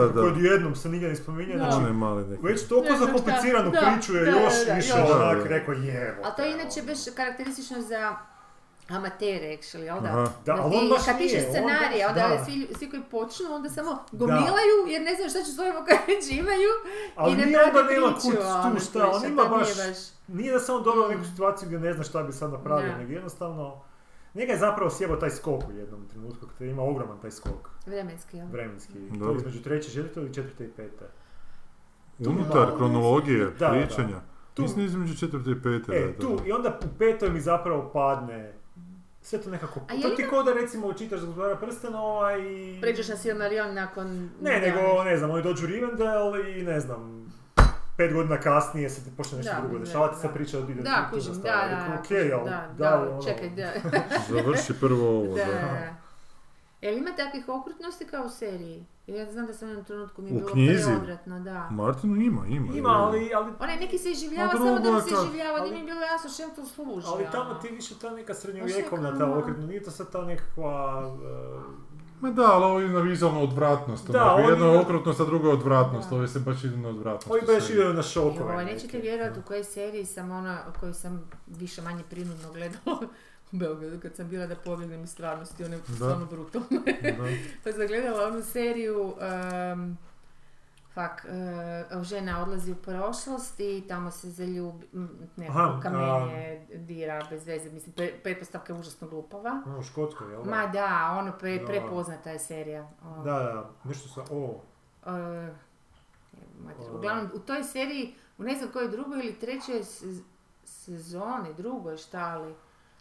da. 0.06 0.14
koji 0.14 0.32
odjednom 0.32 0.76
se 0.76 0.90
nigdje 0.90 1.10
ne 1.10 1.16
spominje, 1.16 1.54
Da. 1.54 1.72
znači 1.72 1.94
mali 1.94 2.28
neki. 2.28 2.44
već 2.44 2.68
toliko 2.68 2.88
šta, 2.88 3.06
zakompliciranu 3.06 3.72
da, 3.72 3.80
priču 3.82 4.16
je 4.16 4.26
da, 4.26 4.32
još 4.32 4.54
da, 4.68 4.74
više 4.74 4.90
još. 4.90 5.10
onak 5.12 5.46
rekao 5.46 5.74
jevo. 5.74 6.18
A 6.24 6.32
to 6.32 6.42
je 6.42 6.54
inače 6.54 6.82
baš 6.82 6.98
karakteristično 7.16 7.82
za 7.82 8.16
amatere, 8.90 9.48
actually, 9.52 9.82
jel 9.82 9.96
da? 9.98 10.08
Da, 10.10 10.34
Da 10.46 10.54
ali 10.54 10.72
ti, 10.72 10.78
on 10.78 10.90
baš 10.90 11.06
kad 11.06 11.18
pišeš 11.18 11.44
on 11.44 11.50
scenarije, 11.52 12.08
onda 12.08 12.28
da. 12.30 12.46
svi, 12.46 12.68
svi 12.78 12.90
koji 12.90 13.04
počnu, 13.04 13.46
onda 13.52 13.70
samo 13.70 13.92
gomilaju, 14.12 14.76
jer 14.88 15.02
ne 15.02 15.16
znaju 15.16 15.30
šta 15.30 15.40
će 15.40 15.52
svojim 15.52 15.74
okređivaju 15.76 16.72
Ali 17.16 17.34
i 17.34 17.38
ne 17.38 17.52
prate 17.54 17.68
onda 17.70 17.84
nema 17.84 18.08
priču, 18.08 18.28
ono, 18.42 18.70
tu 18.70 18.80
šta, 18.82 19.08
on 19.08 19.26
ima 19.26 19.44
to 19.44 19.50
nije 19.50 19.76
baš, 19.88 19.98
nije 20.30 20.52
da 20.54 20.74
on 20.74 20.84
doveo 20.84 21.06
u 21.06 21.10
neku 21.10 21.22
Mm. 21.22 21.26
situaciju 21.26 21.68
gdje 21.68 21.80
ne 21.80 21.94
zna 21.94 22.04
šta 22.04 22.24
bi 22.24 22.34
sad 22.34 22.52
napravio, 22.52 22.92
Da. 22.92 22.98
nego 22.98 23.12
jednostavno, 23.12 23.82
njega 24.34 24.52
je 24.52 24.60
zapravo 24.60 24.90
sjebao 24.90 25.18
taj 25.18 25.30
skok 25.32 25.64
u 25.64 25.74
jednom 25.74 26.08
trenutku, 26.08 26.46
kad 26.50 26.68
ima 26.68 26.84
ogroman 26.84 27.18
taj 27.20 27.32
skok, 27.32 27.70
Vremenski, 27.86 28.38
jel? 28.38 28.48
vremenski, 28.48 28.94
to 29.10 29.16
Dobro. 29.16 29.36
između 29.36 29.62
treće, 29.62 29.92
četvrte 29.92 30.20
ili 30.20 30.34
četvrte 30.34 30.66
i 30.66 30.70
pete. 30.70 31.06
Unutar 32.22 32.68
Da. 32.68 32.76
kronologije 32.78 33.46
Da, 33.46 33.52
da. 33.60 33.70
pričanja. 33.72 34.20
Tu- 34.54 34.62
Mislim 34.62 34.86
između 34.86 35.18
četvrte 35.18 35.52
i 35.52 35.56
pete. 35.56 35.92
E, 35.94 36.00
da, 36.02 36.08
da. 36.08 36.20
tu, 36.20 36.38
i 36.46 36.52
onda 36.52 36.80
u 36.86 36.98
petoj 37.00 37.30
mi 37.30 37.42
zapravo 37.42 37.90
padne, 37.94 38.54
sve 39.28 39.42
to 39.42 39.50
nekako, 39.50 39.80
A 39.80 40.02
to 40.02 40.10
ti 40.10 40.22
ima- 40.22 40.30
ko 40.30 40.44
da 40.44 40.54
recimo 40.54 40.94
čitaš 40.94 41.20
gospodara 41.22 41.56
prstenova 41.56 42.38
i... 42.38 42.78
Pređeš 42.82 43.08
na 43.08 43.18
Silmarillion 43.18 43.74
nakon... 43.74 44.30
Ne, 44.42 44.60
nego, 44.60 45.04
ne 45.04 45.18
znam, 45.18 45.32
oni 45.32 45.44
dođu 45.44 45.64
u 45.64 45.68
Rivendell 45.68 46.48
i 46.48 46.64
ne 46.64 46.80
znam, 46.80 47.34
pet 47.98 48.14
godina 48.14 48.40
kasnije 48.40 48.90
se 48.90 49.02
počne 49.18 49.38
nešto 49.38 49.54
Da, 49.54 49.62
drugo 49.62 49.80
dešavati, 49.80 50.16
da. 50.16 50.22
se 50.22 50.34
priča 50.34 50.60
od 50.60 50.70
ide 50.70 50.82
Da, 50.82 51.08
kužim, 51.12 51.34
da, 51.34 51.42
da, 51.42 51.50
da, 51.50 51.66
ali 51.70 52.30
da, 52.30 52.68
da, 52.78 52.90
da, 52.90 53.10
ono, 53.12 53.24
čekaj, 53.24 53.50
da. 53.50 53.72
Završi 54.30 54.74
prvo 54.80 55.10
ovo. 55.10 55.36
Da, 55.36 55.46
da. 55.46 55.52
da, 55.52 55.62
da. 55.62 55.96
Jel 56.82 56.98
ima 56.98 57.10
takvih 57.18 57.50
okrutnosti 57.50 58.06
kao 58.06 58.24
u 58.26 58.30
seriji? 58.30 58.86
Jer 59.08 59.18
ja 59.18 59.32
znam 59.32 59.46
da 59.46 59.54
sam 59.54 59.68
u 59.68 59.72
jednom 59.72 59.86
trenutku 59.86 60.22
mi 60.22 60.30
je 60.30 60.34
U 60.34 60.38
bilo 60.38 60.50
knjizi? 60.50 60.84
preodvratno, 60.86 61.40
da. 61.40 61.68
Martinu 61.72 62.16
ima, 62.18 62.46
ima. 62.48 62.74
Ima, 62.74 62.90
je. 62.90 62.96
ali, 62.96 63.32
ali, 63.36 63.52
Onaj 63.60 63.78
neki 63.78 63.98
se 63.98 64.12
iživljava, 64.12 64.52
samo 64.52 64.80
da 64.80 64.92
bi 64.92 65.02
se 65.02 65.16
je 65.16 65.24
iživljava, 65.24 65.60
nije 65.60 65.76
mi 65.76 65.86
bilo 65.86 66.02
jasno 66.02 66.30
čem 66.38 66.56
to 66.56 66.66
služi. 66.66 67.08
ali 67.08 67.26
tamo 67.32 67.54
ti 67.54 67.68
više 67.70 67.96
ta 67.96 68.10
neka 68.12 68.34
Baš 68.34 68.38
srednjovjekovna 68.38 69.18
ta 69.18 69.24
ono- 69.26 69.40
okretna, 69.40 69.66
nije 69.66 69.84
to 69.84 69.92
sad 69.92 70.12
ta 70.12 70.22
nekakva... 70.24 71.04
e, 71.24 71.88
Ma 72.22 72.32
da, 72.32 72.44
ali 72.46 72.66
ovo 72.66 72.80
je 72.80 72.90
na 72.90 73.00
vizualnu 73.00 73.44
odvratnost. 73.44 74.08
Da, 74.08 74.24
onako. 74.26 74.50
Jedno 74.50 74.66
je 74.66 74.80
okrutnost, 74.80 75.20
a 75.20 75.26
drugo 75.26 75.48
je 75.48 75.54
odvratnost. 75.54 76.12
Ovi 76.12 76.28
se 76.28 76.40
baš 76.40 76.64
idu 76.64 76.78
na 76.78 76.90
odvratnost. 76.90 77.28
Ovi 77.32 77.42
baš 77.50 77.70
idu 77.70 77.94
na 77.94 78.02
šokove 78.04 78.56
neke. 78.56 78.74
nećete 78.74 78.98
vjerovati 79.00 79.40
u 79.40 79.44
kojoj 79.44 79.64
seriji 79.64 80.06
sam 80.06 80.32
ona, 80.32 80.58
koju 80.80 80.94
sam 80.94 81.24
više 81.48 81.82
manje 81.82 82.04
prinudno 82.10 82.52
gledala 82.52 83.00
u 83.52 83.58
Beogradu 83.58 84.00
kad 84.00 84.16
sam 84.16 84.30
bila 84.30 84.48
da 84.48 84.56
pobjegnem 84.56 85.04
iz 85.04 85.10
stvarnosti, 85.12 85.66
one 85.66 85.80
stvarno 85.96 86.26
brutalne. 86.26 86.68
Pa 87.64 87.72
sam 87.72 87.88
gledala 87.88 88.28
onu 88.28 88.42
seriju 88.42 89.14
um, 89.74 89.98
fak, 90.94 91.26
e, 91.26 92.04
žena 92.04 92.44
odlazi 92.44 92.72
u 92.72 92.76
prošlost 92.76 93.60
i 93.60 93.84
tamo 93.88 94.12
se 94.12 94.30
zaljubi, 94.30 94.88
ne, 95.36 95.48
Aha, 95.48 95.80
kamenje 95.84 96.66
dira 96.76 97.26
bez 97.30 97.48
veze, 97.48 97.72
mislim, 97.72 97.94
pre, 97.94 98.12
pretpostavka 98.24 98.74
je 98.74 98.80
užasno 98.80 99.08
glupava. 99.08 99.62
Ono 99.66 99.80
u 99.80 99.84
Škotskoj, 99.84 100.32
jel? 100.32 100.44
da? 100.44 100.50
Ma 100.50 100.68
da, 100.68 101.16
ono 101.20 101.32
pre, 101.40 101.66
prepoznata 101.66 102.32
je 102.32 102.40
serija. 102.40 102.90
Da, 103.04 103.24
da, 103.24 103.70
nešto 103.84 104.10
sa 104.10 104.22
o. 104.32 104.62
e, 105.06 105.52
mater, 106.60 106.96
uglavnom, 106.96 107.32
u 107.34 107.40
toj 107.40 107.64
seriji, 107.64 108.16
u 108.38 108.44
ne 108.44 108.56
znam 108.56 108.70
kojoj 108.72 108.90
drugoj 108.90 109.20
ili 109.20 109.40
trećoj 109.40 109.84
se- 109.84 110.24
sezoni, 110.64 111.54
drugoj, 111.58 111.98
šta 111.98 112.20
ali, 112.20 112.56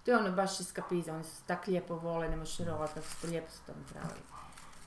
to 0.06 0.12
je 0.12 0.18
ono 0.18 0.32
baš 0.32 0.60
eskapizam, 0.60 1.14
oni 1.14 1.24
se 1.24 1.42
tak 1.46 1.66
lijepo 1.66 1.94
vole, 1.94 2.28
ne 2.28 2.36
možeš 2.36 2.58
vjerovat 2.58 2.94
kako 2.94 3.06
su 3.06 3.26
lijepo 3.26 3.50
su 3.50 3.58
to 3.66 3.72
napravili. 3.78 4.20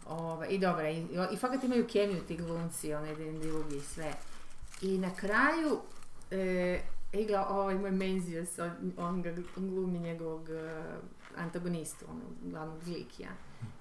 Ove, 0.07 0.47
I 0.47 0.59
dobro, 0.59 0.87
i, 0.87 1.07
i 1.31 1.37
fakat 1.37 1.63
imaju 1.63 1.87
kemiju 1.87 2.21
ti 2.27 2.37
glumci, 2.37 2.93
onaj 2.93 3.09
jedan 3.09 3.39
drugi 3.39 3.77
i 3.77 3.81
sve. 3.81 4.13
I 4.81 4.97
na 4.97 5.15
kraju, 5.15 5.79
e, 6.31 6.81
igla, 7.13 7.47
ovaj 7.49 7.75
moj 7.75 7.91
Menzies, 7.91 8.59
on, 8.59 8.93
on, 8.97 9.21
ga, 9.21 9.33
glumi 9.55 9.99
njegovog 9.99 10.49
e, 10.49 10.83
antagonistu, 11.37 12.05
onog 12.09 12.51
glavnog 12.51 12.87
likija. 12.87 13.29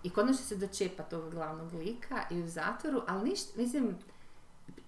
I 0.03 0.11
konačno 0.11 0.45
se 0.45 0.57
dočepa 0.57 1.03
tog 1.03 1.31
glavnog 1.31 1.73
lika 1.73 2.23
i 2.31 2.43
u 2.43 2.49
zatvoru, 2.49 3.03
ali 3.07 3.31
ništa, 3.31 3.61
mislim, 3.61 3.97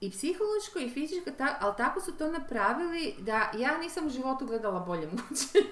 i 0.01 0.11
psihološko 0.11 0.79
i 0.79 0.91
fizičko, 0.91 1.31
ta, 1.39 1.57
ali 1.61 1.75
tako 1.77 2.01
su 2.01 2.13
to 2.13 2.31
napravili 2.31 3.15
da 3.19 3.51
ja 3.59 3.79
nisam 3.79 4.07
u 4.07 4.11
životu 4.11 4.47
gledala 4.47 4.81
bolje 4.81 5.07
mučenje. 5.07 5.71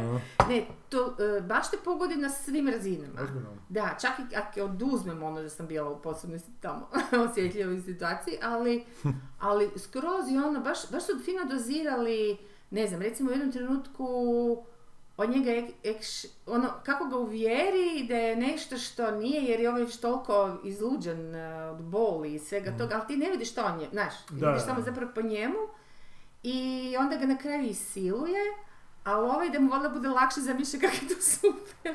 ne, 0.48 0.66
to 0.88 1.16
e, 1.18 1.40
baš 1.40 1.70
te 1.70 1.76
pogodi 1.84 2.16
na 2.16 2.28
svim 2.28 2.68
razinama. 2.68 3.20
Da, 3.68 3.96
čak 4.00 4.10
i 4.18 4.36
ako 4.36 4.62
oduzmem 4.62 5.22
ono 5.22 5.42
da 5.42 5.48
sam 5.48 5.66
bila 5.66 5.90
u 5.90 6.02
posebnoj 6.02 6.40
tamo 6.60 6.88
osjetljivoj 7.30 7.80
situaciji, 7.80 8.38
ali, 8.42 8.84
ali 9.40 9.70
skroz 9.76 10.30
i 10.30 10.38
ono, 10.38 10.60
baš, 10.60 10.90
baš 10.90 11.06
su 11.06 11.12
fino 11.24 11.44
dozirali, 11.44 12.38
ne 12.70 12.86
znam, 12.86 13.02
recimo 13.02 13.30
u 13.30 13.32
jednom 13.32 13.52
trenutku 13.52 14.06
od 15.16 15.30
njega, 15.30 15.50
ek, 15.52 15.64
ekš- 15.84 16.26
ono, 16.46 16.70
kako 16.84 17.04
ga 17.04 17.16
uvjeri 17.16 18.06
da 18.08 18.16
je 18.16 18.36
nešto 18.36 18.78
što 18.78 19.10
nije, 19.10 19.42
jer 19.42 19.60
je 19.60 19.68
ovaj 19.68 19.82
već 19.82 19.96
toliko 19.96 20.32
izluđen 20.64 21.34
eh, 21.34 21.64
od 21.64 21.78
boli 21.78 22.34
i 22.34 22.38
svega 22.38 22.70
toga, 22.78 22.94
ali 22.94 23.06
ti 23.06 23.16
ne 23.16 23.30
vidiš 23.30 23.50
što 23.50 23.64
on 23.64 23.80
je, 23.80 23.88
znaš, 23.88 24.14
ti 24.18 24.34
Da, 24.34 24.46
vidiš 24.48 24.64
samo 24.64 24.80
zapravo 24.82 25.12
po 25.14 25.22
njemu 25.22 25.58
i 26.42 26.58
onda 26.98 27.16
ga 27.16 27.26
na 27.26 27.38
kraju 27.38 27.62
isiluje, 27.62 28.40
a 29.04 29.18
ovaj 29.18 29.50
da 29.50 29.60
mu 29.60 29.70
valjda 29.70 29.88
bude 29.88 30.08
lakše 30.08 30.40
zamišlja 30.40 30.80
kako 30.80 30.94
je 30.94 31.08
to 31.08 31.20
super. 31.22 31.94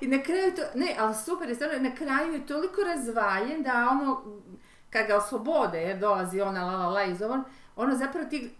I 0.00 0.06
na 0.06 0.22
kraju 0.22 0.52
to, 0.56 0.62
ne, 0.74 0.96
ali 0.98 1.14
super 1.16 1.48
je 1.48 1.54
stvarno, 1.54 1.78
na 1.80 1.94
kraju 1.96 2.32
je 2.32 2.46
toliko 2.46 2.80
razvaljen 2.82 3.62
da 3.62 3.88
ono, 3.92 4.22
kad 4.90 5.06
ga 5.06 5.16
oslobode, 5.16 5.78
jer 5.78 5.98
dolazi 5.98 6.40
ona 6.40 6.64
la 6.66 6.76
la 6.76 6.88
la 6.88 7.04
iz 7.04 7.22
ovog, 7.22 7.40
ono 7.76 7.96
zapravo 7.96 8.26
ti, 8.26 8.50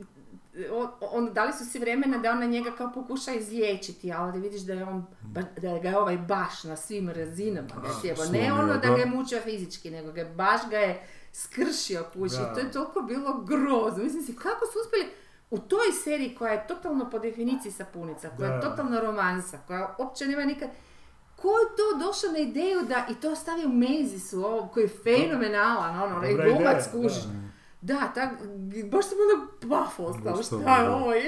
on, 0.73 0.89
on- 1.01 1.33
dali 1.33 1.53
su 1.53 1.65
si 1.65 1.79
vremena 1.79 2.19
da 2.19 2.31
ona 2.31 2.47
njega 2.47 2.71
kao 2.73 2.93
pokuša 2.95 3.33
izliječiti, 3.35 4.13
ali 4.13 4.33
da 4.33 4.39
vidiš 4.39 4.61
da 4.61 4.73
je 4.73 4.85
on, 4.85 5.07
da 5.61 5.79
ga 5.79 5.89
je 5.89 5.99
ovaj 5.99 6.19
baš 6.19 6.65
na 6.65 6.77
svim 6.77 7.09
razinama 7.09 7.69
ga 7.83 7.89
sjebo. 8.01 8.23
Ne 8.33 8.53
ono 8.53 8.77
da 8.77 8.89
ga 8.89 8.97
je 8.97 9.07
mučio 9.07 9.41
fizički, 9.41 9.91
nego 9.91 10.13
ga 10.13 10.21
je 10.21 10.27
baš 10.27 10.61
ga 10.71 10.79
je 10.79 11.07
skršio 11.33 12.05
kući. 12.13 12.37
Da. 12.37 12.55
To 12.55 12.61
je 12.61 12.73
toliko 12.73 13.01
bilo 13.03 13.39
grozno. 13.41 14.05
Mislim 14.05 14.23
si, 14.23 14.37
kako 14.37 14.67
su 14.67 14.79
uspjeli 14.85 15.07
u 15.51 15.59
toj 15.59 15.93
seriji 16.05 16.35
koja 16.35 16.53
je 16.53 16.67
totalno 16.67 17.11
po 17.11 17.19
definiciji 17.19 17.73
sapunica, 17.73 18.31
koja 18.37 18.53
je 18.55 18.61
totalno 18.61 19.01
romansa, 19.01 19.59
koja 19.67 19.97
uopće 19.99 20.27
nema 20.27 20.45
nikad... 20.45 20.69
Ko 21.37 21.49
je 21.49 21.67
to 21.77 22.07
došao 22.07 22.33
na 22.33 22.39
ideju 22.39 22.83
da 22.89 23.07
i 23.11 23.15
to 23.15 23.35
stavi 23.37 23.65
u 23.65 23.69
Menzisu, 23.69 24.45
ovo, 24.45 24.69
koji 24.69 24.85
je 24.85 24.89
fenomenalan, 24.89 26.03
ono, 26.03 26.17
onaj 26.17 26.35
glumac 26.35 26.89
kužiš. 26.93 27.23
Da. 27.81 27.95
Da, 27.95 28.13
tak, 28.15 28.31
baš 28.91 29.05
sam 29.09 29.19
ono 29.25 29.47
paf 29.71 30.01
ostala, 30.01 30.43
šta 30.43 30.57
je 30.57 30.85
da. 30.85 30.97
ovo? 30.97 31.13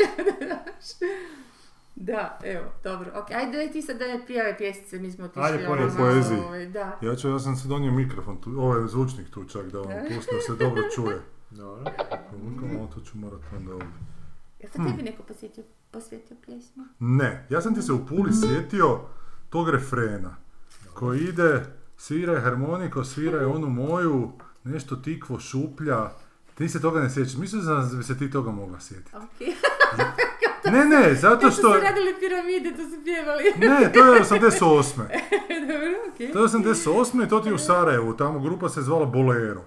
Da, 1.95 2.39
evo, 2.45 2.65
dobro, 2.85 3.11
ok, 3.15 3.31
ajde 3.31 3.57
daj 3.57 3.73
ti 3.73 3.83
sad 3.83 3.99
da 3.99 4.07
ne 4.07 4.25
prijave 4.27 4.59
pjesmice, 4.59 4.99
mi 4.99 5.13
smo 5.13 5.25
otišli 5.25 5.43
Ajde, 5.43 5.69
ono 5.69 5.91
poeziji. 5.97 6.39
ovaj, 6.39 6.67
da. 6.67 6.99
Ja 7.03 7.17
ću, 7.17 7.29
ja 7.29 7.39
sam 7.39 7.57
se 7.57 7.69
donio 7.69 7.93
mikrofon, 7.93 8.41
tu, 8.41 8.51
ovaj 8.61 8.89
zvučnik 8.89 9.31
tu 9.31 9.45
čak 9.45 9.67
da 9.67 9.79
vam 9.79 9.89
pustim 10.15 10.39
da 10.39 10.43
se 10.43 10.65
dobro 10.65 10.83
čuje. 10.95 11.21
Dobro. 11.51 11.93
Momentalno, 12.33 12.87
to 12.95 13.01
ću 13.01 13.19
morat 13.19 13.41
onda 13.57 13.73
ovdje. 13.73 13.89
Jel 14.61 14.71
to 14.73 14.79
tebi 14.91 15.03
neko 15.03 15.23
posjetio, 15.23 15.65
posvetio 15.91 16.37
pjesmu? 16.47 16.85
Ne, 16.99 17.47
ja 17.51 17.61
sam 17.61 17.75
ti 17.75 17.83
se 17.83 17.93
u 17.93 18.07
Puli 18.07 18.31
sjetio 18.33 19.01
tog 19.51 19.69
refrena 19.69 20.37
koji 20.95 21.21
ide 21.21 21.65
sviraj 21.97 22.41
harmoniko, 22.41 23.05
sviraj 23.05 23.45
onu 23.45 23.69
moju, 23.69 24.33
nešto 24.65 24.97
tikvo 24.97 25.39
šuplja. 25.39 26.11
Ti 26.61 26.69
se 26.69 26.81
toga 26.81 27.01
ne 27.01 27.11
sjećaš, 27.11 27.37
mislim 27.37 27.63
da 27.65 27.89
bi 27.97 28.05
se 28.05 28.19
ti 28.19 28.31
toga 28.31 28.51
mogla 28.51 28.81
sjetiti. 28.81 29.17
Ok. 29.17 29.41
Ne, 30.73 30.85
ne, 30.85 31.15
zato 31.15 31.51
su 31.51 31.59
što... 31.59 31.75
se 31.75 31.81
radili 31.81 32.15
piramide, 32.21 32.71
to 32.71 32.83
su 32.83 33.05
pjevali. 33.05 33.45
Ne, 33.59 33.93
to 33.93 34.15
je 34.15 34.21
88. 34.25 34.97
dobro, 35.61 35.91
ok. 36.09 36.33
To 36.33 36.39
je 36.43 36.49
88. 36.49 37.27
i 37.27 37.29
to 37.29 37.41
ti 37.41 37.53
u 37.53 37.59
Sarajevu, 37.59 38.17
tamo 38.17 38.41
grupa 38.41 38.69
se 38.69 38.83
zvala 38.83 39.07
Bolero. 39.07 39.65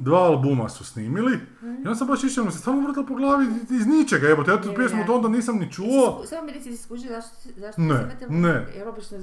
Dva 0.00 0.18
albuma 0.18 0.68
su 0.68 0.84
snimili 0.84 1.38
i 1.62 1.86
onda 1.86 1.94
sam 1.94 2.06
baš 2.06 2.24
išao, 2.24 2.50
se 2.50 2.58
stvarno 2.58 2.86
vrtalo 2.86 3.06
po 3.06 3.14
glavi 3.14 3.46
iz 3.70 3.86
ničega, 3.86 4.28
jebote, 4.28 4.50
ja 4.50 4.60
tu 4.62 4.68
Je, 4.68 4.74
pjesmu 4.74 4.98
je. 4.98 5.04
od 5.04 5.10
onda 5.10 5.28
nisam 5.28 5.56
ni 5.56 5.72
čuo. 5.72 6.22
Samo 6.26 6.42
mi 6.42 6.52
reci, 6.52 6.76
si 6.76 6.82
skužio 6.82 7.10
zašto, 7.10 7.30
zašto 7.56 7.80
Ne, 7.82 7.94
vrtilo? 7.94 8.30
ne. 8.30 8.66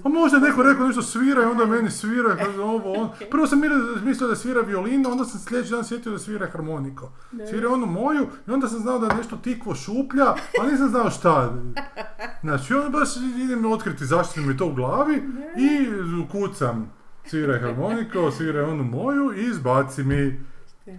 Pa 0.03 0.09
možda 0.09 0.37
je 0.37 0.43
neko 0.43 0.63
rekao 0.63 0.87
nešto 0.87 1.01
svira 1.01 1.41
i 1.41 1.45
onda 1.45 1.65
meni 1.65 1.91
svira, 1.91 2.35
kaže 2.35 2.61
ovo, 2.61 2.93
on. 2.93 3.09
Prvo 3.31 3.47
sam 3.47 3.61
mislio 4.03 4.27
da 4.29 4.35
svira 4.35 4.61
violinu, 4.61 5.11
onda 5.11 5.25
sam 5.25 5.39
sljedeći 5.39 5.71
dan 5.71 5.83
sjetio 5.83 6.11
da 6.11 6.19
svira 6.19 6.47
harmoniko. 6.47 7.11
Svira 7.49 7.69
onu 7.69 7.85
moju 7.85 8.27
i 8.47 8.51
onda 8.51 8.67
sam 8.67 8.79
znao 8.79 8.99
da 8.99 9.07
je 9.07 9.15
nešto 9.15 9.37
tikvo 9.37 9.75
šuplja, 9.75 10.25
a 10.61 10.67
nisam 10.71 10.89
znao 10.89 11.09
šta. 11.11 11.53
Znači, 12.41 12.73
onda 12.73 12.89
baš 12.89 13.09
idem 13.37 13.65
otkriti 13.65 14.05
zašto 14.05 14.41
mi 14.41 14.47
je 14.53 14.57
to 14.57 14.65
u 14.65 14.73
glavi 14.73 15.15
i 15.57 15.87
kucam 16.31 16.98
sviraj 17.29 17.59
harmoniko, 17.63 18.31
sviraj 18.31 18.63
onu 18.63 18.83
moju 18.83 19.33
i 19.37 19.45
izbaci 19.45 20.03
mi. 20.03 20.39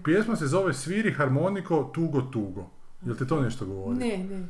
Pjesma 0.05 0.37
se 0.37 0.47
zove 0.47 0.75
Sviri 0.75 1.13
harmoniko, 1.13 1.91
tugo, 1.95 2.23
tugo. 2.23 2.71
Jel 3.03 3.17
te 3.17 3.27
to 3.27 3.41
nešto 3.41 3.67
govori? 3.67 3.99
Ne, 3.99 4.19
ne. 4.19 4.47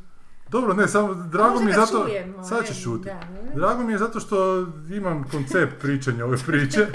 Dobro, 0.48 0.74
ne, 0.74 0.88
samo 0.88 1.14
drago 1.14 1.60
mi 1.60 1.70
je 1.70 1.74
zato... 1.74 2.04
čujemo, 2.06 2.44
Sad 2.44 2.60
ne, 2.60 2.66
ćeš 2.66 2.82
šuti. 2.82 3.08
Drago 3.54 3.82
mi 3.84 3.92
je 3.92 3.98
zato 3.98 4.20
što 4.20 4.66
imam 4.90 5.24
koncept 5.30 5.80
pričanja 5.80 6.24
ove 6.24 6.36
priče. 6.46 6.86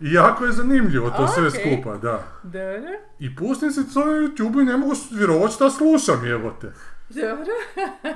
I 0.00 0.12
jako 0.12 0.44
je 0.44 0.52
zanimljivo 0.52 1.10
to 1.10 1.28
sve 1.28 1.50
skupa, 1.50 1.96
da. 1.96 2.22
Dobro, 2.42 2.90
I 3.18 3.36
pustim 3.36 3.70
se 3.70 3.94
to 3.94 4.04
na 4.04 4.12
YouTube 4.12 4.62
i 4.62 4.64
ne 4.64 4.76
mogu 4.76 4.94
vjerovat 5.10 5.52
šta 5.52 5.70
slušam, 5.70 6.24
jebote. 6.26 6.72
dobro. 7.08 7.52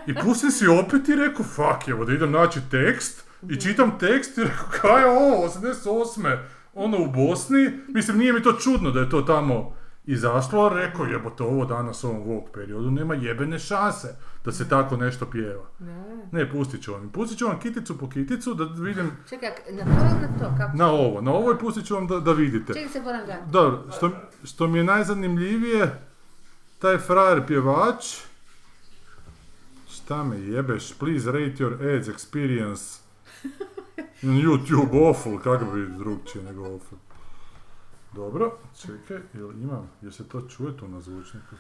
I 0.07 0.15
pustim 0.15 0.51
si 0.51 0.67
opet 0.67 1.09
i 1.09 1.17
rekao, 1.17 1.45
fuck, 1.45 1.89
evo 1.89 2.05
da 2.05 2.13
idem 2.13 2.31
naći 2.31 2.61
tekst. 2.71 3.28
I 3.49 3.61
čitam 3.61 3.99
tekst 3.99 4.39
i 4.39 4.45
rekao, 4.45 4.69
kaj 4.81 5.03
je 5.03 5.07
ovo, 5.07 5.49
88. 5.49 6.39
Ono 6.75 7.03
u 7.03 7.07
Bosni. 7.07 7.71
Mislim, 7.89 8.19
nije 8.19 8.33
mi 8.33 8.43
to 8.43 8.53
čudno 8.53 8.91
da 8.91 9.01
je 9.01 9.11
to 9.11 9.23
tamo 9.23 9.79
izašlo, 10.09 10.69
rekao, 10.69 11.07
jebote, 11.07 11.43
ovo 11.43 11.65
danas 11.65 12.05
u 12.05 12.09
ovom 12.09 12.23
Vogue 12.23 12.53
periodu 12.55 12.91
nema 12.91 13.15
jebene 13.15 13.59
šanse 13.59 14.09
da 14.45 14.53
se 14.53 14.69
tako 14.69 14.97
nešto 14.97 15.27
pjeva. 15.27 15.65
Ne. 15.79 16.27
Ne, 16.33 16.51
pustit 16.51 16.83
ću 16.83 16.93
vam. 16.93 17.11
Pustit 17.11 17.39
ću 17.39 17.47
vam 17.47 17.61
kiticu 17.61 17.99
po 17.99 18.09
kiticu 18.09 18.55
da 18.55 18.65
vidim 18.65 19.11
Čekaj, 19.29 19.51
na 19.71 19.85
to 19.85 19.91
ili 19.91 20.21
na 20.21 20.39
to? 20.39 20.55
Kako? 20.59 20.77
na 20.77 20.91
ovo. 20.91 21.21
Na 21.21 21.33
ovo 21.33 21.53
i 21.53 21.59
pustit 21.59 21.87
ću 21.87 21.95
vam 21.95 22.07
da, 22.07 22.21
da 22.21 22.33
vidite. 22.33 22.73
Čekaj 22.73 22.89
se 22.89 23.01
moram 23.01 23.25
gledati. 23.25 23.51
Dobro, 23.51 23.85
što, 23.97 24.11
što 24.45 24.67
mi 24.67 24.79
je 24.79 24.85
najzanimljivije, 24.85 26.03
taj 26.79 26.99
frajer 26.99 27.47
pjevač, 27.47 28.05
šta 29.91 30.25
me 30.25 30.41
jebeš, 30.41 30.93
please 30.99 31.33
rate 31.33 31.65
your 31.65 31.97
ads 31.97 32.09
experience 32.09 33.08
YouTube 34.43 34.91
awful, 34.93 35.39
kako 35.43 35.65
bi 35.65 35.87
drugčije 35.99 36.45
nego 36.45 36.63
awful. 36.63 36.97
Dobro, 38.15 38.59
čekaj, 38.81 39.19
jel 39.35 39.53
imam, 39.53 39.91
jel 40.03 40.13
se 40.13 40.29
to 40.29 40.41
čuje 40.41 40.77
tu 40.77 40.89
na 40.89 41.01
zvučniku? 41.01 41.57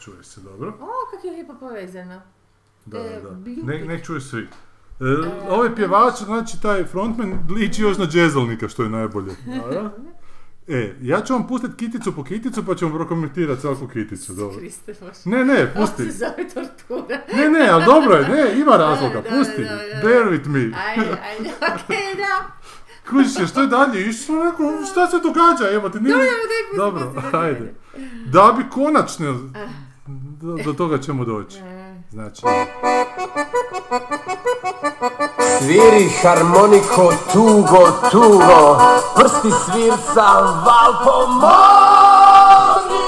Čuje 0.00 0.24
se, 0.24 0.40
dobro. 0.40 0.68
O, 0.68 0.88
kako 1.10 1.26
je 1.26 1.32
lijepo 1.32 1.54
povezano. 1.60 2.20
Da, 2.84 2.98
E, 2.98 3.20
da, 3.22 3.30
da. 3.30 3.36
Ne, 3.62 3.84
nek 3.84 4.04
čuju 4.04 4.20
svi. 4.20 4.48
E, 5.00 5.48
ovaj 5.48 5.74
pjevač, 5.74 6.14
znači 6.24 6.62
taj 6.62 6.84
frontman, 6.84 7.38
liči 7.50 7.82
još 7.82 7.98
na 7.98 8.06
džezalnika, 8.06 8.68
što 8.68 8.82
je 8.82 8.88
najbolje. 8.90 9.32
E, 10.68 10.94
ja 11.02 11.20
ću 11.20 11.32
vam 11.32 11.46
pustiti 11.46 11.76
kiticu 11.76 12.12
po 12.16 12.24
kiticu, 12.24 12.66
pa 12.66 12.74
ću 12.74 12.86
vam 12.86 12.94
prokomentirati 12.94 13.60
svaku 13.60 13.88
kiticu, 13.88 14.32
dobro. 14.32 14.58
Kriste. 14.58 14.94
Ne, 15.24 15.44
ne, 15.44 15.72
Ovo 15.76 15.86
pusti. 15.86 16.04
se 16.04 16.18
zove 16.18 16.48
tortura. 16.54 17.18
Ne, 17.36 17.48
ne, 17.48 17.68
ali 17.68 17.84
dobro 17.84 18.14
je, 18.14 18.28
ne, 18.28 18.60
ima 18.60 18.76
razloga, 18.76 19.20
da, 19.20 19.36
pusti. 19.36 19.62
da, 19.64 19.68
da. 19.70 20.08
Bear 20.08 20.24
with 20.24 20.46
me. 20.48 20.60
Ajde, 20.60 21.10
ajde, 21.28 21.50
okej, 21.60 22.14
da. 22.16 22.50
Kužiš 23.10 23.34
se, 23.34 23.46
što 23.46 23.60
je 23.60 23.66
dalje 23.66 24.06
išlo, 24.08 24.44
rekao, 24.44 24.84
šta 24.92 25.06
se 25.06 25.16
događa, 25.22 25.74
evo 25.74 25.88
ti 25.88 26.00
nije... 26.00 26.14
Dobro, 26.76 27.04
pusti, 27.04 27.20
pusti, 27.22 27.36
ajde. 27.36 27.74
Da 28.26 28.54
bi 28.58 28.64
konačno, 28.70 29.50
do, 30.40 30.56
do 30.64 30.72
toga 30.72 30.98
ćemo 30.98 31.24
doći. 31.24 31.58
E, 31.58 31.84
Znači, 32.10 32.42
Sviri 35.64 36.08
harmoniko 36.22 37.12
tugo, 37.32 37.82
tugo 38.10 38.76
Prsti 39.16 39.50
svirca, 39.64 40.26
val 40.60 40.92
pomozi 41.04 43.04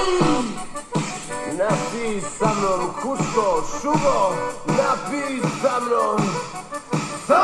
Napi 1.53 2.21
sa 2.21 2.49
mnom 2.49 2.89
kuško, 2.93 3.45
šugo 3.73 4.33
Napi 4.67 5.23
sa 5.61 5.79
mnom 5.79 6.21
Sa 7.27 7.43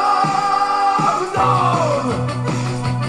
mnom 1.22 2.11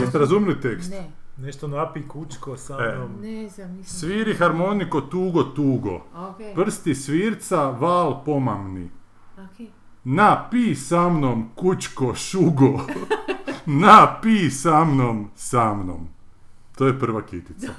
Jeste 0.00 0.18
razumili 0.18 0.60
tekst? 0.60 0.90
Ne, 0.90 1.10
Nešto 1.38 1.68
napi 1.68 2.08
kučko 2.08 2.56
sa 2.56 2.74
E. 2.74 2.94
mnom. 2.96 3.10
ne 3.22 3.48
znam, 3.48 3.70
nisam. 3.70 3.98
Sviri 3.98 4.34
harmoniko 4.34 5.00
tugo, 5.00 5.42
tugo. 5.44 6.00
Okej, 6.16 6.54
Prsti 6.54 6.94
svirca, 6.94 7.70
val 7.70 8.24
pomamni. 8.24 8.90
okej. 9.44 9.70
Na 10.04 10.48
pi 10.50 10.74
sa 10.74 11.08
mnom 11.08 11.50
kučko 11.54 12.14
šugo. 12.14 12.80
Na 13.66 14.18
pi 14.22 14.50
sa 14.50 14.84
mnom 14.84 15.30
sa 15.36 15.74
mnom. 15.74 16.08
To 16.76 16.86
je 16.86 17.00
prva 17.00 17.22
kitica. 17.22 17.72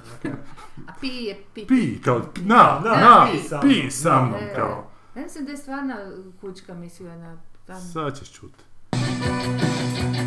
A 0.87 0.93
pi 1.01 1.07
je 1.07 1.43
pi. 1.53 1.65
Pi, 1.67 2.01
kao 2.01 2.21
na, 2.37 2.81
Na, 2.83 2.91
na, 2.91 3.27
pi 3.31 3.39
sa 3.39 3.59
pi 3.59 3.67
mnom. 3.79 3.91
sa 3.91 4.21
mnom, 4.21 4.39
E, 4.41 4.53
kao. 4.55 4.87
Ja 5.15 5.21
mislim 5.21 5.45
da 5.45 5.51
je 5.51 5.57
stvarno 5.57 5.95
kučka 6.41 6.73
mislila 6.73 7.15
na... 7.15 7.37
Tam. 7.65 7.81
Sad 7.81 8.19
ćeš 8.19 8.31
čuti. 8.31 8.63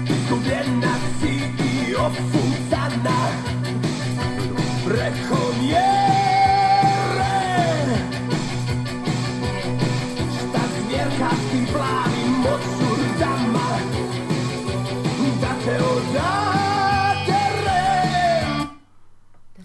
Izgubljena 0.08 0.92
si 1.20 1.28
i 1.88 1.94
opucana 1.94 3.18
Preko 4.86 5.52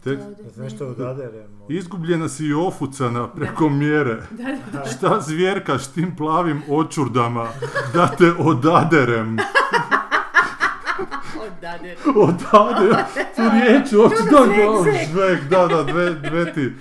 Te- 0.03 0.17
To 0.17 0.23
da- 0.55 0.63
Nešto 0.63 0.87
odaderem. 0.87 1.43
Izgubljena 1.69 2.29
si 2.29 2.45
i 2.45 2.53
ofucana 2.53 3.27
preko 3.27 3.69
mjere. 3.69 4.21
Da, 4.31 4.43
da, 4.73 4.85
Šta 4.85 5.21
zvjerka 5.21 5.79
s 5.79 5.87
tim 5.87 6.15
plavim 6.15 6.61
očurdama, 6.69 7.47
da 7.93 8.07
te 8.07 8.31
odaderem. 8.33 9.37
Odade. 11.47 11.95
Odaderem, 12.15 13.05
tu 13.35 13.41
riječ 13.53 13.93
uopće, 13.93 14.23
da, 14.31 14.39
zvek, 15.11 15.43
da, 15.49 15.67
da, 15.67 15.75
da, 15.75 15.83
dve, 15.83 16.09
dve 16.13 16.53
ti. 16.53 16.73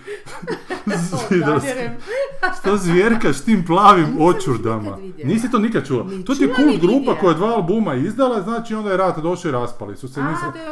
Zvjerka 2.82 3.32
s 3.32 3.44
tim 3.44 3.64
plavim 3.66 4.06
očurdama? 4.20 4.98
Nisi 5.24 5.50
to 5.50 5.58
nikad 5.58 5.86
čula? 5.86 6.04
Ni 6.04 6.24
To 6.24 6.34
ti 6.34 6.42
je 6.42 6.54
kult 6.54 6.80
grupa 6.80 7.20
koja 7.20 7.30
je 7.30 7.36
dva 7.36 7.48
albuma 7.48 7.94
izdala, 7.94 8.42
znači 8.42 8.74
onda 8.74 8.90
je 8.90 8.96
rat 8.96 9.18
došao 9.18 9.48
i 9.48 9.52
raspali 9.52 9.96
su 9.96 10.08
se, 10.08 10.20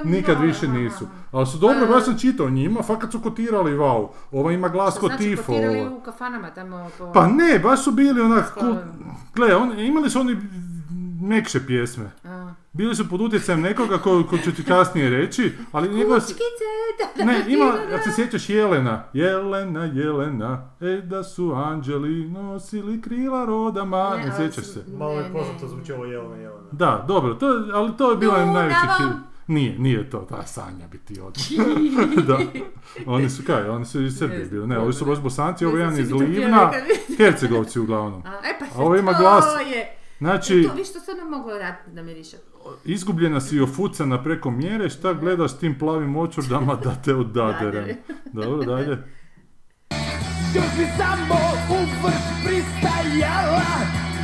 nikad 0.05 0.41
više 0.41 0.69
nisu. 0.69 1.07
Ali 1.33 1.47
su 1.47 1.59
dobro, 1.59 1.85
A. 1.85 1.87
baš 1.87 2.05
sam 2.05 2.19
čitao 2.19 2.51
njima, 2.51 2.83
fakat 2.83 3.13
su 3.13 3.21
kotirali, 3.21 3.73
wow. 3.73 4.09
Ova 4.33 4.53
ima 4.53 4.69
glas 4.69 4.99
ko 4.99 5.07
znači 5.07 5.25
tifo. 5.25 5.43
kotirali 5.43 5.81
ova. 5.81 5.97
u 5.97 6.01
kafanama 6.01 6.51
tamo. 6.51 6.91
Pa 7.15 7.27
ne, 7.27 7.59
baš 7.59 7.85
su 7.85 7.91
bili 7.91 8.21
onak, 8.21 8.55
Pa- 8.61 8.83
gle, 9.35 9.49
imali 9.87 10.11
su 10.11 10.21
oni 10.21 10.37
mekše 11.21 11.67
pjesme. 11.67 12.11
A. 12.25 12.55
Bili 12.73 12.97
su 12.97 13.09
pod 13.09 13.21
utjecajem 13.21 13.61
nekoga 13.61 13.99
ko, 13.99 14.25
ko 14.31 14.39
ću 14.39 14.53
ti 14.55 14.65
kasnije 14.65 15.11
reći, 15.11 15.53
ali 15.73 15.95
njegova... 15.95 16.19
Kučkice, 16.19 16.41
da, 16.99 17.25
da, 17.25 17.33
Ne, 17.33 17.45
ima, 17.49 17.65
da, 17.65 17.95
ako 17.95 18.05
se 18.05 18.13
sjećaš 18.13 18.49
Jelena, 18.49 19.05
Jelena, 19.13 19.85
Jelena, 19.85 20.71
e 20.81 21.01
da 21.05 21.25
su 21.25 21.53
anđeli 21.53 22.29
nosili 22.29 23.03
krila 23.03 23.45
rodama, 23.45 24.17
ne, 24.17 24.23
ali 24.23 24.33
sjećaš 24.37 24.65
se? 24.65 24.85
Malo 24.99 25.15
ne, 25.15 25.23
je 25.23 25.33
poznato 25.33 25.63
ne. 25.63 25.69
zvuči 25.69 25.93
ovo 25.93 26.05
jelena 26.05 26.37
jelena. 26.37 26.69
Da, 26.73 27.05
dobro, 27.09 27.35
to, 27.35 27.47
ali 27.73 27.97
to 27.97 28.11
je 28.11 28.17
bila 28.17 28.35
Dunavom. 28.35 28.55
najveći 28.55 28.87
hit. 28.99 29.17
Nije, 29.47 29.79
nije 29.79 30.11
to, 30.11 30.27
ta 30.29 30.47
Sanja 30.47 30.87
bi 30.91 30.99
ti 30.99 31.21
od... 31.21 31.39
da. 32.29 32.39
Oni 33.07 33.31
su 33.31 33.43
kaj, 33.47 33.69
oni 33.69 33.85
su 33.85 34.03
iz 34.03 34.19
Srbije 34.19 34.39
Ne 34.39 34.47
bili, 34.47 34.67
ne, 34.67 34.79
ovi 34.79 34.93
su 34.93 35.05
baš 35.05 35.19
bosanci, 35.19 35.65
Ne 35.65 35.69
ovo 35.69 35.79
jedan 35.79 35.99
iz 35.99 36.13
Livna, 36.13 36.71
Hercegovci 37.17 37.81
uglavnom. 37.81 38.23
A, 38.27 38.29
e 38.29 38.59
pa 38.59 38.65
A 38.65 38.85
ovo 38.85 38.97
ima 38.97 39.13
glas. 39.13 39.45
je. 39.75 40.00
Znači, 40.21 40.63
To, 40.63 40.75
viš 40.75 40.93
to 40.93 41.01
stvarno 41.01 41.25
moglo 41.27 41.59
raditi 41.59 41.91
da 41.91 42.03
miriše. 42.03 42.37
izgubljena 42.85 43.41
si 43.41 43.57
i 43.57 43.61
ofucana 43.61 44.23
preko 44.23 44.51
mjere, 44.51 44.91
šta 44.91 45.13
gledaš 45.13 45.59
tim 45.59 45.79
plavim 45.79 46.17
očurdama 46.17 46.75
da 46.75 46.95
te 46.95 47.15
odaderem. 47.15 47.73
Dadere. 47.73 47.97
Dobro, 48.33 48.65
dalje. 48.67 48.99
Još 50.55 50.71
bi 50.79 50.87
samo 50.99 51.35
u 51.71 51.77
vrt 52.03 52.27
pristajala 52.45 53.63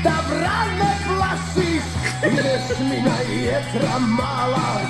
Da 0.04 0.14
vrane 0.30 0.92
plašiš 1.08 1.84
Ideš 2.26 2.78
mi 2.80 3.00
na 3.00 3.16
jetra 3.42 3.98
mala 3.98 4.80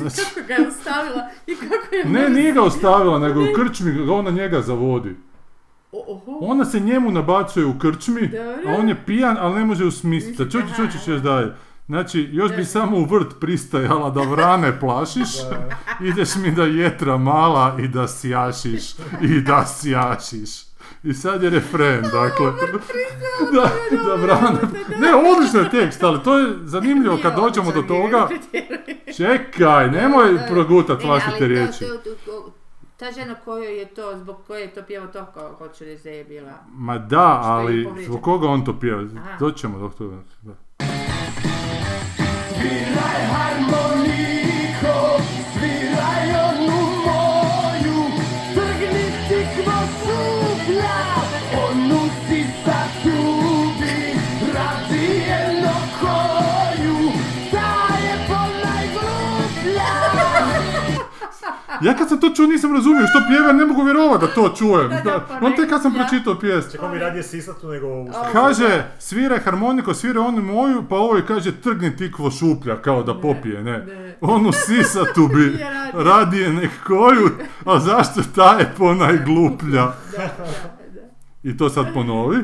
sjašiš 0.00 0.34
Kako 0.34 0.46
ga 0.46 0.54
je 0.54 0.68
ostavila 0.68 1.28
i 1.46 1.54
kako 1.54 1.94
je... 1.94 2.04
Ne, 2.04 2.30
nije 2.30 2.52
ga 2.52 2.62
ostavila, 2.62 3.18
nego 3.18 3.40
u 3.40 3.46
krčmi 3.56 3.92
ga 3.92 4.12
ona 4.12 4.30
njega 4.30 4.60
zavodi. 4.60 5.16
Oho. 5.92 6.38
Ona 6.40 6.64
se 6.64 6.80
njemu 6.80 7.10
nabacuje 7.10 7.66
u 7.66 7.78
krčmi, 7.78 8.28
Dobro. 8.28 8.70
a 8.70 8.78
on 8.78 8.88
je 8.88 9.04
pijan, 9.06 9.36
ali 9.40 9.54
ne 9.54 9.64
može 9.64 9.84
usmisliti. 9.84 10.42
Aha, 10.58 10.74
čući 10.76 11.04
ćeš 11.04 11.22
dalje. 11.22 11.52
Znači, 11.86 12.28
još 12.32 12.56
bi 12.56 12.64
samo 12.64 12.96
u 12.96 13.04
vrt 13.04 13.40
pristajala 13.40 14.10
da 14.10 14.20
vrane 14.20 14.80
plašiš, 14.80 15.28
ideš 16.00 16.36
mi 16.36 16.50
da 16.50 16.64
jetra 16.64 17.16
mala 17.16 17.76
i 17.80 17.88
da 17.88 18.08
sjašiš, 18.08 18.82
i 19.22 19.40
da 19.40 19.66
sjašiš. 19.66 20.69
I 21.02 21.14
sad 21.14 21.42
je 21.42 21.50
refren, 21.50 22.02
dakle. 22.02 22.46
da, 23.54 23.70
da. 24.26 24.50
Ne, 24.98 25.08
odličan 25.14 25.64
je 25.64 25.70
tekst, 25.70 26.02
ali 26.02 26.22
to 26.22 26.38
je 26.38 26.54
zanimljivo 26.64 27.18
kad 27.22 27.36
dođemo 27.36 27.72
do 27.72 27.82
toga. 27.82 28.28
Čekaj, 29.16 29.90
nemoj 29.90 30.38
progutat 30.48 31.00
Ne, 31.00 31.06
vlastite 31.06 31.46
riječi. 31.48 31.84
Ta 32.96 33.12
žena 33.12 33.34
kojoj 33.34 33.78
je 33.78 33.86
to, 33.86 34.18
zbog 34.18 34.36
koje 34.46 34.60
je 34.60 34.74
to 34.74 34.82
pjevao 34.82 35.08
to, 35.08 35.26
kao 35.34 35.54
hoću 35.58 35.84
reći 35.84 36.04
da 36.04 36.10
je 36.10 36.24
bila... 36.24 36.52
Ma 36.72 36.98
da, 36.98 37.16
je 37.16 37.38
ali 37.42 37.88
zbog 38.04 38.22
koga 38.22 38.48
on 38.48 38.64
to 38.64 38.80
pjeva? 38.80 39.02
Doćemo 39.38 39.78
do 39.78 39.88
toga. 39.88 40.16
Da. 40.42 40.52
Sviraj 42.54 43.26
harmoniko 43.32 44.49
Ja 61.82 61.94
kad 61.96 62.08
sam 62.08 62.20
to 62.20 62.30
čuo 62.30 62.46
nisam 62.46 62.74
razumio 62.74 63.06
što 63.06 63.20
pjeva, 63.28 63.52
ne 63.52 63.66
mogu 63.66 63.82
vjerovati 63.84 64.26
da 64.26 64.34
to 64.34 64.54
čujem. 64.58 64.88
Da, 64.88 65.00
da, 65.04 65.26
pa 65.28 65.38
on 65.46 65.56
tek 65.56 65.68
kad 65.70 65.82
sam 65.82 65.94
pročitao 65.94 66.38
pjesmu. 66.38 66.70
Čekaj 66.72 66.88
mi 66.92 66.98
radije 66.98 67.22
sisatu 67.22 67.68
nego 67.68 67.86
ovu. 67.86 68.10
Kaže, 68.32 68.84
svira 68.98 69.38
harmoniko, 69.44 69.94
svira 69.94 70.20
onu 70.20 70.42
moju, 70.42 70.84
pa 70.88 70.96
ovo 70.96 71.20
kaže 71.28 71.52
trgni 71.60 71.96
tikvo 71.96 72.30
šuplja, 72.30 72.76
kao 72.82 73.02
da 73.02 73.20
popije, 73.20 73.62
ne. 73.62 73.78
ne. 73.78 74.16
Onu 74.20 74.52
sisatu 74.52 75.28
bi 75.28 75.44
Je 75.60 75.66
radije. 75.92 76.52
nek 76.52 76.70
koju, 76.86 77.30
a 77.66 77.78
zašto 77.78 78.20
ta 78.34 78.56
je 78.58 78.72
ponajgluplja? 78.78 79.92
I 81.42 81.56
to 81.56 81.70
sad 81.70 81.94
ponovi. 81.94 82.38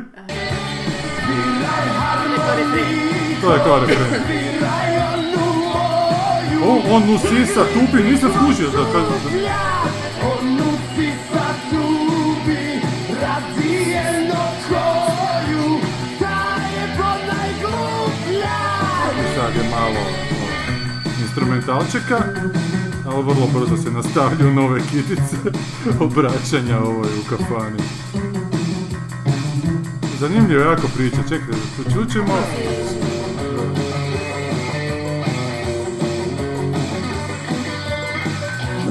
To 3.41 3.53
je 3.53 3.59
kao 3.65 3.81
refren. 3.81 4.46
O, 6.67 6.83
on 6.91 7.03
u 7.15 7.19
sisa 7.19 7.65
tupi, 7.75 8.03
nisam 8.03 8.31
skužio 8.37 8.71
da 8.71 8.93
kaže... 8.93 9.49
Onu 10.23 10.71
si 10.97 11.13
tubi 11.71 12.81
Radi 13.21 13.91
jedno 13.91 14.45
koju 14.69 15.81
Ta 16.19 16.57
je 16.75 16.97
ponajgluplja 16.97 18.59
Sad 19.35 19.57
je 19.57 19.71
malo 19.71 20.27
instrumentalčeka, 21.21 22.19
ali 23.07 23.23
vrlo 23.23 23.47
brzo 23.55 23.77
se 23.83 23.91
nastavljaju 23.91 24.55
nove 24.55 24.81
kitice 24.81 25.37
obraćanja 26.05 26.79
ovoj 26.79 27.09
u 27.09 27.29
kafani. 27.31 27.83
Zanimljivo 30.19 30.63
jako 30.63 30.89
priča, 30.97 31.23
čekaj, 31.29 31.55
počućemo. 31.77 32.35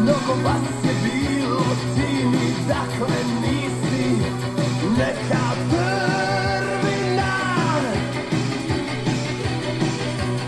Mnogo 0.05 0.33
vas 0.43 0.83
je 0.83 0.93
bilo, 1.03 1.65
ti 1.95 2.25
ni 2.25 2.53
dakle 2.67 3.17
nisi. 3.41 4.07
Neka 4.97 5.45
prvina 5.69 7.35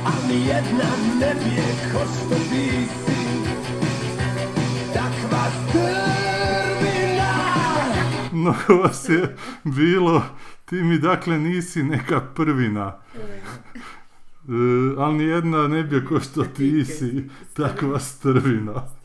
A 0.05 0.28
nijedna 0.28 0.89
ne 1.20 1.36
bije 1.43 1.91
ko 1.93 1.99
što 2.05 2.36
ti 2.36 2.86
si. 2.86 3.18
Takva 4.93 5.45
prvina 5.72 6.08
ono 8.34 8.55
ko 8.68 8.76
vas 8.76 9.10
je 9.10 9.36
bilo, 9.64 10.24
ti 10.66 10.76
mi 10.76 10.97
dakle 10.97 11.39
nisi 11.39 11.84
neka 11.84 12.22
prvina. 12.22 12.95
E, 13.16 13.22
ali 14.97 15.18
nijedna 15.18 15.68
ne 15.68 15.84
bi 15.84 16.05
ko 16.05 16.20
što 16.20 16.43
ti 16.43 16.86
si, 16.86 17.30
takva 17.53 17.99
strvina. 17.99 18.97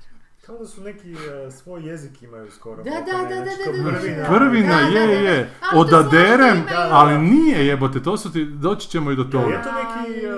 Kao 0.43 0.59
da 0.59 0.67
su 0.67 0.81
neki 0.81 1.13
e, 1.13 1.17
svoj 1.53 1.83
jezik 1.83 2.23
imaju 2.23 2.51
skoro. 2.51 2.77
Da, 2.77 2.91
da, 2.91 2.99
da, 3.19 3.35
da, 3.35 3.35
da, 3.37 3.45
da, 3.45 3.91
prvina. 3.91 4.17
da. 4.19 4.29
Prvina, 4.29 4.69
Da, 4.75 4.83
da, 4.83 4.99
je, 4.99 5.07
da, 5.09 5.23
da. 5.23 5.29
je, 5.29 5.51
odaderem, 5.75 6.63
ali 6.91 7.19
nije 7.21 7.67
jebote, 7.67 8.03
to 8.03 8.17
su 8.17 8.33
ti, 8.33 8.45
doći 8.47 8.89
ćemo 8.89 9.11
i 9.11 9.17
do 9.17 9.23
Je 9.23 9.31
toga. 9.31 9.63
to 9.63 9.71
neki... 9.73 10.19
e, 10.19 10.33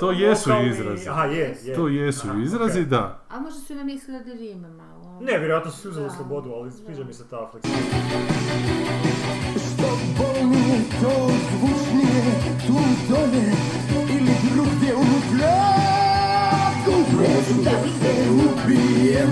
To 0.00 0.10
jesu 0.12 0.50
lokalni- 0.50 0.70
izrazi. 0.70 1.08
Aha, 1.08 1.24
je, 1.24 1.56
je. 1.64 1.74
To 1.74 1.88
jesu 1.88 2.28
Aha, 2.28 2.38
izrazi, 2.40 2.72
okej. 2.72 2.84
da. 2.84 3.24
A 3.28 3.40
možda 3.40 3.60
su 3.60 3.74
nam 3.74 3.86
mislili 3.86 4.18
da 4.20 4.32
rime 4.32 4.68
malo. 4.70 5.20
Ne, 5.22 5.38
vjerojatno 5.38 5.70
su 5.70 5.88
uzeli 5.88 6.10
slobodu, 6.10 6.50
ali 6.50 6.70
sviđa 6.72 7.04
mi 7.04 7.14
se 7.14 7.24
ta 7.24 7.50
fleksibilnost. 7.50 7.94
Što 9.66 9.88
bolnije, 10.18 10.78
to 10.92 11.12
zvučnije, 11.50 12.24
tu 12.66 12.78
dolje 13.08 13.46
ili 14.10 14.32
drugdje 14.46 14.94
u 14.94 15.04
ubijem 18.30 19.30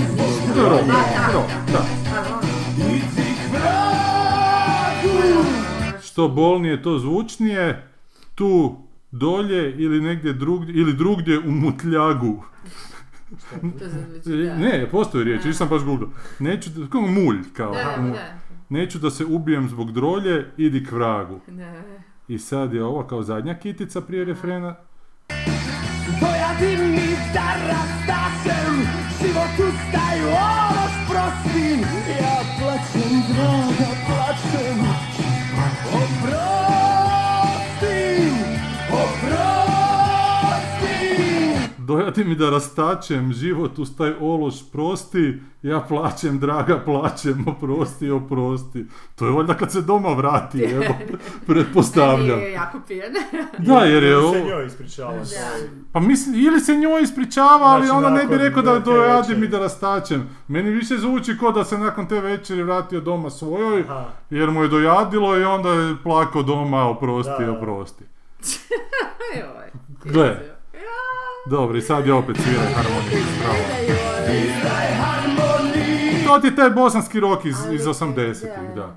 Što 6.02 6.28
bolnije, 6.28 6.82
to 6.82 6.98
zvučnije, 6.98 7.88
tu 8.34 8.76
dolje 9.10 9.74
ili 9.76 10.00
negdje 10.00 10.32
drugdje, 10.32 10.74
ili 10.74 10.92
drugdje 10.92 11.38
u 11.38 11.50
mutljagu. 11.50 12.44
Da. 14.24 14.56
Ne, 14.56 14.88
postoji 14.90 15.24
riječ, 15.24 15.44
nisam 15.44 15.68
baš 15.68 15.82
googlao. 15.82 16.10
Neću, 16.38 16.70
da- 16.70 16.86
kao 16.86 17.00
mulj, 17.00 17.38
kao. 17.56 17.72
Da, 17.72 17.94
da, 17.96 18.02
mulj. 18.02 18.12
da. 18.12 18.38
Neću 18.68 18.98
da 18.98 19.10
se 19.10 19.24
ubijem 19.24 19.68
zbog 19.68 19.92
drolje, 19.92 20.46
idi 20.56 20.84
k 20.84 20.92
vragu. 20.92 21.40
Da. 21.48 21.72
I 22.28 22.38
sad 22.38 22.74
je 22.74 22.84
ovo 22.84 23.02
kao 23.02 23.22
zadnja 23.22 23.54
kitica 23.54 24.00
prije 24.00 24.24
refrena. 24.24 24.74
Dojadi 26.20 26.82
mi 26.82 27.11
da 27.32 27.54
rastašem 27.68 28.88
Život 29.20 29.56
ustaju, 29.58 30.28
ološ 30.28 30.71
Dojati 41.92 42.24
mi 42.24 42.34
da 42.34 42.50
rastačem, 42.50 43.32
život 43.32 43.78
uz 43.78 43.96
taj 43.96 44.12
ološ 44.20 44.70
prosti, 44.72 45.38
ja 45.62 45.80
plaćem, 45.80 46.38
draga, 46.38 46.80
plaćem, 46.84 47.44
oprosti, 47.48 48.10
oprosti. 48.10 48.86
To 49.14 49.26
je 49.26 49.32
valjda 49.32 49.54
kad 49.54 49.72
se 49.72 49.80
doma 49.80 50.08
vrati, 50.08 50.62
evo, 50.74 50.94
pretpostavljam. 51.46 52.38
Nije 52.38 52.52
jako 52.52 52.80
pijen. 52.88 53.12
Da, 53.58 53.78
jer 53.78 54.02
je 54.02 54.10
Ili 54.10 54.24
ovo... 54.24 54.32
se 54.32 54.44
njoj 54.44 54.66
ispričava. 54.66 55.14
Pa 55.92 56.00
mislim, 56.00 56.34
ili 56.34 56.60
se 56.60 56.76
njoj 56.76 57.02
ispričava, 57.02 57.66
ali 57.66 57.86
Znači, 57.86 58.04
ona 58.04 58.10
ne 58.10 58.26
bi 58.26 58.38
rekao 58.38 58.62
da 58.62 58.78
dojadi 58.78 59.34
mi 59.34 59.48
da 59.48 59.58
rastačem. 59.58 60.28
Meni 60.48 60.70
više 60.70 60.98
zvuči 60.98 61.38
kao 61.38 61.52
da 61.52 61.64
se 61.64 61.78
nakon 61.78 62.08
te 62.08 62.20
večeri 62.20 62.62
vratio 62.62 63.00
doma 63.00 63.30
svojoj, 63.30 63.80
Aha. 63.80 64.04
jer 64.30 64.50
mu 64.50 64.62
je 64.62 64.68
dojadilo 64.68 65.38
i 65.38 65.44
onda 65.44 65.68
je 65.72 65.96
plakao 66.02 66.42
doma, 66.42 66.88
oprosti, 66.88 67.44
Da, 67.46 67.52
oprosti. 67.52 68.04
Joj. 69.40 70.12
Gle. 70.12 70.52
Dobro, 71.46 71.76
i 71.76 71.80
sad 71.80 72.06
je 72.06 72.12
opet 72.12 72.36
sviraj 72.36 72.72
harmoniju. 72.72 73.22
To 76.26 76.38
ti 76.38 76.46
je 76.46 76.56
taj 76.56 76.70
bosanski 76.70 77.20
rok 77.20 77.44
iz, 77.44 77.56
iz 77.72 77.84
80-ih, 77.84 78.74
da. 78.76 78.96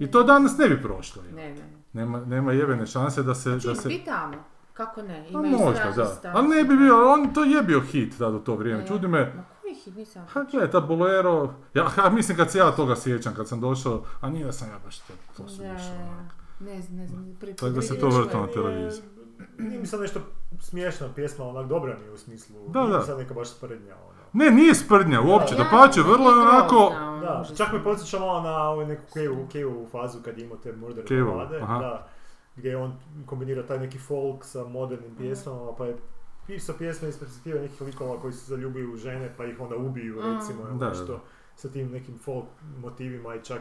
I 0.00 0.10
to 0.10 0.22
danas 0.22 0.58
ne 0.58 0.68
bi 0.68 0.82
prošlo. 0.82 1.22
Ne, 1.34 1.54
ne. 1.54 1.72
Nema, 1.92 2.20
nema 2.20 2.52
jebene 2.52 2.86
šanse 2.86 3.22
da 3.22 3.34
se... 3.34 3.50
Da 3.50 3.74
se... 3.74 3.88
bi 3.88 4.02
tamo. 4.04 4.34
Kako 4.72 5.02
ne? 5.02 5.26
Pa 5.32 5.38
Imaju 5.38 5.58
možda, 5.58 5.92
da. 6.22 6.32
Ali 6.34 6.48
ne 6.48 6.64
bi 6.64 6.76
bio, 6.76 7.12
on 7.12 7.34
to 7.34 7.44
je 7.44 7.62
bio 7.62 7.80
hit 7.80 8.18
tada 8.18 8.36
u 8.36 8.40
to 8.40 8.54
vrijeme. 8.54 8.86
Čudi 8.86 9.08
me, 9.08 9.32
nisam? 9.96 10.26
Ha, 10.28 10.44
gle, 10.50 10.70
ta 10.70 10.80
bolero, 10.80 11.54
ja, 11.74 11.84
ha, 11.84 12.10
mislim 12.10 12.36
kad 12.36 12.50
se 12.50 12.58
ja 12.58 12.70
toga 12.70 12.96
sjećam, 12.96 13.34
kad 13.34 13.48
sam 13.48 13.60
došao, 13.60 14.04
a 14.20 14.30
nije 14.30 14.44
da 14.44 14.52
sam 14.52 14.68
ja 14.68 14.78
baš 14.84 14.98
to, 14.98 15.12
to 15.36 15.42
više 15.42 15.62
onak. 15.62 16.32
ne 16.60 16.82
znam, 16.82 16.96
ne 16.96 17.06
znam. 17.06 17.36
Tako 17.56 17.68
da 17.68 17.82
se 17.82 18.00
to 18.00 18.08
vrti 18.08 18.36
na 18.36 18.46
televiziji. 18.46 19.02
Nije 19.58 19.78
mi 19.80 19.86
sad 19.86 20.00
nešto 20.00 20.20
smiješna 20.60 21.08
pjesma, 21.14 21.44
onak 21.44 21.66
dobra 21.66 21.96
mi 21.98 22.04
je 22.04 22.10
u 22.10 22.18
smislu. 22.18 22.68
Da, 22.68 22.80
nije 22.80 22.92
da. 22.92 23.02
sad 23.02 23.18
neka 23.18 23.34
baš 23.34 23.48
sprednja, 23.48 23.94
ono. 23.96 24.12
Ne, 24.34 24.50
nije 24.50 24.74
sprdnja 24.74 25.20
uopće, 25.22 25.54
Da. 25.54 25.62
da 25.64 25.68
pače, 25.70 26.00
Ja, 26.00 26.06
vrlo 26.06 26.30
je 26.30 26.38
onako... 26.38 26.76
ono, 26.76 27.20
Da, 27.20 27.44
čak 27.56 27.72
me 27.72 27.84
podsjeća 27.84 28.18
malo 28.18 28.40
na 28.40 28.68
ovu 28.68 28.86
neku 28.86 29.02
Kevu, 29.14 29.46
Kevu 29.52 29.86
fazu 29.86 30.18
kad 30.24 30.38
je 30.38 30.44
imao 30.44 30.56
te 30.56 30.72
murder 30.72 31.06
Kevu, 31.06 31.30
balade, 31.30 31.58
aha. 31.58 31.78
da, 31.78 32.08
gdje 32.56 32.76
on 32.76 32.92
kombinira 33.26 33.62
taj 33.62 33.78
neki 33.78 33.98
folk 33.98 34.44
sa 34.44 34.64
modernim 34.64 35.16
pjesmama, 35.16 35.72
pa 35.74 35.86
je 35.86 35.96
pisao 36.46 36.74
pjesme 36.76 37.08
iz 37.08 37.18
perspektive 37.18 37.60
nekih 37.60 37.80
likova 37.80 38.20
koji 38.20 38.32
se 38.32 38.46
zaljubuju 38.46 38.92
u 38.92 38.96
žene, 38.96 39.34
pa 39.36 39.44
ih 39.44 39.60
onda 39.60 39.76
ubiju, 39.76 40.14
Mm. 40.16 40.34
recimo, 40.34 40.62
ili 40.62 40.72
Da, 40.72 40.78
da, 40.78 40.88
nešto, 40.88 41.04
da. 41.06 41.18
sa 41.56 41.68
tim 41.68 41.90
nekim 41.90 42.18
folk 42.18 42.44
motivima 42.78 43.34
i 43.34 43.40
čak 43.40 43.60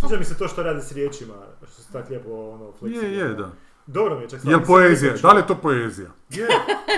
Sviđa 0.00 0.18
mi 0.18 0.24
se 0.24 0.38
to 0.38 0.48
što 0.48 0.62
rade 0.62 0.80
s 0.80 0.92
riječima, 0.92 1.34
što 1.62 1.82
se 1.82 1.92
tak 1.92 2.08
lijepo 2.10 2.50
ono 2.50 2.72
fleksibilno. 2.72 3.08
Je, 3.10 3.18
je, 3.18 3.34
da. 3.34 3.50
Dobro 3.86 4.16
mi 4.16 4.22
je 4.22 4.28
čak 4.28 4.40
sad 4.40 4.50
Jel 4.50 4.60
poezija? 4.60 5.12
Da 5.22 5.32
li 5.32 5.40
je 5.40 5.46
to 5.46 5.54
poezija? 5.54 6.10
Je, 6.30 6.40
je. 6.40 6.48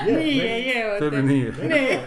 Nije, 0.18 0.45
meni- 0.45 0.66
je, 0.68 0.99
Tebi 0.99 1.16
te. 1.16 1.22
nije. 1.22 1.53
Ne. 1.53 2.07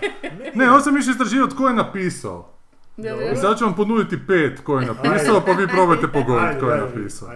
Ne, 0.55 0.71
on 0.71 0.81
sam 0.81 0.97
išao 0.97 1.11
istraživati 1.11 1.53
tko 1.55 1.67
je 1.67 1.73
napisao. 1.73 2.53
Da, 2.97 3.09
Dobro. 3.09 3.25
I 3.25 3.35
sad 3.35 3.57
ću 3.57 3.65
vam 3.65 3.75
ponuditi 3.75 4.27
pet 4.27 4.59
ko 4.59 4.79
je 4.79 4.85
napisao, 4.85 5.41
pa 5.41 5.51
vi 5.51 5.67
probajte 5.75 6.07
pogoditi 6.07 6.59
ko 6.59 6.69
je 6.69 6.77
napisao. 6.77 7.29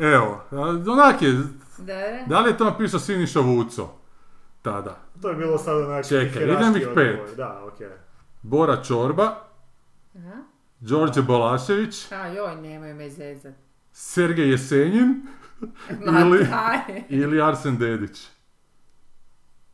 Evo, 0.00 0.44
onak 0.88 1.22
je, 1.22 1.32
da. 1.78 2.24
da 2.26 2.40
li 2.40 2.50
je 2.50 2.56
to 2.56 2.64
napisao 2.64 3.00
Siniša 3.00 3.40
Vuco? 3.40 3.88
Tada. 4.62 4.98
To 5.22 5.28
je 5.28 5.34
bilo 5.36 5.58
sad 5.58 5.76
onak 5.78 6.08
Čekaj, 6.08 6.42
idem 6.44 6.76
ih 6.76 6.88
pet. 6.94 7.36
Da, 7.36 7.62
okej. 7.64 7.88
Bora 8.42 8.82
Čorba, 8.82 9.36
Aha. 10.16 10.36
Đorđe 10.80 11.22
Balašević, 11.22 12.12
A 12.12 12.26
joj, 12.26 12.56
nemoj 12.56 12.94
me 12.94 13.10
zezat. 13.10 13.54
Sergej 13.92 14.50
Jesenjin 14.50 15.26
Ili- 16.20 16.46
ili 17.10 17.42
Arsen 17.42 17.78
Dedić. 17.78 18.26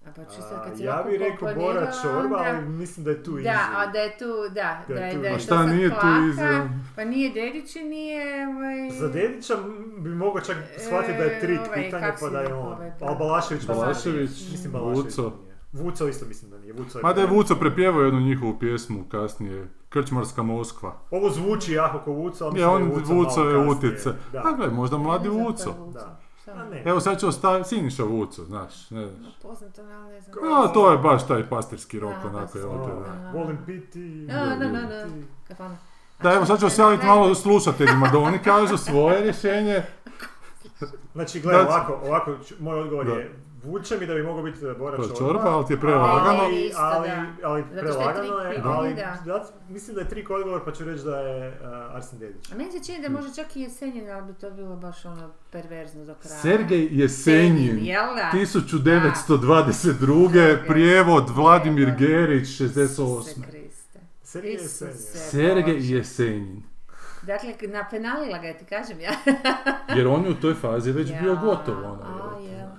A 0.00 0.10
pa 0.16 0.24
čisto 0.24 0.54
A, 0.54 0.64
kad 0.64 0.76
si 0.76 0.84
Ja 0.84 1.04
bih 1.04 1.20
rekao 1.20 1.54
Bora 1.56 1.90
Čorba, 2.02 2.18
onda- 2.36 2.48
ali 2.48 2.62
mislim 2.62 3.04
da 3.04 3.10
je 3.10 3.22
tu 3.24 3.30
Da, 3.30 3.38
easy. 3.40 3.76
a 3.76 3.86
da 3.86 3.98
je 3.98 4.18
tu, 4.18 4.24
da, 4.44 4.84
da, 4.88 4.94
Da 4.94 5.00
je 5.00 5.14
tu- 5.14 5.20
da 5.20 5.26
je 5.26 5.32
A 5.32 5.36
to 5.36 5.40
šta 5.40 5.56
sad 5.56 5.68
nije 5.68 5.90
tu 5.90 6.06
izjava? 6.30 6.68
Pa 6.96 7.04
nije 7.04 7.30
Dedić 7.32 7.76
i 7.76 7.80
nije, 7.80 8.22
ovaj... 8.48 8.90
Za 8.90 9.08
Dedića 9.08 9.54
bi 9.98 10.08
mogao 10.10 10.40
čak 10.40 10.56
shvatiti 10.78 11.18
da 11.18 11.24
je 11.24 11.40
trik 11.40 11.58
E, 11.58 11.62
ovaj, 11.62 11.84
pitanje, 11.84 12.12
pa 12.20 12.28
da 12.28 12.40
je 12.40 12.54
on. 12.54 12.66
ovaj, 12.66 12.90
Ali 13.00 13.16
Balašević, 13.18 13.66
Balašević, 13.66 14.30
mislim 14.50 14.72
Balašević 14.72 15.06
Vuco. 15.06 15.32
Vuco 15.72 16.08
isto 16.08 16.26
mislim 16.26 16.50
da 16.50 16.58
nije. 16.58 16.72
Vuco 16.72 16.98
je 16.98 17.02
Mada 17.02 17.20
je. 17.20 17.26
Vuco 17.26 17.56
prepjevao 17.56 18.02
jednu 18.02 18.20
njihovu 18.20 18.58
pjesmu 18.58 19.04
kasnije, 19.04 19.68
Krčmarska 19.88 20.42
Moskva. 20.42 20.94
Ovo 21.10 21.30
zvuči 21.30 21.72
jako 21.72 21.98
ko 21.98 22.12
Vuco, 22.12 22.44
ali 22.44 22.60
Je, 22.60 22.66
mislim 22.66 22.70
on 22.72 22.88
da 22.88 22.94
je 22.94 23.00
Vuco 23.00 23.14
Vuco 23.14 23.36
malo 23.36 23.50
je 23.50 23.56
kasnije. 23.56 23.90
utjece. 23.90 24.12
Da. 24.32 24.38
A 24.40 24.52
gle, 24.52 24.68
možda 24.68 24.98
mladi 24.98 25.26
je 25.26 25.30
Vuco. 25.32 25.74
Da. 25.94 26.20
Šta 26.42 26.50
A 26.50 26.54
on? 26.54 26.68
ne. 26.70 26.82
Evo 26.86 27.00
sad 27.00 27.20
će 27.20 27.26
ostaviti 27.26 27.68
Siniša 27.68 28.04
Vuco, 28.04 28.44
znaš, 28.44 28.90
ne 28.90 29.06
znaš. 29.08 29.32
Poznato, 29.42 29.82
ali 29.82 30.12
ne 30.12 30.20
znam. 30.20 30.52
A, 30.54 30.68
to 30.68 30.90
je 30.90 30.98
baš 30.98 31.26
taj 31.26 31.48
pastirski 31.48 32.00
rok, 32.00 32.14
onako, 32.24 32.52
te, 32.52 32.58
da. 32.58 33.30
volim 33.34 33.58
piti. 33.66 34.26
Da, 34.26 34.34
da, 34.34 34.56
da, 34.56 34.64
volim 34.64 34.88
da. 34.88 35.04
piti. 35.04 35.26
Kafana. 35.48 35.76
Da, 36.22 36.32
evo 36.32 36.46
sad 36.46 36.60
ću 36.60 36.66
ostaviti 36.66 37.06
malo 37.06 37.34
slušateljima 37.34 38.08
da 38.08 38.18
oni 38.18 38.38
kažu 38.38 38.76
svoje 38.76 39.22
rješenje. 39.22 39.82
Znači, 41.12 41.40
gledaj, 41.40 41.64
Znači- 41.64 41.74
ovako, 41.74 42.06
ovako, 42.06 42.34
ću- 42.38 42.54
moj 42.60 42.80
odgovor 42.80 43.06
je, 43.08 43.32
vuče 43.68 43.98
mi 43.98 44.06
da 44.06 44.14
bi 44.14 44.22
mogao 44.22 44.42
biti 44.42 44.58
Bora 44.78 44.96
To 44.96 45.02
je 45.02 45.08
Čorba. 45.08 45.18
čorba, 45.18 45.50
ali 45.50 45.66
ti 45.66 45.72
je 45.72 45.80
prelagano. 45.80 46.38
Ali, 46.42 46.60
Isto, 46.60 46.80
ali, 46.82 47.08
ali 47.44 47.62
Zato 47.62 47.70
što 47.70 47.78
je 48.00 48.14
prelagano 48.14 48.38
je, 48.38 48.60
ali 48.64 48.94
da. 48.94 49.16
da, 49.26 49.44
mislim 49.68 49.94
da 49.94 50.00
je 50.00 50.08
trik 50.08 50.30
odgovor 50.30 50.64
pa 50.64 50.72
ću 50.72 50.84
reći 50.84 51.04
da 51.04 51.18
je 51.18 51.60
uh, 51.62 51.66
Arsen 51.96 52.18
Dedić. 52.18 52.52
A 52.52 52.56
meni 52.56 52.72
se 52.72 52.84
čini 52.84 53.02
da 53.02 53.18
može 53.18 53.34
čak 53.34 53.56
i 53.56 53.60
Jesenjin, 53.60 54.10
ali 54.10 54.32
bi 54.32 54.38
to 54.38 54.50
bilo 54.50 54.76
baš 54.76 55.04
ono 55.04 55.30
perverzno 55.50 56.04
do 56.04 56.14
kraja. 56.14 56.36
Sergej 56.38 56.88
Jesenjin, 56.90 57.78
jel 57.82 58.06
da? 58.16 58.30
1922. 58.38 60.66
prijevod 60.66 61.30
Vladimir 61.30 61.90
Gerić, 61.98 62.46
68. 62.48 62.84
Isuse 62.84 63.34
Kriste. 63.50 64.00
Sergej 64.22 64.52
Jesenjin. 64.52 64.94
Sergej. 65.30 65.96
Jesenjin. 65.96 66.62
Dakle, 67.22 67.54
napenalila 67.68 68.38
ga 68.38 68.46
je, 68.46 68.58
ti 68.58 68.64
kažem 68.64 69.00
ja. 69.00 69.10
Jer 69.96 70.06
on 70.06 70.24
je 70.24 70.30
u 70.30 70.34
toj 70.34 70.54
fazi 70.54 70.92
već 70.92 71.10
Ja, 71.10 71.20
bio 71.20 71.36
gotov, 71.36 71.78
ono. 71.78 72.02
a. 72.02 72.40
Da. 72.40 72.78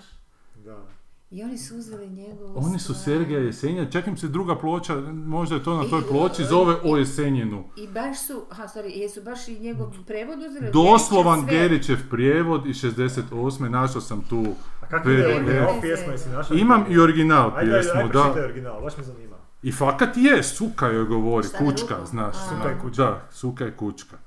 I 1.32 1.44
oni 1.44 1.58
su 1.58 1.78
uzeli 1.78 2.10
njegovu 2.10 2.54
Oni 2.58 2.80
su. 2.80 2.94
Sergeja 2.94 3.40
Jesenjina, 3.40 3.90
čak 3.90 4.08
im 4.08 4.18
se 4.18 4.28
druga 4.28 4.56
ploča, 4.56 4.96
možda 5.14 5.56
je 5.56 5.64
to 5.64 5.78
na 5.78 5.90
toj 5.90 6.00
I- 6.00 6.04
ploči, 6.04 6.44
zove 6.44 6.76
o 6.84 6.98
Jesenjinu. 6.98 7.64
I 7.78 7.88
baš 7.88 8.28
su, 8.28 8.46
aha, 8.50 8.64
sorry, 8.64 8.98
jesu 8.98 9.22
baš 9.22 9.48
i 9.48 9.60
njegov 9.60 9.88
prevod 10.08 10.40
uzeli? 10.40 10.72
Doslovan 10.74 11.46
Gerićev 11.46 11.98
prijevod 12.10 12.66
iz 12.66 12.76
68. 12.76 13.70
našao 13.70 14.02
sam 14.02 14.22
tu. 14.30 14.46
A 14.82 14.86
ide 14.86 15.24
PDF? 15.24 15.36
original 15.38 15.82
pjesma, 15.82 16.12
jesi 16.12 16.30
našao? 16.30 16.58
Imam 16.58 16.86
i 16.90 17.00
original 17.00 17.46
Ajde, 17.48 17.60
ajde, 17.60 17.72
pjesmu, 17.72 18.00
ajde, 18.00 18.14
da. 18.14 18.22
pročitaj 18.22 18.44
original, 18.44 18.82
baš 18.82 18.98
me 18.98 19.04
zanima. 19.04 19.36
I 19.64 19.72
fakat 19.72 20.18
je, 20.18 20.44
suka 20.44 20.88
joj 20.88 21.06
govori, 21.06 21.48
Šta, 21.48 21.58
kučka, 21.58 22.06
znaš. 22.06 22.36
Suka 22.50 22.70
je 22.70 22.80
kučka. 22.82 23.04
Da, 23.04 23.28
suka 23.32 23.66
je 23.66 23.72
kučka. 23.72 24.18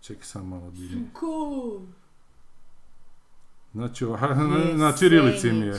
Čekaj 0.00 0.24
sam 0.24 0.48
malo. 0.48 0.72
Ko? 1.12 1.82
Znači, 3.78 4.04
ovak- 4.04 4.36
na, 4.74 4.84
na 4.84 4.92
čirilici 4.92 5.52
mi 5.52 5.66
je. 5.66 5.72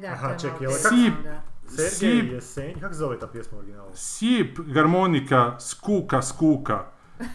Da, 0.00 0.06
Aha, 0.08 0.36
čekaj, 0.36 0.66
ovo 0.66 0.76
Sip. 0.76 1.14
da. 1.24 1.42
Sergej 1.68 1.90
Sip. 1.90 2.32
Jesenj, 2.32 2.80
kako 2.80 2.94
se 2.94 2.98
zove 2.98 3.18
ta 3.18 3.26
pjesma 3.26 3.56
u 3.56 3.60
originalu? 3.60 3.90
Sip, 3.94 4.58
harmonika, 4.74 5.56
skuka, 5.60 6.22
skuka. 6.22 6.84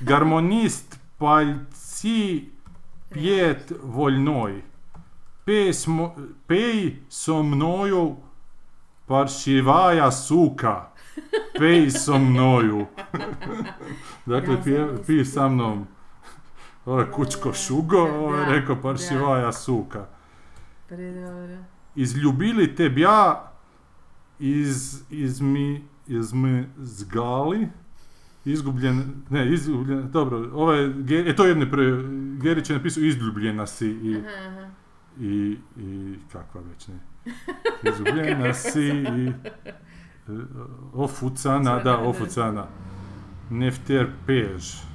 Garmonist, 0.01 0.99
paljci, 1.18 2.45
pjet, 3.09 3.72
voljnoj. 3.84 4.62
Pej, 5.45 5.74
smo, 5.74 6.16
pej 6.47 6.95
so 7.09 7.43
mnoju, 7.43 8.16
paršivaja 9.05 10.12
suka. 10.12 10.89
Pej 11.59 11.89
so 11.91 12.18
mnoju. 12.20 12.86
dakle, 14.26 14.53
Ja 14.53 14.62
pije, 14.64 14.88
sam 14.88 15.03
pi 15.07 15.26
sa 15.26 15.49
mnom. 15.49 15.88
Ovo 16.86 17.00
je 17.00 17.12
kučko 17.12 17.54
šugo, 17.54 17.98
ovo 18.00 18.36
je 18.36 18.46
rekao 18.60 18.82
paršivaja 18.82 19.52
suka. 19.52 20.06
Predobro. 20.88 21.58
Izljubili 21.96 22.76
tebja, 22.76 23.52
iz, 24.40 25.02
iz 25.10 25.42
mi, 25.42 25.84
iz 26.08 26.34
mi 26.34 26.66
zgali, 26.78 27.68
izgubljen, 28.46 29.04
ne, 29.30 29.54
izgubljen, 29.54 30.12
dobro, 30.12 30.50
ovo 30.54 30.74
je, 30.74 30.94
e, 31.30 31.36
to 31.36 31.44
je 31.44 31.50
jedne 31.50 31.72
pre, 31.72 31.84
Gerić 32.42 32.70
je 32.70 32.76
napisao 32.76 33.04
izljubljena 33.04 33.68
si 33.68 33.88
i, 33.88 34.16
Aha, 34.18 34.48
aha. 34.48 34.70
i, 35.20 35.58
i, 35.78 36.16
kakva 36.32 36.62
već 36.62 36.88
ne, 36.88 37.00
izgubljena 37.92 38.54
si 38.72 38.86
i, 38.88 39.28
e, 39.28 39.34
ofucana, 40.94 41.76
da, 41.76 41.84
Da. 41.84 41.98
ofucana, 41.98 42.66
nefter 43.50 44.08
pež. 44.28 44.91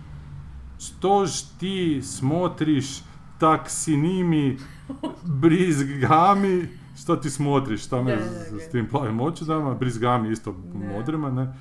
Stož 0.78 1.30
ti 1.60 2.00
smotriš, 2.02 3.02
tak 3.38 3.70
si 3.70 3.96
nimi 3.96 4.58
brizgami, 5.22 6.68
što 7.02 7.16
ti 7.16 7.30
smotriš, 7.30 7.84
šta 7.84 8.02
me 8.02 8.16
Da, 8.16 8.22
da, 8.22 8.30
s, 8.30 8.52
da. 8.52 8.60
s 8.60 8.70
tim 8.70 8.88
plavim 8.88 9.20
očudama, 9.20 9.74
brizgami 9.74 10.30
isto 10.32 10.54
modrima, 10.74 11.30
ne, 11.30 11.54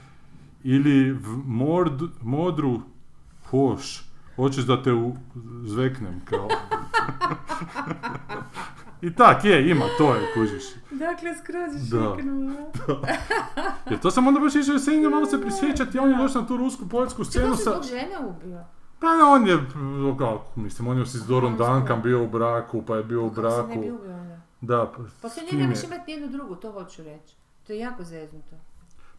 ili 0.63 1.11
v 1.11 1.27
mord- 1.47 2.09
modru 2.21 2.81
hoš, 3.49 4.05
hoćeš 4.35 4.63
da 4.65 4.83
te 4.83 4.93
u, 4.93 5.15
zveknem, 5.63 6.21
kao. 6.25 6.47
I 9.01 9.13
tak 9.13 9.45
je, 9.45 9.69
ima, 9.69 9.85
to 9.97 10.15
je, 10.15 10.21
kužiš. 10.33 10.63
Dakle, 10.91 11.29
skroz 11.43 11.93
je 11.93 11.99
Da. 11.99 12.15
Jer 13.89 13.99
to 13.99 14.11
sam 14.11 14.27
onda 14.27 14.39
baš 14.39 14.55
išao 14.55 14.73
jesenje 14.73 15.09
malo 15.09 15.25
se 15.25 15.41
prisjećati, 15.41 15.99
on 15.99 16.09
je 16.11 16.17
došao 16.17 16.41
na 16.41 16.47
tu 16.47 16.57
rusku 16.57 16.89
poljsku 16.89 17.23
Čekaj, 17.25 17.31
scenu 17.31 17.51
on 17.51 17.57
se 17.57 17.63
sa... 17.63 17.81
žene 17.95 18.17
ubio. 18.19 18.63
Pa 19.07 19.25
on 19.25 19.47
je, 19.47 19.53
m, 19.75 20.17
kako, 20.17 20.51
mislim, 20.55 20.87
on 20.87 20.97
je 20.97 21.05
s 21.05 21.15
on 21.29 21.57
Duncan 21.57 22.01
bio 22.01 22.23
u 22.23 22.27
braku, 22.27 22.81
pa 22.81 22.95
je 22.95 23.03
bio 23.03 23.25
u 23.25 23.29
Kako 23.29 23.51
se 23.51 23.57
ne 23.57 23.63
bi 23.65 23.81
braku. 23.81 23.95
ubio 23.95 24.13
onda? 24.13 24.39
Da, 24.61 24.91
pa, 24.97 25.03
Pa 25.21 25.29
se 25.29 25.39
s 25.39 25.43
ne 25.43 25.47
kim 25.49 25.59
je? 25.59 25.65
imati 25.85 26.03
nijednu 26.07 26.27
drugu, 26.29 26.55
to 26.55 26.71
hoću 26.71 27.03
reći. 27.03 27.35
To 27.67 27.73
je 27.73 27.79
jako 27.79 28.03
zeznuto. 28.03 28.55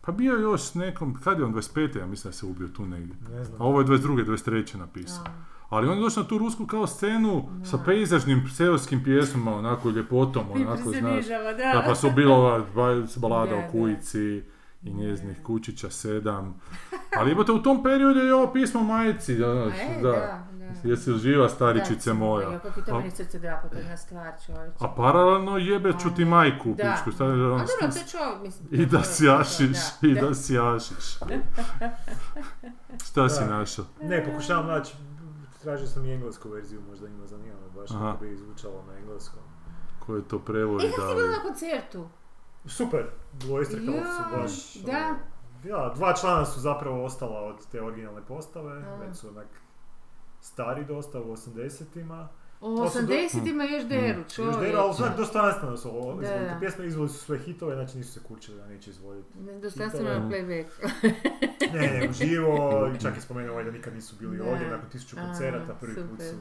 Pa 0.01 0.12
bio 0.12 0.34
je 0.34 0.43
još 0.43 0.62
s 0.62 0.74
nekom, 0.74 1.14
kad 1.14 1.39
je 1.39 1.45
on, 1.45 1.55
25. 1.55 1.99
ja 1.99 2.07
mislim 2.07 2.30
da 2.30 2.37
se 2.37 2.47
ubio 2.47 2.68
tu 2.68 2.87
negdje. 2.87 3.16
Ne 3.30 3.45
znam. 3.45 3.62
A 3.62 3.64
ovo 3.64 3.80
je 3.80 3.87
22. 3.87 4.24
23. 4.24 4.76
napisao. 4.76 5.24
A. 5.24 5.30
Ali 5.68 5.89
on 5.89 5.97
je 5.97 6.03
došao 6.03 6.22
na 6.22 6.28
tu 6.28 6.39
rusku 6.39 6.66
kao 6.66 6.87
scenu 6.87 7.45
sa 7.64 7.76
Da. 7.76 7.82
pejzažnim 7.84 8.49
seoskim 8.49 9.05
pjesmama, 9.05 9.57
onako 9.57 9.91
ljepotom, 9.91 10.45
I 10.57 10.62
onako, 10.62 10.91
znaš. 10.91 11.26
da. 11.26 11.53
Da, 11.72 11.82
pa 11.87 11.95
su 11.95 12.11
bilo 12.11 12.34
ova 12.34 12.59
ba- 12.74 13.07
balada 13.16 13.51
Da, 13.51 13.57
o 13.57 13.62
da. 13.62 13.68
kujici 13.68 14.43
i 14.87 14.95
njeznih 14.95 15.43
kućića 15.43 15.91
sedam. 15.91 16.61
Ali 17.16 17.30
jebote, 17.30 17.53
u 17.53 17.62
tom 17.62 17.82
periodu 17.82 18.20
je 18.20 18.34
ovo 18.34 18.53
pismo 18.53 18.82
majici, 18.82 19.34
da, 19.34 19.53
znaš, 19.55 19.74
E, 19.76 20.03
da. 20.03 20.11
da, 20.11 20.11
da. 20.11 20.47
Jesi 20.84 21.11
li 21.11 21.18
živa 21.18 21.49
staričice 21.49 22.11
Da, 22.11 22.14
moja? 22.14 22.51
Ja, 22.51 22.59
kako 22.59 22.80
ti 22.80 22.87
to 22.87 22.95
A- 22.95 22.99
meni 22.99 23.11
srce 23.11 23.39
drapo, 23.39 23.68
to 23.68 23.74
je 23.74 23.80
jedna 23.80 23.97
stvar 23.97 24.32
čovječe. 24.47 24.76
A 24.80 24.89
paralelno 24.89 25.57
jebe 25.59 25.93
ću 25.93 26.11
ti 26.11 26.24
majku 26.24 26.70
u 26.70 26.74
Da. 26.74 26.93
pičku, 26.93 27.11
šta 27.11 27.24
je 27.24 27.30
A 27.30 27.34
ono, 27.34 27.49
dobro, 27.49 27.64
to 27.95 28.11
čovjek, 28.11 28.43
mislim. 28.43 28.68
I 28.72 28.87
da 28.87 29.03
sjašiš, 29.05 29.70
da, 30.03 30.09
i 30.09 30.14
da. 30.14 30.20
da 30.20 30.34
sjašiš. 30.34 31.18
Šta 33.07 33.28
si 33.28 33.41
Da. 33.41 33.47
našao? 33.49 33.84
Ne, 34.03 34.24
pokušavam 34.24 34.66
naći, 34.66 34.95
tražio 35.62 35.87
sam 35.87 36.07
i 36.07 36.12
englesku 36.12 36.49
verziju, 36.49 36.80
možda 36.91 37.07
ima 37.09 37.26
zanimljivo 37.26 37.70
baš 37.76 37.91
kako 37.91 38.24
bi 38.24 38.37
zvučalo 38.37 38.84
na 38.87 38.99
engleskom. 38.99 39.41
Ko 39.99 40.16
je 40.16 40.22
to 40.22 40.39
prevodi 40.39 40.87
E, 40.87 40.91
kako 40.91 41.03
si 41.03 41.09
da 41.09 41.14
bila 41.14 41.28
na 41.28 41.43
koncertu? 41.43 42.09
Super, 42.67 43.11
dvoistrikali 43.33 43.97
su 43.97 44.23
Joj, 44.33 44.43
baš. 44.43 44.75
da. 44.75 44.93
ono, 44.93 45.19
Ja, 45.64 45.93
dva 45.95 46.12
člana 46.14 46.45
su 46.47 46.61
zapravo 46.61 47.05
ostala 47.05 47.41
od 47.41 47.67
te 47.73 47.83
originalne 47.83 48.23
postave, 48.29 48.83
A. 48.87 48.97
već 48.97 49.17
su 49.17 49.29
onak 49.29 49.47
stari 50.41 50.85
dosta 50.85 51.21
u 51.21 51.25
80-ima. 51.25 52.29
Do- 52.61 52.67
80-ima 52.67 53.65
još 53.65 53.85
deru, 53.85 54.19
Još 54.21 54.35
čovječe. 54.35 54.59
dera, 54.61 54.79
ali 54.79 54.95
onak 54.99 55.17
dostojanstveno 55.17 55.77
su 55.77 55.89
ovo 55.91 56.15
Da, 56.15 56.23
izvodili. 56.23 56.45
da. 56.45 56.55
Te 56.55 56.61
pjesme 56.61 56.87
izvodili 56.87 57.09
su 57.09 57.25
sve 57.25 57.39
hitove, 57.39 57.75
znači 57.75 57.99
nisu 57.99 58.13
se 58.13 58.21
kurčili 58.23 58.57
da 58.57 58.67
neće 58.67 58.91
izvoditi. 58.91 59.29
Dostojanstveno 59.63 60.09
na 60.11 60.31
playback. 60.31 60.65
Ne, 61.73 61.81
ne, 61.81 62.09
uživo, 62.11 62.57
i 62.97 63.03
čak 63.03 63.17
je 63.17 63.21
spomenuo 63.21 63.53
ovaj 63.53 63.65
da 63.65 63.71
nikad 63.71 63.95
nisu 63.95 64.17
bili 64.19 64.39
Da. 64.39 64.45
ovdje, 64.45 64.69
nakon 64.69 64.91
tisuću 64.91 65.17
koncerata, 65.17 65.75
prvi 65.75 65.95
put 65.95 66.21
su 66.21 66.35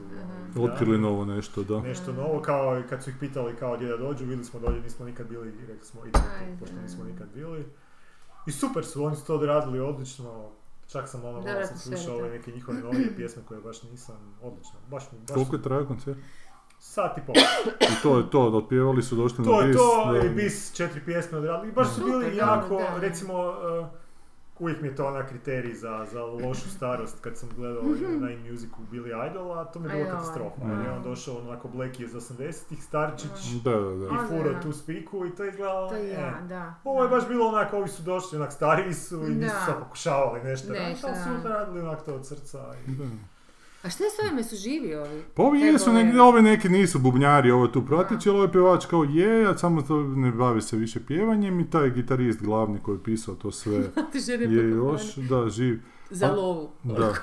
ono, 0.54 0.64
otkrili 0.64 0.96
da. 0.96 1.02
novo 1.02 1.24
nešto, 1.24 1.62
da. 1.64 1.80
nešto 1.80 2.12
novo, 2.12 2.42
kao 2.42 2.82
kad 2.88 3.02
su 3.04 3.10
ih 3.10 3.16
pitali 3.20 3.56
kao 3.56 3.76
gdje 3.76 3.88
da 3.88 3.96
dođu, 3.96 4.26
bili 4.26 4.44
smo 4.44 4.60
dolje, 4.60 4.80
nismo 4.80 5.06
nikad 5.06 5.28
bili, 5.28 5.52
rekli 5.60 5.84
smo 5.84 6.00
idemo 6.06 6.24
pošto 6.60 6.76
nismo 6.82 7.04
nikad 7.04 7.28
bili. 7.34 7.66
I 8.46 8.52
super 8.52 8.84
su, 8.84 9.04
oni 9.04 9.16
su 9.16 9.26
to 9.26 9.34
odradili 9.34 9.80
odlično, 9.80 10.50
čak 10.96 11.08
sam 11.08 11.24
ono, 11.24 11.40
malo 11.40 11.66
sam 11.66 11.78
slušao 11.78 12.14
ove 12.14 12.28
da. 12.28 12.34
neke 12.34 12.50
njihove 12.52 12.80
novije 12.80 13.14
pjesme 13.16 13.42
koje 13.48 13.60
baš 13.60 13.82
nisam, 13.82 14.16
odlično, 14.42 14.78
baš 14.90 15.12
mi, 15.12 15.18
baš 15.18 15.34
Koliko 15.34 15.56
je 15.56 15.62
trajao 15.62 15.86
koncert? 15.86 16.18
sat 16.78 17.18
i 17.18 17.20
pol. 17.26 17.34
I 17.80 18.02
to 18.02 18.18
je 18.18 18.30
to, 18.30 18.40
otpjevali 18.42 19.02
su, 19.02 19.16
došli 19.16 19.44
To 19.44 19.60
na 19.60 19.66
je 19.66 19.68
bis. 19.68 19.76
to, 19.76 20.12
da. 20.12 20.26
i 20.26 20.28
bis 20.28 20.72
četiri 20.74 21.00
pjesme 21.04 21.38
odradili, 21.38 21.68
i 21.68 21.72
baš 21.74 21.88
su 21.94 22.04
bili 22.04 22.24
da, 22.24 22.36
jako, 22.36 22.76
da. 22.78 23.00
recimo, 23.00 23.34
uh, 23.34 23.86
uvijek 24.58 24.80
mi 24.82 24.88
je 24.88 24.96
to 24.96 25.06
ona 25.06 25.26
kriterij 25.26 25.74
za, 25.74 26.06
za 26.12 26.24
lošu 26.24 26.70
starost 26.70 27.20
kad 27.20 27.36
sam 27.36 27.48
gledao 27.56 27.82
na 28.20 28.30
in-musicu 28.30 28.76
Billy 28.92 29.30
Idola, 29.30 29.64
to 29.64 29.78
mi 29.78 29.86
je 29.86 29.92
bila 29.92 30.04
Ajoj. 30.04 30.10
katastrofa. 30.10 30.64
Mm. 30.64 30.70
Jer 30.70 30.80
je 30.80 30.90
on 30.92 31.02
došao 31.02 31.38
onako 31.38 31.68
Black 31.68 32.00
iz 32.00 32.12
80-ih, 32.14 32.84
Starčić, 32.84 33.30
Da, 33.64 33.70
da, 33.70 33.80
da. 33.80 34.06
i 34.06 34.18
A, 34.18 34.26
furo 34.28 34.60
tu 34.62 34.72
spiku 34.72 35.26
i 35.26 35.34
to 35.34 35.44
je 35.44 35.50
izgledalo, 35.50 35.88
To 35.88 35.94
je 35.94 36.10
e. 36.10 36.20
ja, 36.20 36.40
da. 36.48 36.74
Ovo 36.84 37.02
je 37.02 37.08
baš 37.08 37.28
bilo 37.28 37.48
onako, 37.48 37.76
ovi 37.76 37.88
su 37.88 38.02
došli, 38.02 38.38
onak 38.38 38.52
stariji 38.52 38.94
su 38.94 39.26
i 39.26 39.34
nisu 39.34 39.56
sad 39.66 39.78
pokušavali 39.78 40.40
nešto 40.42 40.72
Nešto, 40.72 41.06
raditi, 41.06 41.06
ali 41.30 41.40
su 41.42 41.48
radili 41.48 41.80
onak 41.80 42.04
to 42.04 42.14
od 42.14 42.26
srca. 42.26 42.74
I... 42.86 42.90
Da. 42.90 43.04
A 43.82 43.90
šta 43.90 44.04
je 44.04 44.10
s 44.10 44.18
ovime, 44.20 44.44
su 44.44 44.56
živi 44.56 44.94
ovi? 44.94 45.22
Pa 45.34 45.42
ovi 45.42 45.60
jesu, 45.60 45.90
je- 45.90 46.04
neki, 46.04 46.18
ovi 46.18 46.42
neki 46.42 46.68
nisu 46.68 46.98
bubnjari, 46.98 47.50
ovo 47.50 47.68
tu 47.68 47.86
prateći, 47.86 48.28
ali 48.28 48.38
ovaj 48.38 48.52
pjevač 48.52 48.86
kao 48.86 49.04
je, 49.04 49.46
a 49.46 49.58
samo 49.58 49.82
to 49.82 50.00
ne 50.00 50.32
bavi 50.32 50.62
se 50.62 50.76
više 50.76 51.00
pjevanjem 51.00 51.60
i 51.60 51.70
taj 51.70 51.90
gitarist 51.90 52.42
glavni 52.42 52.78
koji 52.80 52.96
je 52.96 53.02
pisao 53.02 53.34
to 53.34 53.50
sve 53.50 53.74
je 54.40 54.70
još, 54.70 55.16
da, 55.16 55.48
živ. 55.48 55.80
Za 56.10 56.28
lovu. 56.28 56.70
da. 56.84 57.12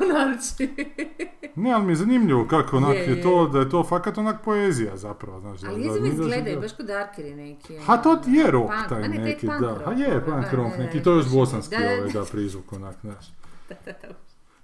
Ne, 1.55 1.71
ali 1.71 1.85
mi 1.85 1.91
je 1.91 1.95
zanimljivo 1.95 2.45
kako 2.45 2.77
onak 2.77 2.93
Je, 2.93 2.99
je, 2.99 3.09
je, 3.09 3.21
to, 3.23 3.47
da 3.47 3.59
je 3.59 3.69
to 3.69 3.83
fakat 3.83 4.17
onak 4.17 4.41
poezija 4.41 4.97
zapravo, 4.97 5.39
znaš. 5.39 5.61
da- 5.61 5.69
Ali 5.69 5.77
da 5.77 5.85
jezivo 5.85 6.07
da 6.07 6.13
izgledaju, 6.13 6.59
baš 6.61 6.71
kod 6.73 6.85
darkeri 6.85 7.35
neki. 7.35 7.77
Ha, 7.77 7.97
to 7.97 8.15
ti 8.15 8.31
je 8.31 8.51
rock 8.51 8.67
Punk, 8.69 8.89
taj 8.89 9.01
ne, 9.01 9.17
neki, 9.17 9.47
da. 9.47 9.81
Ha 9.85 9.91
je, 9.91 10.11
ono, 10.11 10.21
punk 10.21 10.41
da, 10.41 10.51
rock 10.53 10.77
da, 10.77 10.83
neki, 10.83 10.97
da, 10.97 11.03
to 11.03 11.11
je 11.11 11.15
još 11.15 11.25
da, 11.25 11.31
bosanski 11.31 11.71
da, 11.71 11.79
da, 11.79 11.85
ovaj, 11.87 12.01
da. 12.03 12.19
da, 12.19 12.25
prizvuk 12.25 12.73
onak, 12.73 12.95
znaš. 13.01 13.25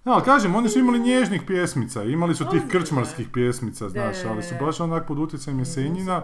No, 0.04 0.12
ali 0.12 0.24
kažem, 0.24 0.56
oni 0.56 0.70
su 0.70 0.80
imali 0.80 1.00
nježnih 1.00 1.42
pjesmica, 1.48 2.04
imali 2.04 2.36
su 2.36 2.46
tih 2.52 2.62
krčmarskih 2.72 3.30
pjesmica, 3.34 3.90
znaš, 3.90 4.18
ali 4.26 4.44
su 4.44 4.56
baš 4.60 4.80
onak 4.80 5.08
pod 5.08 5.20
utjecajem 5.20 5.60
Jesenjina 5.60 6.22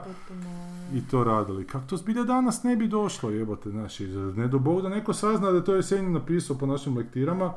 i 0.94 1.08
to 1.12 1.24
radili. 1.24 1.68
Kako 1.68 1.86
to 1.88 1.98
zbilja 1.98 2.24
danas 2.24 2.64
ne 2.64 2.76
bi 2.76 2.88
došlo, 2.88 3.30
jebote, 3.30 3.70
znaš, 3.70 4.00
ne 4.36 4.48
do 4.48 4.60
Bog 4.60 4.82
da 4.82 4.90
neko 4.90 5.14
sazna 5.14 5.52
da 5.52 5.58
je 5.58 5.66
to 5.66 5.76
Jesenjin 5.76 6.14
napisao 6.14 6.58
po 6.58 6.66
našim 6.66 6.98
lektirama, 6.98 7.54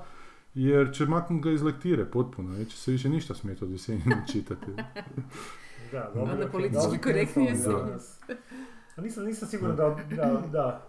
jer 0.54 0.92
će 0.92 1.06
maknut 1.06 1.42
ga 1.42 1.50
iz 1.50 1.62
lektire 1.62 2.04
potpuno, 2.04 2.58
neće 2.58 2.76
se 2.76 2.92
više 2.92 3.08
ništa 3.08 3.34
smjeti 3.34 3.64
od 3.64 3.70
Jesenjina 3.70 4.16
čitati. 4.32 4.72
Da, 5.92 6.10
dobro. 6.14 6.32
Onda 6.32 6.48
politički 6.48 6.98
korektni 7.02 7.46
cancel, 7.46 7.72
jesu. 7.72 7.84
danas. 7.86 8.20
A 8.96 9.00
nisam, 9.00 9.24
nisam 9.24 9.48
siguran 9.48 9.76
da, 9.76 9.96
da, 10.10 10.42
da, 10.52 10.88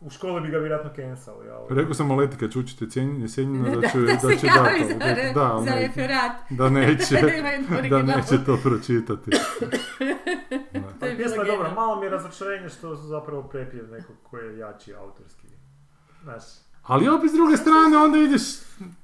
u 0.00 0.10
školi 0.10 0.40
bi 0.40 0.48
ga 0.48 0.58
vjerojatno 0.58 0.90
cancel, 0.96 1.34
ja. 1.46 1.60
Rekao 1.70 1.94
sam 1.94 2.10
Aleti 2.10 2.36
kad 2.36 2.52
će 2.52 2.58
učiti 2.58 2.84
Jesenjin- 2.84 3.22
Jesenjina 3.22 3.68
da, 3.70 3.76
Da, 3.76 3.88
će, 3.88 3.98
da 3.98 4.06
da, 4.06 4.18
se 4.20 4.36
će 4.36 4.46
dati, 4.48 4.84
za, 4.84 4.94
da, 4.96 5.32
da, 5.34 5.52
ali 5.52 5.64
za 5.64 5.74
referat. 5.76 6.32
da 6.50 6.68
neće, 6.70 7.14
da 7.90 8.02
neće 8.02 8.44
to 8.46 8.58
pročitati. 8.58 9.30
Da. 10.72 10.92
To 11.00 11.06
je 11.06 11.16
Pjesma 11.16 11.42
je 11.42 11.46
dobra, 11.46 11.70
malo 11.72 11.96
mi 11.96 12.06
je 12.06 12.10
razočarenje 12.10 12.68
što 12.68 12.96
su 12.96 13.02
zapravo 13.04 13.42
prepjev 13.42 13.90
nekog 13.90 14.16
koji 14.22 14.46
je 14.46 14.58
jači 14.58 14.94
autorski. 14.94 15.46
Znaš, 16.22 16.42
Ali 16.82 17.08
opet 17.08 17.30
s 17.30 17.34
druge 17.34 17.56
strane 17.56 17.96
onda 17.96 18.18
ideš... 18.18 18.42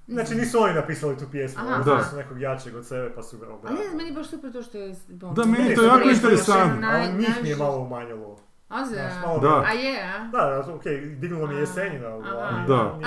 znači 0.09 0.35
nisu 0.35 0.59
oni 0.61 0.75
napisali 0.75 1.19
tu 1.19 1.25
pjesmu, 1.33 1.61
Aha. 1.61 1.75
oni 1.75 1.85
Da. 1.87 2.05
su 2.05 2.17
nekog 2.17 2.41
jačeg 2.41 2.77
od 2.77 2.87
sebe 2.87 3.13
pa 3.15 3.23
su 3.23 3.39
ga 3.39 3.47
Ali 3.47 3.55
obradili. 3.55 3.81
ne, 3.81 3.95
meni 3.95 4.09
je 4.09 4.15
baš 4.15 4.27
super 4.27 4.53
to 4.53 4.63
što 4.63 4.79
je... 4.79 4.95
Bon, 5.09 5.35
Da, 5.35 5.45
meni 5.45 5.65
je 5.65 5.75
to 5.75 5.81
to 5.81 5.87
jako 5.87 6.11
interesantno. 6.11 6.89
Ali 6.91 7.13
njih 7.13 7.43
mi 7.43 7.49
je 7.49 7.57
malo 7.57 7.79
umanjilo. 7.79 8.37
A 8.75 8.85
za... 8.85 8.91
Znaš, 8.91 9.12
malo 9.22 9.39
Da. 9.41 9.61
A 9.61 9.72
je, 9.72 10.03
a? 10.05 10.18
Da, 10.27 10.39
da, 10.66 10.75
ok, 10.75 10.83
dignulo 11.12 11.47
mi 11.47 11.55
je 11.55 11.61
jesenjina, 11.61 12.07
ali... 12.09 12.25
Da. 12.68 12.99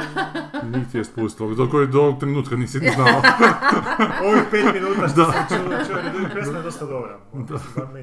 Niti 0.66 0.98
je 0.98 1.04
spustilo, 1.04 1.56
do 1.56 1.70
kojeg 1.70 1.90
do 1.90 2.00
ovog 2.00 2.20
trenutka 2.20 2.56
nisi 2.56 2.80
ni 2.80 2.90
znao. 2.90 3.22
Ovih 4.24 4.44
pet 4.52 4.66
minuta 4.74 5.08
što 5.08 5.26
sam 5.26 5.46
čuo, 5.50 5.58
čuo, 5.88 5.98
jer 6.16 6.34
pjesma 6.34 6.58
je 6.58 6.64
dosta 6.64 6.86
dobra. 6.86 7.18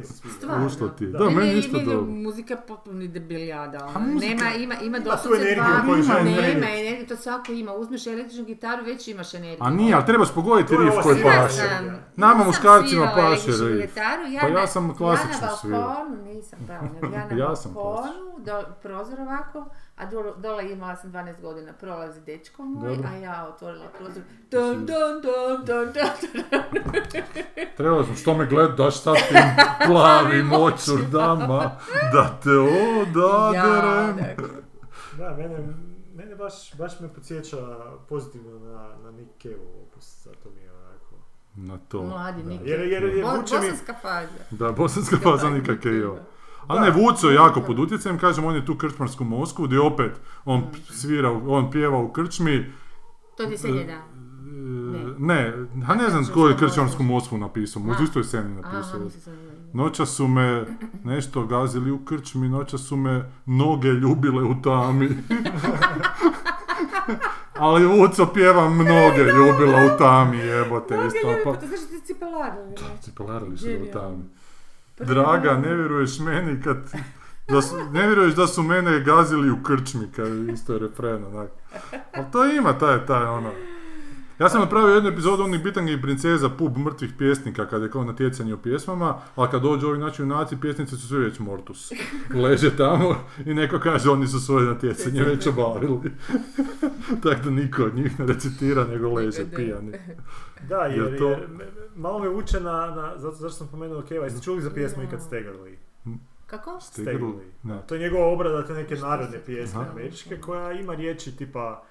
Se 0.02 0.12
sviđa. 0.12 0.34
Stvarno. 0.34 0.66
Ušlo 0.66 0.88
ti 0.88 1.04
je. 1.04 1.10
Da. 1.10 1.18
Da, 1.18 1.30
Meni 1.30 1.48
je- 1.48 1.58
isto 1.58 1.78
dobro. 1.80 2.02
Muzika 2.04 2.56
potpuno 2.58 3.06
debiljada. 3.06 3.78
A 3.86 3.98
muzika- 4.00 4.28
Nema, 4.36 4.50
ima, 4.52 4.74
ima 4.76 4.98
doslovce 5.00 5.42
energiju 5.42 5.64
dva, 5.64 5.96
nema 5.96 6.14
prenijeti. 6.14 6.50
energiju, 6.58 7.06
to 7.06 7.16
svako 7.16 7.52
ima. 7.52 7.72
Uzmeš 7.74 8.06
električnu 8.06 8.44
gitaru, 8.44 8.84
već 8.84 9.08
imaš 9.08 9.34
energiju. 9.34 9.58
A 9.60 9.70
nije, 9.70 9.94
ali 9.94 10.06
trebaš 10.06 10.34
pogoditi 10.34 10.76
riff 10.76 10.96
koji 11.02 11.22
paše. 11.22 11.62
Nama 12.16 12.44
muškarcima 12.44 13.12
paše 13.16 13.50
riff. 13.64 13.94
Pa 14.40 14.48
ja 14.50 14.66
sam 14.66 14.94
klasično 14.94 15.30
ja 15.32 15.40
na 15.42 15.56
svirao. 15.56 15.80
balkonu, 15.82 16.22
nisam 16.24 16.58
ja 17.32 17.53
Ja 17.54 17.58
sam 17.58 17.72
balkonu, 17.74 18.38
do, 18.38 18.62
prozor 18.82 19.20
ovako, 19.20 19.64
a 19.96 20.06
dole, 20.06 20.32
dole 20.36 20.72
imala 20.72 20.96
sam 20.96 21.12
12 21.12 21.40
godina, 21.40 21.72
prolazi 21.72 22.20
dečko 22.20 22.64
moj, 22.64 22.96
Dobro. 22.96 23.08
a 23.12 23.16
ja 23.16 23.46
otvorila 23.54 23.86
prozor, 23.98 24.22
dun, 24.50 24.86
dun, 24.86 25.22
dun, 25.22 25.64
dun, 25.66 25.92
dun, 25.92 26.02
Trebalo 27.76 28.04
sam, 28.04 28.16
što 28.16 28.34
me 28.34 28.46
gled, 28.46 28.70
daš 28.76 29.02
sad 29.02 29.14
tim 29.14 29.38
plavim 29.86 30.52
očurdama, 30.52 31.70
da 32.12 32.38
te 32.42 32.50
odaderem. 32.50 34.18
Ja, 34.18 34.26
dakle. 34.28 34.48
Da, 35.18 35.36
mene, 35.36 35.58
mene 36.14 36.34
baš, 36.34 36.74
baš 36.78 37.00
me 37.00 37.08
podsjeća 37.08 37.56
pozitivno 38.08 38.58
na, 38.58 38.88
na 39.02 39.10
Nick 39.10 39.42
Cave 39.42 39.54
opus, 39.82 40.24
zato 40.24 40.50
mi 40.50 40.60
je 40.60 40.72
onako... 40.72 41.16
Na 41.54 41.78
to. 41.88 42.02
Mladi 42.02 42.42
da. 42.42 42.48
Nick 42.48 42.62
Jer, 42.66 42.80
jer, 42.80 43.02
jer 43.02 43.24
Bo- 43.24 43.36
vuče 43.36 43.54
mi... 43.54 43.60
Bosanska 43.60 43.94
faza. 44.02 44.28
Da, 44.50 44.72
bosanska 44.72 45.16
faza 45.16 45.46
je 45.84 45.98
jo. 45.98 46.18
A 46.66 46.74
Da. 46.74 46.80
ne, 46.80 46.90
Vuco 46.90 47.28
je 47.28 47.34
jako 47.34 47.60
pod 47.60 47.78
utjecajem, 47.78 48.18
kažem, 48.18 48.44
on 48.44 48.54
je 48.54 48.66
tu 48.66 48.74
krčmarsku 48.74 49.24
Moskvu, 49.24 49.64
gdje 49.64 49.80
opet 49.80 50.20
on 50.44 50.64
svira, 50.90 51.30
on 51.46 51.70
pjeva 51.70 51.98
u 51.98 52.12
krčmi. 52.12 52.72
To 53.36 53.46
ti 53.46 53.58
se 53.58 53.68
da. 53.68 54.14
Ne, 55.18 55.52
a 55.88 55.94
ne 55.94 56.10
znam 56.10 56.24
tko 56.24 56.48
je 56.48 56.56
krčmarsku 56.56 57.02
Moskvu 57.02 57.38
napisao, 57.38 57.82
možda 57.82 58.04
isto 58.04 58.18
je 58.18 58.24
Senin 58.24 58.58
Aha, 58.64 58.72
napisao. 58.72 59.00
Noća 59.72 60.06
su 60.06 60.28
me 60.28 60.66
nešto 61.04 61.46
gazili 61.46 61.90
u 61.90 62.04
krčmi, 62.04 62.48
noća 62.48 62.78
su 62.78 62.96
me 62.96 63.30
noge 63.46 63.88
ljubile 63.88 64.42
u 64.42 64.62
tami. 64.62 65.08
Ali 67.58 67.86
Vuco 67.86 68.26
pjeva 68.26 68.68
mnoge 68.70 69.22
ljubila 69.22 69.78
u 69.94 69.98
tami, 69.98 70.36
jebote, 70.38 70.98
isto. 71.06 71.34
Pa, 71.44 71.52
Pa 71.52 71.60
to 71.60 71.66
znači 71.66 73.00
cipelarili 73.00 73.58
su 73.58 73.66
u 73.88 73.92
tami. 73.92 74.24
Draga, 74.98 75.56
ne 75.56 75.74
vjeruješ 75.74 76.18
meni 76.18 76.62
kad... 76.62 76.76
Da 77.48 77.62
su, 77.62 77.76
ne 77.92 78.06
vjeruješ 78.06 78.34
da 78.34 78.46
su 78.46 78.62
mene 78.62 79.00
gazili 79.00 79.50
u 79.50 79.62
krčmi, 79.62 80.06
kad 80.16 80.26
je 80.26 80.52
isto 80.52 80.78
refren, 80.78 81.24
onak. 81.24 81.50
Ali 82.14 82.26
to 82.32 82.44
ima 82.44 82.78
taj, 82.78 83.06
taj, 83.06 83.24
ono... 83.24 83.50
Ja 84.38 84.48
sam 84.48 84.60
napravio 84.60 84.94
jednu 84.94 85.10
epizodu 85.10 85.42
onih 85.42 85.62
Bitanga 85.62 85.92
i 85.92 86.02
princeza, 86.02 86.48
pub 86.48 86.76
mrtvih 86.78 87.10
pjesnika, 87.18 87.66
kad 87.66 87.82
je 87.82 87.90
kao 87.90 88.04
natjecanje 88.04 88.54
u 88.54 88.58
pjesmama, 88.58 89.14
ali 89.36 89.50
kad 89.50 89.62
dođu 89.62 89.86
ovi 89.88 89.98
naši 89.98 90.22
junaci, 90.22 90.56
pjesnici 90.56 90.96
su 90.96 91.08
svi 91.08 91.18
već 91.18 91.38
mortus. 91.38 91.92
Leže 92.42 92.76
tamo 92.76 93.16
i 93.46 93.54
neko 93.54 93.78
kaže 93.78 94.10
oni 94.10 94.26
su 94.26 94.40
svoje 94.40 94.66
natjecanje 94.66 95.22
već 95.22 95.46
obavili. 95.46 95.98
Tako 97.22 97.40
da 97.44 97.50
niko 97.50 97.84
od 97.84 97.94
njih 97.94 98.20
ne 98.20 98.26
recitira, 98.26 98.84
nego 98.84 99.10
leže 99.10 99.44
Da. 99.44 99.56
pijani. 99.56 99.92
Da, 100.68 100.76
jer, 100.76 101.18
to- 101.18 101.28
jer 101.28 101.48
me- 101.48 101.56
me- 101.56 101.64
malo 101.96 102.18
me 102.18 102.28
vuče 102.28 102.60
na, 102.60 102.70
na 102.86 103.12
zato, 103.16 103.36
zašto 103.36 103.58
sam 103.58 103.68
pomenuo 103.68 104.02
Keva, 104.02 104.24
jeste 104.24 104.42
čuli 104.42 104.62
za 104.62 104.70
pjesmu 104.70 105.02
ikad 105.02 105.20
Staggerly? 105.22 105.74
Kako? 106.46 106.80
Stegru? 106.82 107.34
Ne. 107.62 107.82
To 107.88 107.94
je 107.94 108.00
njegova 108.00 108.26
obrada 108.26 108.62
te 108.62 108.72
neke 108.72 108.94
narodne 108.96 109.38
pjesme 109.38 109.80
Aha. 109.80 109.90
američke 109.90 110.36
koja 110.38 110.72
ima 110.72 110.94
riječi 110.94 111.36
tipa 111.36 111.82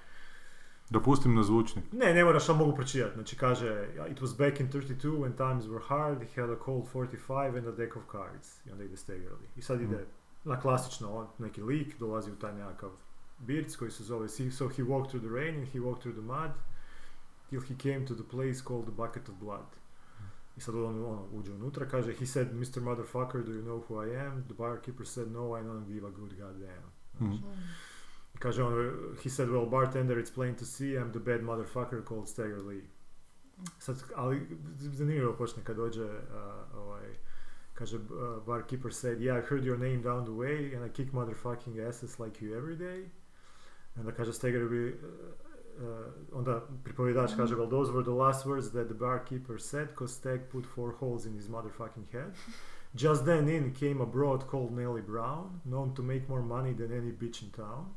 Dopustim 0.93 1.35
na 1.35 1.43
zvučnik. 1.43 1.85
Ne, 1.91 2.13
ne 2.13 2.23
moraš, 2.23 2.49
ali 2.49 2.57
mogu 2.57 2.75
pročitati. 2.75 3.13
Znači 3.13 3.35
kaže, 3.35 3.87
it 4.11 4.21
was 4.21 4.37
back 4.37 4.59
in 4.59 4.69
32 4.71 5.17
when 5.17 5.37
times 5.37 5.65
were 5.65 5.83
hard, 5.87 6.21
he 6.21 6.41
had 6.41 6.49
a 6.49 6.59
cold 6.65 6.85
45 6.93 7.57
and 7.57 7.67
a 7.67 7.71
deck 7.71 7.95
of 7.95 8.03
cards. 8.11 8.65
I 8.65 8.71
onda 8.71 8.83
ide 8.83 8.95
Staggerly. 8.97 9.47
I 9.55 9.61
sad 9.61 9.81
ide 9.81 10.05
na 10.43 10.59
klasično, 10.59 11.17
on, 11.17 11.27
neki 11.39 11.61
lik 11.61 11.99
dolazi 11.99 12.31
u 12.31 12.35
taj 12.35 12.53
nekakav 12.53 12.89
birc 13.39 13.75
koji 13.75 13.91
se 13.91 14.03
zove, 14.03 14.29
"See, 14.29 14.51
so 14.51 14.67
he 14.67 14.83
walked 14.83 15.09
through 15.09 15.25
the 15.25 15.35
rain 15.35 15.55
and 15.59 15.67
he 15.67 15.79
walked 15.79 16.01
through 16.01 16.17
the 16.17 16.27
mud 16.27 16.51
till 17.49 17.61
he 17.61 17.75
came 17.75 18.05
to 18.05 18.13
the 18.15 18.23
place 18.23 18.63
called 18.67 18.83
the 18.83 18.95
bucket 18.95 19.29
of 19.29 19.35
blood. 19.39 19.69
I 20.57 20.61
sad 20.61 20.75
on 20.75 20.85
ono, 20.85 21.27
uđe 21.33 21.53
unutra, 21.53 21.85
kaže, 21.85 22.13
he 22.13 22.25
said, 22.25 22.53
Mr. 22.53 22.81
Motherfucker, 22.81 23.45
do 23.45 23.51
you 23.51 23.61
know 23.61 23.83
who 23.87 24.05
I 24.07 24.25
am? 24.25 24.43
The 24.43 24.53
barkeeper 24.53 25.07
said, 25.07 25.31
no, 25.31 25.59
I 25.59 25.63
don't 25.63 25.85
give 25.87 26.07
a 26.07 26.11
good 26.11 26.33
goddamn. 26.37 26.83
Mhm. 27.19 27.33
I 27.33 27.39
Kaže 28.39 28.63
on, 28.63 29.15
he 29.23 29.29
said, 29.29 29.49
well, 29.49 29.65
bartender, 29.65 30.19
it's 30.19 30.31
plain 30.31 30.55
to 30.55 30.65
see, 30.65 30.95
I'm 30.95 31.11
the 31.11 31.19
bad 31.19 31.41
motherfucker 31.41 32.03
called 32.03 32.27
Stagger 32.27 32.61
Lee. 32.61 32.83
Sad, 33.79 34.03
ali 34.15 34.57
zanimljivo 34.75 35.33
počne 35.33 35.63
kad 35.63 35.75
dođe, 35.75 36.03
uh, 36.03 36.77
ovaj, 36.77 37.15
kaže, 37.73 37.97
uh, 37.97 38.45
barkeeper 38.45 38.93
said, 38.93 39.21
yeah, 39.21 39.37
I 39.37 39.41
heard 39.41 39.65
your 39.65 39.79
name 39.79 40.01
down 40.01 40.25
the 40.25 40.31
way 40.31 40.75
and 40.75 40.85
I 40.85 40.89
kick 40.89 41.13
motherfucking 41.13 41.87
asses 41.89 42.19
like 42.19 42.45
you 42.45 42.57
every 42.57 42.77
day. 42.77 43.09
Onda 43.99 44.11
kaže 44.11 44.33
Stagger 44.33 44.71
Lee, 44.71 44.93
uh, 44.93 46.13
onda 46.31 46.67
pripovjedač 46.83 47.35
kaže, 47.35 47.55
well, 47.55 47.69
those 47.69 47.91
were 47.91 48.03
the 48.03 48.17
last 48.25 48.45
words 48.45 48.71
that 48.71 48.87
the 48.87 48.93
barkeeper 48.93 49.59
said, 49.59 49.95
cause 49.95 50.13
Stag 50.13 50.39
put 50.51 50.65
four 50.65 50.91
holes 50.91 51.25
in 51.25 51.33
his 51.33 51.47
motherfucking 51.47 52.11
head. 52.11 52.33
Just 52.95 53.25
then 53.25 53.49
in 53.49 53.71
came 53.71 54.01
a 54.01 54.05
broad 54.05 54.47
called 54.47 54.71
Nellie 54.77 55.01
Brown, 55.01 55.61
known 55.65 55.93
to 55.95 56.03
make 56.03 56.29
more 56.29 56.43
money 56.43 56.73
than 56.73 56.91
any 56.91 57.11
bitch 57.11 57.41
in 57.41 57.49
town. 57.49 57.91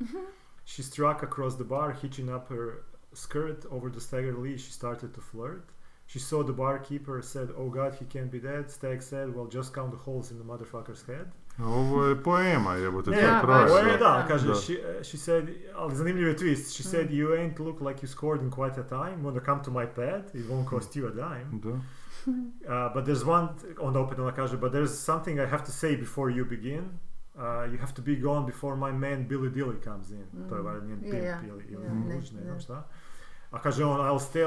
She 0.64 0.82
struck 0.82 1.22
across 1.22 1.54
the 1.56 1.64
bar, 1.64 1.92
hitching 1.92 2.28
up 2.28 2.48
her 2.48 2.84
skirt 3.12 3.64
over 3.70 3.90
the 3.90 4.00
Stagger 4.00 4.36
Lee. 4.36 4.56
She 4.56 4.72
started 4.72 5.14
to 5.14 5.20
flirt. 5.20 5.68
She 6.06 6.18
saw 6.18 6.42
the 6.44 6.52
barkeeper, 6.52 7.20
said, 7.22 7.48
Oh 7.58 7.68
god, 7.68 7.94
he 7.98 8.04
can't 8.04 8.30
be 8.30 8.38
dead. 8.38 8.70
Stag 8.70 9.02
said, 9.02 9.34
Well, 9.34 9.46
just 9.46 9.74
count 9.74 9.90
the 9.90 9.96
holes 9.96 10.30
in 10.30 10.38
the 10.38 10.44
motherfucker's 10.44 11.02
head. 11.06 11.26
Ovo 11.58 12.04
je 12.04 12.22
poema, 12.22 12.74
jebote, 12.74 13.04
to 13.04 13.10
Ne, 13.10 13.16
je 13.16 13.22
da, 13.26 13.40
praksa. 13.44 13.74
Ovo 13.74 13.88
je, 13.88 13.98
da, 13.98 14.24
kaže, 14.28 14.46
Da. 14.46 14.54
She, 14.54 14.72
uh, 14.72 15.02
she 15.04 15.16
said, 15.18 15.48
ali 15.74 15.96
zanimljiv 15.96 16.28
je 16.28 16.36
twist. 16.36 16.76
She 16.76 16.82
said, 16.82 17.10
You 17.10 17.34
ain't 17.34 17.60
look 17.60 17.80
like 17.80 18.02
you 18.02 18.08
scored 18.08 18.42
in 18.42 18.50
quite 18.50 18.80
a 18.80 18.84
time. 18.84 19.22
Wanna 19.22 19.40
come 19.40 19.64
to 19.64 19.70
my 19.70 19.86
pad? 19.86 20.24
It 20.34 20.50
won't 20.50 20.68
cost 20.68 20.96
you 20.96 21.06
a 21.08 21.10
dime. 21.10 21.60
Da. 21.62 21.80
Uh, 22.26 22.94
but 22.94 23.04
there's 23.04 23.24
one, 23.24 23.48
onda 23.78 23.98
opet 23.98 24.18
ona 24.18 24.32
kaže, 24.32 24.56
but 24.60 24.72
there's 24.72 24.98
something 24.98 25.40
I 25.40 25.46
have 25.46 25.64
to 25.64 25.72
say 25.72 25.96
before 25.96 26.30
you 26.30 26.44
begin. 26.44 26.98
Uh, 27.38 27.64
you 27.72 27.78
have 27.78 27.92
to 27.94 28.02
be 28.02 28.16
gone 28.16 28.46
before 28.46 28.76
my 28.76 28.92
man 28.92 29.28
Billy 29.28 29.50
Dilly 29.50 29.76
comes 29.84 30.10
in. 30.10 30.26
To 30.48 30.56
je 30.56 30.62
valjda 30.62 30.86
njen 30.86 31.04
Je, 31.04 31.10
pimp 31.10 31.48
ili, 31.48 31.64
ili 31.68 31.84
Ja, 31.84 31.94
muž, 31.94 32.32
ne, 32.32 32.42
znam 32.42 32.60
šta. 32.60 32.88
A 33.50 33.58
kaže 33.62 33.84
on, 33.84 34.00
I'll 34.00 34.18
stay, 34.18 34.42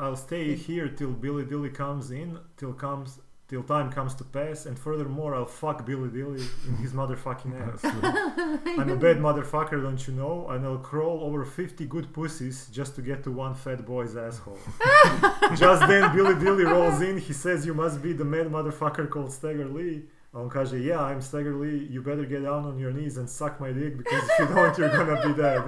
I'll 0.00 0.16
stay 0.16 0.56
here 0.56 0.96
till 0.96 1.10
Billy 1.10 1.44
Dilly 1.44 1.74
comes 1.74 2.10
in, 2.10 2.38
till 2.56 2.74
comes, 2.80 3.20
till 3.48 3.62
time 3.62 3.92
comes 3.92 4.14
to 4.14 4.24
pass, 4.24 4.66
and 4.66 4.78
furthermore, 4.78 5.34
I'll 5.34 5.44
fuck 5.46 5.84
Billy 5.84 6.08
Dilly 6.08 6.42
in 6.66 6.76
his 6.76 6.92
motherfucking 6.92 7.52
ass. 7.60 7.84
I'm 8.78 8.90
a 8.90 8.96
bad 8.96 9.18
motherfucker, 9.18 9.82
don't 9.82 10.06
you 10.06 10.14
know? 10.14 10.48
And 10.48 10.64
I'll 10.64 10.78
crawl 10.78 11.20
over 11.22 11.44
50 11.44 11.86
good 11.86 12.12
pussies 12.12 12.68
just 12.72 12.94
to 12.96 13.02
get 13.02 13.22
to 13.24 13.30
one 13.30 13.54
fat 13.54 13.84
boy's 13.84 14.16
asshole. 14.16 14.58
just 15.56 15.86
then 15.86 16.14
Billy 16.14 16.34
Dilly 16.42 16.64
rolls 16.64 17.02
in, 17.02 17.18
he 17.18 17.32
says, 17.32 17.66
you 17.66 17.74
must 17.74 18.02
be 18.02 18.12
the 18.12 18.24
mad 18.24 18.46
motherfucker 18.46 19.08
called 19.10 19.32
Stagger 19.32 19.68
Lee. 19.68 20.04
A 20.34 20.40
on 20.40 20.48
kaže, 20.50 20.76
yeah, 20.78 20.98
I'm 21.10 21.20
Stagger 21.22 21.54
Lee, 21.62 21.86
you 21.90 22.02
better 22.02 22.24
get 22.24 22.42
down 22.42 22.66
on 22.66 22.78
your 22.78 22.92
knees 22.92 23.16
and 23.18 23.28
suck 23.30 23.60
my 23.60 23.72
dick 23.72 23.96
because 23.96 24.22
if 24.30 24.38
you 24.40 24.46
don't, 24.54 24.78
you're 24.78 24.96
gonna 24.96 25.28
be 25.28 25.32
dead. 25.42 25.62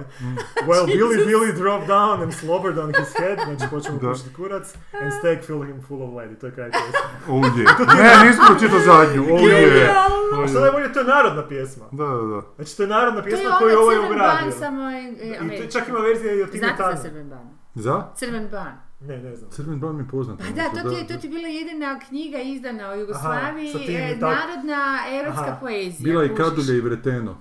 well, 0.67 0.85
Billy 0.85 1.17
Dilly 1.25 1.51
dropped 1.53 1.87
down 1.87 2.21
and 2.23 2.33
slobbered 2.33 2.77
on 2.77 2.93
his 2.93 3.13
head, 3.19 3.39
znači 3.45 3.65
počeo 3.71 3.91
Da. 4.01 4.09
pušiti 4.09 4.33
kurac, 4.33 4.75
and 5.03 5.13
Stag 5.19 5.37
filled 5.45 5.67
him 5.67 5.81
full 5.87 6.01
of 6.03 6.13
lead. 6.13 6.31
I 6.31 6.35
to 6.35 6.45
je 6.47 6.51
kraj 6.53 6.69
pjesme. 6.71 7.09
Oh 7.29 7.43
yeah. 7.57 7.95
Ne, 7.97 8.27
nisam 8.27 8.45
pročitao 8.47 8.79
zadnju. 8.79 9.21
Oh 9.23 9.41
yeah. 9.41 9.95
Oh, 10.33 10.43
A 10.43 10.47
što 10.47 10.57
yeah. 10.57 10.61
najbolje, 10.61 10.93
to 10.93 10.99
je 10.99 11.05
narodna 11.05 11.47
pjesma. 11.47 11.85
Da, 11.91 12.05
da, 12.05 12.25
da. 12.33 12.41
Znači, 12.55 12.77
to 12.77 12.83
je 12.83 12.89
narodna 12.89 13.21
To 13.21 13.27
je 13.27 13.31
pjesma 13.31 13.57
koju 13.57 13.69
je 13.69 13.75
ono 13.77 13.83
ovaj 13.83 13.95
crven 13.95 14.11
obradio. 14.11 14.49
ban, 14.49 14.59
samo 14.59 14.89
je 14.89 15.01
e, 15.21 15.55
I 15.55 15.61
to 15.61 15.79
čak 15.79 15.87
ima 15.87 15.99
verzija 15.99 16.33
i 16.33 16.41
od 16.41 16.51
Tina 16.51 16.67
Znate 16.67 16.83
za 16.83 16.83
Turner. 16.85 17.01
crven 17.03 17.29
ban? 17.29 17.47
Za? 17.75 18.05
Crven 18.15 18.47
ban. 18.51 18.86
Ne, 18.99 19.17
ne 19.17 19.35
znam. 19.35 19.51
Crven 19.51 19.79
ban 19.79 19.95
mi 19.95 20.03
je 20.03 20.07
poznat. 20.07 20.37
Pa 20.39 20.43
da, 20.43 20.81
to 20.81 20.89
ti 20.89 20.95
je, 20.95 21.07
to 21.07 21.17
ti 21.17 21.27
je 21.27 21.31
bila 21.31 21.47
jedina 21.47 21.99
knjiga 21.99 22.39
izdana 22.39 22.91
u 22.93 22.99
Jugoslaviji, 22.99 23.73
tim 23.73 23.95
e, 23.95 24.15
narodna 24.15 24.99
erotska 25.11 25.41
Aha. 25.41 25.57
poezija. 25.61 26.03
Bila 26.03 26.25
i. 26.25 26.35
Kadulje 26.35 26.77
i 26.77 26.81
Vreteno. 26.81 27.37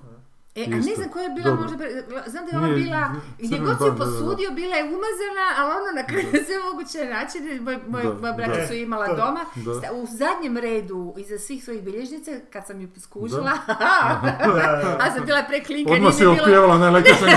E, 0.57 0.65
a 0.65 0.69
ne 0.69 0.95
znam 0.97 1.09
koja 1.13 1.23
je 1.23 1.31
bila 1.31 1.51
Dobro. 1.51 1.63
možda, 1.63 1.77
pre- 1.77 2.31
znam 2.31 2.47
da 2.47 2.51
je 2.53 2.65
ona 2.65 2.75
bila, 2.75 3.11
gdje 3.39 3.59
god 3.59 3.79
si 3.79 3.85
ju 3.85 3.91
da. 3.91 3.97
posudio, 3.97 4.51
bila 4.51 4.77
je 4.77 4.85
umazana, 4.85 5.47
ali 5.59 5.71
ona 5.71 5.93
na 6.01 6.07
kraju 6.07 6.27
sve 6.47 6.57
moguće 6.71 6.99
načine, 7.15 7.61
moj, 7.61 7.79
moj, 7.89 8.03
Da, 8.03 8.21
moja 8.21 8.33
braća 8.33 8.61
da. 8.61 8.67
su 8.67 8.75
imala 8.75 9.07
doma, 9.07 9.41
da. 9.55 9.93
u 9.93 10.07
zadnjem 10.07 10.57
redu, 10.57 11.15
iza 11.17 11.39
svih 11.39 11.65
svojih 11.65 11.83
bilježnica, 11.83 12.31
kad 12.53 12.67
sam 12.67 12.81
ju 12.81 12.89
skužila, 13.01 13.53
a 15.03 15.11
sam 15.15 15.27
bila 15.27 15.43
preklinka, 15.49 15.93
Odmah 15.93 16.21
nije 16.21 16.37
si 16.37 16.41
opjevala 16.41 16.79
na 16.79 16.87
električnoj 16.87 17.31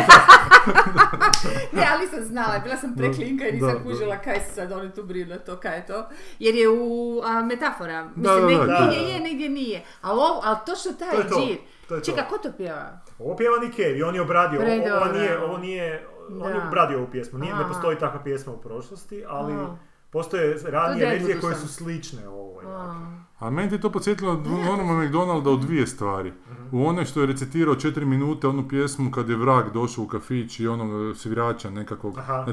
ne, 1.72 1.88
ali 1.92 2.06
nisam 2.06 2.24
znala, 2.24 2.60
bila 2.60 2.78
sam 2.78 2.96
preklinka 2.96 3.48
i 3.48 3.52
nisam 3.52 3.84
kužila 3.84 4.18
kaj 4.18 4.40
se 4.40 4.56
sad 4.56 4.72
oni 4.72 4.92
tu 4.94 5.04
brinu 5.04 5.36
to, 5.46 5.58
kaj 5.58 5.78
je 5.78 5.86
to. 5.86 6.08
Jer 6.40 6.56
je 6.56 6.70
u 6.70 7.22
a, 7.26 7.42
metafora, 7.42 8.10
mislim, 8.16 8.46
negdje 8.46 9.00
je, 9.00 9.20
negdje 9.20 9.50
nije. 9.50 9.84
Ali 10.02 10.20
ovo, 10.20 10.42
ali 10.44 10.58
točno 10.66 10.92
taj 10.92 11.12
To 11.12 11.18
je 11.18 11.28
to, 11.30 11.46
džir. 11.48 11.58
To 11.90 11.96
je 11.96 12.02
to. 12.02 12.06
Čekaj, 12.06 12.24
ko 12.30 12.38
to 12.38 12.52
pjeva? 12.58 13.00
Ovo 13.20 13.36
pjeva 13.36 13.58
Nick 13.58 13.76
Cave 13.76 13.98
i 13.98 14.04
on 14.04 14.16
je 14.16 14.22
obradio, 14.22 14.62
ovo, 14.62 14.70
ovo 14.96 15.12
nije, 15.12 15.44
ovo 15.44 15.58
nije, 15.58 16.08
on 16.42 16.50
je 16.52 16.60
Da. 16.60 16.68
obradio 16.68 16.98
ovu 16.98 17.08
pjesmu, 17.12 17.40
nije, 17.40 17.56
ne 17.56 17.68
postoji 17.68 17.98
takva 17.98 18.24
pjesma 18.24 18.54
u 18.54 18.62
prošlosti, 18.62 19.24
ali 19.28 19.54
Aha. 19.54 19.76
postoje 20.10 20.58
ranije 20.66 21.06
verzije 21.06 21.40
koje 21.42 21.56
su 21.56 21.68
slične 21.68 22.28
ovoj. 22.28 22.66
A. 22.68 22.96
A 23.40 23.50
meni 23.50 23.70
ti 23.70 23.80
to 23.80 23.90
podsjetilo 23.90 24.44
Norma 24.66 25.04
McDonalda 25.04 25.50
u 25.50 25.58
dvije 25.58 25.88
stvari. 25.88 26.34
U 26.72 26.86
onoj 26.86 27.06
što 27.06 27.22
je 27.22 27.28
recitirao 27.28 27.76
četiri 27.76 28.06
minute 28.06 28.48
onu 28.48 28.68
pjesmu 28.68 29.12
kad 29.12 29.30
je 29.30 29.36
vrag 29.36 29.74
došao 29.74 30.04
u 30.04 30.08
kafić 30.08 30.60
i 30.60 30.68
onog 30.68 31.18
svirača 31.18 31.70
nekakvog 31.70 32.18
Aha. 32.18 32.46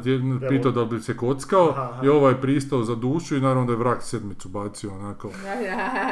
pitao 0.48 0.72
da 0.72 0.84
bi 0.84 1.00
se 1.00 1.16
kockao 1.16 1.70
Aha, 1.70 1.90
aha. 1.92 2.06
i 2.06 2.08
ovaj 2.08 2.32
je 2.32 2.40
pristao 2.40 2.84
za 2.84 2.94
dušu 2.94 3.36
i 3.36 3.40
naravno 3.40 3.64
da 3.64 3.72
je 3.72 3.78
vrag 3.78 3.98
sedmicu 4.00 4.48
bacio 4.48 4.94
onako. 4.94 5.30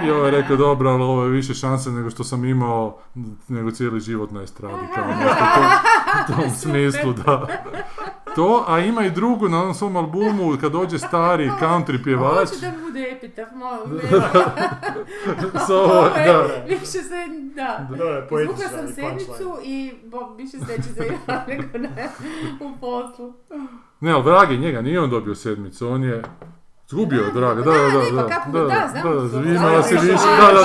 I 0.06 0.10
ovaj 0.10 0.26
je 0.26 0.40
rekao 0.40 0.56
dobro, 0.56 0.90
ali 0.90 1.02
ovo 1.02 1.24
je 1.24 1.30
više 1.30 1.54
šanse 1.54 1.90
nego 1.90 2.10
što 2.10 2.24
sam 2.24 2.44
imao 2.44 2.98
nego 3.48 3.70
cijeli 3.70 4.00
život 4.00 4.30
na 4.30 4.42
estradi. 4.42 4.86
Kao 4.94 5.04
u 6.22 6.32
tom 6.32 6.50
smislu, 6.50 7.12
da. 7.12 7.46
To, 8.36 8.64
a 8.68 8.80
ima 8.80 9.04
i 9.04 9.10
drugu 9.10 9.48
na 9.48 9.62
onom 9.62 9.74
svom 9.74 9.96
albumu 9.96 10.56
kad 10.60 10.72
dođe 10.72 10.98
stari 10.98 11.50
country 11.60 12.04
pjevač. 12.04 12.48
Hoću 12.48 12.60
da 12.60 12.72
bude 12.84 13.08
epitaf, 13.16 13.48
malo 13.54 13.86
ne. 13.86 14.02
s 15.66 15.70
ovo, 15.70 16.08
da. 16.26 16.46
Više 16.68 16.86
se, 16.86 17.14
da. 17.54 17.88
Da, 17.96 18.04
je 18.04 18.18
Izvukla 18.18 18.28
poetičan 18.28 18.70
sam 18.70 18.88
sedmicu 18.88 19.58
i 19.64 19.92
bo, 20.04 20.34
više 20.36 20.56
sreće 20.58 20.88
za 20.88 21.04
nego 21.48 21.78
ne 21.78 22.08
u 22.60 22.78
poslu. 22.80 23.34
Ne, 24.00 24.12
ali 24.12 24.22
vrag 24.22 24.50
je 24.50 24.58
njega, 24.58 24.82
nije 24.82 25.00
on 25.00 25.10
dobio 25.10 25.34
sedmicu, 25.34 25.88
on 25.88 26.04
je 26.04 26.22
zgubio 26.88 27.22
je 27.22 27.32
vraga, 27.32 27.62
da, 27.62 27.70
da, 27.70 27.78
da, 28.22 28.42
pa 28.44 28.50
da, 28.50 28.64
da, 28.64 28.68
da, 28.68 29.28
znam, 29.28 29.44
da, 29.44 29.50
imala 29.50 29.82
si 29.82 29.94
znam, 29.94 30.06
više, 30.06 30.24
da, 30.40 30.52
da, 30.52 30.64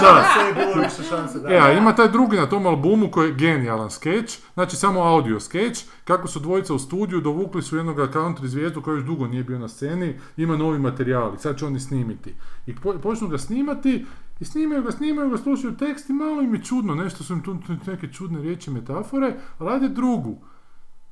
da. 1.41 1.53
E, 1.53 1.57
a 1.57 1.71
ima 1.71 1.95
taj 1.95 2.09
drugi 2.09 2.37
na 2.37 2.49
tom 2.49 2.65
albumu 2.65 3.11
koji 3.11 3.27
je 3.27 3.35
genijalan 3.35 3.91
skeč, 3.91 4.39
znači 4.53 4.75
samo 4.75 5.01
audio 5.01 5.39
skeč, 5.39 5.83
kako 6.03 6.27
su 6.27 6.39
dvojica 6.39 6.73
u 6.73 6.79
studiju, 6.79 7.21
dovukli 7.21 7.61
su 7.61 7.77
jednog 7.77 7.97
country 7.97 8.45
zvijezdu 8.45 8.81
koji 8.81 8.95
još 8.95 9.03
dugo 9.03 9.27
nije 9.27 9.43
bio 9.43 9.59
na 9.59 9.67
sceni, 9.67 10.19
ima 10.37 10.57
novi 10.57 10.79
materijal 10.79 11.33
i 11.35 11.37
sad 11.37 11.57
će 11.57 11.65
oni 11.65 11.79
snimiti. 11.79 12.35
I 12.65 12.75
po- 12.75 12.97
počnu 13.03 13.27
ga 13.27 13.37
snimati 13.37 14.05
i 14.39 14.45
snimaju 14.45 14.83
ga, 14.83 14.91
snimaju 14.91 15.29
ga, 15.29 15.37
slušaju 15.37 15.77
tekst 15.77 16.09
i 16.09 16.13
malo 16.13 16.41
im 16.41 16.55
je 16.55 16.63
čudno, 16.63 16.95
nešto 16.95 17.23
su 17.23 17.33
im 17.33 17.43
tu 17.43 17.55
tu 17.67 17.91
neke 17.91 18.07
čudne 18.07 18.41
riječi, 18.41 18.71
metafore, 18.71 19.33
ali 19.57 19.73
ajde 19.73 19.89
drugu. 19.89 20.41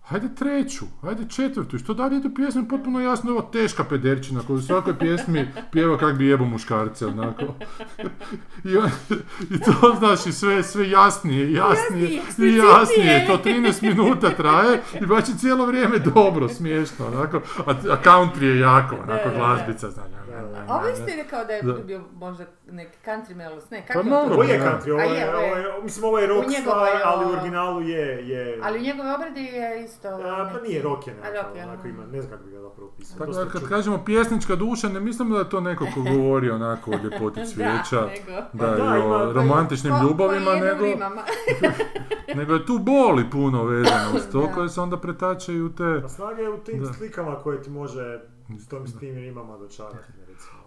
Hajde 0.07 0.35
treću, 0.35 0.85
hajde 1.01 1.25
četvrtu, 1.29 1.75
i 1.75 1.79
što 1.79 1.93
dalje 1.93 2.17
idu 2.17 2.29
pjesme, 2.35 2.67
potpuno 2.69 2.99
jasno? 2.99 3.29
Je 3.29 3.33
ovo 3.33 3.41
teška 3.41 3.83
pederčina 3.83 4.41
koju 4.47 4.57
u 4.57 4.61
svakoj 4.61 4.99
pjesmi 4.99 5.47
pjeva 5.71 5.97
kak 5.97 6.15
bi 6.17 6.27
jebo 6.27 6.45
muškarce, 6.45 7.05
onako. 7.05 7.43
I, 8.63 8.77
on, 8.77 8.89
I 9.49 9.59
to, 9.59 9.95
znaš, 9.99 10.25
i 10.25 10.31
sve, 10.31 10.63
sve 10.63 10.89
jasnije, 10.89 11.53
jasnije, 11.53 12.15
Jasnije, 12.15 12.51
i 12.51 12.57
jasnije, 12.57 13.27
to 13.27 13.37
13 13.45 13.83
minuta 13.83 14.29
traje 14.29 14.81
i 15.01 15.05
baš 15.05 15.29
je 15.29 15.37
cijelo 15.37 15.65
vrijeme 15.65 15.99
dobro, 15.99 16.49
smiješno, 16.49 17.07
onako, 17.07 17.37
a, 17.37 17.71
a 17.71 18.01
country 18.03 18.43
je 18.43 18.59
jako, 18.59 18.95
onako, 18.95 19.29
glazbica, 19.37 19.89
znaš. 19.89 20.16
A 20.67 20.75
ovo 20.75 20.87
isto 20.89 21.07
je 21.07 21.15
rekao 21.15 21.45
da 21.45 21.53
je 21.53 21.63
bio 21.83 22.01
možda 22.13 22.45
neki 22.67 22.97
country 23.05 23.35
melos, 23.35 23.69
ne, 23.69 23.83
Pa 23.87 23.93
kako 23.93 23.99
je 23.99 24.11
dobro, 24.11 24.27
to? 24.27 24.33
Ovo 24.33 24.43
je 24.43 24.59
country, 24.59 24.91
ovo 24.91 25.01
je, 25.01 25.19
je, 25.19 25.35
ovo 25.35 25.55
je. 25.55 25.61
je, 25.61 25.83
mislim 25.83 26.05
ovo 26.05 26.19
je 26.19 26.27
rock 26.27 26.45
stvar, 26.61 26.89
ali 27.05 27.25
u 27.25 27.29
originalu 27.29 27.81
je, 27.81 28.27
je... 28.29 28.59
Ali 28.63 28.79
u 28.79 28.83
njegovoj 28.83 29.13
obradi 29.13 29.41
je 29.41 29.83
isto... 29.83 30.07
A, 30.07 30.49
pa 30.53 30.61
nije 30.61 30.81
rock 30.81 31.07
je 31.07 31.13
nekako, 31.13 31.37
rock 31.37 31.55
je, 31.57 31.63
onako 31.63 31.87
ima, 31.87 32.05
ne 32.05 32.21
znam 32.21 32.31
kako 32.31 32.43
bi 32.43 32.51
ga 32.51 32.61
zapravo 32.61 32.89
opisao. 32.89 33.17
Tako 33.17 33.31
da 33.31 33.49
kad 33.49 33.69
kažemo 33.69 34.05
pjesnička 34.05 34.55
duša, 34.55 34.87
ne 34.89 34.99
mislim 34.99 35.29
da 35.29 35.37
je 35.37 35.49
to 35.49 35.61
neko 35.61 35.85
ko 35.93 36.01
govori 36.13 36.49
onako 36.49 36.91
o 36.91 36.99
ljepoti 37.03 37.45
cvijeća, 37.45 38.01
Da, 38.27 38.49
Pa 38.59 38.65
da, 38.67 38.97
i 38.97 38.99
o 38.99 39.05
ima- 39.05 39.31
romantičnim 39.33 39.93
ljubavima, 40.03 40.51
nego, 40.55 40.85
nego 42.39 42.53
je 42.53 42.65
tu 42.65 42.79
boli 42.79 43.29
puno 43.31 43.63
vezano 43.63 44.09
uz 44.15 44.21
to, 44.31 44.41
Da. 44.41 44.53
koje 44.53 44.69
se 44.69 44.81
onda 44.81 44.97
pretačaju 44.97 45.65
u 45.65 45.69
te... 45.69 45.99
Pa 46.01 46.07
snaga 46.09 46.41
je 46.41 46.49
u 46.49 46.57
tim 46.57 46.85
slikama 46.93 47.35
koje 47.35 47.61
ti 47.61 47.69
može 47.69 48.19
s 48.59 48.67
tom 48.67 48.87
s 48.87 48.99
tim 48.99 49.15
rimama 49.15 49.57
dočarati. 49.57 49.97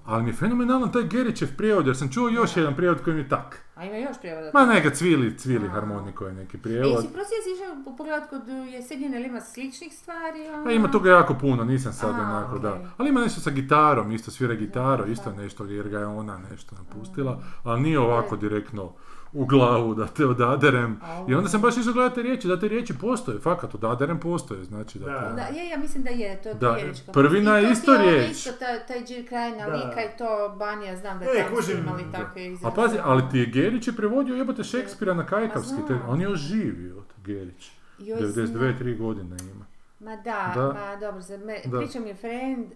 Ali 0.05 0.22
mi 0.22 0.30
je 0.30 0.34
fenomenalan 0.34 0.92
taj 0.92 1.03
Gerićev 1.03 1.48
prijevod, 1.57 1.86
jer 1.86 1.96
sam 1.96 2.12
čuo 2.12 2.28
još 2.28 2.57
jedan 2.57 2.76
prijevod 2.76 3.03
koji 3.05 3.14
mi 3.14 3.22
je 3.22 3.28
tak. 3.28 3.69
A 3.80 3.84
ima 3.84 3.96
još 3.98 4.18
prijevoda. 4.18 4.50
Ma 4.54 4.66
neka 4.66 4.90
cvili, 4.90 5.38
cvili 5.38 5.66
A. 5.66 5.70
harmoniko 5.70 6.26
je 6.26 6.32
neki 6.32 6.56
E, 6.56 6.60
prijevod. 6.60 6.90
jesi 6.92 7.08
prosi 7.08 7.30
jesi 7.34 7.50
išao 7.54 7.94
pogledat 7.94 8.30
kod 8.30 8.42
Jesenjine 8.68 9.16
ili 9.16 9.26
ima 9.26 9.40
sličnih 9.42 9.92
stvari? 9.92 10.48
ono? 10.48 10.68
A 10.68 10.72
ima 10.72 10.90
toga 10.90 11.10
jako 11.10 11.34
puno, 11.34 11.64
nisam 11.64 11.92
sad 11.92 12.10
A, 12.10 12.18
onako, 12.20 12.58
da. 12.58 12.70
okej. 12.70 12.86
Ali 12.96 13.08
ima 13.08 13.20
nešto 13.20 13.40
sa 13.40 13.50
gitarom, 13.50 14.12
isto 14.12 14.30
svira 14.30 14.54
gitaru, 14.54 15.04
Da, 15.04 15.12
isto 15.12 15.30
da. 15.30 15.36
nešto 15.36 15.64
jer 15.64 15.88
ga 15.88 15.98
je 15.98 16.06
ona 16.06 16.38
nešto 16.50 16.76
napustila, 16.76 17.40
ali 17.64 17.80
nije 17.80 17.98
ovako 18.00 18.36
direktno 18.36 18.92
u 19.32 19.46
glavu 19.46 19.94
da 19.94 20.06
te 20.06 20.26
odaderem. 20.26 20.98
A, 21.02 21.24
I 21.28 21.34
onda 21.34 21.48
sam 21.48 21.60
baš 21.60 21.76
išao 21.76 21.92
gledati 21.92 22.14
te 22.14 22.22
riječi, 22.22 22.48
da 22.48 22.60
te 22.60 22.68
riječi 22.68 22.94
postoje, 22.94 23.38
fakat 23.38 23.74
odaderem 23.74 24.20
postoje, 24.20 24.64
znači 24.64 24.98
da, 24.98 25.04
Da. 25.06 25.32
Da, 25.36 25.58
je, 25.58 25.68
ja 25.68 25.78
mislim 25.78 26.02
da 26.02 26.10
je, 26.10 26.42
to 26.42 26.48
je 26.48 26.54
Da, 26.54 26.78
prvina 27.12 27.50
I 27.52 27.62
je 27.62 27.66
to 27.66 27.72
isto 27.72 27.96
ti 27.96 28.02
je 28.02 28.10
riječ. 28.10 28.30
Isto 28.30 28.50
taj, 28.52 28.86
taj 28.86 29.04
džir 29.04 29.28
krajina 29.28 29.66
Da. 29.66 29.72
lika 29.74 30.00
i 30.04 30.18
to 30.18 30.26
Banija, 30.50 30.96
znam 30.96 31.18
da 31.18 31.24
Ne, 31.24 31.30
tamo 31.44 31.80
imali 31.80 32.04
da. 32.04 32.18
takve 32.18 32.42
A 32.42 32.44
izraze. 32.44 32.74
pazi, 32.76 32.96
ali 33.02 33.22
ti 33.30 33.38
je 33.38 33.46
Gerić 33.70 33.86
je 33.86 33.92
prevodio 33.92 34.34
jebote 34.34 34.64
Šekspira 34.64 35.14
na 35.14 35.26
kajkavski, 35.26 35.76
te- 35.88 35.98
on 36.08 36.20
je 36.20 36.24
još 36.24 36.40
živio, 36.40 37.02
Gerić. 37.18 37.70
Joj, 37.98 38.20
92 38.20 38.44
3 38.74 38.98
godine 38.98 39.36
ima. 39.44 39.64
Ma 40.00 40.16
da, 40.16 40.52
Da. 40.54 40.62
ma 40.64 40.96
dobro, 40.98 41.22
sad 41.22 41.40
me, 41.40 41.60
Da. 41.64 41.78
priča 41.78 42.00
mi 42.00 42.08
je 42.08 42.14
friend 42.14 42.66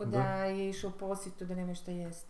da, 0.00 0.04
Da. 0.06 0.22
je 0.36 0.70
išao 0.70 0.90
u 0.90 0.98
posjetu 1.00 1.44
da 1.44 1.54
nema 1.54 1.74
šta 1.74 1.90
jest. 1.90 2.26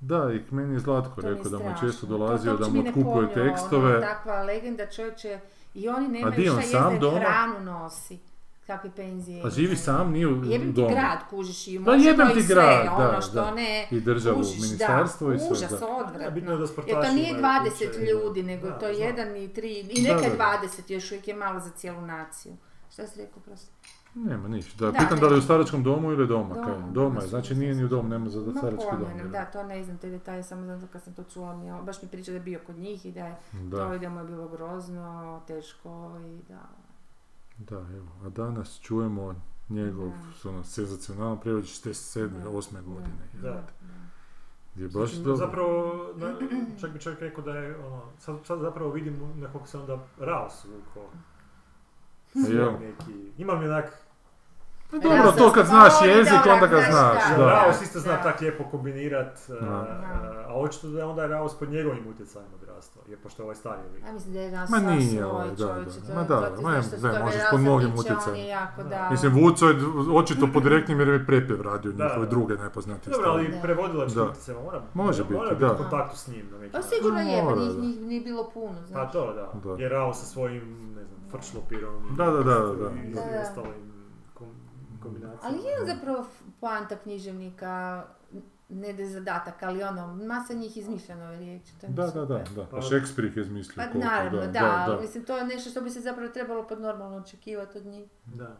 Da, 0.00 0.32
i 0.32 0.42
meni 0.50 0.74
je 0.74 0.78
Zlatko 0.78 1.14
To 1.14 1.22
mi 1.22 1.28
je 1.28 1.36
rekao 1.36 1.50
da 1.50 1.58
mu 1.58 1.64
je 1.64 1.74
često 1.80 2.00
To- 2.00 2.06
to 2.08 2.18
dolazio 2.18 2.56
da 2.56 2.68
mu 2.68 2.80
otkupuje 2.80 3.04
pojmio, 3.28 3.34
tekstove. 3.50 3.90
Ono, 3.90 4.00
takva 4.02 4.42
legenda 4.42 4.86
čovječe, 4.86 5.40
i 5.74 5.88
oni 5.88 6.08
nemaju 6.08 6.32
šta 6.42 6.50
sam 6.52 6.60
jest 6.60 6.72
da 6.92 6.98
doma? 7.00 7.18
hranu 7.18 7.60
nosi. 7.62 8.18
Kakve 8.66 8.90
penzije. 8.96 9.42
A 9.46 9.50
živi 9.50 9.64
imaju. 9.64 9.78
sam, 9.78 10.12
nije 10.12 10.26
u 10.26 10.44
Jebem 10.44 10.68
ti 10.68 10.72
domu. 10.72 10.88
grad, 10.88 11.18
kužiš 11.30 11.68
i 11.68 11.80
Pa 11.84 11.92
može 11.92 12.04
jebem 12.08 12.28
to 12.28 12.34
ti 12.34 12.40
i 12.40 12.42
sve, 12.42 12.54
grad, 12.54 12.86
ono 12.96 13.12
da, 13.12 13.20
što 13.20 13.34
da. 13.34 13.50
ne... 13.50 13.88
I 13.90 14.00
državu, 14.00 14.36
kužiš, 14.36 14.60
ministarstvo 14.60 15.28
da, 15.28 15.34
i 15.34 15.38
sve, 15.38 15.48
užas, 15.52 15.70
da. 15.70 15.86
odvratno. 15.86 16.30
Bitno 16.30 16.52
je 16.52 16.58
da 16.58 16.64
Jer 16.86 17.02
to 17.06 17.12
nije 17.12 17.30
imaju 17.30 17.44
20 17.44 17.70
kuće 17.88 18.00
ljudi, 18.00 18.42
nego 18.42 18.66
Da, 18.66 18.78
to 18.78 18.86
je 18.86 18.98
jedan 18.98 19.36
i 19.36 19.48
tri, 19.48 19.72
i 19.80 20.02
Da, 20.02 20.14
nekad 20.14 20.32
da, 20.32 20.38
da. 20.38 20.68
20, 20.68 20.92
još 20.92 21.10
uvijek 21.10 21.28
je 21.28 21.34
malo 21.34 21.60
za 21.60 21.70
cijelu 21.70 22.00
naciju. 22.00 22.52
Šta 22.92 23.06
si 23.06 23.20
rekao 23.20 23.42
prosto? 23.42 23.70
Nema 24.14 24.48
ništa. 24.48 24.84
Da, 24.84 24.90
Da, 24.90 24.98
pitam 24.98 25.18
da 25.18 25.26
li 25.26 25.34
je 25.34 25.38
u 25.38 25.42
staračkom 25.42 25.82
domu 25.82 26.12
ili 26.12 26.26
doma. 26.26 26.54
Doma, 26.54 26.66
kaj? 26.66 26.74
doma 26.74 26.92
Doma 26.92 27.20
je, 27.20 27.28
znači 27.28 27.54
nije 27.54 27.74
ni 27.74 27.84
u 27.84 27.88
domu, 27.88 28.08
nema 28.08 28.28
za 28.28 28.40
Ma 28.40 28.52
starački 28.52 28.86
dom. 28.90 29.30
da, 29.30 29.44
to 29.44 29.62
ne 29.62 29.84
znam 29.84 29.98
te 29.98 30.10
detalje, 30.10 30.42
samo 30.42 30.64
znam 30.64 30.88
kad 30.92 31.02
sam 31.02 31.14
to 31.14 31.24
čula, 31.24 31.56
mi 31.56 31.66
je, 31.66 31.72
baš 31.82 32.02
mi 32.02 32.08
priča 32.08 32.30
da 32.30 32.36
je 32.36 32.42
bio 32.42 32.60
kod 32.66 32.76
njih 32.76 33.06
i 33.06 33.12
da 33.12 33.26
je 33.26 33.36
Da, 33.52 33.76
to 33.76 33.94
i 33.94 33.98
da 33.98 34.08
mu 34.08 34.20
je 34.20 34.24
bilo 34.24 34.48
grozno, 34.48 35.40
teško 35.46 36.10
i 36.24 36.52
da... 36.52 36.60
da, 37.58 37.76
evo. 37.76 38.08
A 38.24 38.28
danas 38.28 38.80
čujemo 38.80 39.34
njegov 39.68 40.08
Da. 40.42 40.50
ono, 40.50 40.64
senzacionalan 40.64 41.40
prijevod 41.40 41.64
67. 41.64 42.28
Da. 42.28 42.50
8. 42.50 42.82
godine. 42.84 43.28
Da. 43.42 43.62
Gdje 44.74 44.84
je 44.84 44.88
baš 44.90 45.10
Znači, 45.10 45.16
dobro. 45.16 45.36
Zapravo, 45.36 46.06
na, 46.16 46.34
čak 46.80 46.90
bi 46.90 47.00
čovjek 47.00 47.20
rekao 47.20 47.44
da 47.44 47.52
je 47.52 47.76
ono, 47.78 48.02
sad, 48.18 48.36
sad 48.44 48.60
zapravo 48.60 48.90
vidim 48.90 49.20
nekako 49.36 49.66
se 49.66 49.78
onda 49.78 49.98
Raus 50.18 50.64
vukao. 50.64 51.08
A 52.36 52.52
jel? 52.52 52.72
Neki, 52.72 53.32
imam 53.38 53.62
je 53.62 53.68
onak, 53.68 53.92
Pa 54.90 54.98
dobro, 54.98 55.32
to 55.32 55.52
kad 55.52 55.66
znaš 55.66 55.92
jezik, 56.06 56.40
onda 56.46 56.66
ga 56.66 56.76
znaš. 56.80 57.22
da. 57.30 57.36
Da. 57.36 57.50
Raus 57.50 57.82
isto 57.82 58.00
zna 58.00 58.12
Da. 58.12 58.22
tak 58.22 58.40
lijepo 58.40 58.64
kombinirat, 58.64 59.38
a, 59.50 59.64
Da. 59.64 59.70
a, 59.70 60.44
a 60.48 60.54
očito 60.54 60.88
da 60.88 60.98
je 60.98 61.04
onda 61.04 61.26
Raus 61.26 61.58
pod 61.58 61.68
njegovim 61.70 62.06
utjecajem 62.06 62.48
odrastao, 62.54 62.73
jer 63.08 63.18
pošto 63.18 63.42
je 63.42 63.44
ovaj 63.44 63.56
stariji 63.56 63.90
lik. 63.94 64.04
Ja 64.04 64.12
mislim 64.12 64.32
da 64.32 64.40
je 64.40 64.50
nas 64.50 64.70
Ma 64.70 64.78
nije 64.78 65.10
svoj 65.10 65.22
ovaj, 65.24 65.48
da, 65.48 65.66
da. 65.66 66.14
Ma 66.14 66.22
da, 66.22 66.52
ma 66.62 66.70
ne, 66.70 66.76
možeš 67.24 67.42
pod 67.50 67.60
mnogim 67.60 67.94
utjecajem. 67.94 68.36
je 68.36 68.46
jako, 68.46 68.82
Da. 68.82 68.88
da... 68.88 69.08
Mislim, 69.10 69.32
Vuco 69.34 69.66
je 69.66 69.76
očito 70.14 70.48
pod 70.52 70.62
direktnim 70.62 70.98
jer 71.00 71.08
je 71.08 71.26
prepjev 71.26 71.62
radio 71.62 71.92
njihove 71.92 72.26
druge 72.26 72.54
najpoznatije 72.54 73.12
Dobro, 73.12 73.30
ali 73.30 73.48
Da. 73.48 73.60
prevodilački 73.62 74.14
Da. 74.14 74.24
utjecaj 74.24 74.54
mora, 74.54 74.82
Može 74.94 75.24
mora 75.24 75.40
biti, 75.40 75.54
biti 75.54 75.60
da. 75.60 75.72
u 75.72 75.76
kontaktu 75.76 76.16
s 76.18 76.28
njim 76.28 76.46
na 76.52 76.58
neki 76.58 76.72
Pa 76.72 76.82
sigurno 76.82 77.20
je, 77.20 77.38
pa 77.38 77.44
Mora, 77.44 77.62
nije, 78.00 78.20
bilo 78.20 78.50
puno, 78.54 78.74
Pa 78.80 78.86
znaš. 78.86 79.12
to, 79.12 79.32
da. 79.32 79.70
Da. 79.70 79.82
Jer 79.82 79.92
Raus 79.92 80.18
sa 80.18 80.26
svojim, 80.26 80.62
ne 80.96 81.04
znam, 81.04 81.20
frčlopirom 81.30 82.16
Da, 82.16 82.24
da, 82.24 82.42
da, 82.42 82.58
da, 82.58 82.90
i, 82.90 83.14
ostalim 83.42 83.92
kom, 84.34 84.46
kombinacijama. 85.02 85.40
Ali 85.42 85.56
je 85.58 85.94
zapravo 85.94 86.24
poanta 86.60 86.96
književnika, 86.96 88.04
ne 88.68 88.92
da 88.92 89.02
je 89.02 89.08
zadatak, 89.08 89.62
ali 89.62 89.82
ono, 89.82 90.14
masa 90.16 90.54
njih 90.54 90.76
izmišljeno 90.76 91.30
riječi. 91.30 91.72
To 91.80 91.86
je 91.86 91.90
Da, 91.90 92.06
da, 92.06 92.24
da, 92.24 92.44
da. 92.56 92.64
Pa 92.66 92.80
Šekspir 92.82 93.24
ih 93.24 93.36
je 93.36 93.40
izmislio 93.40 93.74
Pa 93.76 93.92
koliko, 93.92 94.08
naravno, 94.08 94.40
da, 94.40 94.46
da, 94.46 94.52
da, 94.52 94.84
ali 94.84 95.00
mislim, 95.00 95.24
to 95.24 95.36
je 95.38 95.44
nešto 95.44 95.70
što 95.70 95.80
bi 95.80 95.90
se 95.90 96.00
zapravo 96.00 96.28
trebalo 96.28 96.62
pod 96.64 96.80
normalno 96.80 97.16
očekivati 97.16 97.78
od 97.78 97.86
njih. 97.86 98.08
Da. 98.26 98.56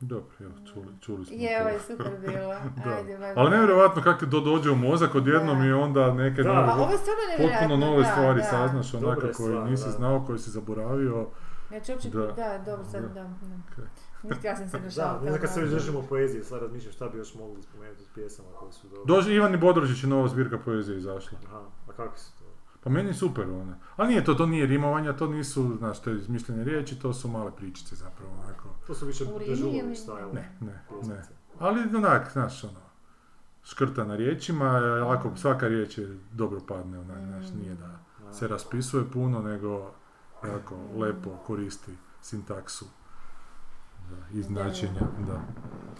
Dobro, 0.00 0.26
evo, 0.40 0.52
čuli, 0.66 0.86
čuli 1.00 1.24
smo 1.26 1.36
Je, 1.36 1.48
to. 1.50 1.60
ovo 1.60 1.68
je 1.68 1.80
super 1.88 2.12
bilo. 2.20 2.54
Da. 2.84 2.90
Ajde, 2.90 3.32
Ali 3.36 3.50
nevjerojatno 3.50 4.02
kako 4.02 4.26
to 4.26 4.40
dođe 4.40 4.70
u 4.70 4.76
mozak 4.76 5.14
odjednom 5.14 5.58
Da. 5.58 5.64
i 5.64 5.72
onda 5.72 6.12
neke 6.14 6.42
Da. 6.42 6.52
nove, 6.52 6.66
Pa 6.66 6.74
ovo 6.74 6.90
je 6.90 6.98
potpuno 7.50 7.76
nove 7.76 8.02
da, 8.02 8.10
stvari 8.10 8.40
da. 8.40 8.46
saznaš 8.46 8.94
onako 8.94 9.26
je 9.26 9.32
koje 9.32 9.64
nisi 9.64 9.84
da. 9.84 9.90
znao, 9.90 10.24
koje 10.26 10.38
si 10.38 10.50
zaboravio. 10.50 11.26
Znači, 11.68 11.92
uopće, 11.92 12.10
Da. 12.10 12.26
da, 12.26 12.62
dobro, 12.66 12.84
sad, 12.84 13.02
Da. 13.04 13.08
da. 13.14 13.30
Da. 14.22 14.48
Ja 14.48 14.56
sam 14.56 14.68
se 14.68 14.78
Da, 14.96 15.20
ne 15.22 15.28
znam 15.28 15.40
kad 15.40 15.52
se 15.52 15.60
već 15.60 15.70
držimo 15.70 16.02
poezije, 16.08 16.44
sad 16.44 16.62
razmišljam 16.62 16.92
šta 16.92 17.08
bi 17.08 17.18
još 17.18 17.34
mogli 17.34 17.62
spomenuti 17.62 18.02
od 18.02 18.08
pjesama 18.14 18.48
koje 18.58 18.72
su 18.72 18.88
dobre. 18.88 19.14
Dođe 19.14 19.34
Ivan 19.34 19.54
i 19.54 19.58
Bodrožić 19.58 20.02
je 20.02 20.08
nova 20.08 20.28
zbirka 20.28 20.58
poezije 20.58 20.98
izašla. 20.98 21.38
Aha, 21.46 21.60
a 21.88 21.92
kako 21.92 22.18
su 22.18 22.32
to? 22.38 22.44
Pa 22.82 22.90
meni 22.90 23.08
je 23.08 23.14
super 23.14 23.44
ona. 23.44 23.78
Ali 23.96 24.08
nije 24.08 24.24
to, 24.24 24.34
to 24.34 24.46
nije 24.46 24.66
rimovanja, 24.66 25.16
to 25.16 25.26
nisu, 25.26 25.74
znaš, 25.78 26.00
to 26.00 26.10
je 26.10 26.16
izmišljene 26.16 26.64
riječi, 26.64 26.98
to 26.98 27.12
su 27.12 27.28
male 27.28 27.50
pričice 27.56 27.96
zapravo, 27.96 28.32
onako. 28.44 28.68
To 28.86 28.94
su 28.94 29.06
više 29.06 29.24
dežulovi 29.48 29.94
style. 29.94 30.32
Ne, 30.32 30.56
ne, 30.60 30.82
ne. 31.02 31.22
Ali 31.58 31.96
onak, 31.96 32.32
znaš, 32.32 32.64
ono, 32.64 32.80
škrta 33.62 34.04
na 34.04 34.16
riječima, 34.16 34.78
lako, 34.80 35.30
svaka 35.36 35.68
riječ 35.68 35.98
je 35.98 36.18
dobro 36.32 36.60
padne, 36.68 36.98
onak, 36.98 37.18
znaš, 37.26 37.46
nije 37.62 37.74
da 37.74 37.98
Da. 38.24 38.32
se 38.32 38.48
raspisuje 38.48 39.04
puno, 39.12 39.42
nego 39.42 39.90
jako 40.44 40.74
lepo 40.96 41.30
koristi 41.46 41.92
sintaksu. 42.20 42.84
Da, 44.10 44.38
i 44.38 44.42
značenja, 44.42 45.00
da. 45.26 45.40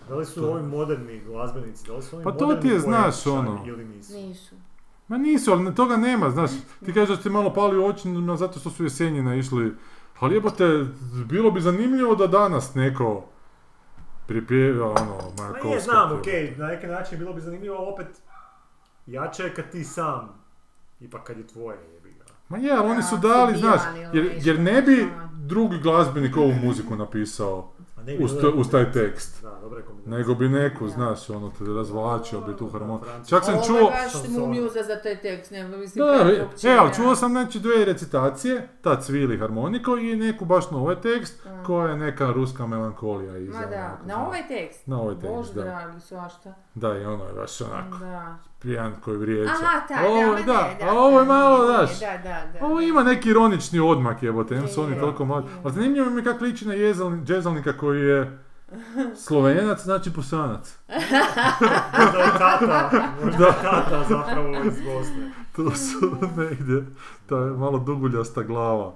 Da 0.08 0.14
li 0.14 0.26
su 0.26 0.50
ovi 0.50 0.62
moderni 0.62 1.20
glazbenici, 1.26 1.86
da 1.86 1.96
li 1.96 2.02
su 2.02 2.16
oni 2.16 2.24
Pa 2.24 2.32
to 2.32 2.46
moderni 2.46 2.62
ti 2.62 2.68
je, 2.68 2.80
znaš, 2.80 3.26
ono. 3.26 3.62
Ili 3.66 3.84
nisu? 3.84 4.12
Nisu. 4.12 4.54
Ma 5.08 5.18
nisu, 5.18 5.52
ali 5.52 5.74
toga 5.74 5.96
nema, 5.96 6.30
znaš, 6.30 6.50
ti 6.84 6.92
kažeš 6.92 7.16
da 7.16 7.22
ti 7.22 7.30
malo 7.30 7.54
pali 7.54 7.78
u 7.78 7.84
oči 7.86 8.08
no, 8.08 8.36
zato 8.36 8.58
što 8.60 8.70
su 8.70 8.84
jesenjina 8.84 9.34
išli, 9.34 9.74
ali 10.20 10.34
jebote, 10.34 10.84
bilo 11.28 11.50
bi 11.50 11.60
zanimljivo 11.60 12.14
da 12.14 12.26
danas 12.26 12.74
neko 12.74 13.24
pripjeva 14.26 14.86
ono, 14.86 15.16
Ma 15.16 15.42
Majakovskog. 15.42 15.70
nije, 15.70 15.80
znam, 15.80 16.18
okej, 16.18 16.54
na 16.58 16.66
neki 16.66 16.86
način 16.86 17.18
bilo 17.18 17.32
bi 17.32 17.40
zanimljivo, 17.40 17.76
ali 17.76 17.86
opet 17.92 18.06
jače 19.06 19.42
je 19.42 19.54
kad 19.54 19.70
ti 19.70 19.84
sam, 19.84 20.28
ipak 21.00 21.22
kad 21.24 21.38
je 21.38 21.46
tvoje, 21.46 21.78
jebi 21.94 22.12
ga. 22.18 22.24
Ma 22.48 22.58
je, 22.58 22.72
ali 22.72 22.90
oni 22.90 23.02
su 23.02 23.16
Da, 23.16 23.28
dali, 23.28 23.58
znaš, 23.58 23.80
birani, 23.94 24.18
jer, 24.18 24.26
ono, 24.26 24.40
jer 24.44 24.60
ne 24.60 24.82
bi 24.82 24.92
išlo, 24.92 25.28
drugi 25.34 25.78
glazbenik 25.78 26.36
ovu 26.36 26.52
muziku 26.64 26.96
napisao 26.96 27.72
ne 28.00 28.16
bi 28.16 28.24
uz, 28.24 28.32
bilo 28.32 28.42
to- 28.42 28.56
uz 28.56 28.70
taj 28.70 28.92
tekst. 28.92 29.42
Da, 29.42 29.58
dobra. 29.62 29.80
Nego 30.06 30.34
bi 30.34 30.48
neku, 30.48 30.84
Da. 30.84 30.90
znaš, 30.90 31.30
ono, 31.30 31.50
te 31.50 31.64
razvlačio 31.66 32.40
bi 32.40 32.56
tu 32.56 32.68
harmoniju. 32.68 33.06
Čak 33.28 33.44
sam 33.44 33.54
Ovo 33.54 33.64
čuo... 33.64 33.78
je 33.78 33.84
baš 33.84 34.12
Šansona. 34.12 34.38
mu 34.38 34.46
mjuza 34.46 34.82
za 34.82 34.96
taj 34.96 35.16
tekst, 35.16 35.50
ne, 35.50 35.68
mislim, 35.68 36.06
Da, 36.06 36.18
kako 36.18 36.30
e, 36.30 36.42
uopće 36.42 36.68
e, 36.68 36.76
ali 36.76 36.88
ne- 36.88 36.94
čuo 36.94 37.14
sam 37.14 37.30
znači 37.30 37.60
dvije 37.60 37.84
recitacije, 37.84 38.68
ta 38.80 39.00
cvili 39.00 39.38
harmoniko 39.38 39.96
i 39.96 40.16
neku 40.16 40.44
baš 40.44 40.70
novi 40.70 40.96
tekst, 40.96 41.44
Mm. 41.44 41.64
koja 41.64 41.88
je 41.88 41.96
neka 41.96 42.26
ruska 42.26 42.66
melankolija 42.66 43.36
iza. 43.38 43.52
Ma 43.52 43.66
da, 43.66 43.76
onako, 43.76 44.06
na 44.06 44.26
ovaj 44.26 44.48
tekst. 44.48 44.86
Na 44.86 45.00
ovaj 45.00 45.14
tekst, 45.14 45.28
Bože 45.28 45.54
da. 45.54 45.62
dragi, 45.62 46.00
svašta. 46.00 46.54
Da, 46.74 46.88
i 46.90 47.04
ono 47.04 47.24
je 47.24 47.32
baš 47.32 47.60
onako, 47.60 47.98
Da. 47.98 48.36
Pijan 48.62 48.92
koji 49.04 49.16
vrijeđa. 49.16 49.50
Aha, 49.50 49.80
taj, 49.88 50.06
Ovo, 50.06 50.34
da, 50.34 50.42
da, 50.42 50.68
ne, 50.68 50.76
da, 50.80 50.86
a 50.86 50.92
ovo 50.92 51.18
je 51.20 51.26
da, 51.26 51.32
malo, 51.32 51.66
znaš, 51.66 52.00
Da, 52.00 52.06
da, 52.22 52.58
da. 52.60 52.66
ovo 52.66 52.80
ima 52.80 53.02
neki 53.02 53.28
ironični 53.30 53.80
odmak 53.80 54.22
jebote, 54.22 54.54
em 54.54 54.68
su 54.68 54.82
oni 54.82 54.92
Je, 54.92 55.00
toliko 55.00 55.24
mladi. 55.24 55.48
je. 55.48 55.54
Ali 55.64 55.74
zanimljivo 55.74 56.10
mi 56.10 56.20
je 56.20 56.24
kako 56.24 56.44
liči 56.44 56.68
na 56.68 56.74
džezalnika 57.24 57.76
koji 57.76 58.00
je 58.02 58.38
slovenac, 59.16 59.80
znači 59.82 60.10
bosanac. 60.10 60.78
Možda 61.98 62.18
je 62.24 62.32
tata, 62.38 62.90
možda 63.24 63.46
je 63.46 63.52
tata 63.62 64.04
zapravo 64.08 64.48
iz 64.48 64.80
Bosne. 64.80 65.30
To 65.56 65.70
su 65.70 66.16
negdje, 66.36 66.86
ta 67.26 67.36
malo 67.36 67.78
duguljasta 67.78 68.42
glava. 68.42 68.92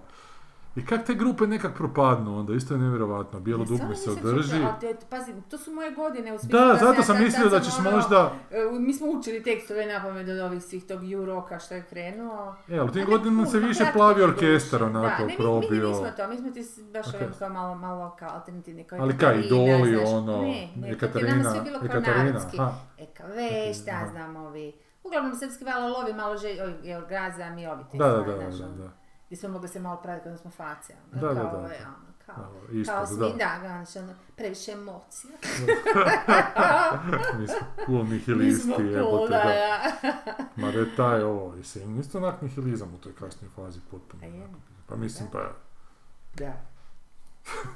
I 0.76 0.86
kak 0.86 1.06
te 1.06 1.14
grupe 1.14 1.46
nekak 1.46 1.74
propadnu 1.74 2.38
onda, 2.38 2.54
isto 2.54 2.74
je 2.74 2.80
nevjerojatno. 2.80 3.40
Bijelo 3.40 3.64
dugme 3.64 3.94
se 3.96 4.10
održi. 4.10 4.56
ali 4.56 4.80
te- 4.80 5.06
Pazi, 5.10 5.32
to 5.50 5.58
su 5.58 5.72
moje 5.72 5.90
godine 5.90 6.34
u 6.34 6.38
smislu 6.38 6.58
Da, 6.58 6.76
zato 6.76 7.02
sam 7.02 7.18
mislio 7.18 7.48
da 7.48 7.60
ćeš 7.60 7.78
ono, 7.78 7.90
možda... 7.90 8.32
e, 8.50 8.78
Mi 8.78 8.94
smo 8.94 9.06
učili 9.08 9.42
tekstove 9.42 9.86
na 9.86 10.02
pamet 10.02 10.28
od 10.28 10.38
ovih 10.38 10.62
svih 10.62 10.84
tog 10.84 11.00
U-roka 11.20 11.58
što 11.58 11.74
je 11.74 11.82
krenuo. 11.82 12.56
E, 12.68 12.78
ali 12.78 12.90
u 12.90 12.92
tim 12.92 13.06
godinama 13.06 13.46
se 13.46 13.58
više 13.58 13.84
plavi 13.92 14.20
je 14.20 14.24
orkestar 14.24 14.82
onako 14.82 15.08
da, 15.08 15.18
ne, 15.18 15.26
mi, 15.26 15.36
probio. 15.36 15.70
mi 15.70 15.88
nismo 15.88 16.10
to, 16.16 16.28
mi 16.28 16.36
smo 16.36 16.50
ti 16.50 16.60
baš 16.92 17.06
Ok. 17.08 17.14
okay. 17.14 17.38
kao 17.38 17.48
malo, 17.48 17.74
malo 17.74 18.16
kao 18.18 18.30
alternativni, 18.30 18.84
kao 18.84 18.98
Ali 19.00 19.18
kaj, 19.18 19.40
idoli, 19.40 19.96
ono, 19.96 20.42
ne, 20.42 20.48
ne, 20.76 20.80
to 20.80 20.86
je 20.86 20.92
Ekaterina, 20.92 21.36
nama 21.36 21.50
sve 21.50 21.60
bilo 21.60 21.78
kao 21.80 22.00
narodski. 22.00 22.56
aha. 22.60 22.72
EKV, 22.98 23.38
šta 23.82 24.08
znam, 24.10 24.36
ovi, 24.36 24.72
uglavnom 25.04 25.34
srpski 25.34 25.64
valo 25.64 25.98
lovi, 25.98 26.12
malo 26.12 26.36
že, 26.36 26.48
ovi, 26.62 26.74
Georgazam 26.82 27.58
i 27.58 27.66
ovi 27.66 27.82
te 27.92 27.98
Da, 27.98 28.08
da, 28.08 28.16
da, 28.16 28.24
da, 28.24 28.32
ono, 28.46 28.68
da. 28.76 29.03
Gdje 29.34 29.40
smo 29.40 29.48
mogli 29.48 29.68
se 29.68 29.80
malo 29.80 30.00
praviti 30.02 30.24
kada 30.24 30.36
smo 30.36 30.50
face, 30.50 30.94
ono, 31.12 31.20
Da, 31.20 31.34
da, 31.34 31.40
kao, 31.40 31.50
da, 31.52 31.58
ovaj, 31.58 31.78
da. 31.78 31.86
ono, 31.86 32.12
kao, 32.26 32.52
isto, 32.72 32.92
kao 32.92 33.00
da. 33.00 33.06
smi, 33.06 33.38
da, 33.38 33.56
znaš, 33.60 33.96
ono, 33.96 34.14
previše 34.36 34.72
emocija. 34.72 35.32
Mi 37.38 37.46
smo 37.48 37.66
cool 37.86 38.04
nihilisti, 38.06 38.72
cool, 38.76 38.88
jebote, 38.88 39.32
da, 39.32 39.38
da. 39.38 39.80
da. 40.02 40.44
Ma 40.62 40.72
da 40.72 40.78
je 40.78 40.96
taj 40.96 41.22
ovo, 41.22 41.54
jesi 41.56 41.80
isto 42.00 42.18
onak 42.18 42.42
nihilizam 42.42 42.94
u 42.94 42.98
toj 42.98 43.12
kasnijoj 43.14 43.50
fazi 43.56 43.80
potpuno. 43.90 44.22
A 44.22 44.26
je. 44.26 44.44
onako. 44.44 44.58
Pa 44.86 44.96
mislim, 44.96 45.28
pa 45.32 45.52
Da. 46.34 46.52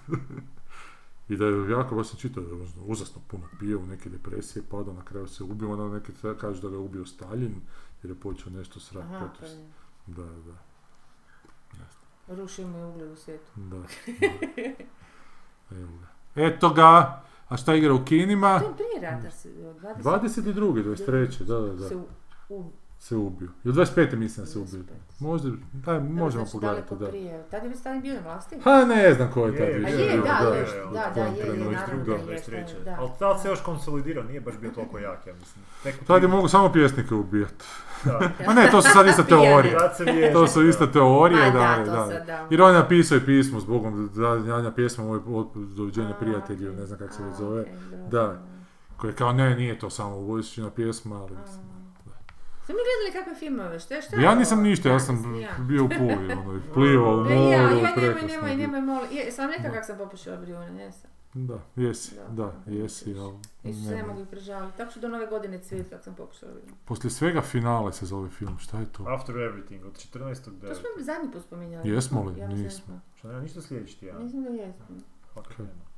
I 1.29 1.37
da 1.37 1.45
je 1.45 1.71
jako, 1.71 1.95
baš 1.95 2.09
sam 2.09 2.19
čitao 2.19 2.43
da 2.43 2.51
je 2.51 2.57
možda 2.57 2.81
užasno 2.87 3.23
puno 3.29 3.45
pio 3.61 3.79
u 3.79 3.87
neke 3.87 4.11
depresije, 4.11 4.63
pada 4.71 4.93
na 4.93 5.05
kraju 5.05 5.29
se 5.29 5.45
ubio, 5.45 5.73
onda 5.73 5.95
neki 5.95 6.13
kažu 6.41 6.63
da 6.63 6.69
ga 6.69 6.75
je 6.75 6.81
ubio 6.81 7.07
Stalin, 7.07 7.61
jer 8.03 8.11
je 8.11 8.21
počeo 8.21 8.53
nešto 8.53 8.81
srat 8.81 9.05
protiv. 9.19 9.49
pa. 10.07 10.13
Da, 10.13 10.25
da, 10.25 10.68
Rušio 12.29 12.67
mu 12.67 12.79
je 12.79 12.85
ugled 12.85 13.11
u 13.11 13.17
svijetu. 13.17 13.51
da. 13.57 13.77
da. 13.77 13.85
Evo 15.81 15.99
ga. 16.01 16.07
Eto 16.43 16.71
ga, 16.71 17.23
a 17.49 17.57
šta 17.57 17.75
igra 17.75 17.95
u 17.95 18.05
kinima? 18.05 18.61
To 18.61 18.67
je 18.67 18.75
prije 18.75 19.11
rata 19.11 19.31
se, 19.31 19.49
20... 19.49 20.03
22. 20.03 20.97
23. 20.97 21.45
da, 21.45 21.59
da, 21.59 21.75
da. 21.75 21.89
se 21.89 21.97
u, 21.97 22.05
u 22.49 22.71
Se 22.99 23.17
ubio. 23.17 23.49
Ili 23.65 23.75
25. 23.75 24.17
mislim 24.17 24.47
da 24.47 24.53
se 24.53 24.59
ubio. 24.59 24.81
25.. 24.81 24.85
Možda, 25.19 25.51
daj, 25.73 26.01
možemo 26.01 26.45
znači 26.45 26.53
pogledati, 26.53 26.97
da. 26.97 27.09
prije. 27.09 27.45
Tad 27.51 27.65
je 27.65 27.77
Stalin 27.77 28.03
bio 28.03 28.15
na 28.15 28.21
vlasti? 28.21 28.61
Ha, 28.61 28.85
ne 28.85 29.15
znam 29.15 29.31
ko 29.33 29.47
je 29.47 29.57
tad 29.57 29.69
Je, 29.69 29.73
je, 29.73 29.79
bio, 29.79 30.23
da, 30.23 30.39
da, 30.43 30.55
je, 30.55 30.61
je, 30.61 30.67
da, 30.93 31.13
da, 31.15 31.21
je, 31.21 31.49
je, 31.49 31.71
naravno 31.71 32.05
da. 32.05 32.25
da 32.25 32.33
je, 32.33 32.39
što 32.39 32.51
je, 32.51 32.67
23. 32.67 32.85
da. 32.85 32.97
Ali 32.99 33.11
tad 33.19 33.43
se 33.43 33.49
još 33.49 33.61
konsolidirao, 33.61 34.25
nije 34.25 34.41
baš 34.41 34.55
bio 34.61 34.71
toliko 34.71 34.99
jak, 34.99 35.27
ja 35.27 35.35
mislim. 35.35 35.65
Tad 36.07 36.23
je 36.23 36.29
mogu 36.29 36.49
samo 36.49 36.73
pjesnike 36.73 37.15
ubijati. 37.15 37.65
Ma 38.47 38.55
ne, 38.55 38.71
to 38.71 38.83
su 38.83 38.89
sad 38.93 39.07
iste 39.07 39.25
teorije. 39.25 39.77
To 40.33 40.47
su 40.47 40.69
iste 40.69 40.93
teorije, 40.93 41.47
Ma 41.47 41.51
da, 41.51 41.85
da, 41.85 41.91
da. 41.91 42.07
sad, 42.07 42.27
da. 42.27 42.47
Jer 42.51 42.63
on 42.63 42.75
je 42.75 42.79
napisao 42.79 43.19
i 43.19 43.25
pismo 43.27 43.61
zbogom 43.61 44.11
danja 44.47 44.71
pjesma 44.71 45.05
moj 45.05 45.21
doviđenja 45.55 46.15
prijatelju, 46.21 46.69
okej. 46.69 46.81
ne 46.81 46.87
znam 46.87 46.99
kako 46.99 47.13
se 47.13 47.23
već 47.23 47.35
zove. 47.35 47.65
Da. 48.11 48.43
Koji 48.97 49.11
je 49.11 49.15
kao, 49.15 49.33
ne, 49.33 49.57
nije 49.57 49.79
to 49.79 49.91
samo 49.91 50.17
vojsčina 50.17 50.71
pjesma, 50.71 51.17
ali. 51.17 51.37
Ste 52.65 52.73
mi 52.73 52.79
gledali 52.89 53.25
kakve 53.25 53.35
filmove? 53.39 53.81
Šta, 53.81 54.01
šta 54.01 54.17
je 54.17 54.23
Ja 54.23 54.35
nisam 54.35 54.63
ništa, 54.63 54.89
ja 54.89 55.01
sam 55.01 55.41
ja. 55.41 55.49
bio 55.59 55.85
u 55.85 55.89
Puli, 55.89 56.33
ono, 56.33 56.61
plivao 56.75 57.15
u 57.15 57.25
Ne, 57.25 57.51
ja, 57.51 57.63
moru, 57.63 57.75
ja, 57.75 57.83
nemoj, 57.83 57.95
preko 57.95 58.27
nemoj, 58.27 58.57
nemoj, 58.57 58.81
molim. 58.81 59.11
Je, 59.13 59.33
sam 59.33 59.51
rekao 59.51 59.73
kako 59.73 59.87
sam 59.87 59.99
popušila 59.99 60.37
Brijune, 60.37 60.83
jesam. 60.83 61.11
Da, 61.39 61.59
jesi, 61.77 62.15
Da. 62.29 62.45
da, 62.45 62.73
jesi, 62.73 63.15
ali 63.15 63.35
Isu 63.65 63.85
se 63.85 63.91
ne 63.91 64.03
mogu 64.05 64.25
prežaliti. 64.25 64.77
Tako 64.77 64.93
ću 64.93 65.01
do 65.01 65.09
nove 65.09 65.27
godine 65.27 65.59
cvijet 65.59 65.89
kako 65.91 66.03
sam 66.03 66.15
popušila 66.15 66.51
Brijune. 66.53 66.73
Poslije 66.85 67.11
svega 67.11 67.41
finale 67.43 67.93
se 67.93 68.07
zove 68.07 68.29
film, 68.31 68.59
šta 68.59 68.79
je 68.79 68.87
to? 68.87 69.05
After 69.05 69.35
Everything, 69.35 69.87
od 69.87 69.93
14. 69.95 70.13
To 70.41 70.51
9. 70.53 70.75
smo 70.75 71.05
zadnji 71.05 71.33
put 71.33 71.43
spominjali. 71.43 71.91
Jesmo 71.91 72.25
li? 72.25 72.41
Ja 72.41 72.49
Nismo. 72.49 72.71
smo. 72.71 73.01
Što 73.15 73.29
nema 73.29 73.41
ništa 73.41 73.61
sljedeći 73.63 73.99
tjedan. 73.99 74.23
Mislim 74.23 74.43
da 74.43 74.49
jesmo. 74.51 74.85
Fakat 75.35 75.53
Ok. 75.53 75.59
nema. 75.59 75.89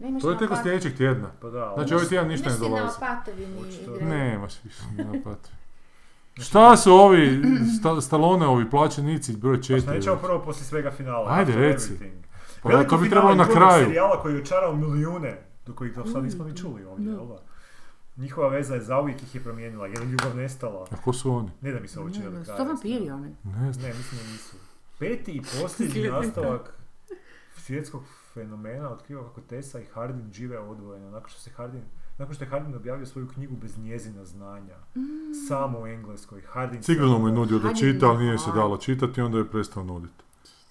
Nemaš 0.00 0.22
To 0.22 0.28
je 0.28 0.34
na 0.34 0.38
tek 0.38 0.50
od 0.50 0.52
Opatovi- 0.52 0.62
sljedećeg 0.62 0.96
tjedna. 0.96 1.30
Pa 1.40 1.50
da, 1.50 1.58
ali- 1.60 1.74
Znači 1.76 1.94
ovaj 1.94 2.06
tjedan 2.06 2.28
ništa 2.28 2.44
ne 2.44 2.56
Imaš 2.56 2.60
ti 2.60 2.70
na 2.70 2.76
dolazi. 2.78 2.96
Opatovini? 2.96 4.08
Nemaš 4.08 4.64
više, 4.64 4.82
ne 5.12 5.22
pati. 5.22 5.50
Šta 6.34 6.76
su 6.76 6.92
ovi 6.92 7.42
sta, 7.78 8.00
Stallone, 8.00 8.46
ovi 8.46 8.70
plaćenici 8.70 9.36
broj 9.36 9.56
Pa 9.56 9.62
četiri? 9.62 9.90
nećemo 9.90 10.16
prvo 10.16 10.42
poslije 10.42 10.64
svega 10.66 10.90
finala. 10.90 11.30
Ajde, 11.30 11.54
reci. 11.54 11.92
Everything. 11.92 12.22
Pa 12.62 12.68
Veliko 12.68 12.96
to 12.96 13.02
bi 13.02 13.10
trebalo 13.10 13.34
na 13.34 13.48
kraju. 13.48 13.84
serijala 13.84 14.22
koji 14.22 14.34
je 14.34 14.42
učarao 14.42 14.76
milijune, 14.76 15.42
do 15.66 15.74
kojih 15.74 15.94
do 15.94 16.06
sad 16.06 16.24
nismo 16.24 16.44
ni 16.44 16.56
čuli 16.56 16.84
ovdje, 16.84 17.12
jel 17.12 17.26
da? 17.26 17.42
Njihova 18.16 18.48
veza 18.48 18.74
je 18.74 18.80
zauvijek 18.80 19.22
ih 19.22 19.34
je 19.34 19.40
promijenila, 19.40 19.86
jer 19.86 19.98
je 19.98 20.06
ljubav 20.06 20.36
nestala. 20.36 20.86
A 20.90 20.96
ko 20.96 21.12
su 21.12 21.34
oni? 21.34 21.50
Ne 21.60 21.72
da 21.72 21.80
mi 21.80 21.88
se 21.88 22.00
ovo 22.00 22.10
čini 22.10 22.24
do 22.24 22.30
kraja. 22.30 22.44
Sto 22.44 22.64
vampiri 22.64 23.10
oni. 23.10 23.34
Ne 23.44 23.72
znam. 23.72 23.90
Ne, 23.90 23.94
mislim 23.96 24.20
da 24.20 24.32
nisu. 24.32 24.56
Peti 24.98 25.32
i 25.32 25.42
posljednji 25.60 26.10
nastavak 26.10 26.74
svjetskog 27.56 28.02
fenomena 28.34 28.90
otkriva 28.90 29.22
kako 29.22 29.40
Tessa 29.40 29.80
i 29.80 29.84
Hardin 29.94 30.32
žive 30.32 30.58
odvojeno. 30.58 31.10
Nakon 31.10 31.30
što 31.30 31.40
se 31.40 31.50
Hardin 31.50 31.82
nakon 32.18 32.34
što 32.34 32.44
je 32.44 32.48
Hardin 32.48 32.74
objavio 32.74 33.06
svoju 33.06 33.28
knjigu 33.28 33.56
bez 33.56 33.78
njezina 33.78 34.24
znanja, 34.24 34.76
samo 35.48 35.80
u 35.80 35.86
Engleskoj, 35.86 36.40
Hardin... 36.40 36.82
Sigurno 36.82 37.18
mu 37.18 37.28
je 37.28 37.32
nudio 37.32 37.58
da 37.58 37.74
čita, 37.74 38.06
ali 38.06 38.24
nije 38.24 38.38
se 38.38 38.50
dalo 38.54 38.76
čitati 38.76 39.20
i 39.20 39.22
onda 39.22 39.38
je 39.38 39.48
prestao 39.48 39.84
nuditi. 39.84 40.24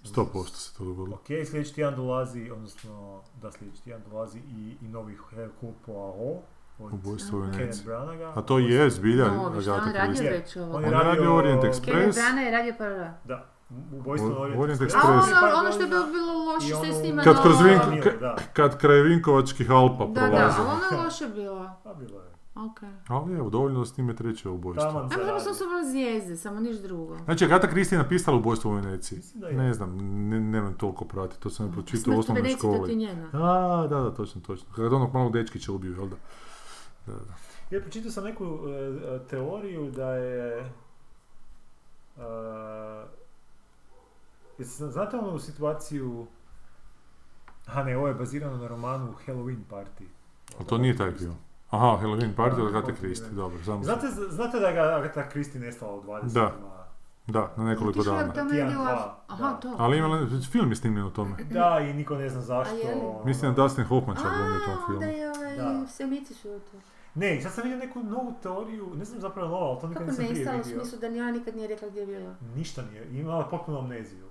100% 0.06 0.48
se 0.48 0.78
to 0.78 0.84
dogodilo. 0.86 1.16
Ok, 1.16 1.26
sljedeći 1.28 1.74
tjedan 1.74 1.96
dolazi, 1.96 2.50
odnosno, 2.52 3.22
da 3.42 3.52
sljedeći 3.52 3.84
tjedan 3.84 4.02
dolazi 4.10 4.40
i, 4.40 4.76
i 4.82 4.88
novi 4.88 5.18
Hercule 5.30 5.74
Poirot, 5.86 6.44
od 6.80 6.94
Ubojstvo 6.94 7.40
u 7.40 7.42
Kenneth 7.42 7.58
Veneciji. 7.60 7.86
Branaga. 7.86 8.34
A 8.36 8.42
to 8.42 8.60
je 8.60 8.90
zbilja 8.90 9.26
No, 9.28 9.46
Agatha 9.48 9.72
radio 9.94 10.06
Christie. 10.06 10.32
već 10.32 10.56
ovo? 10.58 10.66
On 10.68 10.76
On 10.76 10.82
je 10.82 10.88
je 10.88 10.92
radio 10.94 11.12
radio 11.12 11.36
Orient 11.36 11.62
Express. 11.64 11.86
Kenneth 11.86 12.16
Branagh 12.16 12.46
je 12.46 12.52
radio 12.52 12.74
prva. 12.78 13.14
Da, 13.24 13.46
ubojstvo 13.92 14.30
Orient 14.32 14.62
Orient 14.62 14.82
Express. 14.82 15.06
A 15.36 15.46
ono, 15.46 15.60
ono 15.60 15.72
što 15.72 15.82
je 15.82 15.88
bilo, 15.88 16.06
bilo 16.08 16.34
loše 16.46 16.68
što 16.68 16.84
je 16.84 16.92
ono- 16.92 17.00
snimano... 17.00 17.24
Kad 17.24 17.42
kroz 17.42 17.62
Vink, 17.62 17.82
Vink- 17.84 18.04
ka- 18.04 18.20
da. 18.20 18.36
kad 18.54 18.78
kraj 18.78 19.02
Vinkovačkih 19.02 19.72
Alpa 19.72 20.06
Da, 20.06 20.22
da, 20.22 20.28
prolazi. 20.28 20.56
ali 20.60 20.70
ono 20.70 20.98
je 20.98 21.06
loše 21.06 21.28
bilo. 21.30 21.72
Pa 21.84 21.94
bilo 21.94 22.20
je. 22.20 22.31
Ok. 22.56 22.80
Ali 23.08 23.34
evo, 23.34 23.50
dovoljno 23.50 23.80
da 23.80 23.86
snime 23.86 24.16
treće 24.16 24.50
ubojstvo. 24.50 24.92
Taman 24.92 25.10
za 25.10 25.16
Ajmo 25.16 25.40
samo 25.40 25.90
zvijezde, 25.90 26.38
samo 26.38 26.60
niš 26.60 26.78
drugo. 26.78 27.18
Znači, 27.26 27.46
Agatha 27.46 27.68
Christie 27.68 27.96
je 27.96 28.04
napisala 28.04 28.38
ubojstvo 28.38 28.72
u 28.72 28.74
Veneciji. 28.74 29.18
Mislim 29.18 29.42
da 29.42 29.48
je. 29.48 29.58
Ne 29.58 29.74
znam, 29.74 29.98
ne, 30.30 30.40
nemam 30.40 30.74
toliko 30.74 31.06
prati, 31.06 31.40
to 31.40 31.50
sam 31.50 31.72
pročitao 31.72 32.00
u 32.00 32.04
Smrt 32.04 32.18
u 32.18 32.20
osnovnoj 32.20 32.42
Veneciji, 32.42 32.62
to 32.62 32.68
ti 32.68 32.76
je 32.76 32.78
školi. 32.78 32.96
njena. 32.96 33.30
A, 33.34 33.88
da, 33.88 34.00
da, 34.00 34.14
točno, 34.14 34.42
točno. 34.42 34.74
Kad 34.76 34.94
onog 34.94 35.14
malog 35.14 35.34
dečkića 35.34 35.72
ubiju, 35.72 35.94
jel 35.94 36.08
da? 36.08 36.16
Da, 37.06 37.14
da. 37.14 37.52
Ja 37.76 37.82
pročitao 37.82 38.12
sam 38.12 38.24
neku 38.24 38.46
e, 38.46 38.72
e, 39.16 39.20
teoriju 39.30 39.92
da 39.92 40.14
je... 40.14 40.72
Uh, 42.18 42.24
znate 44.66 45.18
onu 45.18 45.40
situaciju... 45.40 46.28
Aha 47.66 47.84
ne, 47.84 47.98
ovo 47.98 48.08
je 48.08 48.14
bazirano 48.14 48.58
na 48.58 48.68
romanu 48.68 49.14
Halloween 49.28 49.62
Party. 49.70 50.06
Ali 50.58 50.68
to 50.68 50.78
nije 50.78 50.98
taj 50.98 51.12
film. 51.12 51.36
Aha, 51.72 51.98
Halloween 51.98 52.34
party 52.34 52.62
od 52.62 52.68
Agatha 52.68 52.92
da. 53.22 53.30
dobro, 53.32 53.64
samo 53.66 53.84
Znate, 53.84 54.08
znate 54.30 54.60
da 54.60 54.68
je 54.68 54.74
ga 54.74 54.82
Agatha 54.82 55.30
Christie 55.30 55.62
nestala 55.62 55.94
u 55.94 56.02
20 56.02 56.26
Da. 56.26 56.52
Da, 57.28 57.54
na 57.58 57.64
nekoliko 57.64 58.04
dana. 58.04 58.34
tamo 58.34 58.50
dva, 58.50 59.16
Aha, 59.28 59.54
to. 59.54 59.76
Ali 59.78 59.98
ima, 59.98 60.28
film 60.52 60.70
je 60.70 60.76
snimljen 60.76 61.06
o 61.06 61.10
tome. 61.10 61.36
Da, 61.44 61.80
i 61.82 61.94
niko 61.94 62.16
ne 62.16 62.30
zna 62.30 62.42
zašto. 62.42 62.76
A 62.76 62.92
ono- 62.94 63.26
Mislim 63.26 63.54
da 63.54 63.62
Dustin 63.64 63.84
Hoffman 63.84 64.16
čak 64.16 64.26
glumi 64.28 64.58
u 64.58 64.66
tom 64.66 64.74
A, 64.74 64.86
filmu. 64.86 64.94
onda 64.96 65.06
je 65.08 65.32
ovaj, 65.32 65.56
Da. 65.58 65.88
Semici 65.88 66.34
su 66.34 66.48
to. 66.62 66.78
Ne, 67.16 67.42
sad 67.42 67.52
sam 67.54 67.64
vidio 67.64 67.80
neku 67.80 68.00
novu 68.02 68.34
teoriju, 68.44 68.90
ne 68.96 69.06
znam 69.06 69.22
zapravo 69.22 69.50
nova, 69.50 69.66
ali 69.66 69.82
to 69.82 69.88
nikad 69.88 70.00
Kako 70.00 70.12
nisam 70.12 70.26
prije 70.26 70.38
nestala 70.38 70.58
u 70.58 70.64
vidio. 70.64 70.80
smislu 70.80 71.00
da 71.00 71.10
ni 71.10 71.22
ona 71.22 71.32
nikad 71.32 71.56
nije 71.56 71.68
rekla 71.68 71.88
gdje 71.90 72.00
je 72.00 72.06
bila? 72.08 72.36
Ništa 72.56 72.82
nije, 72.84 73.22
imala 73.22 73.44
potpuno 73.44 73.80
amneziju. 73.80 74.26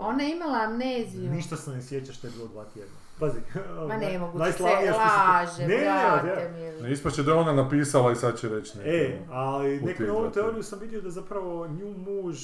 Ona 0.00 0.22
je 0.22 0.36
imala 0.36 0.58
amneziju. 0.60 1.30
Ništa 1.30 1.56
se 1.56 1.70
ne 1.70 1.82
sjeća 1.82 2.12
što 2.12 2.26
je 2.26 2.32
bilo 2.32 2.48
dva 2.48 2.64
tjedna. 2.64 2.96
Pazi. 3.20 3.40
Ma 3.88 3.96
ne 3.96 4.18
mogu 4.18 4.38
se 4.38 4.62
laže, 4.62 5.62
Ne, 5.62 5.68
ne, 5.68 5.76
ne, 5.76 6.22
brate. 6.22 6.50
Ne 6.82 6.92
ispaće 6.92 7.22
da 7.22 7.30
je 7.30 7.38
ona 7.38 7.52
napisala 7.52 8.12
i 8.12 8.16
sad 8.16 8.38
će 8.38 8.48
reći 8.48 8.78
neko. 8.78 8.90
E, 8.90 9.18
ali 9.30 9.80
neku 9.80 10.02
novu 10.02 10.30
teoriju 10.30 10.62
sam 10.62 10.78
vidio 10.78 11.00
da 11.00 11.10
zapravo 11.10 11.66
nju 11.68 11.94
muž 11.98 12.36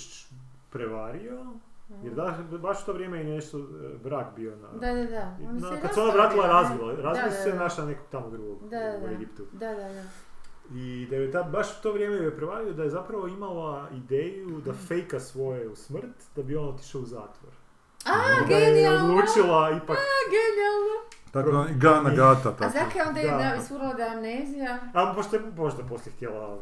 prevario, 0.71 1.47
jer 2.03 2.15
da, 2.15 2.39
baš 2.63 2.83
u 2.83 2.87
to 2.87 2.93
vrijeme 2.93 3.19
je 3.19 3.25
nešto, 3.25 3.59
e, 3.59 3.63
brak 4.05 4.27
bio 4.37 4.57
na... 4.57 4.69
Da, 4.69 4.95
da, 4.95 5.05
da. 5.05 5.37
Na- 5.53 5.81
kad 5.81 5.95
se 5.95 6.01
ona 6.01 6.13
vratila 6.13 6.47
razvila, 6.47 6.93
razvila 6.93 7.31
se 7.31 7.51
da. 7.53 7.59
našla 7.59 7.85
nekog 7.85 8.07
tamo 8.11 8.31
drugog 8.31 8.59
Da, 8.71 8.79
da, 8.79 8.99
u. 9.05 9.15
Egiptu. 9.15 9.47
Da, 9.53 9.69
da, 9.69 9.89
da. 9.89 10.03
I 10.75 11.07
da 11.11 11.17
je 11.17 11.31
ta, 11.31 11.43
baš 11.43 11.79
u 11.79 11.83
to 11.83 11.93
vrijeme 11.93 12.17
je 12.17 12.37
prevario 12.37 12.73
da 12.73 12.83
je 12.83 12.91
zapravo 12.91 13.29
imala 13.29 13.89
ideju 13.91 14.61
da 14.65 14.73
fejka 14.73 15.21
svoje 15.21 15.77
smrt 15.77 16.17
da 16.37 16.43
bi 16.43 16.57
on 16.57 16.69
otišao 16.69 17.01
u 17.01 17.05
zatvor. 17.05 17.53
A, 18.07 18.47
da 18.49 18.57
je 18.57 18.91
odlučila 18.93 19.71
ipak... 19.71 19.97
A, 19.97 20.11
genijalno! 20.35 20.95
Tako 21.33 21.67
Gana 21.75 22.11
Gata, 22.11 22.49
A 22.49 22.53
tako. 22.53 22.73
zakaj 22.73 23.03
onda 23.09 23.21
je 23.21 23.59
isfurala 23.59 23.95
da 23.95 24.03
je 24.03 24.11
amnezija? 24.11 24.79
A 24.95 25.13
možda, 25.13 25.39
možda 25.57 25.83
poslije 25.83 26.13
htjela 26.13 26.59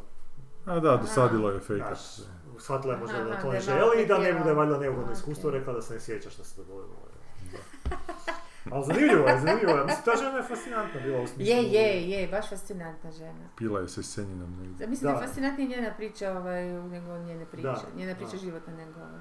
A 0.66 0.80
da, 0.80 0.96
dosadilo 0.96 1.50
je 1.50 1.60
fejkat. 1.60 1.86
Znaš, 1.88 2.26
shvatila 2.58 2.94
je 2.94 3.00
možda 3.00 3.16
Aha, 3.16 3.24
da 3.24 3.40
to 3.40 3.50
ne 3.50 3.56
je 3.56 3.60
želi 3.60 4.02
i 4.02 4.06
da 4.06 4.18
ne 4.18 4.32
bude 4.34 4.52
valjda 4.52 4.78
neugodno 4.78 5.10
A, 5.10 5.12
iskustvo, 5.12 5.50
rekla 5.50 5.72
da 5.72 5.82
se 5.82 5.94
ne 5.94 6.00
sjeća 6.00 6.30
što 6.30 6.44
se 6.44 6.56
dogodilo. 6.56 6.96
Ali 8.72 8.84
zanimljivo 8.84 9.28
je, 9.28 9.40
zanimljivo 9.40 9.72
je. 9.72 9.84
Mislim, 9.84 10.04
ta 10.04 10.16
žena 10.16 10.36
je 10.36 10.42
fascinantna 10.42 11.00
bila 11.00 11.20
u 11.22 11.26
smislu... 11.26 11.54
Je, 11.54 11.62
je, 11.62 12.10
je, 12.10 12.28
baš 12.28 12.48
fascinantna 12.48 13.10
žena. 13.10 13.48
Pila 13.56 13.80
je 13.80 13.88
se 13.88 14.02
s 14.02 14.14
senjinom 14.14 14.56
negdje. 14.60 14.86
Mislim 14.86 15.12
da 15.12 15.18
je 15.20 15.26
fascinantnija 15.26 15.68
njena 15.68 15.94
priča 15.96 16.32
ovaj, 16.32 16.64
nego 16.64 17.18
njene 17.18 17.46
priče. 17.46 17.68
Da, 17.68 17.96
Njena 17.96 18.14
priča 18.14 18.32
da. 18.32 18.38
života 18.38 18.70
nego 18.70 19.00
ovaj. 19.00 19.20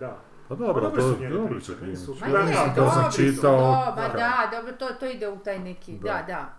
Da. 0.00 0.18
Pa 0.50 0.56
dobro, 0.56 0.82
Dobre 0.82 1.00
to 1.00 1.14
su 1.14 1.20
njene 1.20 1.34
dobro 1.34 1.54
priče, 1.54 1.72
Ma 2.20 2.28
Da, 2.28 2.38
je, 2.38 2.54
da, 2.54 2.74
to 2.74 2.90
sam 2.90 3.12
čitao. 3.12 3.60
Da, 3.60 4.02
ma 4.02 4.08
Da. 4.08 4.14
da, 4.14 4.56
dobro, 4.56 4.72
to, 4.72 4.94
to 5.00 5.06
ide 5.06 5.28
u 5.28 5.38
taj 5.38 5.58
neki, 5.58 5.98
da, 5.98 6.08
Da. 6.08 6.24
da. 6.26 6.54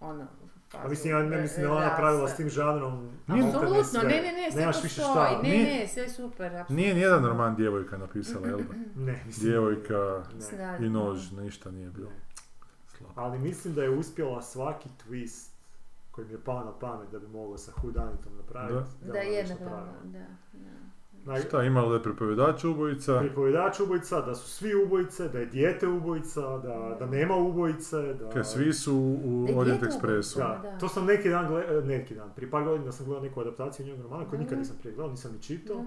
Ono, 0.00 0.26
A 0.72 0.88
mislim, 0.88 1.12
ja 1.12 1.22
ne 1.22 1.40
mislim 1.42 1.62
da 1.62 1.72
je 1.72 1.76
ona 1.76 1.86
napravila 1.86 2.28
s 2.28 2.36
tim 2.36 2.48
žanrom... 2.48 3.10
Maltene 3.26 3.48
Apsolutno, 3.48 4.00
ne, 4.02 4.22
ne, 4.22 4.32
ne, 4.32 4.50
sve 4.50 4.60
Nemaš 4.60 4.82
više 4.82 5.00
šta. 5.00 5.40
ne, 5.42 5.48
ne, 5.48 5.88
sve 5.88 6.08
super, 6.08 6.46
apsolutno. 6.46 6.76
Nije 6.76 6.94
nijedan 6.94 7.24
roman 7.24 7.56
djevojka 7.56 7.98
napisala, 7.98 8.46
jel 8.46 8.58
da? 8.58 8.64
Ne, 9.06 9.22
mislim... 9.26 9.50
Djevojka 9.50 10.22
Ne. 10.52 10.58
Da. 10.58 10.86
i 10.86 10.88
nož, 10.88 11.32
ništa 11.32 11.70
nije 11.70 11.90
bilo. 11.90 12.08
Ne. 12.10 12.16
Slabo. 12.98 13.12
Ali 13.16 13.38
mislim 13.38 13.74
da 13.74 13.82
je 13.82 13.90
uspjela 13.90 14.42
svaki 14.42 14.88
twist 15.04 15.48
koji 16.10 16.26
mi 16.26 16.32
je 16.32 16.40
pao 16.44 16.64
na 16.64 16.72
pamet 16.78 17.10
da 17.10 17.18
bi 17.18 17.26
mogao 17.26 17.58
sa 17.58 17.72
Hudanitom 17.80 18.36
napraviti. 18.36 18.90
Da, 19.02 19.12
ona 19.12 19.20
je 19.20 19.42
već 19.42 19.50
napravila, 19.50 19.80
napravila. 19.80 20.12
da. 20.12 20.58
da. 20.58 20.75
Šta, 21.40 21.62
imala 21.62 21.88
da 21.88 21.94
je 21.94 22.02
pripovjedač 22.02 22.64
ubojica? 22.64 23.18
pripovjedač 23.18 23.80
ubojica, 23.80 24.20
da 24.20 24.34
su 24.34 24.48
svi 24.48 24.74
ubojice, 24.76 25.28
da 25.28 25.38
je 25.38 25.46
dijete 25.46 25.88
ubojica, 25.88 26.40
da, 26.40 26.96
da 26.98 27.06
nema 27.06 27.36
ubojice, 27.36 27.96
da... 28.14 28.30
Kaj, 28.30 28.44
svi 28.44 28.72
su 28.72 28.94
u 29.24 29.44
Da 29.46 29.52
je 29.52 29.58
Orient 29.58 29.82
Expressu. 29.82 30.36
Da, 30.36 30.60
Da. 30.62 30.78
to 30.78 30.88
sam 30.88 31.04
neki 31.06 31.28
dan, 31.28 31.48
gle, 31.48 31.82
neki 31.82 32.14
dan, 32.14 32.30
prije 32.36 32.50
par 32.50 32.64
godina 32.64 32.92
sam 32.92 33.06
gledao 33.06 33.22
neku 33.22 33.40
adaptaciju 33.40 33.86
njegovog 33.86 34.04
romana 34.04 34.24
koju 34.24 34.38
Da. 34.38 34.42
nikad 34.44 34.58
nisam 34.58 34.76
prije 34.78 34.94
gledao, 34.94 35.10
nisam 35.10 35.32
ni 35.32 35.42
čitao. 35.42 35.76
Da. 35.76 35.84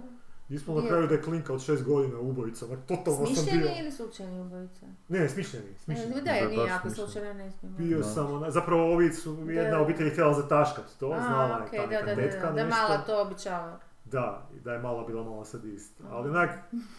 Gdje 0.48 0.60
smo 0.60 0.76
na 0.76 0.82
Je. 0.82 0.88
kraju 0.88 1.07
da 1.07 1.14
je 1.14 1.22
klinka 1.22 1.53
od 1.53 1.61
šest 1.61 1.84
godina 1.84 2.20
ubojica, 2.20 2.66
onak 2.66 2.80
totalno 2.82 3.26
sam 3.26 3.36
bio... 3.36 3.36
Smišljeni 3.44 3.80
ili 3.80 3.91
slučajni 3.91 4.41
ubojica? 4.41 4.86
Ne, 5.10 5.30
smišljeni, 5.30 5.66
smišljeni. 5.76 6.14
Da, 6.16 6.22
Da, 6.22 6.32
jer 6.32 6.49
nije 6.49 6.68
smišljeni. 6.72 6.95
slučajno, 6.98 7.34
ne 7.36 7.52
smijemo. 7.52 7.78
Bio 7.78 7.98
Da. 7.98 8.03
sam, 8.03 8.34
ona, 8.34 8.52
zapravo 8.52 8.94
ovi 8.94 9.11
su, 9.11 9.38
jedna 9.41 9.72
Da. 9.72 9.80
obitelj 9.80 10.06
je 10.06 10.11
htjela 10.11 10.34
zataškat 10.34 10.86
to, 10.99 11.07
A, 11.07 11.20
znala 11.20 11.57
je 11.57 11.64
okej, 11.64 11.80
ta 11.80 11.86
da, 11.86 11.91
neka 11.91 12.06
da, 12.06 12.16
da, 12.16 12.22
tetka 12.22 12.48
da, 12.48 12.53
da 12.53 12.64
nešto. 12.64 12.82
mala 12.82 12.98
to 12.98 13.22
običava. 13.22 13.80
Da, 14.11 14.49
da 14.56 14.73
je 14.73 14.80
mala 14.80 15.03
bila 15.03 15.23
mala 15.23 15.45
sadist. 15.45 15.94
Ali 16.11 16.30
onak, 16.30 16.49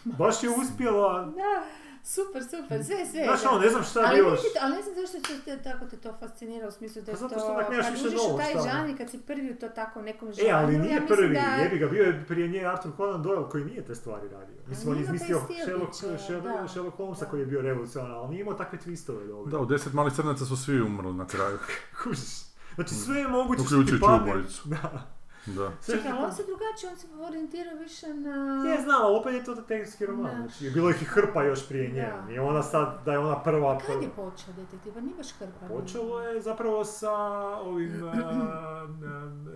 baš 0.03 0.43
je 0.43 0.49
uspjela, 0.51 1.25
Da, 1.35 1.63
super, 2.05 2.43
super, 2.43 2.83
sve, 2.85 3.05
sve. 3.05 3.23
znaš 3.23 3.45
ono, 3.45 3.59
ne 3.59 3.69
znam 3.69 3.83
šta 3.83 3.99
ali, 4.01 4.17
ti- 4.17 4.59
ali 4.61 4.75
ne 4.75 4.81
znam 4.81 4.95
zašto 4.95 5.17
te, 5.19 5.39
te, 5.47 5.63
tako 5.63 5.85
te 5.85 5.97
to 5.97 6.13
fascinira 6.19 6.67
u 6.67 6.71
smislu 6.71 7.01
da 7.01 7.11
je 7.11 7.15
Pa 7.15 7.19
zato 7.19 7.33
to... 7.33 7.39
što 7.39 7.51
onak 7.51 7.69
nemaš 7.69 7.91
više 7.93 8.07
taj 8.37 8.51
šta? 8.51 8.61
žanr 8.63 8.97
kad 8.97 9.09
si 9.09 9.19
prvi 9.19 9.51
u 9.51 9.55
to 9.55 9.69
tako 9.69 10.01
nekom 10.01 10.27
žanru, 10.27 10.49
E, 10.49 10.53
ali 10.53 10.73
ja 10.73 10.79
nije 10.79 10.93
mislim 10.93 11.07
prvi, 11.09 11.33
da... 11.33 11.63
jebi 11.63 11.77
ga, 11.77 11.87
bio 11.87 12.03
je 12.03 12.25
prije 12.27 12.47
nje 12.47 12.65
Arthur 12.65 12.91
Conan 12.97 13.23
Doyle 13.23 13.49
koji 13.49 13.65
nije 13.65 13.85
te 13.85 13.95
stvari 13.95 14.27
radio. 14.29 14.55
Mislim, 14.67 14.91
on 14.91 14.97
je 14.97 15.03
izmislio 15.03 15.41
Sherlock, 16.67 16.95
Holmesa 16.97 17.25
koji 17.25 17.39
je 17.39 17.45
bio 17.45 17.61
revolucionaran, 17.61 18.17
ali 18.17 18.29
nije 18.29 18.41
imao 18.41 18.53
takve 18.53 18.79
twistove 18.79 19.27
dobre. 19.27 19.51
Da, 19.51 19.59
u 19.59 19.65
deset 19.65 19.93
malih 19.93 20.13
crnaca 20.13 20.45
su 20.45 20.57
svi 20.57 20.81
umrli 20.81 21.13
na 21.13 21.27
kraju. 21.27 21.57
Kužiš. 22.03 22.29
Znači 22.75 22.95
sve 22.95 23.19
je 23.19 23.27
moguće 23.27 23.61
što 23.61 23.69
ti 23.69 23.75
Uključujući 23.75 24.01
padne. 24.01 24.31
ubojicu. 24.31 24.69
Da. 24.69 25.07
Da. 25.45 25.71
Sve 25.81 25.95
Čekaj, 25.95 26.11
ali 26.11 26.25
on 26.25 26.33
se 26.33 26.43
drugačije, 26.43 26.89
on 26.91 26.97
se 26.97 27.07
orijentira 27.27 27.71
više 27.73 28.13
na... 28.13 28.65
Je, 28.69 28.81
znam, 28.81 29.01
ali 29.01 29.17
opet 29.19 29.33
je 29.33 29.43
to 29.43 29.55
detektivski 29.55 30.05
roman. 30.05 30.31
Da. 30.31 30.47
Znači, 30.47 30.69
bilo 30.69 30.89
ih 30.89 31.01
i 31.01 31.05
hrpa 31.05 31.43
još 31.43 31.67
prije 31.67 31.91
nje. 31.91 32.07
Nije 32.27 32.41
ona 32.41 32.63
sad, 32.63 33.01
da 33.05 33.11
je 33.11 33.19
ona 33.19 33.43
prva... 33.43 33.77
Kad 33.77 33.87
prva. 33.87 34.01
je 34.01 34.09
počeo 34.09 34.53
detektiv? 34.57 34.93
Pa 34.93 34.99
nije 35.01 35.15
baš 35.17 35.31
hrpa. 35.31 35.67
Počelo 35.67 36.21
je 36.21 36.41
zapravo 36.41 36.83
sa 36.85 37.11
ovim 37.57 38.03
uh, 38.03 38.13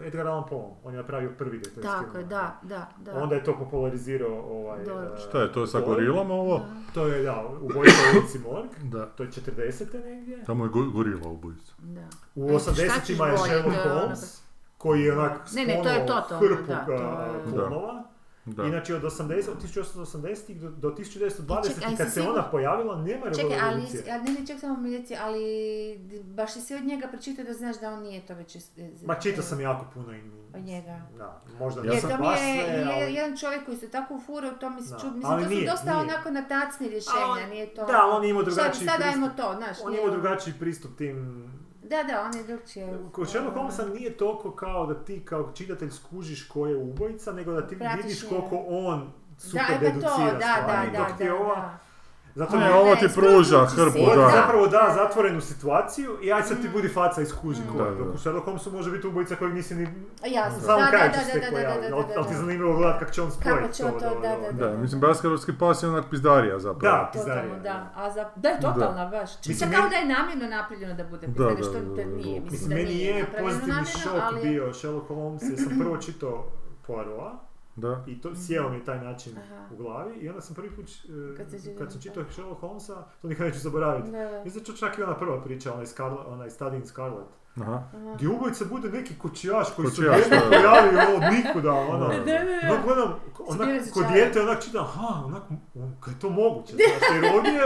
Edgar 0.07 0.27
Allan 0.27 0.43
Poe. 0.49 0.69
On 0.83 0.93
je 0.93 0.97
napravio 0.97 1.31
prvi 1.37 1.57
detektivski 1.57 1.89
Tako 2.05 2.17
je, 2.17 2.23
da, 2.23 2.59
da, 2.61 2.89
da. 2.97 3.13
Onda 3.13 3.35
je 3.35 3.43
to 3.43 3.57
popularizirao 3.57 4.39
ovaj... 4.41 4.81
Uh, 4.83 5.17
Šta 5.27 5.41
je 5.41 5.53
to 5.53 5.67
sa 5.67 5.77
Doyle. 5.79 5.85
gorilom 5.85 6.31
ovo? 6.31 6.57
Da. 6.57 6.65
To 6.93 7.07
je, 7.07 7.23
da, 7.23 7.45
u 7.61 7.65
ulici 7.65 8.39
Morg. 8.39 8.69
Da. 8.83 9.05
To 9.05 9.23
je 9.23 9.29
40. 9.29 10.03
negdje. 10.05 10.43
Tamo 10.45 10.63
je 10.63 10.69
go- 10.69 10.89
gorila 10.93 11.29
ubojica. 11.29 11.73
Da. 11.77 12.07
U 12.35 12.49
E, 12.49 12.59
šta 12.59 12.73
ćeš 12.73 12.83
80-ima 12.83 13.27
je 13.27 13.37
Sherlock 13.37 13.75
je 13.75 13.91
ono 13.91 13.99
Holmes, 13.99 14.44
koji 14.85 15.01
je 15.01 15.13
onak 15.13 15.51
Ne, 15.51 15.65
ne, 15.65 15.79
to 15.83 15.89
je 15.89 16.05
to, 16.05 16.21
to, 16.21 16.37
hrpu 16.37 16.63
da, 16.67 16.85
to 16.85 16.93
uh, 16.93 17.53
klonova. 17.53 18.03
Da. 18.47 18.63
Inače 18.63 18.95
od 18.95 19.01
80, 19.01 19.23
od 19.49 19.63
1880 19.63 20.53
do, 20.53 20.69
do 20.71 20.89
1920 20.89 21.67
Čekaj, 21.67 21.83
ali 21.85 21.97
kad 21.97 22.13
se 22.13 22.21
ona 22.23 22.43
pojavila, 22.43 22.95
nema 22.97 23.25
Čekaj, 23.25 23.59
ali, 23.59 23.75
revolucije. 23.75 24.03
ali 24.09 24.23
ne, 24.23 24.39
ne, 24.39 24.47
ček 24.47 24.59
samo 24.59 24.77
mi 24.77 24.97
reci, 24.97 25.15
ali 25.15 25.41
baš 26.25 26.53
si 26.53 26.61
sve 26.61 26.77
od 26.77 26.83
njega 26.83 27.07
pročitao 27.07 27.45
da 27.45 27.53
znaš 27.53 27.79
da 27.79 27.89
on 27.89 28.01
nije 28.01 28.21
to 28.21 28.33
već... 28.33 28.57
Ma 29.05 29.15
čitao 29.15 29.43
sam 29.43 29.61
jako 29.61 29.85
puno 29.93 30.13
i... 30.13 30.19
Od 30.53 30.63
njega. 30.63 31.01
Da, 31.17 31.41
možda 31.59 31.81
Ja 31.83 31.99
sam 32.01 32.09
baš 32.19 32.39
je 32.39 32.85
ali... 32.95 33.13
jedan 33.13 33.37
čovjek 33.37 33.65
koji 33.65 33.77
se 33.77 33.89
tako 33.89 34.13
ufura 34.13 34.47
u 34.49 34.59
to 34.59 34.69
mi 34.69 34.81
se 34.81 34.89
Da, 34.89 34.99
čud, 34.99 35.13
mislim, 35.13 35.33
ali 35.33 35.43
to 35.43 35.49
nije, 35.49 35.61
su 35.61 35.71
dosta 35.71 35.93
nije. 35.93 36.03
onako 36.03 36.29
na 36.31 36.41
tacni 36.43 36.87
A 36.87 36.89
rješenja, 36.89 37.25
on- 37.43 37.49
nije 37.49 37.67
to... 37.67 37.85
Da, 37.85 38.01
on 38.07 38.23
je 38.23 38.29
imao 38.29 38.43
drugačiji 38.43 38.73
Sad, 38.77 38.87
sad 38.87 38.95
pristup. 38.97 39.11
dajmo 39.11 39.29
to, 39.29 39.55
znaš, 39.57 39.77
On 39.83 39.93
imao 39.93 40.05
ono- 40.05 40.13
drugačiji 40.13 40.53
pristup 40.59 40.97
tim... 40.97 41.45
Da, 41.89 42.03
da, 42.03 42.21
on 42.21 42.37
je 42.37 42.43
drugčije. 42.43 42.97
Kod 43.11 43.29
Sherlock 43.29 43.55
Holmesa 43.55 43.85
nije 43.85 44.17
toliko 44.17 44.51
kao 44.51 44.85
da 44.85 45.03
ti 45.03 45.25
kao 45.25 45.51
čitatelj 45.53 45.89
skužiš 45.89 46.47
ko 46.47 46.67
je 46.67 46.75
ubojica, 46.77 47.31
nego 47.31 47.51
da 47.51 47.67
ti 47.67 47.79
Pratiš 47.79 48.03
vidiš 48.03 48.25
koliko 48.29 48.65
on 48.67 49.11
super 49.37 49.65
Da, 49.69 49.77
deducira 49.87 50.31
da, 50.31 50.37
da, 50.39 50.55
stvari. 50.61 50.91
da, 50.91 50.97
dok 50.97 51.17
ti 51.17 51.23
da, 51.25 51.35
ova, 51.35 51.55
da. 51.55 51.84
Zato 52.35 52.57
mi- 52.57 52.69
ovo 52.69 52.95
ti 52.95 53.07
pruža 53.15 53.65
hrpu, 53.65 53.99
da. 54.15 54.27
ti 54.27 54.35
zapravo 54.35 54.67
da 54.67 54.91
zatvorenu 54.95 55.41
situaciju 55.41 56.17
i 56.21 56.33
aj 56.33 56.43
sad 56.43 56.61
ti 56.61 56.69
budi 56.69 56.89
faca 56.89 57.21
i 57.21 57.25
skuži 57.25 57.61
ko 57.71 57.83
je. 57.83 57.89
Da, 57.91 57.95
Dok 57.95 58.07
da. 58.07 58.13
u 58.13 58.17
Sherlock 58.17 58.45
Holmesu 58.45 58.71
može 58.71 58.91
biti 58.91 59.07
ubojica 59.07 59.35
kojeg 59.35 59.53
nisi 59.53 59.75
ni... 59.75 59.87
Jasno, 60.25 60.59
Samo 60.59 60.79
da, 60.79 60.87
kraj 60.87 61.07
da, 61.07 61.13
će 61.13 61.19
da, 61.19 61.25
se 61.25 61.39
da, 61.39 61.45
da, 61.51 61.63
da, 61.63 61.95
ali 61.95 62.05
da, 62.07 62.23
ti 62.23 62.29
je 62.29 62.33
da. 62.33 62.39
zanimljivo 62.39 62.73
gledat 62.77 62.99
kako 62.99 63.11
će 63.11 63.21
on 63.21 63.31
spojiti 63.31 63.61
Kako 63.61 63.73
će 63.73 63.83
to, 63.83 64.19
da, 64.21 64.51
da, 64.51 64.67
Da, 64.67 64.77
mislim, 64.77 65.01
baskerovski 65.01 65.51
pas 65.59 65.83
je 65.83 65.89
onak 65.89 66.05
pizdarija 66.09 66.59
zapravo. 66.59 66.95
Da, 66.97 67.05
Totalno, 67.05 67.11
pizdarija, 67.13 67.59
da. 67.59 67.91
A 67.95 68.11
za, 68.11 68.29
da 68.35 68.49
je 68.49 68.59
totalna 68.61 69.05
baš. 69.05 69.29
Mislim, 69.47 69.71
kao 69.71 69.89
da 69.89 69.95
je 69.95 70.05
namjerno 70.05 70.47
napravljeno 70.57 70.93
da 70.93 71.03
bude 71.03 71.27
Da, 71.27 71.33
pizdarija, 71.33 71.55
da, 71.57 71.63
što 71.63 71.73
da, 71.73 71.79
to 71.79 71.95
da, 71.95 72.05
nije. 72.05 72.39
da. 72.39 72.45
Mislim 72.51 72.69
da 72.69 72.75
meni 72.75 72.99
je 72.99 73.25
pozitivni 73.39 73.85
šok 73.85 74.41
bio 74.43 74.73
Sherlock 74.73 75.07
Holmes 75.07 75.41
jer 75.43 75.59
sam 75.59 75.79
prvo 75.79 75.97
čitao 75.97 76.45
Poirota 76.87 77.44
Da. 77.75 78.03
i 78.07 78.21
to 78.21 78.35
sjeo 78.37 78.69
mi 78.69 78.75
je 78.75 78.85
taj 78.85 78.99
način 78.99 79.37
Aha. 79.37 79.65
u 79.71 79.77
glavi 79.77 80.15
i 80.15 80.29
onda 80.29 80.41
sam 80.41 80.55
prvi 80.55 80.69
put, 80.69 80.85
e, 80.85 81.37
Kad 81.77 81.91
sam 81.91 82.01
čitao, 82.01 82.23
Sherlock 82.25 82.61
Holmesa, 82.61 82.93
to 83.21 83.27
nikad 83.27 83.47
neću 83.47 83.59
zaboraviti. 83.59 84.09
Mislim 84.43 84.63
da 84.63 84.73
čak 84.73 84.97
i 84.97 85.03
ona 85.03 85.15
prva 85.15 85.41
priča, 85.41 85.73
onaj, 85.73 85.85
Scarlet, 85.85 86.19
onaj 86.27 86.49
Study 86.49 86.75
in 86.75 86.85
Scarlet. 86.85 87.25
Aha. 87.61 87.83
Gdje 88.15 88.27
ubojica 88.29 88.65
bude 88.65 88.89
neki 88.89 89.13
kočijaš 89.15 89.67
koji 89.71 89.87
se 89.87 90.01
da. 90.01 90.15
pojavi 90.49 91.15
od 91.15 91.21
nikuda, 91.33 91.71
ono. 91.71 92.07
Da, 92.07 92.13
da, 92.15 92.23
da. 92.23 92.71
Onak 92.71 92.85
gledam, 92.85 93.15
Zbira 93.49 93.71
onak, 93.71 93.91
kod 93.93 94.03
čaj. 94.03 94.13
dijete 94.13 94.41
onak 94.41 94.63
čitam, 94.63 94.81
aha, 94.81 95.25
onak, 95.25 95.43
on, 95.75 95.95
kaj 95.99 96.13
je 96.13 96.19
to 96.19 96.29
moguće, 96.29 96.73
znaš, 96.75 97.09
jer 97.13 97.35
ovdje, 97.35 97.61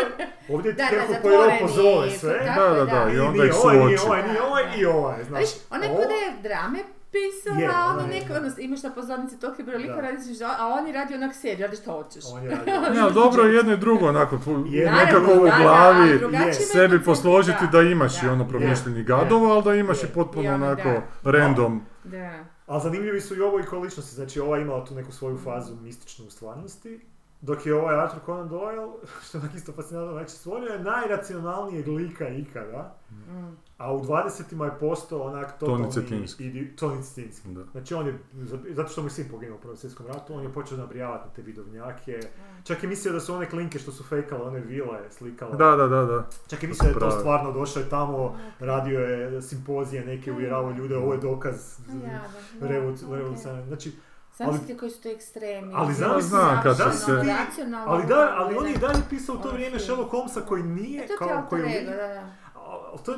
ovdje 0.49 0.75
ti 0.75 0.83
zatvoreni, 1.09 1.21
Poirot 1.21 1.59
pozove 1.61 2.09
sve, 2.11 2.53
Da, 2.57 2.69
da, 2.69 2.85
da, 2.85 3.11
i 3.11 3.15
i 3.15 3.19
onda 3.19 3.31
nije 3.33 3.47
ih 3.47 3.53
ovaj, 3.63 3.77
nije 3.77 3.97
suoči. 3.97 4.09
ovaj, 4.09 4.27
nije 4.27 4.41
ovaj 4.41 4.63
i 4.77 4.85
ovaj, 4.85 5.23
znaš. 5.23 5.39
viš, 5.41 5.49
ona 5.71 5.85
je 5.85 5.91
ovo- 5.91 5.97
kod 5.97 6.09
je 6.11 6.41
drame 6.43 6.79
pisala, 7.11 7.59
Je, 7.59 7.67
a 7.67 7.85
ona 7.85 7.89
ono 7.89 8.01
je, 8.03 8.07
neko, 8.09 8.33
da. 8.33 8.39
ono, 8.39 8.49
imaš 8.57 8.83
na 8.83 8.89
pozornici 8.89 9.39
toliki 9.39 9.63
broj 9.63 9.77
lika, 9.77 9.95
Da. 9.95 10.01
radiš, 10.01 10.21
a 10.59 10.67
on 10.69 10.87
je 10.87 10.93
radio 10.93 11.17
onak 11.17 11.35
seriju, 11.35 11.61
radi 11.61 11.75
što 11.75 11.91
hoćeš. 11.93 12.23
On 12.33 12.43
je 12.43 12.49
radio. 12.49 12.73
Ne, 12.93 12.99
ali 12.99 13.13
dobro 13.13 13.43
je 13.43 13.55
jedno 13.55 13.73
i 13.73 13.77
drugo, 13.77 14.07
onako, 14.07 14.39
Je, 14.67 14.91
nekako 14.91 15.31
u 15.33 15.45
da, 15.45 15.51
da, 15.51 15.57
glavi 15.57 16.19
ima 16.23 16.53
sebi 16.53 17.03
posložiti 17.03 17.63
da 17.71 17.81
imaš 17.81 18.23
i 18.23 18.25
da, 18.25 18.31
ono 18.31 18.43
da, 18.43 18.49
promišljeni 18.49 19.03
da. 19.03 19.15
gadova, 19.17 19.49
ali 19.49 19.63
da 19.63 19.75
imaš 19.75 20.03
Je. 20.03 20.09
i 20.09 20.13
potpuno 20.13 20.43
I 20.43 20.47
ono, 20.47 20.65
onako 20.65 20.89
da. 21.23 21.31
random. 21.31 21.81
Da. 22.03 22.45
Ali 22.67 22.81
zanimljivi 22.81 23.21
su 23.21 23.35
i 23.35 23.41
ovo 23.41 23.59
i 23.59 23.63
kao 23.63 23.79
ličnosti, 23.79 24.15
znači 24.15 24.39
ova 24.39 24.57
je 24.57 24.61
imala 24.61 24.85
tu 24.85 24.95
neku 24.95 25.11
svoju 25.11 25.37
fazu 25.37 25.75
mističnu 25.75 26.25
u 26.25 26.31
stvarnosti, 26.31 26.99
dok 27.41 27.65
je 27.65 27.75
ovaj 27.75 27.99
Arthur 27.99 28.19
Conan 28.25 28.49
Doyle, 28.49 28.91
što 29.23 29.37
je 29.37 29.41
onak 29.41 29.55
isto 29.55 29.71
fascinantno, 29.73 30.13
znači 30.13 30.31
stvorio 30.31 30.73
je 30.73 30.79
najracionalnijeg 30.79 31.87
lika 31.87 32.27
ikada, 32.27 32.95
Mm. 33.11 33.68
A 33.79 33.93
u 33.93 33.99
20-ima 33.99 34.65
je 34.65 34.71
postao 34.71 35.21
onak 35.21 35.53
totalni... 35.53 35.81
Toni 35.81 35.91
Cetinski. 35.93 36.43
idi- 36.45 36.75
Toni 36.75 37.03
Cetinski. 37.03 37.47
Da. 37.49 37.63
Znači 37.65 37.93
on 37.93 38.07
je, 38.07 38.19
zato 38.69 38.89
što 38.89 39.01
mu 39.01 39.07
je 39.07 39.11
sin 39.11 39.25
poginuo 39.31 39.57
u 39.57 39.61
Prvom 39.61 39.77
svjetskom 39.77 40.07
ratu, 40.07 40.33
on 40.33 40.43
je 40.43 40.49
počeo 40.49 40.77
nabrijavati 40.77 41.27
na 41.27 41.33
te 41.33 41.41
vidovnjake, 41.41 42.19
čak 42.63 42.83
je 42.83 42.89
mislio 42.89 43.13
da 43.13 43.19
su 43.19 43.33
one 43.33 43.49
klinke 43.49 43.79
što 43.79 43.91
su 43.91 44.03
fejkale, 44.03 44.41
one 44.43 44.59
vile 44.59 44.85
slikale. 45.09 45.57
Da, 45.57 45.71
da, 45.71 45.87
da, 45.87 46.01
da. 46.03 46.27
Čak 46.47 46.63
je 46.63 46.69
mislio 46.69 46.89
da 46.89 47.05
je 47.05 47.11
to 47.11 47.19
stvarno, 47.19 47.51
došao 47.51 47.79
je 47.79 47.89
tamo, 47.89 48.19
radio 48.59 48.99
je 48.99 49.41
simpozije 49.41 50.05
neke, 50.05 50.31
uvjeravao 50.31 50.71
ljude, 50.71 50.97
ovo 50.97 51.13
je 51.13 51.19
dokaz 51.19 51.55
A 51.81 51.93
ja, 51.93 52.21
da, 52.53 52.59
da, 52.59 52.73
revoluc- 52.73 53.05
ok. 53.05 53.11
revolucionarne. 53.11 53.65
Znači, 53.65 53.91
Zamislite 54.37 54.77
koji 54.77 54.91
su 54.91 55.01
to 55.01 55.09
ekstremi. 55.09 55.73
ali 55.75 55.93
Znam 55.93 56.09
znam- 56.11 56.21
znam 56.21 56.63
kad 56.63 56.77
se- 56.77 56.83
racionalno, 57.15 57.91
ali, 57.91 58.05
da, 58.05 58.33
ali 58.35 58.55
on 58.55 58.65
je 58.65 58.73
i 58.73 58.77
dalje 58.77 58.99
pisao 59.09 59.35
u 59.35 59.39
to 59.39 59.51
vrijeme. 59.51 59.79
Sherlock 59.79 60.11
Holmesa 60.11 60.41
koji 60.41 60.63
nije, 60.63 60.99
E, 60.99 61.07
To 61.07 61.17
ti 61.17 61.23
je 61.23 61.29
kao, 61.29 61.45
koji 61.49 61.61
da, 61.85 61.91
da. 61.97 62.23
To 62.97 63.11
je, 63.11 63.17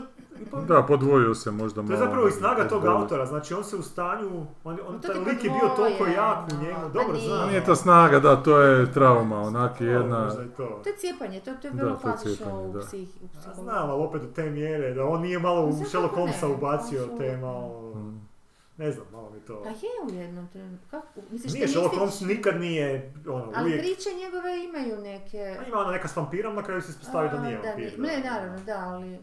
Da, 0.67 0.83
podvojio 0.83 1.35
se 1.35 1.51
možda 1.51 1.75
to 1.75 1.81
je 1.83 1.89
malo. 1.89 1.99
zapravo 1.99 2.27
i 2.27 2.31
snaga 2.31 2.61
tog 2.61 2.69
podvojio. 2.71 2.97
autora, 2.97 3.25
znači 3.25 3.53
on 3.53 3.63
se 3.63 3.75
u 3.75 3.81
stanju, 3.81 4.29
on, 4.63 4.79
on 4.87 4.93
No 4.93 4.99
taj 4.99 5.15
lik 5.15 5.43
je 5.43 5.49
bio 5.51 5.69
toliko 5.75 6.05
jak 6.05 6.37
u 6.51 6.63
njemu, 6.63 6.89
dobro 6.93 7.19
znam. 7.19 7.49
Nije 7.49 7.65
to 7.65 7.75
snaga, 7.75 8.19
da, 8.19 8.35
to 8.35 8.57
je 8.59 8.91
trauma, 8.93 9.37
onak 9.37 9.81
je 9.81 9.93
Dobro, 9.93 10.01
jedna... 10.01 10.41
je 10.41 10.49
to. 10.49 10.81
To 10.83 10.89
je 10.89 10.95
cijepanje, 10.97 11.39
to, 11.39 11.53
to 11.53 11.67
je 11.67 11.73
vrlo 11.73 11.97
klasično 11.97 12.61
u 12.61 12.73
da. 12.73 12.79
psih, 12.79 13.09
u 13.21 13.25
Ja 13.25 13.29
psihologiji. 13.29 13.63
znam, 13.63 13.89
ali 13.89 14.03
opet 14.03 14.21
do 14.21 14.27
te 14.27 14.49
mjere, 14.49 14.93
da 14.93 15.05
on 15.05 15.21
nije 15.21 15.39
malo 15.39 15.65
u 15.65 15.73
Sherlock? 15.85 16.15
Holmesa 16.15 16.47
ubacio 16.47 17.07
te 17.17 17.37
malo, 17.37 17.81
Mm. 17.95 18.21
ne 18.77 18.91
znam, 18.91 19.05
malo 19.11 19.29
mi 19.29 19.39
to... 19.39 19.63
Pa 19.63 19.69
je 19.69 19.75
u 20.07 20.15
jednom 20.15 20.47
trenutku. 20.47 20.85
Kako? 20.91 21.07
Misliš, 21.31 21.53
Nije, 21.53 21.67
Sherlock 21.67 21.95
Holmes 21.95 22.21
nikad 22.21 22.59
nije, 22.59 23.13
ono, 23.27 23.51
Ali 23.55 23.65
uvijek... 23.65 23.81
priče 23.81 24.09
njegove 24.15 24.63
imaju 24.65 25.01
neke... 25.01 25.57
A 25.59 25.67
Ima 25.67 25.77
ona 25.77 25.91
neka 25.91 26.07
s 26.07 26.15
vampirom, 26.15 26.55
na 26.55 26.63
kraju 26.63 26.81
se 26.81 26.89
ispostavi 26.89 27.29
da 27.29 27.39
nije 27.39 27.57
da, 27.57 27.67
vampir. 27.67 27.99
Ne, 27.99 28.23
naravno, 28.25 28.59
da, 28.59 28.77
ali... 28.79 29.19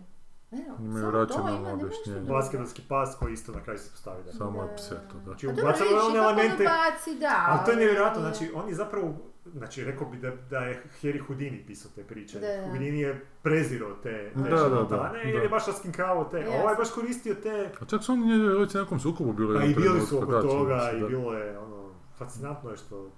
Ne, 0.50 0.64
Imaju 0.78 1.00
samo 1.00 1.10
to 1.12 1.18
racionalno 1.18 1.72
objašnjenje. 1.72 2.18
drugo. 2.18 2.32
Baskervilski 2.32 2.82
pas 2.82 3.16
koji 3.16 3.32
isto 3.32 3.52
na 3.52 3.60
kraju 3.60 3.78
se 3.78 3.84
ispostavi 3.84 4.22
da. 4.24 4.32
Samo 4.32 4.62
je 4.62 4.76
pseto, 4.76 5.14
da. 5.16 5.24
Znači 5.24 5.46
A 5.46 5.48
dobro, 5.48 5.64
ubacamo 5.64 5.90
one 5.90 6.20
ono 6.20 6.30
elemente, 6.30 6.64
baci, 6.64 7.18
da. 7.18 7.44
ali 7.48 7.58
to 7.58 7.70
je 7.70 7.74
ali- 7.74 7.84
nevjerojatno, 7.84 8.20
znači 8.20 8.50
on 8.54 8.68
je 8.68 8.74
zapravo, 8.74 9.14
znači 9.46 9.84
rekao 9.84 10.06
bi 10.06 10.18
da, 10.18 10.30
da 10.50 10.58
je 10.58 10.82
Harry 11.02 11.18
Houdini 11.18 11.64
pisao 11.66 11.90
te 11.94 12.04
priče. 12.04 12.40
Da. 12.40 12.46
Houdini 12.64 13.00
je 13.00 13.26
prezirao 13.42 13.92
te, 13.92 14.32
te 14.34 14.40
Da, 14.40 14.56
da, 14.58 14.82
da, 14.84 15.12
jer 15.16 15.42
je 15.42 15.48
baš 15.48 15.66
raskinkavao 15.66 16.24
te, 16.24 16.38
Jasno. 16.38 16.54
ovaj 16.54 16.72
je 16.72 16.76
baš 16.76 16.90
koristio 16.90 17.34
te, 17.34 17.70
A 17.80 17.84
čak 17.84 18.02
su 18.02 18.12
oni 18.12 18.38
već 18.50 18.74
na 18.74 18.80
nekom 18.80 19.00
sukobu 19.00 19.32
bili 19.32 19.54
pa 19.54 19.64
u 19.64 19.66
i 19.66 19.74
bili 19.74 20.00
su 20.00 20.18
oko 20.18 20.42
toga 20.42 20.90
i 20.92 21.00
bilo 21.00 21.32
je 21.34 21.58
ono, 21.58 21.90
fascinantno 22.16 22.70
je 22.70 22.76
što, 22.76 23.10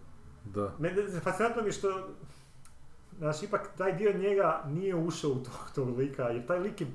Da. 0.45 0.73
mene, 0.79 1.21
fascinantno 1.21 1.63
mi 1.63 1.69
je 1.69 1.73
što, 1.73 2.09
znači 3.19 3.45
ipak 3.45 3.69
taj 3.79 3.93
dio 3.93 4.13
njega 4.13 4.63
nije 4.67 4.95
ušao 4.97 5.31
u 5.31 5.35
tog, 5.37 5.71
tog 5.75 5.99
lika, 5.99 6.23
jer 6.23 6.47
taj 6.47 6.59
lik 6.59 6.81
je 6.81 6.87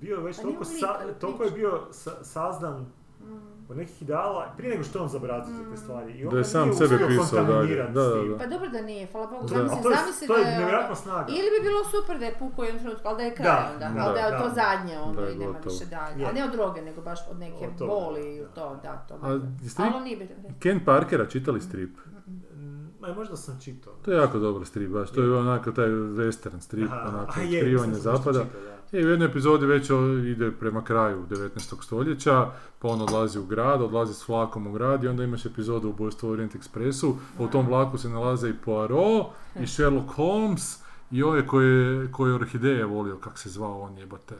bio 0.00 0.20
već 0.20 0.36
Pa 0.36 0.42
toliko, 0.42 0.64
sa, 0.64 0.86
toliko 1.14 1.44
je 1.44 1.50
bio 1.50 1.80
sa, 1.90 2.24
sazdan 2.24 2.86
Mm. 3.20 3.70
od 3.70 3.76
nekih 3.76 4.02
ideala, 4.02 4.54
prije 4.56 4.70
nego 4.70 4.84
što 4.84 4.98
je 4.98 5.02
on 5.02 5.08
zabrazio 5.08 5.54
za 5.54 5.64
te 5.64 5.70
Mm. 5.70 5.76
stvari. 5.76 6.12
I 6.12 6.22
Da 6.22 6.28
on 6.28 6.34
je 6.34 6.38
ga 6.38 6.44
sam 6.44 6.72
sebe 6.74 6.98
pisao 7.08 7.44
dalje. 7.44 7.76
Da, 7.76 7.82
da, 7.84 8.22
da. 8.22 8.38
Pa 8.38 8.46
dobro 8.46 8.68
da 8.68 8.80
nije, 8.82 9.06
hvala 9.06 9.26
Bogu, 9.26 9.42
Da. 9.42 9.48
zamisli, 9.48 9.82
to 9.82 9.90
je, 9.90 9.96
zamisli 9.96 10.26
to 10.26 10.34
da 10.34 10.40
je 10.40 10.44
je 10.44 10.50
nevjerojatna 10.52 10.86
ono- 10.88 10.96
snaga. 10.96 11.26
Ili 11.30 11.48
bi 11.52 11.62
bilo 11.62 11.80
super 11.86 12.18
da 12.18 12.24
je 12.24 12.34
pukao 12.34 12.62
u 12.62 12.66
jednom 12.66 12.82
trenutku, 12.82 13.08
ali 13.08 13.16
da 13.16 13.22
je 13.22 13.34
kraj 13.34 13.46
Da, 13.46 13.70
onda, 13.74 13.88
da, 13.90 14.04
ali 14.04 14.14
da 14.14 14.20
je 14.20 14.38
to 14.38 14.48
da. 14.48 14.54
zadnje 14.54 14.98
ono 14.98 15.14
Da 15.14 15.22
je 15.22 15.34
i 15.34 15.38
nema 15.38 15.52
gotovo. 15.52 15.72
više 15.72 15.84
dalje. 15.86 16.20
Je. 16.20 16.26
A 16.26 16.32
ne 16.32 16.44
od 16.44 16.52
droge, 16.52 16.82
nego 16.82 17.00
baš 17.02 17.18
od 17.30 17.38
neke 17.38 17.68
boli 17.80 18.20
ili 18.28 18.40
da. 18.40 18.48
to, 18.50 18.80
da, 18.82 18.96
to. 18.98 19.14
A 19.22 19.28
jeste 19.62 19.82
Ali 19.82 19.90
vi 19.90 19.96
on 19.96 20.02
nije 20.02 20.16
bilo. 20.16 20.30
Ken 20.58 20.80
Parkera 20.84 21.26
čitali 21.26 21.60
strip? 21.60 21.90
Mm, 22.26 22.88
Ma, 23.00 23.14
možda 23.14 23.36
sam 23.36 23.60
čitao. 23.60 23.92
To 23.94 24.10
je 24.10 24.18
jako 24.18 24.38
dobar 24.38 24.66
strip, 24.66 24.90
baš. 24.90 25.10
To 25.10 25.22
je 25.22 25.34
onako 25.34 25.72
taj 25.72 25.86
western 25.88 26.60
strip, 26.60 26.90
onako 27.08 27.40
je, 27.40 27.46
otkrivanje 27.56 27.92
da 27.92 27.98
zapada. 27.98 28.40
čitao, 28.40 28.60
da. 28.62 28.79
I 28.92 29.04
u 29.06 29.08
jednoj 29.08 29.28
epizodi 29.28 29.66
već 29.66 29.90
ide 30.26 30.50
prema 30.50 30.84
kraju 30.84 31.26
19. 31.30 31.82
stoljeća, 31.82 32.50
pa 32.78 32.88
on 32.88 33.00
odlazi 33.00 33.38
u 33.38 33.46
grad, 33.46 33.82
odlazi 33.82 34.14
s 34.14 34.28
vlakom 34.28 34.66
u 34.66 34.72
grad 34.72 35.04
i 35.04 35.08
onda 35.08 35.24
imaš 35.24 35.46
epizodu 35.46 35.88
u 35.88 35.90
Ubojstvo 35.90 36.28
u 36.28 36.32
Orient 36.32 36.56
Expressu, 36.56 37.14
u 37.38 37.48
tom 37.48 37.66
vlaku 37.66 37.98
se 37.98 38.08
nalaze 38.08 38.48
i 38.48 38.54
Poirot, 38.64 39.26
i 39.60 39.66
Sherlock 39.66 40.10
Holmes, 40.14 40.82
i 41.10 41.22
ovaj 41.22 41.46
koji 41.46 41.66
je, 41.66 42.12
koji 42.12 42.30
je 42.30 42.34
orhideje 42.34 42.84
volio, 42.84 43.16
kak 43.16 43.38
se 43.38 43.48
zvao 43.48 43.80
on 43.80 43.98
jebate. 43.98 44.34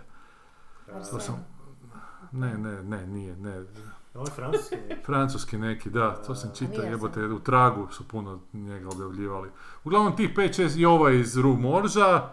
To 1.10 1.20
sam... 1.20 1.46
Ne, 2.32 2.58
ne, 2.58 2.82
ne, 2.82 3.06
nije, 3.06 3.36
ne. 3.36 3.64
On 4.14 4.26
je 4.26 4.32
francuski. 4.32 4.76
neki. 4.88 5.04
Francuski 5.04 5.58
neki, 5.58 5.90
da, 5.90 6.22
to 6.26 6.34
sam 6.34 6.50
čitao, 6.54 6.84
jebote, 6.84 7.24
u 7.24 7.40
tragu 7.40 7.88
su 7.90 8.08
puno 8.08 8.40
njega 8.52 8.88
objavljivali. 8.88 9.48
Uglavnom 9.84 10.16
tih 10.16 10.34
5-6 10.36 10.78
i 10.78 10.84
ovaj 10.84 11.16
iz 11.16 11.36
Ru 11.36 11.56
Morža, 11.56 12.28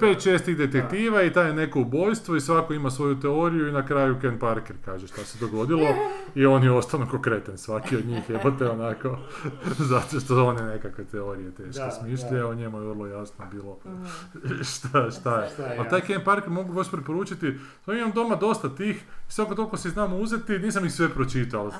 pet 0.00 0.22
šest 0.22 0.44
tih 0.44 0.56
detektiva 0.56 1.22
i 1.22 1.32
taj 1.32 1.46
je 1.46 1.52
neko 1.54 1.80
ubojstvo 1.80 2.36
i 2.36 2.40
svako 2.40 2.74
ima 2.74 2.90
svoju 2.90 3.20
teoriju 3.20 3.68
i 3.68 3.72
na 3.72 3.86
kraju 3.86 4.16
Ken 4.20 4.38
Parker 4.38 4.76
kaže 4.84 5.06
šta 5.06 5.24
se 5.24 5.38
dogodilo 5.38 5.88
i 6.34 6.46
oni 6.46 6.68
ostanu 6.68 7.06
ko 7.10 7.20
kreten, 7.20 7.58
svaki 7.58 7.96
od 7.96 8.06
njih 8.06 8.30
jebote 8.30 8.70
onako, 8.70 9.18
zato 9.90 10.20
što 10.20 10.46
one 10.46 10.62
nekakve 10.62 11.04
teorije 11.04 11.50
teške 11.50 11.82
da. 12.30 12.46
o 12.46 12.54
njemu 12.54 12.80
je 12.80 12.86
vrlo 12.88 13.06
jasno 13.06 13.44
bilo 13.50 13.78
Mhm. 13.84 14.62
šta, 14.72 15.10
šta 15.10 15.40
je. 15.40 15.50
Je, 15.58 15.78
A 15.78 15.88
taj 15.88 16.00
Ken 16.00 16.20
Parker 16.24 16.50
mogu 16.50 16.72
baš 16.72 16.90
preporučiti, 16.90 17.54
to 17.84 17.92
imam 17.92 18.12
doma 18.12 18.36
dosta 18.36 18.74
tih 18.74 19.04
svako 19.28 19.54
toliko 19.54 19.76
si 19.76 19.90
znam 19.90 20.12
uzeti, 20.12 20.58
nisam 20.58 20.84
ih 20.84 20.92
sve 20.92 21.08
pročitao. 21.08 21.70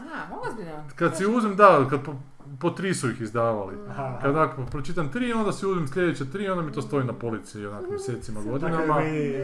Kad 0.96 1.16
si 1.16 1.26
uzem, 1.26 1.56
da, 1.56 1.86
kad 1.90 2.00
po, 2.60 2.70
tri 2.70 2.94
su 2.94 3.10
ih 3.10 3.20
izdavali. 3.20 3.74
aha. 3.90 4.18
Kad 4.22 4.30
onako 4.30 4.62
pročitam 4.64 5.12
tri, 5.12 5.32
onda 5.32 5.52
si 5.52 5.66
uzmem 5.66 5.89
sljedeće 5.89 6.24
tri, 6.24 6.48
onda 6.48 6.62
mi 6.62 6.72
to 6.72 6.82
stoji 6.82 7.05
na 7.05 7.12
polici 7.12 7.66
onako 7.66 7.90
mjesecima, 7.90 8.40
Tako 8.40 8.48
je 8.48 8.52
godinama. 8.52 8.94
meni, 8.97 9.35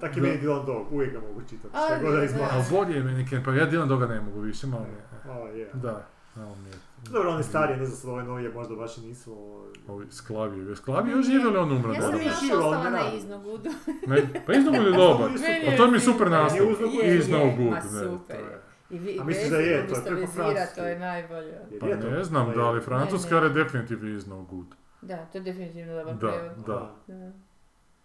tak 0.00 0.16
je 0.16 0.22
meni 0.22 0.38
Dylan 0.38 0.66
Dog, 0.66 0.92
uvijek 0.92 1.12
ga 1.12 1.20
mogu 1.20 1.40
čitati, 1.40 1.68
šta 1.68 1.98
god 2.02 2.14
da 2.14 2.24
izgleda. 2.24 2.48
Ali 2.52 2.64
bolje 2.70 2.96
je 2.96 3.04
meni 3.04 3.26
Ken 3.26 3.44
Parker, 3.44 3.62
ja 3.62 3.70
Dylan 3.70 3.88
Doga 3.88 4.06
ne 4.06 4.20
mogu 4.20 4.40
više, 4.40 4.66
malo 4.66 4.84
mi 4.84 4.92
je. 4.92 5.34
Malo 5.34 5.46
je. 5.48 5.70
Da, 5.74 6.06
malo 6.36 6.54
mi 6.54 6.68
je. 6.68 6.74
Dobro, 7.10 7.30
one 7.30 7.42
starije, 7.42 7.76
ne 7.76 7.86
znam 7.86 7.96
sad 7.96 8.10
ove 8.10 8.24
novije, 8.24 8.50
možda 8.50 8.74
baš 8.74 8.98
i 8.98 9.00
nisu. 9.00 9.36
Ovi 9.88 10.06
Sklavije, 10.10 10.76
Sklavije 10.76 11.12
još 11.12 11.26
žive 11.26 11.44
li 11.44 11.58
on 11.58 11.72
umro? 11.72 11.92
Ja 11.92 12.02
sam 12.02 12.14
je 12.14 12.24
još 12.24 12.34
ostala 12.54 12.90
na 12.90 13.00
iznogudu. 13.14 13.70
Ne, 14.06 14.42
pa 14.46 14.52
iznogu 14.52 14.76
je 14.76 14.90
dobar. 15.02 15.30
A 15.68 15.76
to 15.76 15.86
mi 15.86 15.96
je 15.96 16.00
super 16.00 16.30
nastav. 16.30 16.60
Je 16.62 16.70
Je, 17.04 17.14
je, 17.16 17.24
ma 17.60 17.76
ne, 17.76 17.82
super. 17.82 18.36
Je. 18.90 18.96
I 18.96 19.00
vi, 19.00 19.18
A 19.20 19.24
misliš 19.24 19.50
da 19.50 19.56
je, 19.58 19.86
to 19.86 19.94
je 19.94 20.02
preko 20.02 20.20
vezira, 20.20 20.44
francuski. 20.44 20.74
to 20.74 20.86
je 20.86 20.98
najbolje. 20.98 21.58
Pa 21.80 21.86
je 21.86 22.00
to- 22.00 22.10
ne 22.10 22.24
znam 22.24 22.48
je- 22.48 22.56
da 22.56 22.70
li 22.70 22.80
ne. 22.80 22.84
ali 23.36 23.50
definitivno 23.50 24.08
is 24.08 24.26
no 24.26 24.42
good. 24.42 24.66
Da, 25.02 25.16
to 25.16 25.38
je 25.38 25.42
definitivno 25.42 25.94
dobar 25.94 26.14
Da, 26.14 26.28
prevod. 26.28 26.56
da. 26.58 26.96
Da. 27.08 27.32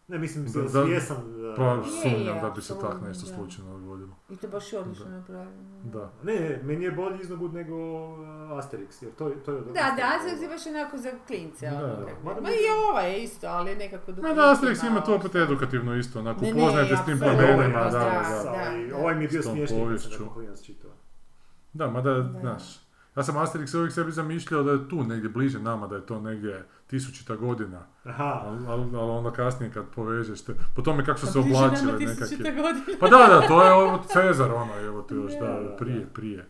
Ne, 0.07 0.17
mislim 0.19 0.45
Da- 0.45 0.51
da, 0.53 0.67
da- 0.69 0.85
svjesam 0.85 1.17
da... 1.33 1.53
Pa 1.55 1.63
Je, 1.65 1.83
sumnjam 1.93 2.35
je, 2.35 2.41
da 2.41 2.49
bi 2.49 2.61
se 2.61 2.73
tak 2.81 3.01
nešto 3.01 3.25
slučajno 3.27 3.71
dogodilo. 3.73 4.15
I 4.29 4.35
to 4.37 4.47
baš 4.47 4.73
odlično 4.73 5.05
Da. 5.05 5.11
napravljeno. 5.11 5.81
Da. 5.85 6.11
Ne, 6.23 6.33
ne, 6.35 6.59
meni 6.63 6.85
je 6.85 6.91
bolji 6.91 7.19
iznogud 7.21 7.53
nego 7.53 7.75
uh, 8.03 8.19
Asterix, 8.51 9.03
jer 9.03 9.11
to, 9.13 9.27
je- 9.27 9.35
to 9.35 9.51
je... 9.51 9.61
Da, 9.61 9.71
da, 9.73 10.03
Asterix 10.13 10.41
je 10.41 10.47
baš 10.47 10.67
onako 10.67 10.97
za 10.97 11.11
klince. 11.27 11.65
Da, 11.67 11.77
ono, 11.77 12.07
Ma 12.35 12.41
mi- 12.41 12.49
i 12.49 12.65
ovaj 12.83 13.11
je 13.11 13.23
isto, 13.23 13.47
ali 13.47 13.69
je 13.69 13.75
nekako 13.75 14.11
Ma 14.13 14.33
da, 14.33 14.41
Asterix 14.53 14.87
ima 14.87 15.01
to 15.01 15.15
opet 15.15 15.35
edukativno 15.35 15.95
isto, 15.95 16.19
onako 16.19 16.45
upoznajte 16.47 16.97
s 16.97 17.05
tim 17.05 17.19
Ovaj, 17.23 17.35
da, 17.35 17.79
da, 17.81 17.89
da. 18.89 18.97
ovaj 18.97 19.15
mi 19.15 19.23
je 19.23 19.27
bio 19.27 19.41
S 19.41 19.45
tom 19.45 19.53
smiješan 19.53 19.77
kad 19.89 20.01
sam 20.01 20.11
čitao. 20.65 20.91
Da, 21.73 21.87
mada, 21.87 22.13
Da. 22.13 22.39
znaš, 22.39 22.63
ja 23.15 23.23
sam 23.23 23.35
Asterix 23.35 23.77
uvijek 23.77 23.93
sebi 23.93 24.11
zamišljao 24.11 24.63
da 24.63 24.71
je 24.71 24.89
tu 24.89 25.03
negdje 25.03 25.29
bliže 25.29 25.59
nama, 25.59 25.87
da 25.87 25.95
je 25.95 26.05
to 26.05 26.19
negdje 26.19 26.65
tisućita 26.93 27.35
godina, 27.35 27.79
Aha, 28.03 28.41
ali, 28.43 28.67
ali, 28.67 28.81
ali 28.93 29.11
onda 29.11 29.31
kasnije 29.31 29.71
kad 29.71 29.83
povežeš 29.85 30.41
te, 30.41 30.53
po 30.75 30.81
tome 30.81 31.05
kako 31.05 31.19
su 31.19 31.25
se 31.25 31.33
Pa 31.33 31.39
oblačile 31.39 31.93
nekakve. 31.93 32.37
godina. 32.37 32.97
Pa 32.99 33.07
da, 33.07 33.17
da, 33.29 33.47
to 33.47 33.63
je 33.63 33.73
ovo 33.73 34.03
Cezar 34.03 34.51
ono, 34.51 34.79
evo 34.79 35.01
ti 35.01 35.13
još, 35.13 35.31
da, 35.33 35.47
Da, 35.47 35.59
da, 35.61 35.75
prije, 35.75 35.99
da. 35.99 36.05
prije. 36.07 36.47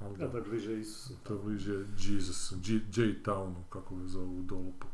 Ali 0.00 0.16
da, 0.16 0.24
da, 0.24 0.30
to 0.30 0.36
je 0.36 0.42
bliže 0.42 0.74
Isusu. 0.74 1.14
to 1.18 1.34
je 1.34 1.40
bliže 1.40 1.74
Jesus, 1.98 2.52
J- 2.60 2.80
J-Townu, 2.94 3.62
kako 3.68 3.96
ga 3.96 4.06
zovu 4.06 4.38
u 4.38 4.42
Dolupu. 4.42 4.86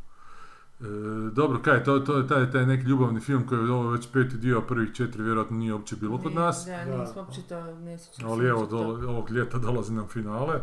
E, 0.80 0.84
dobro, 1.32 1.58
kaj, 1.58 1.84
to, 1.84 1.98
to 1.98 2.18
je 2.18 2.28
taj, 2.28 2.50
taj 2.50 2.66
neki 2.66 2.82
ljubavni 2.82 3.20
film 3.20 3.46
koji 3.46 3.58
je 3.58 3.70
ovo 3.70 3.90
već 3.90 4.08
peti 4.12 4.36
dio, 4.36 4.58
a 4.58 4.62
prvih 4.62 4.92
četiri 4.92 5.22
vjerojatno 5.22 5.56
nije 5.56 5.72
uopće 5.74 5.96
bilo 5.96 6.18
kod 6.18 6.34
nas. 6.34 6.64
Da, 6.66 6.84
Da. 6.86 6.98
nismo 6.98 7.22
uopće 7.22 7.42
to, 7.42 7.64
ne 7.64 7.98
Ali 8.24 8.46
evo, 8.46 8.60
to. 8.60 8.66
dole, 8.68 9.06
ovog 9.06 9.30
ljeta 9.30 9.58
dolazi 9.58 9.92
nam 9.92 10.08
finale. 10.08 10.60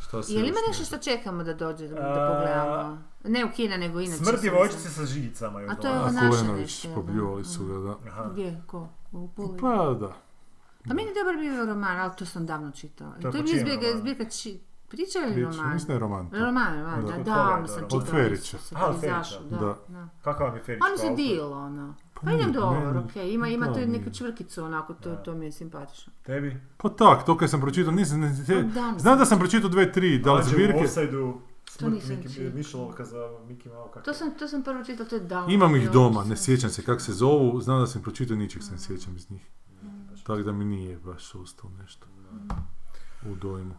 Šta 0.00 0.22
se 0.22 0.32
Je 0.32 0.42
li 0.42 0.48
ima 0.48 0.56
ne 0.56 0.68
nešto 0.68 0.84
što 0.86 0.98
čekamo 1.00 1.44
da 1.44 1.54
dođe, 1.54 1.88
da 1.88 1.94
A, 1.96 2.28
pogledamo? 2.28 3.02
Ne 3.28 3.44
u 3.44 3.50
Kina, 3.50 3.76
nego 3.76 4.00
inače. 4.00 4.16
Smrt 4.18 4.40
djevojčice 4.40 4.88
sa 4.90 5.04
žigicama 5.04 5.60
još 5.60 5.70
A 5.70 5.74
to 5.74 5.86
je 5.88 5.94
ono- 5.94 6.12
naše 6.12 6.44
nešto, 6.52 6.88
da? 6.88 6.94
pobljuvali 6.94 7.44
su 7.44 7.66
ga, 7.66 7.74
da. 7.74 8.10
Aha. 8.10 8.30
Gdje, 8.32 8.62
ko? 8.66 8.88
U 9.12 9.28
Puli? 9.28 9.58
Pa 9.60 9.68
da. 10.00 10.12
Pa 10.84 10.94
meni 10.94 11.08
je 11.08 11.14
dobar 11.14 11.36
bio 11.36 11.66
roman, 11.66 12.00
ali 12.00 12.12
to 12.16 12.26
sam 12.26 12.46
davno 12.46 12.70
čitala. 12.70 13.12
To 13.12 13.28
je 13.28 13.32
To 13.32 13.38
je 13.38 13.42
bio 13.42 13.98
zbirka 13.98 14.24
či... 14.24 14.60
Priča 14.88 15.18
ili 15.18 15.34
Priča, 15.34 15.48
roman? 15.50 15.72
mislim 15.72 15.86
da 15.86 15.92
je 15.92 15.98
roman. 15.98 16.30
to. 16.30 16.36
Roman, 16.36 16.74
roman, 16.74 17.00
Da. 17.02 17.22
da, 17.24 17.58
je 17.62 17.68
sam 17.68 17.80
to? 17.80 17.84
čitala. 17.84 17.98
Od 17.98 18.08
Ferića. 18.08 18.56
Kad 18.70 18.90
od 18.90 18.96
izašao, 18.96 19.38
Ferića. 19.40 19.40
da. 19.50 19.56
Da. 19.58 19.74
da. 19.90 20.08
Kakav 20.22 20.46
vam 20.46 20.56
je 20.56 20.62
Ferić 20.62 20.82
Oni 20.82 20.96
su 20.96 21.02
kao 21.02 21.10
autor? 21.10 21.26
deal, 21.26 21.52
ono. 21.54 21.94
Pa 22.14 22.20
Pa 22.20 22.32
idem 22.32 22.52
dobro, 22.52 23.00
okej, 23.00 23.30
ima, 23.30 23.48
ima 23.48 23.66
da, 23.66 23.72
tu 23.74 23.80
neku 23.80 24.10
čvrkicu, 24.10 24.64
onako, 24.64 24.94
to, 24.94 25.14
to 25.14 25.34
mi 25.34 25.44
je 25.44 25.52
simpatično. 25.52 26.12
Tebi? 26.22 26.60
Pa 26.76 26.88
tak, 26.88 27.26
to 27.26 27.36
kad 27.36 27.50
sam 27.50 27.60
pročitao, 27.60 27.92
nisam, 27.92 28.20
ne, 28.20 28.34
Pa 28.48 28.54
da, 28.54 28.94
znam 28.98 29.18
da 29.18 29.24
sam 29.24 29.38
pročitao 29.38 29.70
dve, 29.70 29.92
tri, 29.92 30.18
da 30.18 30.32
li 30.32 30.44
zbirke, 30.44 30.88
smrt 31.80 31.94
nisam 31.94 32.16
Miki- 32.16 32.28
čitala. 32.30 32.50
Mišelovka 32.50 33.04
za 33.04 33.16
Mickey 33.18 33.68
Mouse. 33.68 33.92
kako 33.92 34.00
To 34.00 34.14
sam, 34.14 34.30
to 34.30 34.48
sam 34.48 34.62
prvo 34.62 34.84
čitala, 34.84 35.08
to 35.08 35.16
je 35.16 35.20
davno. 35.22 35.54
imam 35.54 35.76
ih 35.76 35.90
doma, 35.90 36.24
ne 36.24 36.36
sjećam 36.36 36.70
se 36.70 36.82
kako 36.82 37.00
se 37.00 37.12
zovu, 37.14 37.60
znam 37.60 37.80
da 37.80 37.86
sam 37.86 38.02
pročitao, 38.02 38.36
ničeg 38.36 38.62
se 38.62 38.72
ne 38.72 38.78
sjećam 38.78 39.16
iz 39.16 39.30
njih. 39.30 39.46
Tako 40.18 40.42
da 40.42 40.52
mi 40.52 40.64
nije 40.66 40.98
baš 40.98 41.34
ostalo 41.34 41.72
nešto 41.72 42.06
u 43.24 43.34
dojmu. 43.36 43.74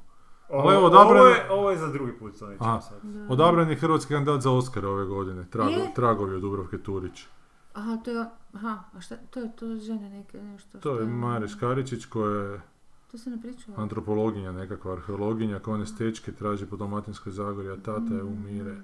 Ovo, 0.50 0.70
ovo, 0.70 0.90
odabran- 0.90 1.28
je, 1.28 1.52
ovo 1.52 1.72
je 1.72 1.78
za 1.78 1.88
drugi 1.88 2.12
put, 2.14 2.40
to 2.40 2.48
nećemo 2.48 2.82
sad. 2.82 3.00
Da. 3.04 3.26
Odabran 3.30 3.70
je 3.70 3.76
hrvatski 3.76 4.14
kandidat 4.14 4.42
za 4.42 4.52
Oscara 4.52 4.90
ove 4.90 5.06
godine, 5.06 5.46
Trago, 5.46 5.70
Je? 5.70 5.94
Tragovi 5.94 6.36
od 6.36 6.42
Dubravke 6.42 6.78
Turić. 6.78 7.26
Aha, 7.74 7.98
to 7.98 8.12
je, 8.12 8.26
aha, 8.54 8.84
a 8.94 9.02
šta, 9.02 9.16
to 9.30 9.40
je, 9.40 9.56
to 9.56 9.76
žene 9.78 10.10
neke, 10.10 10.38
nešto. 10.40 10.78
To 10.78 10.96
je 10.96 11.06
Mare 11.06 11.48
Škaričić 11.48 12.06
koja 12.06 12.42
je 12.44 12.62
To 13.12 13.18
se 13.18 13.30
ne 13.30 13.42
pričala. 13.42 13.78
antropologinja, 13.82 14.52
nekakva 14.52 14.94
arheologinja, 14.94 15.60
koja 15.60 15.76
one 15.76 15.86
stečke 15.86 16.32
traži 16.32 16.66
po 16.66 16.78
Dalmatinskoj 16.78 17.32
zagori, 17.32 17.70
a 17.70 17.76
tata 17.76 18.14
je 18.14 18.24
umire, 18.24 18.78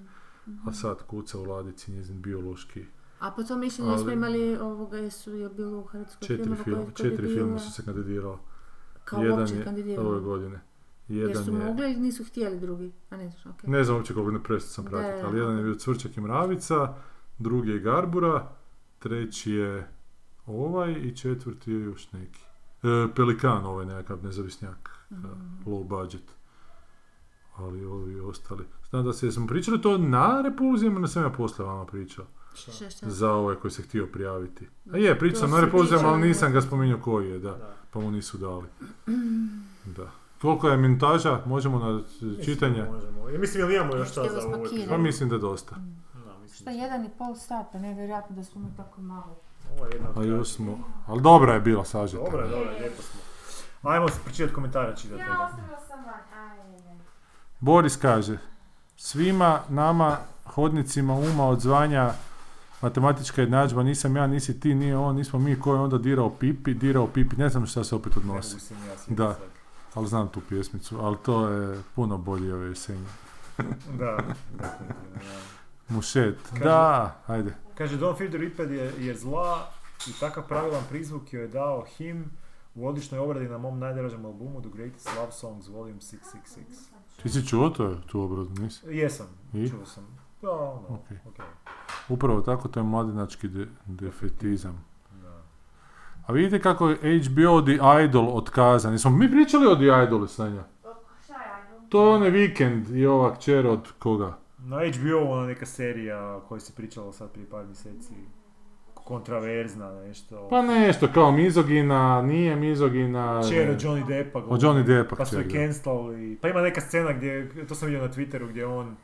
a 0.65 0.73
sad 0.73 1.03
kuca 1.03 1.39
u 1.39 1.43
ladici 1.43 1.91
njezin 1.91 2.21
biološki. 2.21 2.85
A 3.19 3.31
po 3.31 3.43
tom 3.43 3.59
mišljenju 3.59 3.91
Ali- 3.91 4.13
imali 4.13 4.57
ovoga, 4.57 4.97
jesu 4.97 5.35
je 5.35 5.49
bilo 5.49 5.79
u 5.79 5.83
Hrvatskoj 5.83 6.27
Četiri, 6.27 6.55
filmova 6.55 6.83
film, 6.83 6.93
četiri 6.95 7.27
filma 7.27 7.59
su 7.59 7.71
se 7.71 7.83
kandidirala. 7.85 8.39
Kao 9.03 9.23
Jedan 9.23 9.39
uopće 9.39 9.55
je 9.55 9.99
ove 9.99 10.19
godine. 10.19 10.61
Jer 11.07 11.27
Jedan 11.29 11.43
su 11.43 11.51
je, 11.51 11.65
mogli 11.65 11.91
ili 11.91 12.01
nisu 12.01 12.23
htjeli 12.23 12.59
drugi? 12.59 12.91
A 13.09 13.17
ne 13.17 13.29
znaš, 13.29 13.45
okej. 13.45 13.69
ne 13.69 13.83
znam 13.83 13.97
uopće 13.97 14.13
koliko 14.13 14.31
ne 14.31 14.43
prestao 14.43 14.69
sam 14.69 14.85
pratiti, 14.85 15.25
ali 15.25 15.39
jedan 15.39 15.57
je 15.57 15.63
bio 15.63 15.75
Cvrčak 15.75 16.17
i 16.17 16.21
Mravica, 16.21 16.93
drugi 17.39 17.71
je 17.71 17.79
Garbura, 17.79 18.51
treći 18.99 19.51
je 19.51 19.87
ovaj 20.45 20.91
i 20.91 21.15
četvrti 21.15 21.71
je 21.71 21.79
još 21.79 22.11
neki. 22.11 22.44
E, 22.85 23.13
Pelikan, 23.15 23.65
ovaj 23.65 23.85
nekakav 23.87 24.23
nezavisnjak, 24.23 24.89
e, 25.01 25.15
Mhm. 25.15 25.29
low 25.65 25.83
budget. 25.85 26.23
Ali 27.55 27.85
ovi 27.85 28.19
ostali. 28.19 28.63
Znam 28.85 29.05
da 29.05 29.13
se, 29.13 29.31
smo 29.31 29.47
pričali 29.47 29.81
to 29.81 29.97
na 29.97 30.41
repulzijama, 30.43 30.99
ne 30.99 31.07
sam 31.07 31.23
ja 31.23 31.29
poslije 31.29 31.67
vama 31.67 31.85
pričao. 31.85 32.25
Šta? 32.55 32.71
Za 33.01 33.31
ovaj 33.31 33.55
koji 33.55 33.71
se 33.71 33.81
htio 33.81 34.07
prijaviti. 34.07 34.67
A 34.93 34.97
je, 34.97 35.19
pričao 35.19 35.39
sam 35.39 35.51
na 35.51 35.59
repulzijama, 35.59 36.07
ali 36.07 36.21
nisam 36.21 36.51
ga 36.51 36.61
spominjao 36.61 36.99
koji 36.99 37.29
je, 37.29 37.39
da. 37.39 37.51
Da. 37.51 37.73
Pa 37.91 37.99
mu 37.99 38.11
nisu 38.11 38.37
dali. 38.37 38.67
Da. 39.87 40.07
Koliko 40.41 40.69
je 40.69 40.77
minutaža? 40.77 41.41
Možemo 41.45 41.79
na 41.81 42.01
čitanje? 42.37 42.73
Mislim 42.73 42.93
Možemo. 42.93 43.29
Ja 43.29 43.39
mislim, 43.39 43.61
jel 43.61 43.71
imamo 43.73 43.95
još 43.95 44.11
šta 44.11 44.23
za? 44.23 44.39
Pa 44.89 44.97
mislim 44.97 45.29
da 45.29 45.37
dosta. 45.39 45.75
Da, 46.15 46.33
mislim 46.33 46.55
Šta, 46.55 46.63
da- 46.65 46.71
jedan 46.73 47.05
i 47.05 47.09
pol 47.09 47.35
sata, 47.37 47.79
nevjerojatno 47.79 48.35
da 48.35 48.43
smo 48.43 48.61
mi 48.61 48.67
tako 48.77 49.01
malo. 49.01 49.37
Ovo 49.71 49.85
je 49.85 49.91
jedna 49.91 50.09
od 50.09 50.17
A 50.17 50.23
još 50.23 50.37
kraćih. 50.37 50.55
smo... 50.55 50.77
Ali 51.07 51.21
dobra 51.21 51.53
je 51.53 51.59
bila 51.59 51.85
sažeta. 51.85 52.23
Dobro 52.23 52.39
je, 52.39 52.49
dobro 52.49 52.71
je, 52.71 52.79
lijepo 52.79 53.01
smo. 53.01 53.19
Ajmo 53.91 54.07
pročitati 54.23 54.53
komentare 54.53 54.95
čitati. 54.97 55.21
ostavila 55.21 55.79
sam 55.87 55.99
van, 56.05 56.49
ajde. 56.49 57.03
Boris 57.59 57.97
kaže, 57.97 58.37
svima 58.97 59.59
nama 59.69 60.17
hodnicima 60.45 61.13
uma 61.13 61.45
od 61.47 61.59
zvanja 61.61 62.11
matematička 62.81 63.41
jednadžba, 63.41 63.83
nisam 63.83 64.15
ja, 64.15 64.27
nisi 64.27 64.59
ti, 64.59 64.75
nije 64.75 64.97
on, 64.97 65.15
nismo 65.15 65.39
mi, 65.39 65.59
ko 65.59 65.73
je 65.73 65.79
onda 65.79 65.97
dirao 65.97 66.29
pipi, 66.29 66.73
dirao 66.73 67.07
pipi, 67.07 67.35
ne 67.35 67.49
znam 67.49 67.65
šta 67.65 67.83
se 67.83 67.95
opet 67.95 68.17
odnosi, 68.17 68.59
se 68.59 68.73
ja 68.73 68.95
Da. 69.07 69.33
sad. 69.33 69.43
ali 69.93 70.07
znam 70.07 70.27
tu 70.27 70.41
pjesmicu, 70.49 70.99
ali 71.01 71.17
to 71.25 71.47
je 71.49 71.81
puno 71.95 72.17
bolje 72.17 72.53
ove 72.53 72.67
jesenje. 72.67 73.05
Da, 73.57 74.17
definitivno, 74.57 74.95
da. 75.13 75.27
Mušet, 75.89 76.37
Kaže- 76.49 76.63
da, 76.63 77.15
ajde. 77.27 77.53
Kaže, 77.75 77.97
Don 77.97 78.15
Fielder 78.15 78.39
Ripad 78.39 78.71
je, 78.71 78.93
je 78.99 79.15
zla 79.15 79.67
i 80.07 80.19
takav 80.19 80.43
pravilan 80.43 80.83
prizvuk 80.89 81.33
joj 81.33 81.41
je 81.41 81.47
dao 81.47 81.85
him 81.87 82.31
u 82.75 82.87
odličnoj 82.87 83.19
obradi 83.19 83.47
na 83.47 83.57
mom 83.57 83.79
najdražem 83.79 84.25
albumu 84.25 84.61
The 84.61 84.69
Greatest 84.69 85.09
Love 85.17 85.31
Songs 85.31 85.67
Volume 85.67 85.93
666. 85.93 86.11
Ti 87.17 87.29
si 87.29 87.47
čuo 87.47 87.69
to, 87.69 87.95
tu 88.07 88.21
obradu, 88.21 88.49
nisi? 88.53 88.81
Jesam, 88.87 89.27
I? 89.53 89.69
čuo 89.69 89.85
sam. 89.85 90.03
Da, 90.41 90.51
ono, 90.51 90.87
Ok. 90.89 91.05
okej. 91.25 91.45
Upravo 92.09 92.41
tako, 92.41 92.67
to 92.67 92.79
je 92.79 92.83
mladinački 92.83 93.47
de- 93.47 93.67
defetizam. 93.85 94.85
Da. 95.13 95.41
A 96.27 96.33
vidite 96.33 96.61
kako 96.61 96.89
je 96.89 96.97
HBO 97.19 97.61
The 97.61 97.77
Idol 98.03 98.29
otkazan. 98.29 98.91
Jesmo 98.91 99.11
mi 99.11 99.31
pričali 99.31 99.67
o 99.67 99.75
The 99.75 100.03
Idolu, 100.05 100.27
Sanja? 100.27 100.63
Šta 101.23 101.33
je, 101.33 101.89
To 101.89 102.07
je 102.07 102.15
onaj 102.15 102.29
vikend 102.29 102.89
i 102.89 103.05
ova 103.05 103.35
kćer 103.35 103.67
od 103.67 103.91
koga? 103.93 104.37
Na 104.65 104.77
HBO 104.77 105.31
ona 105.31 105.47
neka 105.47 105.65
serija 105.65 106.35
o 106.35 106.41
kojoj 106.41 106.59
se 106.59 106.73
pričalo 106.75 107.13
sad 107.13 107.31
prije 107.31 107.49
par 107.49 107.65
mjeseci. 107.65 108.13
Kontraverzna 108.93 109.91
nešto. 109.91 110.47
Pa 110.49 110.61
nešto, 110.61 111.07
kao 111.13 111.31
mizogina, 111.31 112.21
nije 112.21 112.55
mizogina. 112.55 113.41
Čer 113.49 113.69
od 113.69 113.81
Johnny 113.81 114.07
Deppa. 114.07 114.39
Od 114.39 114.61
Johnny 114.61 114.83
Deppa 114.83 115.15
Pa 115.15 115.25
su 115.25 115.39
je 115.39 115.49
cancelali. 115.49 116.37
Pa 116.41 116.49
ima 116.49 116.61
neka 116.61 116.81
scena 116.81 117.13
gdje, 117.13 117.49
to 117.67 117.75
sam 117.75 117.87
vidio 117.87 118.07
na 118.07 118.13
Twitteru, 118.13 118.49
gdje 118.49 118.65
on 118.65 118.95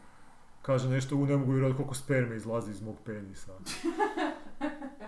kaže 0.61 0.89
nešto, 0.89 1.15
u 1.15 1.25
ne 1.25 1.37
mogu 1.37 1.51
vjerovati 1.51 1.77
koliko 1.77 1.95
sperme 1.95 2.35
izlazi 2.35 2.71
iz 2.71 2.81
mog 2.81 2.95
penisa. 3.05 3.51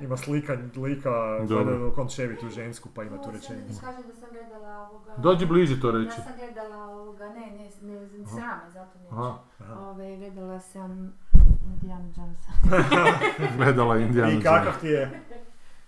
Ima 0.02 0.18
slika, 0.18 0.58
lika, 0.76 1.40
Dobro. 1.40 1.64
gleda 1.64 1.80
dok 1.80 1.98
on 1.98 2.10
ševi 2.10 2.38
tu 2.38 2.50
žensku, 2.50 2.90
pa 2.96 3.04
ima 3.04 3.22
tu 3.22 3.32
rečenicu. 3.32 3.82
Kaže 3.82 4.08
da 4.08 4.14
sam 4.14 4.30
gledala 4.32 4.90
ovoga... 4.90 5.14
Dođi 5.18 5.46
bliže 5.46 5.82
to 5.82 5.92
reći. 5.92 6.20
Ja 6.20 6.24
sam 6.24 6.34
gledala 6.38 6.86
ovoga, 6.86 7.30
ne, 7.30 7.52
ne, 7.52 7.63
ne, 7.84 7.94
ne 8.02 8.26
srame, 8.26 8.72
zato 8.74 9.00
neću. 9.00 9.16
Ove, 9.80 10.18
gledala 10.18 10.60
sam 10.60 11.14
Indiana 11.66 12.06
Jonesa. 12.18 12.50
gledala 13.58 13.98
Indiana 13.98 14.30
I 14.30 14.34
Jones. 14.34 14.44
kakav 14.44 14.80
ti 14.82 14.88
je? 14.88 15.22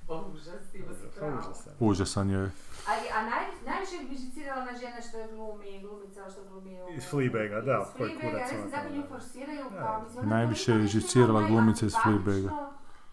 Užas, 0.33 0.73
ima 0.73 0.93
si 0.93 1.01
Pa 1.13 1.19
pravo. 1.19 1.37
užasan. 1.39 1.73
Užasan 1.79 2.29
je. 2.29 2.39
A, 2.87 2.91
a 3.17 3.23
naj, 3.23 3.45
najviše 3.65 3.95
bi 4.09 4.15
žicirala 4.15 4.65
na 4.65 4.71
žena 4.77 5.01
što 5.09 5.17
je 5.17 5.27
glumi, 5.27 5.79
glumica 5.81 6.29
što 6.31 6.43
glumi 6.49 6.81
u... 6.81 6.85
Iz 6.97 7.03
Fleabaga, 7.09 7.61
da, 7.61 7.85
iz 7.87 7.97
Fleabaga, 7.97 8.19
kurac 8.21 8.41
ne 8.51 8.57
znam 8.57 8.61
ona 8.61 8.69
zato 8.69 8.95
nju 8.95 9.03
forsiraju, 9.09 9.65
kao 9.79 10.01
mislim... 10.03 10.25
ona 10.25 10.35
Najviše 10.35 10.71
je 10.71 10.87
žicirala 10.87 11.41
glumica 11.47 11.85
iz 11.85 11.93
Fleabaga. 12.03 12.69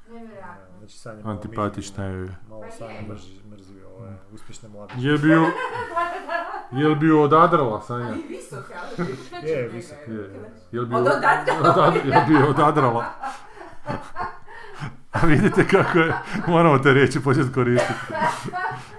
Nevjerojatno. 0.09 0.79
Znači, 0.79 0.99
Sanja 0.99 1.23
malo 1.25 1.35
Antipatična 1.37 2.05
je. 2.05 2.37
Malo 2.49 2.63
Pa 2.63 2.71
Sanja 2.71 2.93
je. 2.93 3.03
mrzi, 3.09 3.41
mrzi 3.51 3.75
ove 4.03 4.17
uspješne 4.33 4.69
mlade. 4.69 4.93
Je 4.99 5.19
bio... 5.19 5.47
Jel 6.73 6.95
bi 6.95 7.07
ju 7.07 7.21
odadrala, 7.21 7.83
Sanja? 7.83 8.07
Ali 8.07 8.25
visoka, 8.31 8.75
ali 8.99 9.17
Je, 9.49 9.69
visok 9.69 9.97
je. 10.09 10.15
Je. 10.15 10.51
Jel 10.73 10.85
bi 10.85 10.95
Od 10.95 11.01
ju- 11.01 11.07
odadrala? 11.09 11.61
Odad- 11.65 12.07
Jel 12.07 12.27
bi 12.27 12.35
ju 12.35 12.49
odadrala? 12.49 13.05
A 15.13 15.27
vidite 15.27 15.69
kako 15.69 15.99
je, 15.99 16.15
moramo 16.47 16.79
te 16.79 16.93
riječi 16.93 17.21
početi 17.21 17.53
koristiti. 17.53 17.93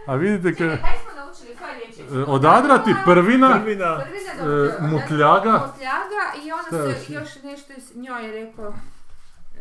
A 0.08 0.16
vidite 0.16 0.52
kako 0.52 0.76
Čekaj, 0.76 0.82
kaj 0.84 1.00
smo 1.00 1.12
naučili, 1.16 1.56
koje 1.56 1.74
riječi? 1.76 2.02
E, 2.20 2.24
Odadrati 2.24 2.94
prvina, 3.06 3.50
Prvina, 3.54 4.00
Prvina 4.00 4.32
E, 4.74 4.82
mutljaga. 4.82 5.52
Mutljaga 5.52 6.24
i 6.36 6.48
još 6.48 6.66
se 6.98 7.12
je? 7.12 7.16
još 7.16 7.44
nešto 7.44 7.74
iz 7.74 7.96
njoj 7.96 8.26
je 8.26 8.46
rekao... 8.46 8.74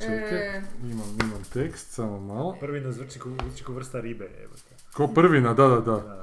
Čekaj, 0.00 0.38
E, 0.38 0.62
imam, 0.82 1.06
imam 1.20 1.42
tekst, 1.44 1.90
samo 1.90 2.20
malo. 2.20 2.56
Prvi 2.60 2.80
na 2.80 2.92
zvuči 2.92 3.18
vrsta 3.68 4.00
ribe, 4.00 4.24
evo. 4.44 4.52
Ko 4.94 5.08
prvina, 5.08 5.54
da, 5.54 5.68
da, 5.68 5.76
da. 5.76 5.92
Da. 5.92 6.22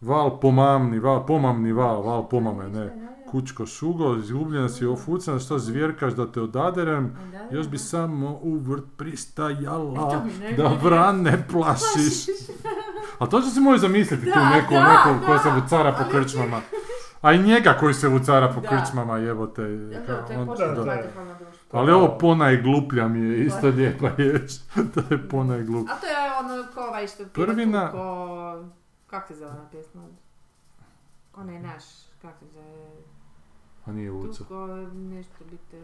Val 0.00 0.40
pomamni, 0.40 0.98
val, 0.98 1.26
pomamni 1.26 1.72
val, 1.72 2.02
val 2.02 2.28
pomame, 2.28 2.68
ne. 2.68 2.90
Kučko 3.30 3.66
šugo, 3.66 4.16
izgubljena 4.16 4.68
si 4.68 4.86
ofucana, 4.86 5.38
što 5.38 5.58
zvjerkaš 5.58 6.12
da 6.12 6.32
te 6.32 6.40
odaderem, 6.40 7.16
da, 7.32 7.56
još 7.56 7.68
bi 7.68 7.78
samo 7.78 8.38
u 8.42 8.56
vrt 8.56 8.84
E, 8.84 8.96
pristajala, 8.96 10.22
ne 10.40 10.52
da 10.52 10.70
vran 10.82 11.22
ne 11.22 11.46
plašiš. 11.48 12.26
A 13.18 13.26
to 13.26 13.40
će 13.40 13.50
si 13.50 13.60
može 13.60 13.78
zamisliti 13.78 14.24
tu 14.24 14.30
da, 14.34 14.50
neku 14.50 14.74
koja 15.26 15.38
se 15.38 15.50
vucara 15.50 15.92
po 15.92 16.10
krčmama. 16.10 16.60
A 17.20 17.32
i 17.32 17.38
njega 17.38 17.76
koji 17.80 17.94
se 17.94 18.08
vucara 18.08 18.48
po 18.48 18.60
Da. 18.60 18.68
krčmama, 18.68 19.18
jebote. 19.18 19.62
Da, 19.62 20.06
kao 20.06 20.16
da, 20.16 20.26
to 20.26 20.32
je 20.32 20.38
on- 20.38 20.46
da, 20.76 20.84
da. 20.84 21.02
Ali 21.72 21.92
ovo 21.92 22.18
pona 22.18 22.50
i 22.50 22.62
gluplja 22.62 23.08
mi 23.08 23.20
je 23.20 23.44
isto 23.44 23.68
lijepa 23.68 24.10
riječ. 24.16 24.52
to 24.94 25.02
je 25.10 25.28
pona 25.28 25.56
i 25.56 25.64
gluplja. 25.64 25.94
A 25.94 26.00
to 26.00 26.06
je 26.06 26.16
ono 26.40 26.66
ko 26.74 26.80
ovaj 26.80 27.06
što 27.06 27.24
pjeva 27.28 27.52
Prvina- 27.52 27.90
tu 27.90 27.96
ko... 27.96 28.64
Kak 29.06 29.28
se 29.28 29.34
zove 29.34 29.50
ona 29.50 29.68
pjesma? 29.70 30.02
Onaj 31.34 31.60
naš, 31.60 31.84
kak 32.22 32.34
se 32.38 32.46
zove? 32.54 32.90
A 33.86 33.92
nije 33.92 34.10
Vuca. 34.10 34.38
Tuko, 34.38 34.66
nešto 34.92 35.44
bite... 35.50 35.80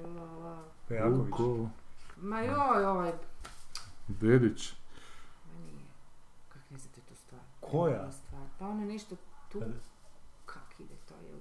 Pejaković. 0.88 1.30
Vuko, 1.30 1.68
Ma 2.16 2.40
joj, 2.40 2.84
ovaj... 2.84 3.12
Dedić. 4.08 4.74
Ma 5.46 5.60
nije. 5.60 5.84
Kak 6.48 6.62
ne 6.70 6.78
znate 6.78 7.00
tu 7.00 7.14
stvar? 7.14 7.40
Koja? 7.60 8.06
Tu 8.06 8.12
stvar. 8.12 8.42
Pa 8.58 8.66
ono 8.66 8.84
nešto 8.84 9.16
tu... 9.52 9.62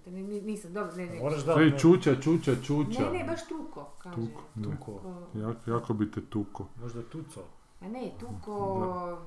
Kada- 0.06 0.18
Kak 0.18 0.18
ide 0.18 0.18
to 0.18 0.19
je? 0.19 0.23
Ni, 0.27 0.41
ni, 0.41 0.41
nisam, 0.44 0.73
dobro, 0.73 0.95
ne, 0.95 1.06
ne. 1.06 1.19
Moraš 1.19 1.44
da... 1.44 1.53
Ej, 1.53 1.72
čuča, 1.72 2.15
čuča, 2.15 2.52
čuča. 2.57 3.02
Ne, 3.02 3.19
ne, 3.19 3.26
baš 3.26 3.48
tuko, 3.48 3.90
kaže. 3.98 4.15
Tuko, 4.15 4.41
ne. 4.56 4.64
Tuko. 4.65 4.91
Tuko. 4.91 5.23
Jak- 5.36 5.68
jako 5.68 5.94
bi 5.94 6.11
te 6.11 6.22
tuko. 6.22 6.65
Možda 6.82 7.02
tuco. 7.03 7.41
A 7.82 7.88
ne, 7.88 8.11
tuko... 8.19 9.18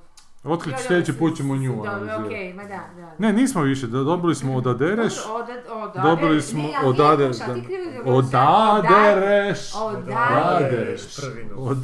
Otkrit 0.43 0.73
Joj, 0.73 0.83
sljedeći 0.83 1.13
put 1.13 1.37
ćemo 1.37 1.55
nju 1.55 1.75
Dobro, 1.75 1.89
analizirati. 1.89 2.25
okej, 2.25 2.53
ma 2.53 2.63
da, 2.63 2.67
da. 2.97 3.15
Ne, 3.19 3.33
nismo 3.33 3.61
više, 3.61 3.87
da 3.87 3.99
dobili 3.99 4.35
smo 4.35 4.55
odadereš, 4.55 5.13
Od- 5.19 5.49
od- 5.73 6.03
dobili 6.03 6.41
smo 6.41 6.59
ne, 6.59 6.73
ali 6.77 6.87
odade, 6.89 7.23
nije, 7.23 7.33
šta 7.33 7.53
ti 7.53 7.61
krivo 7.61 7.83
izgovorila? 7.83 8.15
odadereš, 8.15 9.59
Odadereš. 9.75 10.19
Odadereš. 10.31 11.15
Prvinu. 11.17 11.51
od, 11.57 11.77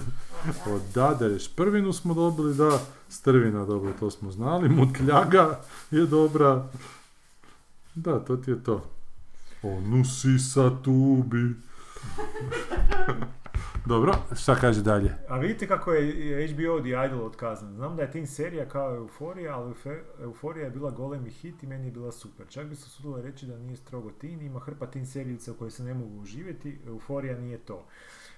odadereš. 0.67 1.47
Prvinu 1.49 1.93
smo 1.93 2.13
dobili, 2.13 2.55
da, 2.55 2.79
strvina 3.09 3.65
dobro, 3.65 3.91
to 3.99 4.11
smo 4.11 4.31
znali, 4.31 4.69
mutljaga 4.71 5.59
je 5.91 6.05
dobra. 6.05 6.63
Da, 7.95 8.19
to 8.19 8.37
ti 8.37 8.51
je 8.51 8.63
to. 8.63 8.85
Onu 9.63 10.05
si 10.05 10.39
sa 10.39 10.69
tubi. 10.83 11.45
Dobro, 13.85 14.13
šta 14.35 14.55
kaže 14.55 14.81
dalje? 14.81 15.15
A 15.27 15.37
vidite 15.37 15.67
kako 15.67 15.93
je 15.93 16.47
HBO 16.47 16.79
The 16.79 17.05
Idol 17.05 17.25
otkazan. 17.25 17.73
Znam 17.73 17.95
da 17.95 18.01
je 18.01 18.11
teen 18.11 18.27
serija 18.27 18.69
kao 18.69 18.95
Euforija, 18.95 19.55
ali 19.55 19.73
Euforija 20.19 20.65
je 20.65 20.71
bila 20.71 20.91
golemi 20.91 21.29
hit 21.29 21.63
i 21.63 21.67
meni 21.67 21.85
je 21.85 21.91
bila 21.91 22.11
super. 22.11 22.47
Čak 22.49 22.67
bi 22.67 22.75
se 22.75 22.89
sudilo 22.89 23.21
reći 23.21 23.45
da 23.45 23.57
nije 23.57 23.77
strogo 23.77 24.11
teen, 24.11 24.41
ima 24.41 24.59
hrpa 24.59 24.85
teen 24.85 25.05
serijica 25.05 25.51
u 25.51 25.55
kojoj 25.55 25.71
se 25.71 25.83
ne 25.83 25.93
mogu 25.93 26.21
uživjeti, 26.21 26.79
Euforija 26.87 27.37
nije 27.37 27.57
to. 27.57 27.85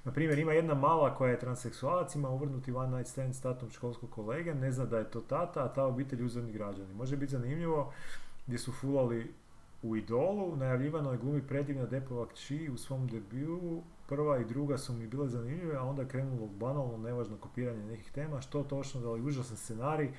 Na 0.03 0.11
primjer, 0.11 0.39
ima 0.39 0.53
jedna 0.53 0.73
mala 0.73 1.15
koja 1.15 1.31
je 1.31 1.39
transseksualac, 1.39 2.15
ima 2.15 2.29
uvrnuti 2.29 2.71
one 2.71 2.97
night 2.97 3.11
stand 3.11 3.35
s 3.35 3.41
tatom 3.41 3.69
školskog 3.69 4.09
kolege, 4.09 4.55
ne 4.55 4.71
zna 4.71 4.85
da 4.85 4.97
je 4.97 5.11
to 5.11 5.21
tata, 5.21 5.65
a 5.65 5.73
ta 5.73 5.83
obitelj 5.83 6.23
uzorni 6.23 6.51
građani. 6.51 6.93
Može 6.93 7.17
biti 7.17 7.31
zanimljivo 7.31 7.93
gdje 8.47 8.59
su 8.59 8.71
fulali 8.71 9.33
u 9.81 9.95
Idolu, 9.95 10.55
najavljivano 10.55 11.11
je 11.11 11.17
glumi 11.17 11.47
predivna 11.47 11.85
Depova 11.85 12.27
kći 12.27 12.69
u 12.73 12.77
svom 12.77 13.07
debiju, 13.07 13.81
prva 14.07 14.39
i 14.39 14.45
druga 14.45 14.77
su 14.77 14.93
mi 14.93 15.07
bile 15.07 15.27
zanimljive, 15.27 15.75
a 15.75 15.83
onda 15.83 16.07
krenulo 16.07 16.47
banalno, 16.47 16.97
nevažno 16.97 17.37
kopiranje 17.37 17.85
nekih 17.85 18.11
tema, 18.11 18.41
što 18.41 18.63
točno, 18.63 19.01
da 19.01 19.11
li 19.11 19.21
užasan 19.21 19.57
scenarij, 19.57 20.11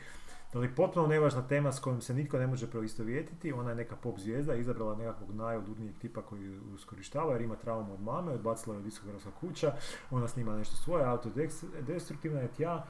da 0.53 0.59
li 0.59 0.75
potpuno 0.75 1.07
nevažna 1.07 1.49
tema 1.49 1.73
s 1.73 1.81
kojom 1.81 2.01
se 2.01 2.15
nitko 2.15 2.39
ne 2.39 2.47
može 2.47 2.71
proistovjetiti, 2.71 3.53
ona 3.53 3.71
je 3.71 3.77
neka 3.77 3.97
pop 3.97 4.19
zvijezda, 4.19 4.55
izabrala 4.55 4.97
nekakvog 4.97 5.35
najodurnijeg 5.35 5.99
tipa 5.99 6.23
koji 6.23 6.43
ju 6.43 6.61
uskorištava 6.75 7.33
jer 7.33 7.43
ima 7.43 7.57
traumu 7.57 7.95
od 7.95 8.03
mame, 8.03 8.33
odbacila 8.33 8.77
je 8.77 8.83
visokogradska 8.83 9.31
kuća, 9.41 9.73
ona 10.11 10.29
snima 10.29 10.57
nešto 10.57 10.77
svoje, 10.77 11.05
autodestruktivna 11.05 12.41
je 12.41 12.49
tja, 12.49 12.85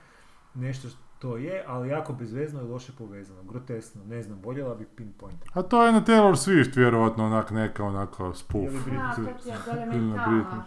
nešto 0.54 0.88
to 1.18 1.36
je, 1.36 1.64
ali 1.66 1.88
jako 1.88 2.12
bezvezno 2.12 2.60
i 2.62 2.64
loše 2.64 2.92
povezano, 2.98 3.42
grotesno, 3.42 4.04
ne 4.04 4.22
znam, 4.22 4.38
voljela 4.42 4.74
bi 4.74 4.84
pinpoint. 4.84 5.44
A 5.52 5.62
to 5.62 5.86
je 5.86 5.92
na 5.92 6.00
Taylor 6.00 6.32
Swift 6.32 6.76
vjerojatno 6.76 7.26
onak 7.26 7.50
neka 7.50 7.84
onako 7.84 8.34
spoof. 8.34 8.64
Ili 8.64 8.80
Britney. 8.80 10.60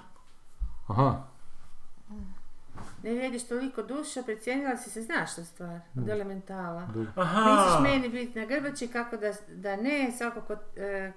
Aha, 0.88 1.24
Ne 3.04 3.14
vrijediš 3.14 3.48
toliko 3.48 3.84
duša, 3.84 4.24
precijenila 4.24 4.78
si 4.78 4.90
se, 4.90 5.02
znaš 5.02 5.32
što 5.32 5.44
stvar, 5.44 5.80
od 5.98 6.10
elementala. 6.10 6.88
Aha! 7.16 7.42
Misliš 7.42 7.92
meni 7.92 8.10
biti 8.10 8.40
na 8.40 8.46
grbači 8.46 8.88
kako 8.88 9.18
da, 9.18 9.34
da 9.56 9.76
ne, 9.76 10.12
svako 10.18 10.42
ko, 10.42 10.54
e, 10.76 11.12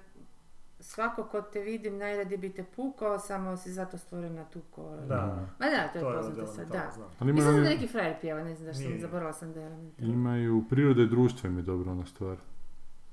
svako 0.85 1.23
ko 1.23 1.41
te 1.43 1.59
vidim 1.61 1.97
najradi 1.97 2.37
bi 2.37 2.49
te 2.49 2.63
pukao, 2.65 3.19
samo 3.19 3.57
si 3.57 3.71
zato 3.71 3.97
stvorena 3.97 4.43
tuko. 4.45 4.95
Da, 4.99 5.47
Ma 5.59 5.65
da, 5.67 5.87
to 5.89 5.97
je 5.97 6.03
to 6.03 6.09
je 6.09 6.17
poznato 6.17 6.47
sad, 6.47 6.67
da. 6.67 6.91
Ali 7.19 7.33
Mislim 7.33 7.53
da 7.53 7.59
imaju, 7.59 7.69
neki 7.71 7.87
frajer 7.87 8.15
pjeva, 8.21 8.43
ne 8.43 8.55
znam 8.55 8.65
da 8.65 8.73
što 8.73 8.81
sam 8.81 8.89
Nije. 8.89 9.01
zaboravila 9.01 9.33
sam 9.33 9.53
da 9.53 9.59
je 9.59 9.77
imaju 9.99 10.63
priroda 10.69 11.01
i 11.01 11.07
društvo 11.07 11.49
im 11.49 11.57
je 11.57 11.63
dobro 11.63 11.91
ona 11.91 12.05
stvar. 12.05 12.37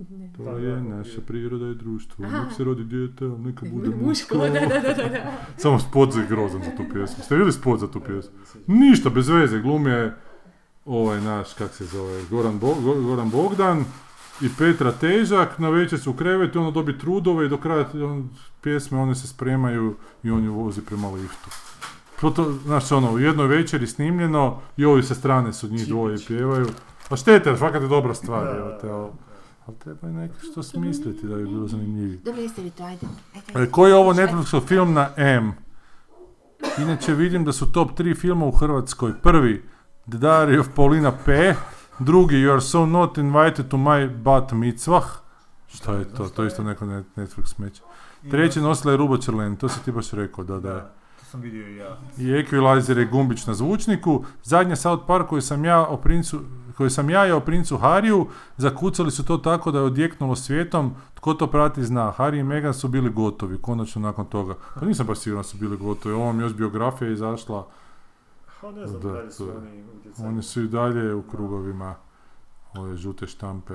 Ne. 0.00 0.30
To 0.36 0.42
Da, 0.44 0.50
je 0.50 0.72
da, 0.72 0.80
naša 0.80 1.10
je. 1.12 1.20
priroda 1.20 1.66
i 1.66 1.74
društvo. 1.74 2.24
Aha. 2.24 2.38
Nek 2.38 2.52
se 2.52 2.64
rodi 2.64 2.84
dijete, 2.84 3.24
ali 3.24 3.38
neka 3.38 3.66
bude 3.66 3.88
Muško, 3.98 4.04
muško. 4.04 4.36
da, 4.38 4.60
da, 4.60 4.92
da, 4.94 5.08
da. 5.08 5.32
Samo 5.56 5.78
spot 5.78 6.14
je 6.16 6.26
grozan 6.26 6.62
za 6.62 6.70
tu 6.70 6.82
pjesmu. 6.84 7.24
Ste 7.24 7.34
vidjeli 7.34 7.52
spot 7.52 7.80
za 7.80 7.88
tu 7.88 8.00
pjesmu? 8.00 8.38
Ne 8.40 8.46
sjećam. 8.46 8.74
Ništa, 8.74 9.10
bez 9.10 9.28
veze. 9.28 9.58
Glumi 9.58 9.90
je 9.90 10.14
ovaj 10.84 11.20
naš, 11.20 11.54
kak 11.54 11.70
se 11.70 11.84
zove, 11.84 12.22
Goran, 12.24 12.58
Bo- 12.58 12.74
Go- 12.76 13.02
Goran 13.02 13.30
Bogdan 13.30 13.84
i 14.42 14.48
Petra 14.58 14.92
Težak. 14.92 15.58
Na 15.58 15.68
večer 15.68 16.00
su 16.00 16.10
u 16.10 16.14
krevetu, 16.14 16.60
ona 16.60 16.70
dobi 16.70 16.98
trudove 16.98 17.46
i 17.46 17.48
do 17.48 17.56
kraja 17.56 17.86
on, 17.94 18.30
pjesme 18.60 18.98
one 18.98 19.14
se 19.14 19.26
spremaju 19.26 19.96
i 20.22 20.30
on 20.30 20.44
ju 20.44 20.54
vozi 20.54 20.80
prema 20.80 21.08
liftu. 21.08 21.50
To, 22.20 22.30
to, 22.30 22.52
znaš, 22.52 22.92
ono, 22.92 23.12
u 23.12 23.18
jednoj 23.18 23.46
večeri 23.46 23.86
snimljeno 23.86 24.60
i 24.76 24.84
ovi 24.84 25.02
sa 25.02 25.14
strane 25.14 25.52
su 25.52 25.68
njih 25.68 25.88
dvoje 25.88 26.16
pjevaju. 26.26 26.66
Pa 27.08 27.16
štete, 27.16 27.50
jer 27.50 27.58
fakat 27.58 27.82
je 27.82 27.88
dobra 27.88 28.14
stvar, 28.14 28.44
Da, 28.44 28.58
evo 28.58 28.70
te, 28.80 28.90
ali, 28.90 29.08
ali 29.66 29.76
treba 29.78 30.08
i 30.08 30.12
neko 30.12 30.34
što 30.52 30.62
smisliti 30.62 31.26
da 31.26 31.36
bi 31.36 31.44
bilo 31.44 31.68
zanimljivije. 31.68 32.18
Dobro, 32.24 32.42
jeste 32.42 32.62
vi 32.62 32.70
to, 32.70 32.84
ajde. 32.84 33.06
ajde. 33.34 33.62
E, 33.62 33.70
koji 33.70 33.90
je 33.90 33.96
ovo 33.96 34.12
Netflixov 34.12 34.60
film 34.60 34.92
na 34.92 35.08
M? 35.16 35.52
Inače 36.78 37.14
vidim 37.14 37.44
da 37.44 37.52
su 37.52 37.72
top 37.72 37.98
3 37.98 38.20
filma 38.20 38.46
u 38.46 38.50
Hrvatskoj. 38.50 39.12
Prvi, 39.22 39.62
The 40.08 40.18
Diary 40.18 40.60
of 40.60 40.68
Paulina 40.76 41.12
P. 41.24 41.54
Drugi, 41.98 42.36
You 42.36 42.50
are 42.52 42.60
so 42.60 42.86
not 42.86 43.18
invited 43.18 43.68
to 43.68 43.76
my 43.76 44.22
bat 44.22 44.52
mitzvah. 44.52 45.04
Šta 45.68 45.92
je 45.92 46.04
to? 46.04 46.28
To 46.28 46.42
je 46.42 46.46
isto 46.46 46.62
neko 46.62 46.84
net- 46.86 47.04
Netflix 47.16 47.46
smeć. 47.46 47.82
Treći 48.30 48.60
nosila 48.60 48.92
je 48.92 48.96
Rubo 48.96 49.16
Čerlen, 49.18 49.56
to 49.56 49.68
si 49.68 49.84
ti 49.84 49.92
baš 49.92 50.10
rekao, 50.10 50.44
da, 50.44 50.60
da. 50.60 50.80
To 51.20 51.24
sam 51.24 51.40
vidio 51.40 51.68
i 51.68 51.76
ja. 51.76 51.98
I 52.18 52.22
Equalizer 52.24 52.98
je 52.98 53.04
gumbić 53.04 53.46
na 53.46 53.54
zvučniku. 53.54 54.24
Zadnja 54.42 54.76
South 54.76 55.04
Park 55.06 55.28
koju 55.28 55.40
sam 55.42 55.64
ja 55.64 55.86
o 55.86 55.96
princu 55.96 56.40
koji 56.76 56.90
sam 56.90 57.10
ja 57.10 57.26
i 57.26 57.32
o 57.32 57.40
princu 57.40 57.76
Hariju, 57.76 58.26
zakucali 58.56 59.10
su 59.10 59.24
to 59.24 59.36
tako 59.36 59.70
da 59.70 59.78
je 59.78 59.84
odjeknulo 59.84 60.36
svijetom, 60.36 60.94
tko 61.14 61.34
to 61.34 61.46
prati 61.46 61.84
zna. 61.84 62.12
Harry 62.18 62.40
i 62.40 62.42
Meghan 62.42 62.74
su 62.74 62.88
bili 62.88 63.10
gotovi, 63.10 63.58
konačno 63.62 64.02
nakon 64.02 64.26
toga. 64.26 64.54
Pa 64.80 64.86
nisam 64.86 65.06
baš 65.06 65.18
siguran 65.18 65.42
da 65.42 65.48
su 65.48 65.56
bili 65.56 65.76
gotovi, 65.76 66.14
ovom 66.14 66.40
još 66.40 66.54
biografija 66.54 67.08
je 67.08 67.14
izašla, 67.14 67.66
Ha, 68.62 68.70
ne 68.70 68.86
znam 68.86 69.00
Da, 69.02 69.08
da, 69.08 69.20
li 69.20 69.32
su 69.32 69.50
oni 69.50 69.84
utjecali. 69.98 70.28
oni 70.28 70.42
su 70.42 70.62
i 70.62 70.68
dalje 70.68 71.14
u 71.14 71.22
krugovima 71.22 71.94
ove 72.74 72.96
žute 72.96 73.26
štampe, 73.26 73.74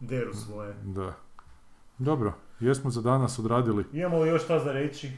Deru 0.00 0.34
svoje. 0.34 0.74
da. 0.84 1.14
Dobro, 1.98 2.32
jesmo 2.60 2.90
za 2.90 3.00
danas 3.00 3.38
odradili. 3.38 3.84
Imamo 3.92 4.18
li 4.18 4.28
još 4.28 4.44
šta 4.44 4.58
za 4.58 4.72
reći? 4.72 5.12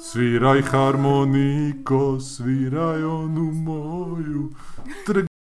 Sviraj 0.00 0.62
harmoniko, 0.62 2.20
sviraj 2.20 3.04
onu 3.04 3.42
moju, 3.52 4.50